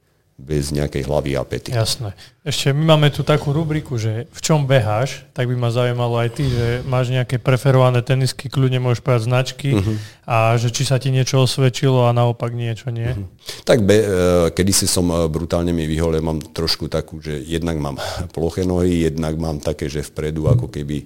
bez 0.42 0.74
nejakej 0.74 1.06
hlavy 1.06 1.38
a 1.38 1.46
pety. 1.46 1.70
Jasné. 1.70 2.18
Ešte 2.42 2.74
my 2.74 2.98
máme 2.98 3.14
tu 3.14 3.22
takú 3.22 3.54
rubriku, 3.54 4.02
že 4.02 4.26
v 4.34 4.40
čom 4.42 4.66
beháš, 4.66 5.30
tak 5.38 5.46
by 5.46 5.54
ma 5.54 5.70
zaujímalo 5.70 6.18
aj 6.18 6.30
ty, 6.34 6.50
že 6.50 6.82
máš 6.90 7.14
nejaké 7.14 7.38
preferované 7.38 8.02
tenisky, 8.02 8.50
kľudne 8.50 8.82
môžeš 8.82 9.06
povedať 9.06 9.30
značky 9.30 9.70
uh-huh. 9.78 9.96
a 10.26 10.58
že 10.58 10.74
či 10.74 10.90
sa 10.90 10.98
ti 10.98 11.14
niečo 11.14 11.46
osvedčilo 11.46 12.10
a 12.10 12.16
naopak 12.18 12.58
niečo 12.58 12.90
nie. 12.90 13.14
Uh-huh. 13.14 13.30
Tak 13.62 13.86
be, 13.86 14.02
kedy 14.50 14.72
si 14.74 14.90
som 14.90 15.06
e, 15.14 15.30
brutálne 15.30 15.70
mi 15.70 15.86
vyhol, 15.86 16.18
mám 16.26 16.42
trošku 16.42 16.90
takú, 16.90 17.22
že 17.22 17.38
jednak 17.46 17.78
mám 17.78 18.02
ploché 18.34 18.66
nohy, 18.66 19.06
jednak 19.06 19.38
mám 19.38 19.62
také, 19.62 19.86
že 19.86 20.02
vpredu 20.02 20.50
ako 20.50 20.74
keby 20.74 21.06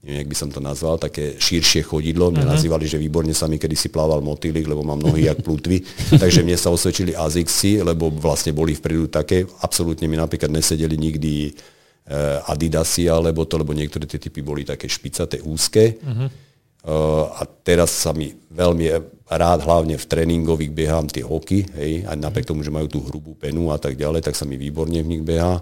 neviem, 0.00 0.24
jak 0.24 0.28
by 0.32 0.36
som 0.36 0.48
to 0.48 0.60
nazval, 0.64 0.96
také 0.96 1.36
širšie 1.36 1.84
chodidlo. 1.84 2.32
Mne 2.32 2.48
uh-huh. 2.48 2.56
nazývali, 2.56 2.88
že 2.88 2.96
výborne 2.96 3.36
sa 3.36 3.44
mi 3.44 3.60
kedysi 3.60 3.92
plával 3.92 4.24
motýlik, 4.24 4.64
lebo 4.64 4.80
mám 4.80 4.96
nohy 4.96 5.28
jak 5.28 5.44
plutvy. 5.44 5.84
Takže 6.22 6.40
mne 6.40 6.56
sa 6.56 6.72
osvedčili 6.72 7.12
Azixy, 7.12 7.84
lebo 7.84 8.08
vlastne 8.08 8.56
boli 8.56 8.72
vpredu 8.72 9.12
také. 9.12 9.44
Absolútne 9.60 10.08
mi 10.08 10.16
napríklad 10.16 10.48
nesedeli 10.48 10.96
nikdy 10.96 11.52
uh, 11.52 12.48
Adidasy 12.48 13.12
alebo 13.12 13.44
to, 13.44 13.60
lebo 13.60 13.76
niektoré 13.76 14.08
tie 14.08 14.16
typy 14.16 14.40
boli 14.40 14.64
také 14.64 14.88
špicaté, 14.88 15.44
úzke. 15.44 16.00
Uh-huh. 16.00 16.28
Uh, 16.80 17.28
a 17.36 17.44
teraz 17.44 17.92
sa 17.92 18.16
mi 18.16 18.32
veľmi 18.32 18.88
rád, 19.28 19.68
hlavne 19.68 20.00
v 20.00 20.08
tréningových 20.08 20.72
behám 20.72 21.12
tie 21.12 21.20
hoky, 21.20 21.68
hej, 21.76 22.08
aj 22.08 22.16
napriek 22.16 22.48
tomu, 22.48 22.64
že 22.64 22.72
majú 22.72 22.88
tú 22.88 23.04
hrubú 23.04 23.36
penu 23.36 23.68
a 23.68 23.76
tak 23.76 24.00
ďalej, 24.00 24.24
tak 24.24 24.32
sa 24.32 24.48
mi 24.48 24.56
výborne 24.56 24.96
v 25.04 25.10
nich 25.12 25.20
behá 25.20 25.60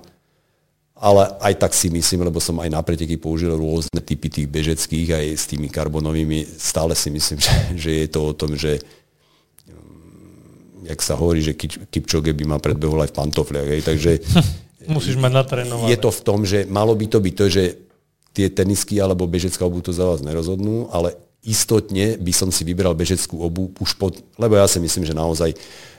ale 0.99 1.31
aj 1.39 1.55
tak 1.63 1.73
si 1.73 1.87
myslím, 1.95 2.27
lebo 2.27 2.43
som 2.43 2.59
aj 2.59 2.75
na 2.75 2.83
preteky 2.83 3.15
použil 3.15 3.55
rôzne 3.55 4.03
typy 4.03 4.27
tých 4.27 4.51
bežeckých, 4.51 5.09
aj 5.15 5.27
s 5.39 5.45
tými 5.47 5.71
karbonovými, 5.71 6.43
stále 6.59 6.99
si 6.99 7.15
myslím, 7.15 7.39
že, 7.47 7.55
že 7.79 7.91
je 8.05 8.09
to 8.11 8.21
o 8.27 8.33
tom, 8.35 8.59
že 8.59 8.83
mm, 9.71 10.91
jak 10.91 11.01
sa 11.01 11.15
hovorí, 11.15 11.41
že 11.41 11.55
Kipčoge 11.59 12.35
by 12.35 12.45
ma 12.51 12.59
predbehol 12.59 13.07
aj 13.07 13.15
v 13.15 13.19
pantofliach, 13.19 13.69
hej, 13.71 13.83
takže 13.87 14.13
Musíš 14.89 15.21
mať 15.21 15.33
natrénované. 15.45 15.93
Je 15.93 16.01
to 16.01 16.09
v 16.09 16.25
tom, 16.25 16.49
že 16.49 16.65
malo 16.65 16.97
by 16.97 17.07
to 17.13 17.21
byť 17.21 17.35
to, 17.37 17.47
že 17.53 17.65
tie 18.33 18.49
tenisky 18.49 18.97
alebo 18.97 19.29
bežecká 19.29 19.69
obu 19.69 19.85
to 19.85 19.93
za 19.93 20.09
vás 20.09 20.25
nerozhodnú, 20.25 20.89
ale 20.89 21.13
istotne 21.45 22.17
by 22.17 22.33
som 22.33 22.49
si 22.49 22.65
vybral 22.65 22.97
bežeckú 22.97 23.37
obu 23.45 23.69
už 23.77 24.01
pod, 24.01 24.17
lebo 24.41 24.57
ja 24.57 24.65
si 24.65 24.81
myslím, 24.81 25.05
že 25.05 25.13
naozaj 25.13 25.53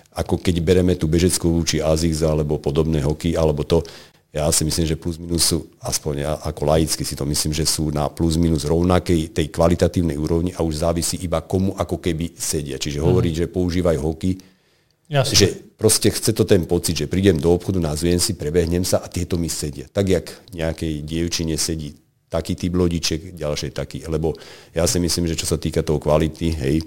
ako 0.10 0.42
keď 0.42 0.56
bereme 0.60 0.98
tú 0.98 1.06
bežeckú 1.06 1.62
či 1.64 1.80
Azix 1.80 2.26
alebo 2.26 2.58
podobné 2.58 3.00
hoky, 3.00 3.38
alebo 3.38 3.62
to, 3.62 3.86
ja 4.30 4.46
si 4.54 4.62
myslím, 4.62 4.86
že 4.86 4.94
plus 4.94 5.18
minus 5.18 5.50
sú, 5.50 5.66
aspoň 5.82 6.14
ja 6.22 6.38
ako 6.46 6.62
laicky 6.70 7.02
si 7.02 7.18
to 7.18 7.26
myslím, 7.26 7.50
že 7.50 7.66
sú 7.66 7.90
na 7.90 8.06
plus 8.14 8.38
minus 8.38 8.62
rovnakej 8.62 9.34
tej 9.34 9.50
kvalitatívnej 9.50 10.22
úrovni 10.22 10.54
a 10.54 10.62
už 10.62 10.86
závisí 10.86 11.18
iba 11.26 11.42
komu 11.42 11.74
ako 11.74 11.98
keby 11.98 12.38
sedia. 12.38 12.78
Čiže 12.78 13.02
mm. 13.02 13.06
hovoriť, 13.10 13.34
že 13.34 13.46
používaj 13.50 13.98
hoky, 13.98 14.38
Jasne. 15.10 15.34
že 15.34 15.48
proste 15.74 16.14
chce 16.14 16.38
to 16.38 16.46
ten 16.46 16.70
pocit, 16.70 16.94
že 16.94 17.10
prídem 17.10 17.42
do 17.42 17.50
obchodu, 17.50 17.82
nazviem 17.82 18.22
si, 18.22 18.38
prebehnem 18.38 18.86
sa 18.86 19.02
a 19.02 19.10
tieto 19.10 19.42
mi 19.42 19.50
sedia. 19.50 19.90
Tak, 19.90 20.06
jak 20.06 20.26
nejakej 20.54 21.02
dievčine 21.02 21.58
sedí 21.58 21.98
taký 22.30 22.54
typ 22.54 22.78
lodiček, 22.78 23.34
ďalšej 23.34 23.72
taký. 23.74 24.06
Lebo 24.06 24.38
ja 24.78 24.86
si 24.86 25.02
myslím, 25.02 25.26
že 25.26 25.34
čo 25.42 25.50
sa 25.50 25.58
týka 25.58 25.82
toho 25.82 25.98
kvality, 25.98 26.54
hej, 26.54 26.86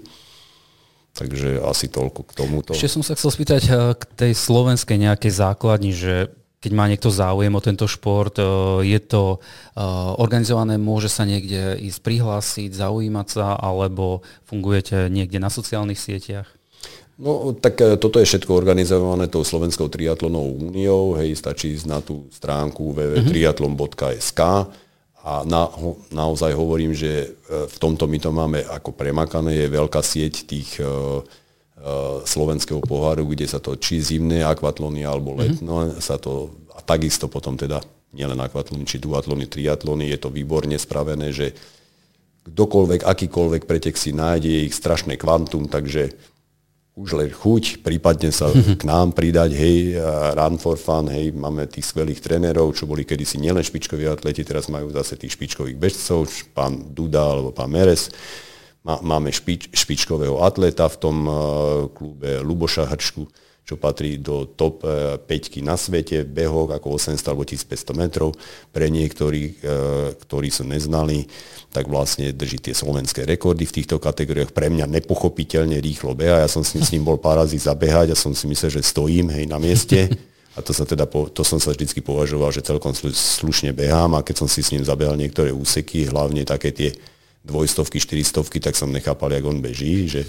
takže 1.18 1.59
asi 1.59 1.90
toľko 1.90 2.22
k 2.22 2.32
tomuto. 2.38 2.70
Ešte 2.70 2.95
som 2.95 3.03
sa 3.03 3.18
chcel 3.18 3.34
spýtať 3.34 3.62
eh, 3.66 3.74
k 3.99 4.03
tej 4.14 4.32
slovenskej 4.38 4.97
nejakej 5.03 5.32
základni, 5.34 5.90
že 5.90 6.30
keď 6.63 6.73
má 6.79 6.87
niekto 6.87 7.11
záujem 7.11 7.51
o 7.51 7.65
tento 7.65 7.91
šport, 7.91 8.39
e, 8.39 8.47
je 8.87 9.01
to 9.03 9.37
e, 9.37 9.39
organizované, 10.23 10.79
môže 10.79 11.11
sa 11.11 11.27
niekde 11.27 11.75
ísť 11.83 11.99
prihlásiť, 12.07 12.71
zaujímať 12.71 13.27
sa, 13.27 13.59
alebo 13.59 14.23
fungujete 14.47 15.11
niekde 15.11 15.43
na 15.43 15.51
sociálnych 15.51 15.99
sieťach? 15.99 16.47
No, 17.19 17.51
tak 17.59 17.83
e, 17.83 17.99
toto 17.99 18.23
je 18.23 18.31
všetko 18.31 18.55
organizované 18.55 19.27
tou 19.27 19.43
Slovenskou 19.43 19.91
triatlonovou 19.91 20.71
úniou. 20.71 21.19
Hej, 21.19 21.43
stačí 21.43 21.75
ísť 21.75 21.87
na 21.91 21.99
tú 21.99 22.31
stránku 22.31 22.95
www.triatlon.sk 22.95 24.41
a 25.23 25.33
na, 25.47 25.67
naozaj 26.15 26.51
hovorím, 26.55 26.99
že 26.99 27.39
v 27.47 27.77
tomto 27.79 28.11
my 28.11 28.19
to 28.19 28.31
máme 28.35 28.59
ako 28.67 28.91
premakané. 28.91 29.55
Je 29.55 29.71
veľká 29.71 30.03
sieť 30.03 30.51
tých 30.51 30.83
uh, 30.83 31.23
slovenského 32.22 32.78
poháru, 32.83 33.26
kde 33.35 33.51
sa 33.51 33.59
to 33.59 33.74
či 33.74 33.99
zimné 33.99 34.47
akvatlony 34.47 35.03
alebo 35.03 35.35
mhm. 35.35 35.39
letno 35.39 35.74
mm-hmm. 35.83 36.03
sa 36.03 36.16
to, 36.18 36.55
a 36.72 36.80
takisto 36.83 37.26
potom 37.26 37.59
teda 37.59 37.83
nielen 38.12 38.39
akvatlony, 38.39 38.85
či 38.85 39.01
duatlony, 39.01 39.49
triatlony, 39.49 40.12
je 40.12 40.18
to 40.20 40.28
výborne 40.28 40.76
spravené, 40.76 41.33
že 41.33 41.57
kdokoľvek, 42.45 43.09
akýkoľvek 43.09 43.62
pretek 43.64 43.97
si 43.97 44.12
nájde, 44.12 44.51
je 44.51 44.66
ich 44.68 44.76
strašné 44.76 45.16
kvantum, 45.16 45.64
takže 45.70 46.12
už 46.93 47.16
len 47.16 47.33
chuť, 47.33 47.80
prípadne 47.80 48.28
sa 48.28 48.53
mm-hmm. 48.53 48.76
k 48.76 48.83
nám 48.85 49.16
pridať, 49.16 49.57
hej, 49.57 49.97
run 50.37 50.61
for 50.61 50.76
fun, 50.76 51.09
hej, 51.09 51.33
máme 51.33 51.64
tých 51.64 51.89
skvelých 51.89 52.20
trénerov, 52.20 52.76
čo 52.76 52.85
boli 52.85 53.09
kedysi 53.09 53.41
nielen 53.41 53.64
špičkoví 53.64 54.05
atleti, 54.05 54.45
teraz 54.45 54.68
majú 54.68 54.93
zase 54.93 55.16
tých 55.16 55.33
špičkových 55.33 55.80
bežcov, 55.80 56.28
pán 56.53 56.93
Duda 56.93 57.24
alebo 57.24 57.49
pán 57.49 57.72
Meres, 57.72 58.12
Máme 58.83 59.30
špič, 59.30 59.70
špičkového 59.70 60.43
atleta 60.43 60.91
v 60.91 60.97
tom 60.99 61.16
uh, 61.24 61.35
klube 61.95 62.43
Luboša 62.43 62.91
Hrčku, 62.91 63.30
čo 63.62 63.78
patrí 63.78 64.18
do 64.18 64.43
top 64.59 64.83
5 64.83 65.22
na 65.62 65.78
svete, 65.78 66.26
behoch 66.26 66.74
ako 66.74 66.99
800 66.99 67.30
alebo 67.30 67.47
1500 67.47 67.95
metrov. 67.95 68.35
Pre 68.74 68.87
niektorých, 68.91 69.62
ktorí 70.18 70.49
sú 70.51 70.66
neznali, 70.66 71.30
tak 71.70 71.87
vlastne 71.87 72.35
drží 72.35 72.59
tie 72.59 72.74
slovenské 72.74 73.22
rekordy 73.22 73.62
v 73.62 73.76
týchto 73.78 74.03
kategóriách. 74.03 74.51
Pre 74.51 74.66
mňa 74.66 74.91
nepochopiteľne 74.91 75.78
rýchlo 75.78 76.12
beha. 76.18 76.43
Ja 76.43 76.51
som 76.51 76.66
s 76.66 76.91
ním 76.91 77.07
bol 77.07 77.22
pár 77.22 77.39
razy 77.39 77.55
zabehať 77.55 78.12
a 78.12 78.18
som 78.18 78.35
si 78.35 78.51
myslel, 78.51 78.83
že 78.83 78.83
stojím 78.83 79.30
hej, 79.30 79.47
na 79.47 79.62
mieste. 79.62 80.11
A 80.53 80.61
to, 80.61 80.76
sa 80.76 80.85
teda, 80.85 81.09
to 81.09 81.41
som 81.47 81.57
sa 81.57 81.72
vždy 81.72 82.05
považoval, 82.05 82.53
že 82.53 82.61
celkom 82.61 82.93
slušne 82.93 83.72
behám 83.72 84.18
a 84.18 84.26
keď 84.26 84.45
som 84.45 84.49
si 84.51 84.61
s 84.61 84.68
ním 84.68 84.85
zabehal 84.85 85.16
niektoré 85.16 85.49
úseky, 85.49 86.12
hlavne 86.12 86.45
také 86.45 86.76
tie 86.76 86.93
dvojstovky, 87.43 87.99
štyristovky, 87.99 88.62
tak 88.62 88.78
som 88.78 88.95
nechápal, 88.95 89.34
jak 89.34 89.45
on 89.45 89.59
beží, 89.59 90.07
že 90.07 90.22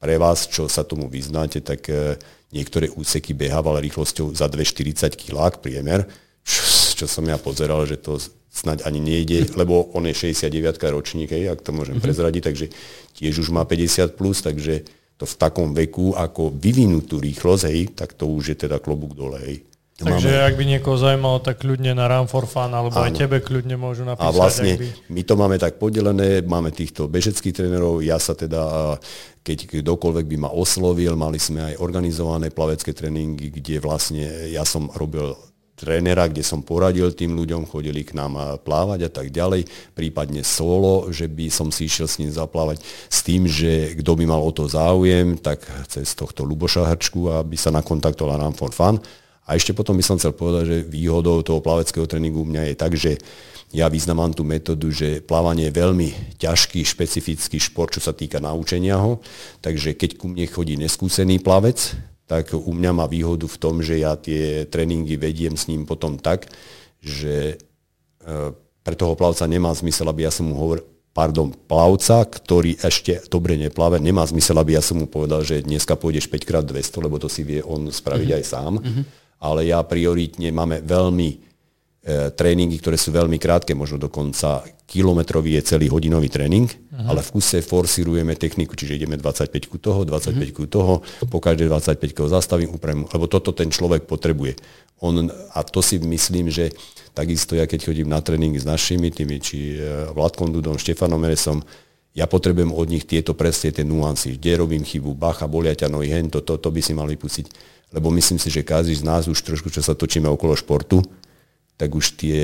pre 0.00 0.16
vás, 0.16 0.48
čo 0.48 0.66
sa 0.66 0.82
tomu 0.82 1.06
vyznáte, 1.06 1.60
tak 1.60 1.86
e, 1.92 2.16
niektoré 2.50 2.90
úseky 2.90 3.36
behával 3.36 3.78
rýchlosťou 3.84 4.34
za 4.34 4.48
2,40 4.50 5.14
kg 5.14 5.54
priemer, 5.60 6.08
čo, 6.42 6.62
čo 6.96 7.06
som 7.06 7.22
ja 7.28 7.36
pozeral, 7.36 7.84
že 7.84 8.00
to 8.00 8.18
snaď 8.50 8.82
ani 8.88 8.98
nejde, 8.98 9.54
lebo 9.60 9.94
on 9.94 10.10
je 10.10 10.34
69 10.34 10.74
ročník, 10.90 11.30
hej, 11.30 11.54
ak 11.54 11.62
to 11.62 11.70
môžem 11.70 11.96
mm-hmm. 11.96 12.02
prezradiť, 12.02 12.42
takže 12.42 12.66
tiež 13.14 13.46
už 13.46 13.48
má 13.54 13.62
50 13.62 14.18
plus, 14.18 14.42
takže 14.42 14.82
to 15.20 15.28
v 15.28 15.38
takom 15.38 15.76
veku, 15.76 16.16
ako 16.16 16.50
vyvinúť 16.50 17.04
tú 17.06 17.16
rýchlosť, 17.20 17.64
hej, 17.70 17.92
tak 17.94 18.16
to 18.16 18.26
už 18.26 18.56
je 18.56 18.66
teda 18.66 18.80
klobúk 18.80 19.12
dole. 19.12 19.38
Hej. 19.38 19.69
Takže 20.00 20.32
máme... 20.32 20.46
ak 20.48 20.54
by 20.56 20.64
niekoho 20.64 20.96
zaujímalo, 20.96 21.38
tak 21.44 21.60
kľudne 21.60 21.92
na 21.92 22.08
Run 22.08 22.24
for 22.24 22.48
Fun, 22.48 22.72
alebo 22.72 22.96
Áno. 22.96 23.04
aj 23.04 23.12
tebe 23.20 23.44
kľudne 23.44 23.76
môžu 23.76 24.08
napísať. 24.08 24.24
A 24.24 24.32
vlastne 24.32 24.72
by... 24.80 24.88
my 25.12 25.22
to 25.28 25.34
máme 25.36 25.56
tak 25.60 25.76
podelené, 25.76 26.40
máme 26.40 26.72
týchto 26.72 27.04
bežeckých 27.04 27.52
trénerov, 27.52 28.00
ja 28.00 28.16
sa 28.16 28.32
teda, 28.32 28.96
keď 29.44 29.84
kdokoľvek 29.84 30.24
by 30.24 30.36
ma 30.40 30.50
oslovil, 30.56 31.20
mali 31.20 31.36
sme 31.36 31.72
aj 31.72 31.84
organizované 31.84 32.48
plavecké 32.48 32.96
tréningy, 32.96 33.52
kde 33.52 33.76
vlastne 33.84 34.24
ja 34.48 34.64
som 34.64 34.88
robil 34.96 35.36
trénera, 35.80 36.28
kde 36.28 36.44
som 36.44 36.60
poradil 36.60 37.08
tým 37.16 37.32
ľuďom, 37.32 37.64
chodili 37.64 38.04
k 38.04 38.12
nám 38.12 38.60
plávať 38.60 39.08
a 39.08 39.10
tak 39.10 39.32
ďalej, 39.32 39.64
prípadne 39.96 40.44
solo, 40.44 41.08
že 41.08 41.24
by 41.24 41.48
som 41.48 41.72
si 41.72 41.88
išiel 41.88 42.04
s 42.04 42.20
ním 42.20 42.28
zaplávať 42.28 42.84
s 43.08 43.24
tým, 43.24 43.48
že 43.48 43.96
kto 43.96 44.12
by 44.12 44.28
mal 44.28 44.44
o 44.44 44.52
to 44.52 44.68
záujem, 44.68 45.40
tak 45.40 45.64
cez 45.88 46.12
tohto 46.12 46.44
Luboša 46.44 46.84
Hrčku, 46.84 47.32
aby 47.32 47.56
sa 47.56 47.72
nakontaktoval 47.72 48.36
Run 48.36 48.52
for 48.52 48.76
Fun. 48.76 49.00
A 49.50 49.58
ešte 49.58 49.74
potom 49.74 49.98
by 49.98 50.04
som 50.06 50.14
chcel 50.14 50.30
povedať, 50.30 50.64
že 50.70 50.86
výhodou 50.86 51.42
toho 51.42 51.58
plaveckého 51.58 52.06
tréningu 52.06 52.46
u 52.46 52.46
mňa 52.46 52.70
je 52.70 52.74
tak, 52.78 52.94
že 52.94 53.18
ja 53.74 53.90
významám 53.90 54.30
tú 54.30 54.46
metódu, 54.46 54.94
že 54.94 55.18
plávanie 55.18 55.70
je 55.70 55.78
veľmi 55.78 56.38
ťažký, 56.38 56.86
špecifický 56.86 57.58
šport, 57.58 57.90
čo 57.90 57.98
sa 57.98 58.14
týka 58.14 58.38
naučenia 58.38 58.94
ho. 59.02 59.18
Takže 59.58 59.98
keď 59.98 60.22
ku 60.22 60.30
mne 60.30 60.46
chodí 60.46 60.78
neskúsený 60.78 61.42
plavec, 61.42 61.98
tak 62.30 62.54
u 62.54 62.70
mňa 62.70 62.94
má 62.94 63.10
výhodu 63.10 63.50
v 63.50 63.58
tom, 63.58 63.82
že 63.82 63.98
ja 63.98 64.14
tie 64.14 64.70
tréningy 64.70 65.18
vediem 65.18 65.58
s 65.58 65.66
ním 65.66 65.82
potom 65.82 66.14
tak, 66.14 66.46
že 67.02 67.58
e, 68.22 68.54
pre 68.86 68.94
toho 68.94 69.18
plavca 69.18 69.50
nemá 69.50 69.74
zmysel, 69.74 70.06
aby 70.06 70.26
ja 70.26 70.32
som 70.34 70.46
mu 70.46 70.54
hovoril, 70.54 70.86
pardon, 71.10 71.50
plavca, 71.50 72.22
ktorý 72.22 72.78
ešte 72.78 73.18
dobre 73.26 73.58
neplave, 73.58 73.98
nemá 73.98 74.22
zmysel, 74.26 74.62
aby 74.62 74.78
ja 74.78 74.82
som 74.82 75.02
mu 75.02 75.10
povedal, 75.10 75.42
že 75.42 75.66
dneska 75.66 75.98
pôjdeš 75.98 76.30
5x200, 76.30 77.02
lebo 77.02 77.18
to 77.18 77.26
si 77.26 77.42
vie 77.42 77.66
on 77.66 77.90
spraviť 77.90 78.28
mm-hmm. 78.30 78.38
aj 78.38 78.44
sám. 78.46 78.72
Mm-hmm. 78.78 79.04
Ale 79.40 79.64
ja 79.64 79.80
prioritne 79.80 80.52
máme 80.52 80.84
veľmi 80.84 81.50
E, 82.00 82.32
tréningy, 82.32 82.80
ktoré 82.80 82.96
sú 82.96 83.12
veľmi 83.12 83.36
krátke, 83.36 83.76
možno 83.76 84.00
dokonca 84.00 84.64
kilometrový 84.88 85.60
je 85.60 85.76
celý 85.76 85.92
hodinový 85.92 86.32
tréning, 86.32 86.64
uh-huh. 86.64 87.12
ale 87.12 87.20
v 87.20 87.28
kuse 87.36 87.60
forsirujeme 87.60 88.32
techniku, 88.40 88.72
čiže 88.72 88.96
ideme 88.96 89.20
25 89.20 89.52
ku 89.68 89.76
toho, 89.76 90.08
25 90.08 90.32
uh-huh. 90.32 90.48
ku 90.56 90.64
toho, 90.64 91.04
po 91.28 91.44
každej 91.44 91.68
25 91.68 92.24
ho 92.24 92.28
zastavím, 92.32 92.72
upravím, 92.72 93.04
lebo 93.04 93.28
toto 93.28 93.52
ten 93.52 93.68
človek 93.68 94.08
potrebuje. 94.08 94.56
On, 95.04 95.28
a 95.28 95.60
to 95.60 95.84
si 95.84 96.00
myslím, 96.00 96.48
že 96.48 96.72
takisto 97.12 97.52
ja 97.52 97.68
keď 97.68 97.92
chodím 97.92 98.08
na 98.08 98.24
tréning 98.24 98.56
s 98.56 98.64
našimi 98.64 99.12
tými, 99.12 99.36
či 99.36 99.76
e, 99.76 100.08
Vladkom 100.16 100.48
Dudom, 100.48 100.80
Štefanom 100.80 101.20
Meresom, 101.20 101.60
ja 102.16 102.24
potrebujem 102.24 102.72
od 102.72 102.88
nich 102.88 103.04
tieto 103.04 103.36
presne 103.36 103.76
tie 103.76 103.84
nuancy, 103.84 104.40
kde 104.40 104.56
robím 104.56 104.88
chybu, 104.88 105.12
bacha, 105.20 105.44
bolia 105.44 105.76
ťa 105.76 105.92
nohy, 105.92 106.08
hen, 106.08 106.32
to, 106.32 106.40
to, 106.40 106.56
to 106.56 106.72
by 106.72 106.80
si 106.80 106.96
mali 106.96 107.20
pustiť. 107.20 107.76
Lebo 107.90 108.10
myslím 108.14 108.38
si, 108.38 108.48
že 108.50 108.66
každý 108.66 108.94
z 108.94 109.06
nás 109.06 109.26
už 109.26 109.42
trošku, 109.42 109.70
čo 109.70 109.82
sa 109.82 109.98
točíme 109.98 110.30
okolo 110.30 110.54
športu, 110.54 111.02
tak 111.80 111.96
už 111.96 112.20
tie 112.20 112.40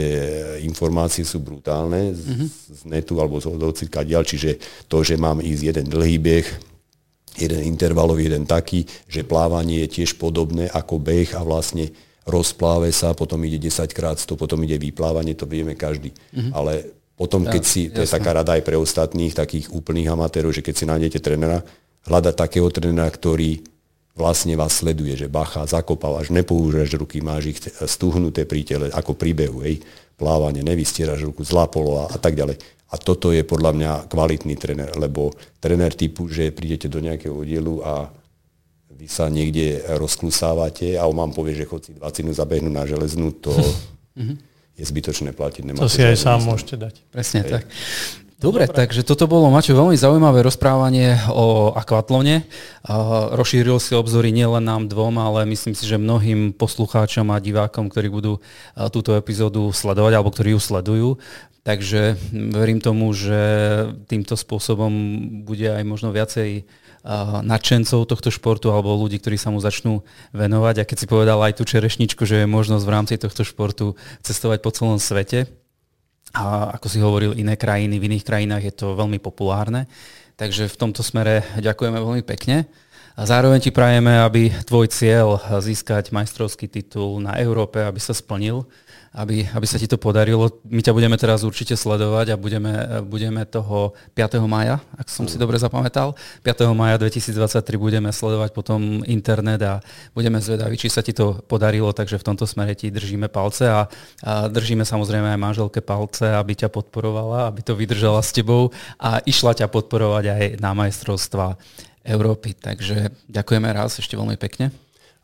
informácie 0.65 1.21
sú 1.21 1.45
brutálne 1.45 2.17
z, 2.17 2.25
mm-hmm. 2.25 2.49
z 2.73 2.81
netu 2.89 3.21
alebo 3.21 3.37
z 3.37 3.53
odocika 3.53 4.01
ďal, 4.01 4.25
čiže 4.25 4.57
to, 4.89 5.05
že 5.05 5.21
mám 5.21 5.45
ísť 5.45 5.63
jeden 5.77 5.87
dlhý 5.93 6.17
beh, 6.17 6.49
jeden 7.37 7.61
intervalový, 7.69 8.33
jeden 8.33 8.49
taký, 8.49 8.89
že 9.05 9.29
plávanie 9.29 9.85
je 9.85 10.01
tiež 10.01 10.17
podobné 10.17 10.73
ako 10.73 10.97
beh 10.97 11.37
a 11.37 11.45
vlastne 11.45 11.93
rozpláve 12.25 12.89
sa, 12.97 13.13
potom 13.13 13.39
ide 13.45 13.61
10 13.61 13.93
krát 13.93 14.17
100, 14.17 14.41
potom 14.41 14.57
ide 14.65 14.81
vyplávanie, 14.81 15.37
to 15.37 15.45
vieme 15.45 15.77
každý. 15.77 16.17
Mm-hmm. 16.33 16.53
Ale 16.57 16.97
potom, 17.13 17.45
keď 17.45 17.63
si, 17.63 17.93
to 17.93 18.01
je 18.01 18.09
taká 18.09 18.33
rada 18.41 18.57
aj 18.57 18.65
pre 18.65 18.81
ostatných, 18.81 19.37
takých 19.37 19.69
úplných 19.69 20.17
amatérov, 20.17 20.53
že 20.53 20.65
keď 20.65 20.75
si 20.75 20.85
nájdete 20.89 21.19
trénera, 21.21 21.61
hľadať 22.09 22.35
takého 22.35 22.69
trénera, 22.73 23.09
ktorý 23.13 23.76
vlastne 24.17 24.57
vás 24.57 24.81
sleduje, 24.81 25.15
že 25.15 25.29
bacha, 25.29 25.69
zakopávaš, 25.69 26.33
nepoužívaš 26.33 26.97
ruky, 26.97 27.21
máš 27.21 27.53
ich 27.53 27.59
stuhnuté 27.85 28.49
pri 28.49 28.65
tele, 28.65 28.87
ako 28.89 29.13
príbehu, 29.13 29.61
hej, 29.63 29.85
plávanie, 30.17 30.65
nevystieraš 30.65 31.29
ruku, 31.29 31.45
zlá 31.45 31.69
poloha 31.69 32.09
a 32.09 32.17
tak 32.17 32.35
ďalej. 32.35 32.57
A 32.91 32.95
toto 32.97 33.35
je 33.35 33.45
podľa 33.45 33.77
mňa 33.77 33.91
kvalitný 34.09 34.57
tréner, 34.57 34.91
lebo 34.97 35.37
tréner 35.61 35.93
typu, 35.93 36.33
že 36.33 36.55
prídete 36.55 36.89
do 36.89 37.05
nejakého 37.05 37.37
dielu 37.45 37.85
a 37.85 38.09
vy 38.97 39.07
sa 39.13 39.29
niekde 39.29 39.85
rozklusávate 40.01 40.97
a 40.97 41.05
on 41.05 41.21
vám 41.21 41.37
povie, 41.37 41.53
že 41.53 41.69
chod 41.69 41.85
si 41.85 41.93
20 41.93 42.33
zabehnú 42.33 42.73
na 42.73 42.89
železnú, 42.89 43.37
to 43.37 43.53
je 44.81 44.85
zbytočné 44.85 45.37
platiť. 45.37 45.63
Nemáte 45.69 45.85
to 45.85 45.93
si 45.93 46.01
aj 46.01 46.17
sám 46.17 46.41
môžete 46.49 46.81
dať. 46.81 46.95
Presne 47.13 47.41
Hej. 47.45 47.51
tak. 47.53 47.63
Dobre, 48.37 48.69
takže 48.69 49.01
toto 49.01 49.25
bolo, 49.25 49.49
Mačo, 49.49 49.73
veľmi 49.73 49.97
zaujímavé 49.97 50.45
rozprávanie 50.45 51.17
o 51.33 51.73
akvatlone. 51.73 52.45
Rozšíril 53.33 53.81
si 53.81 53.97
obzory 53.97 54.29
nielen 54.29 54.61
nám 54.61 54.93
dvom, 54.93 55.17
ale 55.17 55.49
myslím 55.49 55.73
si, 55.73 55.89
že 55.89 55.97
mnohým 55.97 56.53
poslucháčom 56.53 57.33
a 57.33 57.41
divákom, 57.41 57.89
ktorí 57.89 58.13
budú 58.13 58.45
túto 58.93 59.17
epizódu 59.17 59.73
sledovať, 59.73 60.13
alebo 60.21 60.29
ktorí 60.29 60.53
ju 60.53 60.61
sledujú. 60.61 61.09
Takže 61.65 62.21
verím 62.53 62.85
tomu, 62.85 63.09
že 63.17 63.41
týmto 64.05 64.37
spôsobom 64.37 64.93
bude 65.49 65.73
aj 65.73 65.83
možno 65.89 66.13
viacej 66.13 66.69
nadšencov 67.41 68.05
tohto 68.05 68.29
športu 68.29 68.69
alebo 68.69 69.01
ľudí, 69.01 69.17
ktorí 69.17 69.41
sa 69.41 69.49
mu 69.49 69.65
začnú 69.65 70.05
venovať. 70.37 70.85
A 70.85 70.87
keď 70.87 70.97
si 71.01 71.07
povedal 71.09 71.41
aj 71.41 71.57
tú 71.57 71.65
čerešničku, 71.65 72.29
že 72.29 72.45
je 72.45 72.47
možnosť 72.47 72.85
v 72.85 72.93
rámci 72.93 73.15
tohto 73.17 73.49
športu 73.49 73.97
cestovať 74.21 74.61
po 74.61 74.71
celom 74.77 75.01
svete, 75.01 75.49
a 76.35 76.75
ako 76.75 76.87
si 76.91 76.99
hovoril, 76.99 77.37
iné 77.39 77.55
krajiny, 77.55 78.01
v 78.01 78.07
iných 78.11 78.27
krajinách 78.27 78.65
je 78.67 78.75
to 78.75 78.99
veľmi 78.99 79.21
populárne. 79.23 79.87
Takže 80.37 80.69
v 80.69 80.77
tomto 80.77 81.01
smere 81.01 81.47
ďakujeme 81.61 81.97
veľmi 81.97 82.23
pekne. 82.27 82.69
A 83.17 83.25
zároveň 83.25 83.65
ti 83.65 83.73
prajeme, 83.73 84.13
aby 84.21 84.53
tvoj 84.69 84.93
cieľ 84.93 85.41
získať 85.41 86.13
majstrovský 86.13 86.69
titul 86.69 87.17
na 87.25 87.41
Európe, 87.41 87.81
aby 87.81 87.97
sa 87.97 88.13
splnil 88.13 88.69
aby, 89.17 89.49
aby 89.49 89.65
sa 89.65 89.81
ti 89.81 89.89
to 89.89 89.97
podarilo. 89.97 90.53
My 90.69 90.85
ťa 90.85 90.93
budeme 90.93 91.17
teraz 91.17 91.41
určite 91.41 91.73
sledovať 91.73 92.37
a 92.37 92.41
budeme, 92.41 93.01
budeme 93.09 93.49
toho 93.49 93.97
5. 94.13 94.45
maja, 94.45 94.77
ak 95.01 95.09
som 95.09 95.25
si 95.25 95.41
dobre 95.41 95.57
zapamätal, 95.57 96.13
5. 96.45 96.69
maja 96.77 97.01
2023 97.01 97.81
budeme 97.81 98.13
sledovať 98.13 98.53
potom 98.53 99.01
internet 99.09 99.61
a 99.65 99.75
budeme 100.13 100.37
zvedaví, 100.37 100.77
či 100.77 100.93
sa 100.93 101.01
ti 101.01 101.17
to 101.17 101.41
podarilo, 101.49 101.97
takže 101.97 102.21
v 102.21 102.27
tomto 102.29 102.45
smere 102.45 102.77
ti 102.77 102.93
držíme 102.93 103.33
palce 103.33 103.65
a, 103.65 103.89
a 104.21 104.53
držíme 104.53 104.85
samozrejme 104.85 105.33
aj 105.33 105.41
manželke 105.41 105.81
palce, 105.81 106.37
aby 106.37 106.53
ťa 106.53 106.69
podporovala, 106.69 107.49
aby 107.49 107.65
to 107.65 107.73
vydržala 107.73 108.21
s 108.21 108.37
tebou 108.37 108.69
a 109.01 109.25
išla 109.25 109.57
ťa 109.57 109.73
podporovať 109.73 110.25
aj 110.29 110.45
na 110.61 110.77
majstrovstva 110.77 111.57
Európy. 112.07 112.55
Takže 112.55 113.11
ďakujeme 113.27 113.69
raz 113.75 113.99
ešte 113.99 114.15
veľmi 114.15 114.39
pekne. 114.39 114.71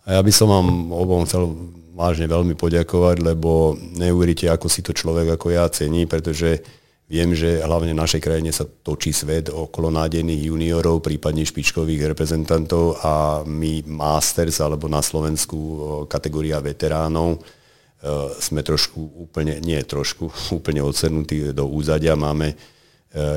A 0.03 0.19
ja 0.19 0.21
by 0.21 0.33
som 0.35 0.51
vám 0.51 0.91
obom 0.91 1.23
chcel 1.23 1.47
vážne 1.95 2.27
veľmi 2.27 2.59
poďakovať, 2.59 3.23
lebo 3.23 3.79
neuveríte, 3.79 4.51
ako 4.51 4.67
si 4.67 4.83
to 4.83 4.91
človek 4.91 5.39
ako 5.39 5.55
ja 5.55 5.69
cení, 5.71 6.11
pretože 6.11 6.59
viem, 7.07 7.37
že 7.37 7.63
hlavne 7.63 7.95
v 7.95 8.03
našej 8.03 8.21
krajine 8.25 8.51
sa 8.51 8.67
točí 8.67 9.15
svet 9.15 9.53
okolo 9.53 9.93
nádejných 9.95 10.49
juniorov, 10.49 11.05
prípadne 11.05 11.47
špičkových 11.47 12.17
reprezentantov 12.17 12.99
a 13.05 13.45
my 13.47 13.87
Masters 13.87 14.59
alebo 14.59 14.91
na 14.91 15.05
Slovensku 15.05 15.59
kategória 16.11 16.59
veteránov 16.59 17.39
sme 18.43 18.67
trošku 18.67 18.99
úplne, 19.31 19.63
nie 19.63 19.79
trošku, 19.87 20.27
úplne 20.59 20.83
odsednutí 20.83 21.55
do 21.55 21.71
úzadia. 21.71 22.19
Máme 22.19 22.59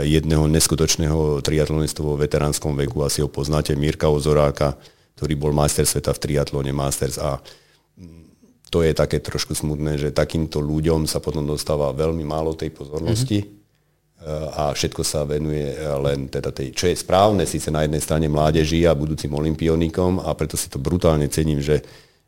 jedného 0.07 0.47
neskutočného 0.47 1.43
triatlonistu 1.43 1.99
vo 2.03 2.15
veteránskom 2.15 2.71
veku, 2.79 3.03
asi 3.03 3.19
ho 3.19 3.27
poznáte, 3.27 3.75
Mirka 3.75 4.07
Ozoráka, 4.07 4.79
ktorý 5.19 5.35
bol 5.35 5.51
majster 5.51 5.83
sveta 5.83 6.15
v 6.15 6.21
triatlone 6.23 6.71
Masters 6.71 7.19
a 7.19 7.39
to 8.71 8.83
je 8.83 8.91
také 8.91 9.23
trošku 9.23 9.55
smutné, 9.55 9.95
že 9.95 10.15
takýmto 10.15 10.59
ľuďom 10.59 11.07
sa 11.07 11.23
potom 11.23 11.47
dostáva 11.47 11.95
veľmi 11.95 12.27
málo 12.27 12.57
tej 12.57 12.75
pozornosti. 12.75 13.43
Mm-hmm. 13.45 13.63
a 14.57 14.73
všetko 14.73 15.03
sa 15.05 15.27
venuje 15.27 15.75
len 15.77 16.31
teda 16.31 16.49
tej, 16.49 16.71
čo 16.73 16.87
je 16.89 16.95
správne, 16.97 17.43
síce 17.45 17.69
na 17.69 17.83
jednej 17.85 18.01
strane 18.01 18.25
mládeži 18.31 18.87
a 18.87 18.97
budúcim 18.97 19.29
olimpionikom 19.29 20.23
a 20.23 20.33
preto 20.33 20.55
si 20.57 20.71
to 20.71 20.81
brutálne 20.81 21.27
cením, 21.29 21.61
že, 21.61 21.83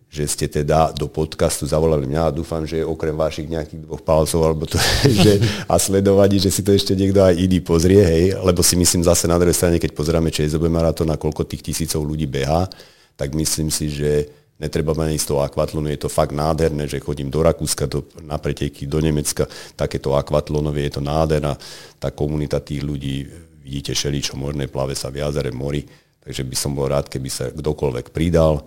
že 0.08 0.24
ste 0.24 0.48
teda 0.48 0.96
do 0.96 1.12
podcastu 1.12 1.68
zavolali 1.68 2.08
mňa 2.08 2.32
a 2.32 2.36
dúfam, 2.36 2.64
že 2.64 2.80
okrem 2.80 3.12
vašich 3.12 3.52
nejakých 3.52 3.84
dvoch 3.84 4.00
palcov 4.00 4.40
alebo 4.40 4.64
to, 4.64 4.80
že, 5.24 5.44
a 5.68 5.76
sledovať, 5.76 6.48
že 6.48 6.50
si 6.50 6.62
to 6.64 6.72
ešte 6.72 6.96
niekto 6.96 7.20
aj 7.20 7.36
iný 7.36 7.60
pozrie, 7.60 8.00
hej, 8.00 8.40
lebo 8.40 8.64
si 8.64 8.80
myslím 8.80 9.04
zase 9.04 9.28
na 9.28 9.36
druhej 9.36 9.56
strane, 9.56 9.78
keď 9.78 9.92
pozrieme 9.92 10.32
ČSOB 10.32 10.72
maratón 10.72 11.12
a 11.12 11.20
koľko 11.20 11.44
tých 11.44 11.62
tisícov 11.62 12.08
ľudí 12.08 12.24
beha, 12.24 12.72
tak 13.20 13.36
myslím 13.36 13.68
si, 13.68 13.92
že 13.92 14.32
netreba 14.58 14.96
ma 14.98 15.12
ísť 15.12 15.28
toho 15.28 15.42
akvatlonu, 15.44 15.92
je 15.92 16.02
to 16.02 16.10
fakt 16.10 16.34
nádherné, 16.34 16.90
že 16.90 17.04
chodím 17.04 17.30
do 17.30 17.44
Rakúska, 17.44 17.86
do, 17.86 18.08
na 18.24 18.42
preteky, 18.42 18.90
do 18.90 19.04
Nemecka, 19.04 19.46
takéto 19.78 20.18
akvatlonové, 20.18 20.90
je 20.90 20.98
to 20.98 21.02
nádherná, 21.04 21.54
tá 22.02 22.10
komunita 22.10 22.58
tých 22.64 22.82
ľudí, 22.82 23.28
vidíte 23.62 23.94
čo 23.94 24.34
možné, 24.40 24.72
plave 24.72 24.98
sa 24.98 25.12
v 25.14 25.22
jazere, 25.22 25.54
mori, 25.54 25.86
takže 26.24 26.42
by 26.42 26.56
som 26.58 26.72
bol 26.74 26.90
rád, 26.90 27.12
keby 27.12 27.30
sa 27.30 27.54
kdokoľvek 27.54 28.10
pridal, 28.10 28.66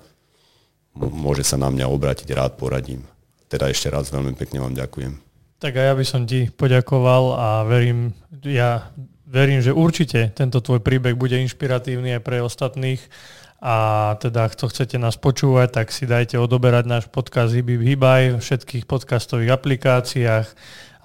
môže 0.97 1.47
sa 1.47 1.57
na 1.61 1.71
mňa 1.71 1.87
obrátiť, 1.91 2.29
rád 2.35 2.59
poradím. 2.59 3.07
Teda 3.51 3.67
ešte 3.67 3.91
raz 3.91 4.11
veľmi 4.11 4.35
pekne 4.39 4.63
vám 4.63 4.75
ďakujem. 4.75 5.19
Tak 5.61 5.77
a 5.77 5.93
ja 5.93 5.95
by 5.95 6.05
som 6.09 6.25
ti 6.25 6.49
poďakoval 6.49 7.37
a 7.37 7.49
verím, 7.69 8.17
ja 8.47 8.89
verím, 9.29 9.61
že 9.61 9.77
určite 9.77 10.33
tento 10.33 10.65
tvoj 10.65 10.81
príbeh 10.81 11.13
bude 11.13 11.37
inšpiratívny 11.37 12.17
aj 12.17 12.23
pre 12.25 12.41
ostatných 12.41 13.03
a 13.61 14.17
teda, 14.17 14.49
kto 14.49 14.73
chcete 14.73 14.97
nás 14.97 15.21
počúvať, 15.21 15.69
tak 15.85 15.93
si 15.93 16.09
dajte 16.09 16.41
odoberať 16.41 16.89
náš 16.89 17.05
podcast 17.13 17.53
Hyby 17.53 17.77
Hybaj 17.93 18.23
v 18.33 18.41
všetkých 18.41 18.85
podcastových 18.89 19.53
aplikáciách 19.53 20.47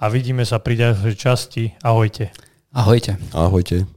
a 0.00 0.04
vidíme 0.08 0.48
sa 0.48 0.56
pri 0.56 0.88
ďalšej 0.88 1.14
časti. 1.20 1.64
Ahojte. 1.84 2.32
Ahojte. 2.72 3.20
Ahojte. 3.36 3.95